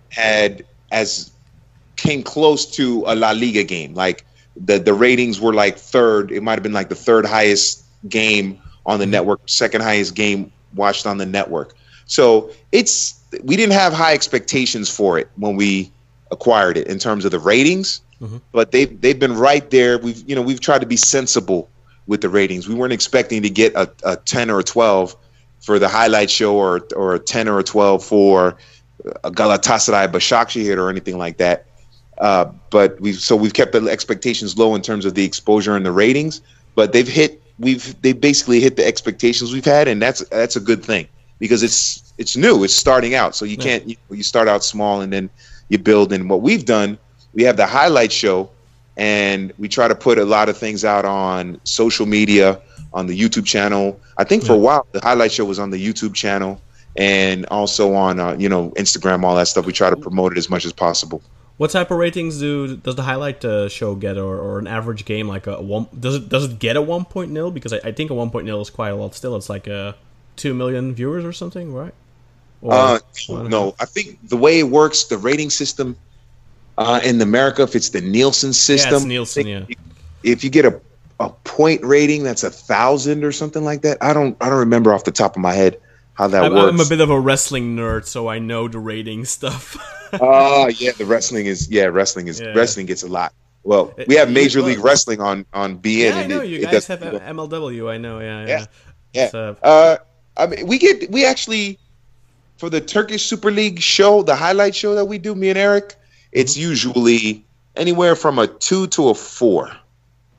had 0.10 0.66
as 0.92 1.32
came 1.98 2.24
close 2.24 2.66
to 2.66 3.04
a 3.08 3.16
La 3.16 3.32
Liga 3.32 3.64
game. 3.64 3.94
Like 3.94 4.26
the 4.56 4.80
the 4.80 4.94
ratings 4.94 5.40
were 5.42 5.54
like 5.54 5.78
third. 5.78 6.32
It 6.32 6.42
might 6.42 6.54
have 6.54 6.64
been 6.64 6.74
like 6.74 6.90
the 6.90 6.96
third 6.96 7.26
highest 7.26 7.84
game 8.08 8.60
on 8.86 9.00
the 9.00 9.06
network, 9.06 9.42
second 9.46 9.82
highest 9.82 10.16
game 10.16 10.52
watched 10.74 11.06
on 11.06 11.18
the 11.18 11.26
network. 11.26 11.76
So 12.06 12.52
it's 12.72 13.20
we 13.44 13.56
didn't 13.58 13.74
have 13.74 13.94
high 13.94 14.14
expectations 14.14 14.90
for 14.90 15.20
it 15.20 15.30
when 15.36 15.56
we 15.56 15.92
acquired 16.32 16.78
it 16.78 16.88
in 16.88 17.00
terms 17.00 17.26
of 17.26 17.32
the 17.32 17.40
ratings, 17.40 18.02
mm-hmm. 18.22 18.38
but 18.52 18.72
they 18.72 18.86
they've 18.86 19.20
been 19.20 19.36
right 19.36 19.70
there. 19.70 19.98
We've 19.98 20.24
you 20.28 20.36
know 20.36 20.42
we've 20.42 20.62
tried 20.62 20.80
to 20.80 20.88
be 20.88 20.98
sensible 20.98 21.70
with 22.08 22.22
the 22.22 22.30
ratings. 22.30 22.68
We 22.68 22.76
weren't 22.76 22.94
expecting 22.94 23.42
to 23.44 23.50
get 23.50 23.76
a, 23.76 23.92
a 24.04 24.16
ten 24.16 24.50
or 24.50 24.60
a 24.60 24.64
twelve 24.64 25.16
for 25.60 25.80
the 25.80 25.90
highlight 25.90 26.30
show 26.30 26.56
or 26.56 26.88
or 26.96 27.16
a 27.16 27.20
ten 27.20 27.48
or 27.48 27.60
a 27.60 27.64
twelve 27.64 28.04
for 28.04 28.58
a 29.24 29.32
Galatasaray 29.32 30.12
Başakşehir 30.12 30.78
or 30.78 30.90
anything 30.90 31.18
like 31.18 31.38
that. 31.38 31.67
Uh, 32.20 32.46
but 32.70 33.00
we've 33.00 33.20
so 33.20 33.36
we've 33.36 33.54
kept 33.54 33.74
the 33.74 33.88
expectations 33.90 34.58
low 34.58 34.76
in 34.76 34.82
terms 34.82 35.06
of 35.06 35.14
the 35.14 35.24
exposure 35.24 35.76
and 35.76 35.86
the 35.86 35.92
ratings. 35.92 36.42
But 36.76 36.94
they've 36.94 37.08
hit 37.08 37.42
we've 37.60 38.00
they 38.02 38.14
basically 38.14 38.60
hit 38.60 38.76
the 38.76 38.86
expectations 38.86 39.54
we've 39.54 39.66
had, 39.66 39.88
and 39.88 40.02
that's 40.02 40.22
that's 40.30 40.56
a 40.56 40.60
good 40.60 40.84
thing. 40.84 41.08
because 41.40 41.64
it's 41.64 42.14
it's 42.18 42.36
new. 42.36 42.64
It's 42.64 42.74
starting 42.74 43.16
out, 43.16 43.36
so 43.36 43.46
you 43.46 43.58
can't 43.58 43.88
you, 43.88 43.96
you 44.10 44.24
start 44.24 44.48
out 44.48 44.64
small 44.64 45.02
and 45.02 45.12
then 45.14 45.30
you 45.70 45.78
build. 45.78 46.12
And 46.14 46.30
what 46.30 46.42
we've 46.42 46.66
done, 46.66 46.98
we 47.34 47.44
have 47.44 47.58
the 47.58 47.68
highlight 47.68 48.12
show, 48.12 48.50
and 48.96 49.54
we 49.58 49.68
try 49.68 49.88
to 49.88 49.96
put 49.96 50.18
a 50.18 50.26
lot 50.26 50.50
of 50.50 50.58
things 50.58 50.84
out 50.84 51.06
on 51.06 51.60
social 51.64 52.06
media, 52.06 52.60
on 52.94 53.08
the 53.08 53.20
YouTube 53.20 53.46
channel. 53.46 54.00
I 54.18 54.24
think 54.24 54.44
for 54.44 54.54
a 54.54 54.58
while 54.58 54.88
the 54.92 55.02
highlight 55.02 55.32
show 55.32 55.46
was 55.46 55.60
on 55.60 55.70
the 55.70 55.84
YouTube 55.84 56.14
channel 56.14 56.60
and 56.96 57.46
also 57.48 57.94
on 57.94 58.20
uh, 58.20 58.36
you 58.38 58.50
know 58.50 58.72
Instagram, 58.72 59.24
all 59.24 59.36
that 59.36 59.48
stuff. 59.48 59.66
We 59.66 59.74
try 59.74 59.90
to 59.90 59.98
promote 59.98 60.32
it 60.32 60.38
as 60.38 60.50
much 60.50 60.66
as 60.66 60.74
possible. 60.74 61.22
What 61.58 61.72
type 61.72 61.90
of 61.90 61.98
ratings 61.98 62.40
do 62.40 62.78
does 62.78 62.96
the 62.96 63.02
highlight 63.02 63.44
uh, 63.44 63.68
show 63.68 63.96
get, 63.96 64.18
or, 64.18 64.38
or 64.38 64.60
an 64.60 64.68
average 64.68 65.06
game 65.06 65.28
like 65.28 65.48
a 65.48 65.60
one? 65.60 65.88
Does 66.00 66.16
it 66.16 66.30
does 66.30 66.46
it 66.46 66.60
get 66.60 66.78
a 66.78 66.82
1.0? 66.82 67.10
point 67.10 67.32
nil? 67.32 67.50
Because 67.50 67.74
I, 67.74 67.80
I 67.84 67.92
think 67.92 68.12
a 68.12 68.14
1.0 68.14 68.32
point 68.32 68.46
nil 68.46 68.62
is 68.62 68.70
quite 68.70 68.90
a 68.90 68.96
lot. 68.96 69.16
Still, 69.16 69.36
it's 69.36 69.50
like 69.50 69.66
a 69.66 69.96
two 70.36 70.54
million 70.54 70.94
viewers 70.94 71.26
or 71.26 71.34
something, 71.34 71.74
right? 71.74 71.94
Or, 72.62 72.74
Uh, 72.74 73.00
one 73.28 73.40
and 73.40 73.48
a 73.48 73.50
no, 73.50 73.76
I 73.80 73.86
think 73.86 74.20
the 74.30 74.38
way 74.38 74.60
it 74.60 74.70
works, 74.70 75.06
the 75.06 75.18
rating 75.18 75.50
system 75.50 75.98
uh, 76.78 77.02
in 77.04 77.20
America, 77.22 77.64
if 77.64 77.76
it's 77.76 77.90
the 77.90 78.02
Nielsen 78.02 78.54
system, 78.54 79.04
yeah, 79.04 79.08
Nielsen. 79.08 79.48
Yeah, 79.48 79.66
if 80.22 80.44
you 80.44 80.52
get 80.52 80.66
a 80.66 80.80
a 81.20 81.30
point 81.30 81.84
rating 81.84 82.22
that's 82.22 82.44
a 82.44 82.52
thousand 82.52 83.24
or 83.24 83.32
something 83.32 83.64
like 83.64 83.82
that, 83.82 83.98
I 84.02 84.14
don't 84.14 84.38
I 84.42 84.50
don't 84.50 84.60
remember 84.60 84.94
off 84.94 85.06
the 85.06 85.12
top 85.12 85.36
of 85.36 85.42
my 85.42 85.54
head 85.54 85.80
how 86.18 86.28
that 86.28 86.44
I'm, 86.46 86.54
works. 86.54 86.70
I'm 86.74 86.80
a 86.80 86.90
bit 86.90 87.00
of 87.02 87.10
a 87.10 87.20
wrestling 87.20 87.76
nerd, 87.76 88.06
so 88.06 88.28
I 88.28 88.40
know 88.40 88.68
the 88.68 88.80
rating 88.80 89.26
stuff. 89.26 89.78
Ah, 90.22 90.68
yeah, 90.68 90.94
the 90.94 91.06
wrestling 91.06 91.48
is 91.48 91.70
yeah, 91.70 91.84
wrestling 91.86 92.30
is 92.30 92.40
Yeah. 92.40 92.54
wrestling 92.56 92.86
gets 92.86 93.04
a 93.04 93.10
lot. 93.10 93.34
Well, 93.64 93.94
we 94.08 94.16
have 94.16 94.32
Major 94.32 94.62
League 94.62 94.80
Wrestling 94.80 95.20
on 95.20 95.46
on 95.54 95.80
beIN. 95.80 96.12
yeah, 96.12 96.18
I 96.20 96.28
know 96.28 96.40
it- 96.40 96.48
you 96.50 96.62
guys 96.66 96.88
have 96.88 97.04
uh, 97.04 97.20
MLW. 97.20 97.92
I 97.92 97.98
know. 97.98 98.20
Yeah, 98.22 98.48
yeah. 98.48 98.66
Yeah, 99.14 99.30
yeah. 99.34 99.40
Uh, 99.40 99.56
Uh, 99.62 99.98
I 100.38 100.48
mean, 100.48 100.66
we 100.66 100.78
get 100.78 101.12
we 101.12 101.26
actually 101.26 101.78
for 102.56 102.70
the 102.70 102.80
Turkish 102.80 103.26
Super 103.26 103.52
League 103.52 103.82
show, 103.82 104.24
the 104.24 104.34
highlight 104.36 104.74
show 104.74 104.96
that 104.96 105.04
we 105.06 105.18
do, 105.18 105.36
me 105.36 105.50
and 105.50 105.58
Eric, 105.60 105.96
it's 106.32 106.54
Mm-hmm. 106.54 106.70
usually 106.70 107.46
anywhere 107.76 108.16
from 108.16 108.40
a 108.40 108.48
two 108.48 108.88
to 108.96 109.10
a 109.10 109.14
four, 109.14 109.76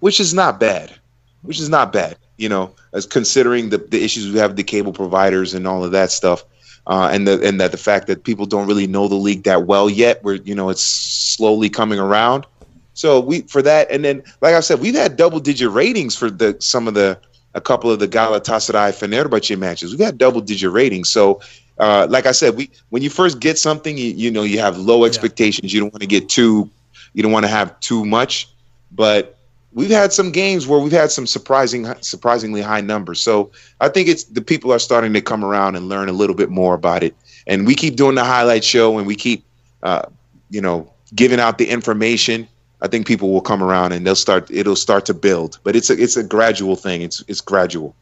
which 0.01 0.19
is 0.19 0.33
not 0.33 0.59
bad. 0.59 0.95
Which 1.43 1.61
is 1.61 1.69
not 1.69 1.93
bad, 1.93 2.17
you 2.39 2.48
know, 2.48 2.74
as 2.93 3.05
considering 3.05 3.69
the, 3.69 3.78
the 3.78 4.02
issues 4.02 4.32
we 4.32 4.39
have 4.39 4.51
with 4.51 4.56
the 4.56 4.65
cable 4.65 4.93
providers 4.93 5.52
and 5.52 5.66
all 5.66 5.85
of 5.85 5.93
that 5.93 6.10
stuff. 6.10 6.44
Uh, 6.86 7.10
and 7.12 7.28
the 7.28 7.47
and 7.47 7.60
that 7.60 7.70
the 7.70 7.77
fact 7.77 8.06
that 8.06 8.24
people 8.24 8.47
don't 8.47 8.66
really 8.66 8.86
know 8.86 9.09
the 9.09 9.15
league 9.15 9.43
that 9.43 9.66
well 9.66 9.90
yet, 9.90 10.24
where 10.24 10.36
you 10.36 10.55
know 10.55 10.70
it's 10.70 10.82
slowly 10.82 11.69
coming 11.69 11.98
around. 11.98 12.47
So 12.94 13.20
we 13.20 13.43
for 13.43 13.60
that, 13.60 13.90
and 13.90 14.02
then 14.02 14.23
like 14.40 14.55
I 14.55 14.60
said, 14.60 14.81
we've 14.81 14.94
had 14.94 15.16
double 15.16 15.39
digit 15.39 15.70
ratings 15.70 16.16
for 16.16 16.31
the 16.31 16.56
some 16.60 16.89
of 16.89 16.94
the 16.94 17.19
a 17.55 17.60
couple 17.60 17.90
of 17.90 17.98
the 17.98 18.09
Galatasaray 18.09 18.93
Fenerbahce 18.93 19.59
matches. 19.59 19.90
We've 19.90 20.05
had 20.05 20.19
double 20.19 20.40
digit 20.40 20.73
ratings. 20.73 21.09
So, 21.09 21.40
uh, 21.78 22.06
like 22.10 22.27
I 22.27 22.32
said, 22.32 22.56
we 22.56 22.70
when 22.89 23.02
you 23.02 23.10
first 23.10 23.40
get 23.40 23.59
something, 23.59 23.97
you, 23.97 24.06
you 24.06 24.31
know 24.31 24.43
you 24.43 24.59
have 24.60 24.78
low 24.78 25.05
expectations. 25.05 25.73
You 25.73 25.81
don't 25.81 25.93
want 25.93 26.01
to 26.02 26.09
get 26.09 26.28
too, 26.28 26.70
you 27.12 27.23
don't 27.23 27.32
want 27.32 27.44
to 27.44 27.51
have 27.51 27.78
too 27.81 28.05
much. 28.05 28.48
But 28.90 29.38
we've 29.73 29.90
had 29.90 30.12
some 30.12 30.32
games 30.32 30.66
where 30.66 30.81
we've 30.81 30.93
had 30.93 31.11
some 31.11 31.27
surprising, 31.27 31.86
surprisingly 32.01 32.62
high 32.62 32.81
numbers. 32.81 33.20
So 33.20 33.51
I 33.81 33.89
think 33.89 34.09
it's 34.09 34.24
the 34.24 34.40
people 34.40 34.73
are 34.73 34.78
starting 34.78 35.12
to 35.12 35.20
come 35.20 35.45
around 35.45 35.77
and 35.77 35.89
learn 35.89 36.09
a 36.09 36.12
little 36.12 36.36
bit 36.36 36.51
more 36.51 36.74
about 36.74 37.03
it. 37.03 37.15
And 37.47 37.66
we 37.66 37.74
keep 37.74 37.97
doing 37.97 38.15
the 38.15 38.24
highlight 38.24 38.65
show, 38.65 38.99
and 38.99 39.07
we 39.07 39.15
keep, 39.15 39.45
uh, 39.82 40.03
you 40.51 40.61
know, 40.61 40.90
giving 41.15 41.40
out 41.40 41.59
the 41.59 41.69
information. 41.69 42.49
I 42.81 42.89
think 42.89 43.07
people 43.07 43.32
will 43.32 43.40
come 43.40 43.62
around 43.62 43.93
and 43.93 44.07
they'll 44.07 44.15
start. 44.15 44.51
It'll 44.51 44.77
start 44.77 45.07
to 45.07 45.15
build, 45.15 45.59
but 45.65 45.74
it's 45.74 45.90
a 45.90 46.01
it's 46.01 46.16
a 46.16 46.23
gradual 46.23 46.77
thing. 46.77 47.03
It's 47.03 47.24
it's 47.27 47.40
gradual. 47.40 47.95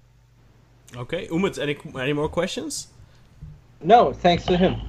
okay, 0.96 1.28
Umut, 1.28 1.58
any 1.58 1.78
any 1.98 2.12
more 2.12 2.28
questions? 2.28 2.88
No, 3.82 4.12
thanks 4.12 4.44
to 4.46 4.56
him. 4.56 4.80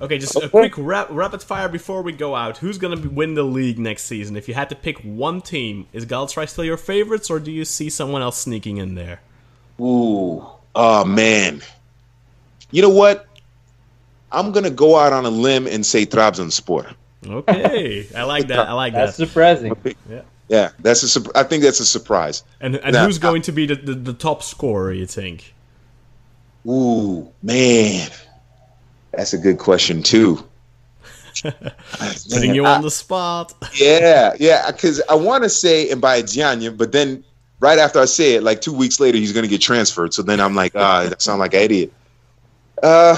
Okay, 0.00 0.18
just 0.18 0.36
a 0.36 0.48
quick 0.48 0.74
rap, 0.76 1.08
rapid 1.10 1.42
fire 1.42 1.68
before 1.68 2.02
we 2.02 2.12
go 2.12 2.34
out. 2.34 2.58
Who's 2.58 2.78
gonna 2.78 2.96
be, 2.96 3.08
win 3.08 3.34
the 3.34 3.42
league 3.42 3.78
next 3.78 4.04
season? 4.04 4.36
If 4.36 4.48
you 4.48 4.54
had 4.54 4.68
to 4.70 4.74
pick 4.74 4.98
one 5.00 5.40
team, 5.40 5.86
is 5.92 6.06
Galatasaray 6.06 6.48
still 6.48 6.64
your 6.64 6.76
favorites, 6.76 7.30
or 7.30 7.38
do 7.38 7.50
you 7.50 7.64
see 7.64 7.90
someone 7.90 8.22
else 8.22 8.38
sneaking 8.38 8.78
in 8.78 8.94
there? 8.94 9.20
Ooh, 9.80 10.44
oh 10.74 11.04
man. 11.04 11.62
You 12.70 12.82
know 12.82 12.90
what? 12.90 13.26
I'm 14.32 14.52
gonna 14.52 14.70
go 14.70 14.96
out 14.96 15.12
on 15.12 15.24
a 15.24 15.30
limb 15.30 15.66
and 15.66 15.84
say 15.86 16.06
Trabzonspor. 16.06 16.94
Okay, 17.26 18.06
I 18.14 18.24
like 18.24 18.48
that. 18.48 18.68
I 18.68 18.72
like 18.72 18.92
That's 18.92 19.16
that. 19.16 19.24
That's 19.24 19.30
surprising. 19.30 19.76
Yeah, 20.10 20.22
Yeah, 20.48 20.70
that's 20.80 21.02
a. 21.02 21.08
sup- 21.08 21.34
I 21.34 21.42
think 21.42 21.62
that's 21.62 21.80
a 21.80 21.86
surprise. 21.86 22.42
And 22.60 22.76
and 22.76 22.94
Nah, 22.94 23.06
who's 23.06 23.18
going 23.18 23.42
to 23.42 23.52
be 23.52 23.66
the, 23.66 23.76
the, 23.76 23.94
the 23.94 24.12
top 24.12 24.42
scorer? 24.42 24.92
You 24.92 25.06
think? 25.06 25.54
Ooh, 26.66 27.30
man, 27.42 28.10
that's 29.16 29.32
a 29.32 29.38
good 29.38 29.58
question 29.58 30.02
too. 30.02 30.44
Putting 31.42 32.48
Man, 32.48 32.54
you 32.54 32.64
I- 32.64 32.76
on 32.76 32.82
the 32.82 32.90
spot. 32.90 33.52
Yeah, 33.74 34.34
yeah, 34.38 34.70
because 34.70 35.02
I 35.08 35.14
want 35.14 35.42
to 35.44 35.50
say 35.50 35.88
Mbaye 35.90 36.76
but 36.76 36.92
then 36.92 37.24
right 37.60 37.78
after 37.78 37.98
I 38.00 38.04
say 38.04 38.34
it, 38.34 38.42
like 38.42 38.60
two 38.60 38.72
weeks 38.72 39.00
later, 39.00 39.18
he's 39.18 39.32
gonna 39.32 39.48
get 39.48 39.60
transferred. 39.60 40.14
So 40.14 40.22
then 40.22 40.40
I'm 40.40 40.54
like, 40.54 40.72
ah, 40.76 41.06
that 41.08 41.22
sound 41.22 41.40
like 41.40 41.54
an 41.54 41.60
idiot. 41.60 41.92
Uh, 42.82 43.16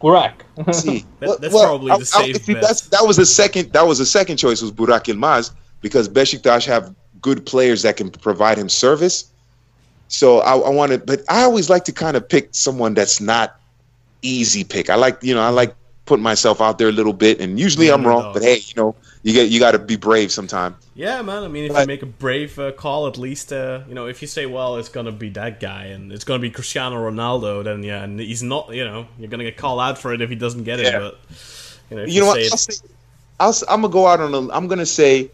Burak. 0.00 0.34
let's 0.66 0.80
see, 0.80 1.04
That- 1.20 1.40
that's 1.40 1.54
probably 1.54 1.96
the 1.96 2.04
safe 2.04 2.44
see, 2.44 2.52
bet. 2.54 2.62
that's, 2.62 2.82
that 2.88 3.06
was 3.06 3.16
the 3.16 3.26
second. 3.26 3.72
That 3.72 3.86
was 3.86 3.98
the 3.98 4.06
second 4.06 4.36
choice 4.36 4.60
was 4.60 4.72
Burak 4.72 5.04
Yilmaz 5.04 5.52
because 5.80 6.08
Besiktas 6.08 6.66
have 6.66 6.94
good 7.20 7.46
players 7.46 7.82
that 7.82 7.96
can 7.96 8.10
provide 8.10 8.58
him 8.58 8.68
service. 8.68 9.30
So 10.08 10.40
I, 10.40 10.56
I 10.56 10.68
wanted, 10.68 11.06
but 11.06 11.22
I 11.28 11.42
always 11.42 11.70
like 11.70 11.84
to 11.86 11.92
kind 11.92 12.16
of 12.16 12.28
pick 12.28 12.48
someone 12.52 12.92
that's 12.94 13.20
not 13.20 13.58
easy 14.24 14.64
pick. 14.64 14.90
I 14.90 14.96
like, 14.96 15.22
you 15.22 15.34
know, 15.34 15.42
I 15.42 15.50
like 15.50 15.74
putting 16.06 16.22
myself 16.22 16.60
out 16.60 16.78
there 16.78 16.88
a 16.88 16.92
little 16.92 17.12
bit, 17.12 17.40
and 17.40 17.58
usually 17.58 17.88
I'm 17.90 18.06
wrong. 18.06 18.32
But 18.32 18.42
hey, 18.42 18.56
you 18.56 18.74
know, 18.76 18.94
you 19.22 19.32
get 19.32 19.48
you 19.50 19.60
got 19.60 19.72
to 19.72 19.78
be 19.78 19.96
brave 19.96 20.32
sometime. 20.32 20.76
Yeah, 20.94 21.22
man. 21.22 21.42
I 21.42 21.48
mean, 21.48 21.70
if 21.70 21.76
you 21.76 21.86
make 21.86 22.02
a 22.02 22.06
brave 22.06 22.58
uh, 22.58 22.72
call, 22.72 23.06
at 23.06 23.18
least 23.18 23.52
uh, 23.52 23.80
you 23.88 23.94
know 23.94 24.06
if 24.06 24.22
you 24.22 24.28
say, 24.28 24.46
"Well, 24.46 24.76
it's 24.76 24.88
gonna 24.88 25.12
be 25.12 25.28
that 25.30 25.60
guy," 25.60 25.86
and 25.86 26.12
it's 26.12 26.24
gonna 26.24 26.38
be 26.40 26.50
Cristiano 26.50 26.96
Ronaldo, 26.96 27.64
then 27.64 27.82
yeah, 27.82 28.04
and 28.04 28.20
he's 28.20 28.42
not. 28.42 28.72
You 28.72 28.84
know, 28.84 29.06
you're 29.18 29.28
gonna 29.28 29.44
get 29.44 29.56
called 29.56 29.80
out 29.80 29.98
for 29.98 30.12
it 30.12 30.20
if 30.20 30.30
he 30.30 30.36
doesn't 30.36 30.64
get 30.64 30.78
it. 30.80 30.92
Yeah. 30.92 30.98
But 30.98 31.18
you 31.90 31.96
know, 31.96 32.02
if 32.02 32.12
You 32.12 32.20
know 32.20 32.26
what? 32.26 32.38
I'll 32.38 32.44
it- 32.44 32.58
say, 32.58 32.86
I'll, 33.40 33.54
I'm 33.68 33.80
gonna 33.82 33.92
go 33.92 34.06
out 34.06 34.20
on 34.20 34.34
a. 34.34 34.52
I'm 34.52 34.68
gonna 34.68 34.86
say 34.86 35.30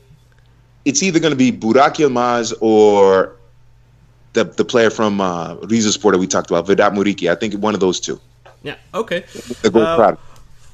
it's 0.84 1.02
either 1.02 1.18
gonna 1.20 1.36
be 1.36 1.52
Burak 1.52 1.96
Yilmaz 1.96 2.54
or 2.60 3.36
the 4.32 4.44
the 4.44 4.64
player 4.64 4.88
from 4.90 5.20
uh, 5.20 5.56
Rizespor 5.56 6.12
that 6.12 6.18
we 6.18 6.26
talked 6.26 6.50
about, 6.50 6.66
Vedat 6.66 6.94
Muriqi. 6.94 7.30
I 7.30 7.34
think 7.34 7.54
one 7.54 7.74
of 7.74 7.80
those 7.80 8.00
two. 8.00 8.18
Yeah, 8.62 8.76
okay. 8.94 9.24
The 9.62 9.70
gold 9.70 9.86
Uh. 9.86 10.16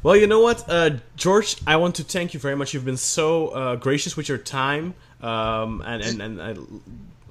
Well, 0.02 0.14
you 0.14 0.28
know 0.28 0.40
what, 0.40 0.64
uh, 0.68 0.90
George, 1.16 1.56
I 1.66 1.76
want 1.76 1.96
to 1.96 2.04
thank 2.04 2.32
you 2.32 2.38
very 2.38 2.54
much. 2.54 2.72
You've 2.72 2.84
been 2.84 2.96
so 2.96 3.48
uh, 3.48 3.76
gracious 3.76 4.16
with 4.16 4.28
your 4.28 4.38
time, 4.38 4.94
um, 5.20 5.82
and 5.84 6.00
and 6.02 6.22
and 6.22 6.40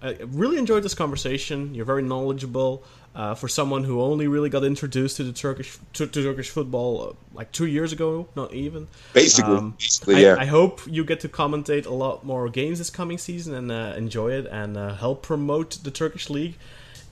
I, 0.02 0.08
I 0.10 0.18
really 0.28 0.58
enjoyed 0.58 0.84
this 0.84 0.94
conversation. 0.94 1.74
You're 1.74 1.86
very 1.86 2.04
knowledgeable. 2.04 2.84
Uh, 3.16 3.34
for 3.34 3.48
someone 3.48 3.86
who 3.86 4.02
only 4.02 4.28
really 4.28 4.50
got 4.50 4.66
introduced 4.66 5.16
to 5.16 5.24
the 5.24 5.32
Turkish 5.32 5.78
to, 5.94 6.06
to 6.06 6.22
Turkish 6.22 6.50
football 6.50 7.02
uh, 7.02 7.14
like 7.34 7.50
two 7.54 7.66
years 7.66 7.94
ago, 7.94 8.28
not 8.36 8.54
even. 8.54 8.90
Basically, 9.14 9.56
Um, 9.56 9.76
basically, 9.80 10.16
I, 10.16 10.20
yeah. 10.20 10.36
I 10.38 10.44
hope 10.44 10.82
you 10.86 11.06
get 11.06 11.22
to 11.22 11.30
commentate 11.30 11.86
a 11.86 11.94
lot 11.94 12.26
more 12.26 12.50
games 12.50 12.80
this 12.80 12.90
coming 12.90 13.18
season 13.18 13.54
and 13.56 13.72
uh, 13.72 13.94
enjoy 13.96 14.34
it 14.34 14.48
and 14.48 14.76
uh, 14.76 14.96
help 14.96 15.24
promote 15.24 15.82
the 15.82 15.92
Turkish 15.92 16.30
league 16.30 16.58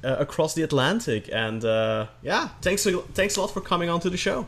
uh, 0.03 0.15
across 0.19 0.53
the 0.53 0.61
Atlantic. 0.63 1.29
And 1.31 1.63
uh, 1.65 2.07
yeah, 2.21 2.49
thanks 2.61 2.85
a, 2.85 2.97
thanks 3.13 3.35
a 3.37 3.41
lot 3.41 3.51
for 3.51 3.61
coming 3.61 3.89
on 3.89 3.99
to 4.01 4.09
the 4.09 4.17
show. 4.17 4.47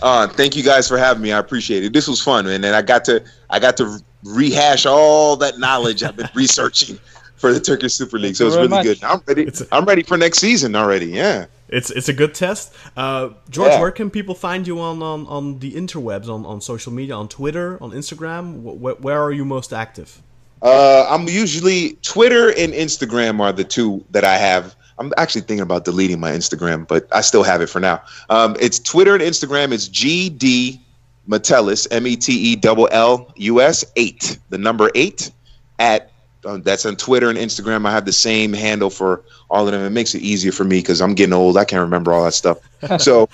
Uh, 0.00 0.26
thank 0.26 0.56
you 0.56 0.62
guys 0.64 0.88
for 0.88 0.98
having 0.98 1.22
me. 1.22 1.32
I 1.32 1.38
appreciate 1.38 1.84
it. 1.84 1.92
This 1.92 2.08
was 2.08 2.20
fun, 2.20 2.44
man, 2.46 2.64
and 2.64 2.74
I 2.74 2.82
got 2.82 3.04
to 3.04 3.22
I 3.50 3.60
got 3.60 3.76
to 3.76 4.00
rehash 4.24 4.84
all 4.86 5.36
that 5.36 5.58
knowledge 5.58 6.02
I've 6.02 6.16
been 6.16 6.28
researching 6.34 6.98
for 7.36 7.52
the 7.52 7.60
Turkish 7.60 7.94
Super 7.94 8.18
League. 8.18 8.34
So 8.36 8.46
it's 8.46 8.56
Thank 8.56 8.70
really 8.70 8.88
you 8.88 8.94
very 8.94 8.94
good. 8.96 9.04
I'm 9.04 9.20
ready. 9.26 9.42
It's 9.42 9.60
a- 9.60 9.66
I'm 9.72 9.84
ready 9.84 10.02
for 10.02 10.16
next 10.16 10.38
season 10.38 10.74
already. 10.74 11.06
Yeah. 11.06 11.46
It's 11.68 11.90
it's 11.90 12.08
a 12.08 12.12
good 12.12 12.34
test. 12.34 12.72
Uh, 12.96 13.30
George, 13.48 13.70
Yeah. 13.70 13.80
where 13.80 13.90
can 13.92 14.10
people 14.10 14.34
find 14.34 14.66
you 14.66 14.78
on, 14.80 15.02
on, 15.02 15.26
on 15.26 15.58
the 15.60 15.72
interwebs, 15.72 16.28
on, 16.28 16.44
on 16.44 16.60
social 16.60 16.92
media, 16.92 17.14
on 17.14 17.28
Twitter, 17.28 17.82
on 17.82 17.92
Instagram? 17.92 18.62
Wh- 18.62 18.78
wh- 18.98 19.02
where 19.04 19.22
are 19.22 19.32
you 19.32 19.44
most 19.44 19.72
active? 19.72 20.20
Uh, 20.62 21.06
I'm 21.08 21.28
usually 21.28 21.94
Twitter 22.02 22.50
and 22.50 22.72
Instagram 22.72 23.40
are 23.40 23.52
the 23.52 23.64
two 23.64 24.04
that 24.10 24.24
I 24.24 24.36
have. 24.36 24.76
I'm 24.98 25.12
actually 25.16 25.40
thinking 25.42 25.62
about 25.62 25.84
deleting 25.84 26.20
my 26.20 26.30
Instagram, 26.30 26.86
but 26.86 27.08
I 27.12 27.22
still 27.22 27.42
have 27.42 27.60
it 27.60 27.68
for 27.68 27.80
now. 27.80 28.00
Um, 28.30 28.56
it's 28.60 28.78
Twitter 28.78 29.14
and 29.14 29.22
Instagram. 29.22 29.72
It's 29.72 29.88
GD 29.88 30.78
Metellus, 31.26 31.88
M 31.90 32.06
E 32.06 32.16
T 32.16 32.52
E 32.52 32.60
L 32.62 32.88
L 32.90 33.32
U 33.36 33.60
S 33.60 33.84
eight, 33.96 34.38
the 34.50 34.58
number 34.58 34.90
eight. 34.94 35.32
At 35.78 36.12
um, 36.44 36.62
that's 36.62 36.86
on 36.86 36.96
Twitter 36.96 37.28
and 37.28 37.38
Instagram. 37.38 37.86
I 37.86 37.90
have 37.90 38.04
the 38.04 38.12
same 38.12 38.52
handle 38.52 38.90
for 38.90 39.22
all 39.50 39.66
of 39.66 39.72
them. 39.72 39.82
It 39.82 39.90
makes 39.90 40.14
it 40.14 40.22
easier 40.22 40.52
for 40.52 40.64
me 40.64 40.78
because 40.78 41.00
I'm 41.00 41.14
getting 41.14 41.32
old. 41.32 41.56
I 41.56 41.64
can't 41.64 41.80
remember 41.82 42.12
all 42.12 42.24
that 42.24 42.34
stuff. 42.34 42.58
So 42.98 43.28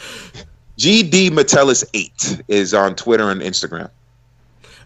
GD 0.76 1.32
Metellus 1.32 1.84
eight 1.94 2.42
is 2.48 2.74
on 2.74 2.94
Twitter 2.94 3.30
and 3.30 3.40
Instagram. 3.40 3.90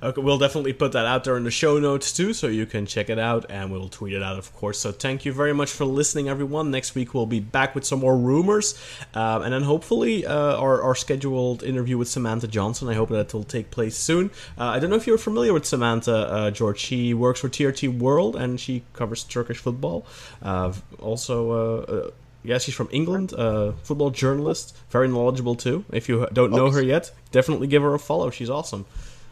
Okay, 0.03 0.21
we'll 0.21 0.39
definitely 0.39 0.73
put 0.73 0.91
that 0.93 1.07
out 1.07 1.23
there 1.23 1.37
in 1.37 1.45
the 1.45 1.51
show 1.53 1.79
notes 1.79 2.13
too, 2.13 2.33
so 2.33 2.49
you 2.49 2.67
can 2.67 2.87
check 2.87 3.09
it 3.09 3.21
out, 3.21 3.47
and 3.49 3.71
we'll 3.71 3.89
tweet 3.89 4.15
it 4.15 4.23
out, 4.23 4.37
of 4.37 4.53
course. 4.53 4.81
So 4.81 4.91
thank 4.91 5.25
you 5.25 5.33
very 5.33 5.53
much 5.53 5.71
for 5.71 5.85
listening, 5.85 6.29
everyone. 6.29 6.73
Next 6.73 6.97
week 6.97 7.15
we'll 7.15 7.27
be 7.27 7.39
back 7.39 7.77
with 7.77 7.85
some 7.85 8.01
more 8.01 8.17
rumors, 8.17 8.77
um, 9.15 9.43
and 9.43 9.53
then 9.53 9.63
hopefully 9.63 10.27
uh, 10.27 10.57
our, 10.57 10.83
our 10.83 10.97
scheduled 10.97 11.63
interview 11.63 11.97
with 11.99 12.09
Samantha 12.09 12.49
Johnson. 12.49 12.89
I 12.89 12.95
hope 12.95 13.11
that 13.11 13.33
will 13.33 13.45
take 13.45 13.71
place 13.71 13.97
soon. 13.97 14.33
Uh, 14.59 14.65
I 14.65 14.81
don't 14.81 14.91
know 14.91 14.97
if 14.97 15.07
you're 15.07 15.19
familiar 15.19 15.53
with 15.53 15.67
Samantha 15.67 16.17
uh, 16.17 16.51
George. 16.51 16.81
She 16.81 17.15
works 17.15 17.39
for 17.39 17.49
TRT 17.49 17.97
World, 17.97 18.35
and 18.35 18.59
she 18.59 18.83
covers 18.95 19.23
Turkish 19.23 19.59
football. 19.59 20.05
Uh, 20.43 20.73
also. 21.01 21.51
Uh, 21.53 22.11
yeah, 22.45 22.59
she's 22.59 22.75
from 22.75 22.89
England, 22.91 23.33
uh, 23.35 23.71
football 23.85 24.11
journalist, 24.11 24.77
very 24.91 25.07
knowledgeable 25.07 25.55
too. 25.55 25.85
If 25.93 26.09
you 26.09 26.27
don't 26.33 26.51
know 26.51 26.73
her 26.73 26.83
yet, 26.83 27.13
definitely 27.31 27.69
give 27.69 27.83
her 27.83 27.95
a 27.95 28.01
follow. 28.01 28.31
She's 28.31 28.51
awesome. 28.51 28.85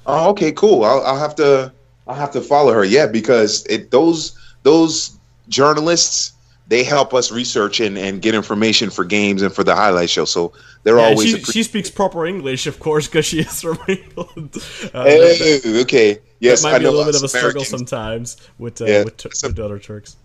Oh, 0.06 0.30
okay, 0.30 0.52
cool. 0.52 0.84
I'll, 0.84 1.02
I'll 1.02 1.18
have 1.18 1.34
to 1.36 1.72
I'll 2.06 2.14
have 2.16 2.30
to 2.32 2.40
follow 2.40 2.72
her. 2.72 2.84
Yeah, 2.84 3.06
because 3.06 3.66
it 3.66 3.90
those 3.90 4.38
those 4.62 5.16
journalists 5.48 6.32
they 6.68 6.84
help 6.84 7.12
us 7.14 7.32
research 7.32 7.80
and, 7.80 7.98
and 7.98 8.22
get 8.22 8.32
information 8.32 8.90
for 8.90 9.04
games 9.04 9.42
and 9.42 9.52
for 9.52 9.64
the 9.64 9.74
highlight 9.74 10.08
show. 10.08 10.24
So 10.24 10.52
they're 10.84 10.98
Yeah, 10.98 11.06
always 11.08 11.28
she, 11.28 11.42
she 11.42 11.62
speaks 11.64 11.90
proper 11.90 12.24
English, 12.26 12.68
of 12.68 12.78
course, 12.78 13.08
because 13.08 13.26
she 13.26 13.40
is 13.40 13.60
from 13.62 13.78
England. 13.88 14.56
Uh, 14.94 15.04
Hey, 15.04 15.58
that, 15.58 15.80
okay. 15.82 16.18
Yes, 16.38 16.62
that 16.62 16.68
might 16.68 16.74
I 16.76 16.78
be 16.78 16.84
a 16.84 16.90
little 16.90 17.04
bit 17.06 17.16
of 17.16 17.22
a 17.22 17.24
us 17.24 17.32
struggle 17.34 17.64
sometimes 17.64 18.36
with 18.58 18.80
uh, 18.80 18.84
Yeah, 18.86 19.04
with, 19.04 19.20
so- 19.34 19.48
with 19.48 19.58
other 19.58 19.78
Turks. 19.80 20.16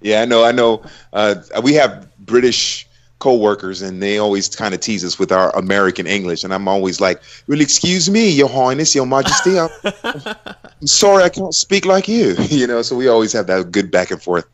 Yeah, 0.00 0.22
I 0.22 0.24
know. 0.26 0.44
I 0.44 0.52
know. 0.52 0.84
Uh, 1.12 1.34
we 1.64 1.74
have 1.74 2.08
British 2.20 2.87
co-workers, 3.18 3.82
and 3.82 4.02
they 4.02 4.18
always 4.18 4.48
kind 4.48 4.74
of 4.74 4.80
tease 4.80 5.04
us 5.04 5.18
with 5.18 5.32
our 5.32 5.50
American 5.56 6.06
English, 6.06 6.44
and 6.44 6.54
I'm 6.54 6.68
always 6.68 7.00
like, 7.00 7.20
"Well, 7.46 7.60
excuse 7.60 8.08
me, 8.08 8.30
Your 8.30 8.48
Highness, 8.48 8.94
Your 8.94 9.06
Majesty, 9.06 9.58
I'm, 9.58 9.70
I'm 10.04 10.86
sorry, 10.86 11.24
I 11.24 11.28
can't 11.28 11.54
speak 11.54 11.84
like 11.84 12.08
you." 12.08 12.36
You 12.58 12.66
know, 12.66 12.82
so 12.82 12.96
we 12.96 13.08
always 13.08 13.32
have 13.34 13.46
that 13.46 13.70
good 13.70 13.90
back 13.90 14.10
and 14.10 14.20
forth. 14.20 14.46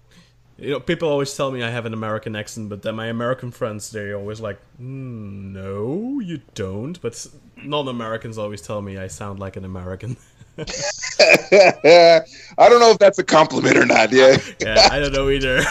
You 0.59 0.70
know, 0.70 0.81
people 0.81 1.09
always 1.09 1.35
tell 1.35 1.51
me 1.51 1.62
I 1.62 1.70
have 1.70 1.86
an 1.86 1.95
American 1.95 2.36
accent, 2.36 2.69
but 2.69 2.82
then 2.82 2.95
my 2.95 3.07
American 3.07 3.51
friends 3.51 3.91
they're 3.91 4.16
always 4.16 4.41
like, 4.41 4.61
mm, 4.81 5.53
no, 5.53 6.20
you 6.20 6.41
don't. 6.55 7.01
But 7.01 7.27
non-Americans 7.57 8.39
always 8.39 8.62
tell 8.62 8.81
me 8.81 8.99
I 8.99 9.09
sound 9.09 9.41
like 9.41 9.57
an 9.57 9.65
American. 9.65 10.16
I 10.59 12.23
don't 12.59 12.81
know 12.81 12.91
if 12.93 12.99
that's 12.99 13.19
a 13.19 13.24
compliment 13.24 13.77
or 13.77 13.86
not. 13.86 14.12
Yeah, 14.12 14.36
yeah, 14.61 14.89
I 14.91 15.01
don't 15.01 15.12
know 15.12 15.28
either. 15.28 15.65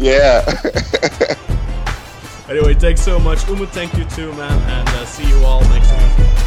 Yeah. 0.00 0.42
anyway, 2.48 2.74
thanks 2.74 3.02
so 3.02 3.18
much, 3.18 3.38
Umut. 3.48 3.68
Thank 3.68 3.94
you 3.94 4.04
too, 4.06 4.32
man, 4.32 4.58
and 4.70 4.88
uh, 4.88 5.04
see 5.04 5.28
you 5.28 5.44
all 5.44 5.60
next 5.68 5.92
week. 5.92 6.39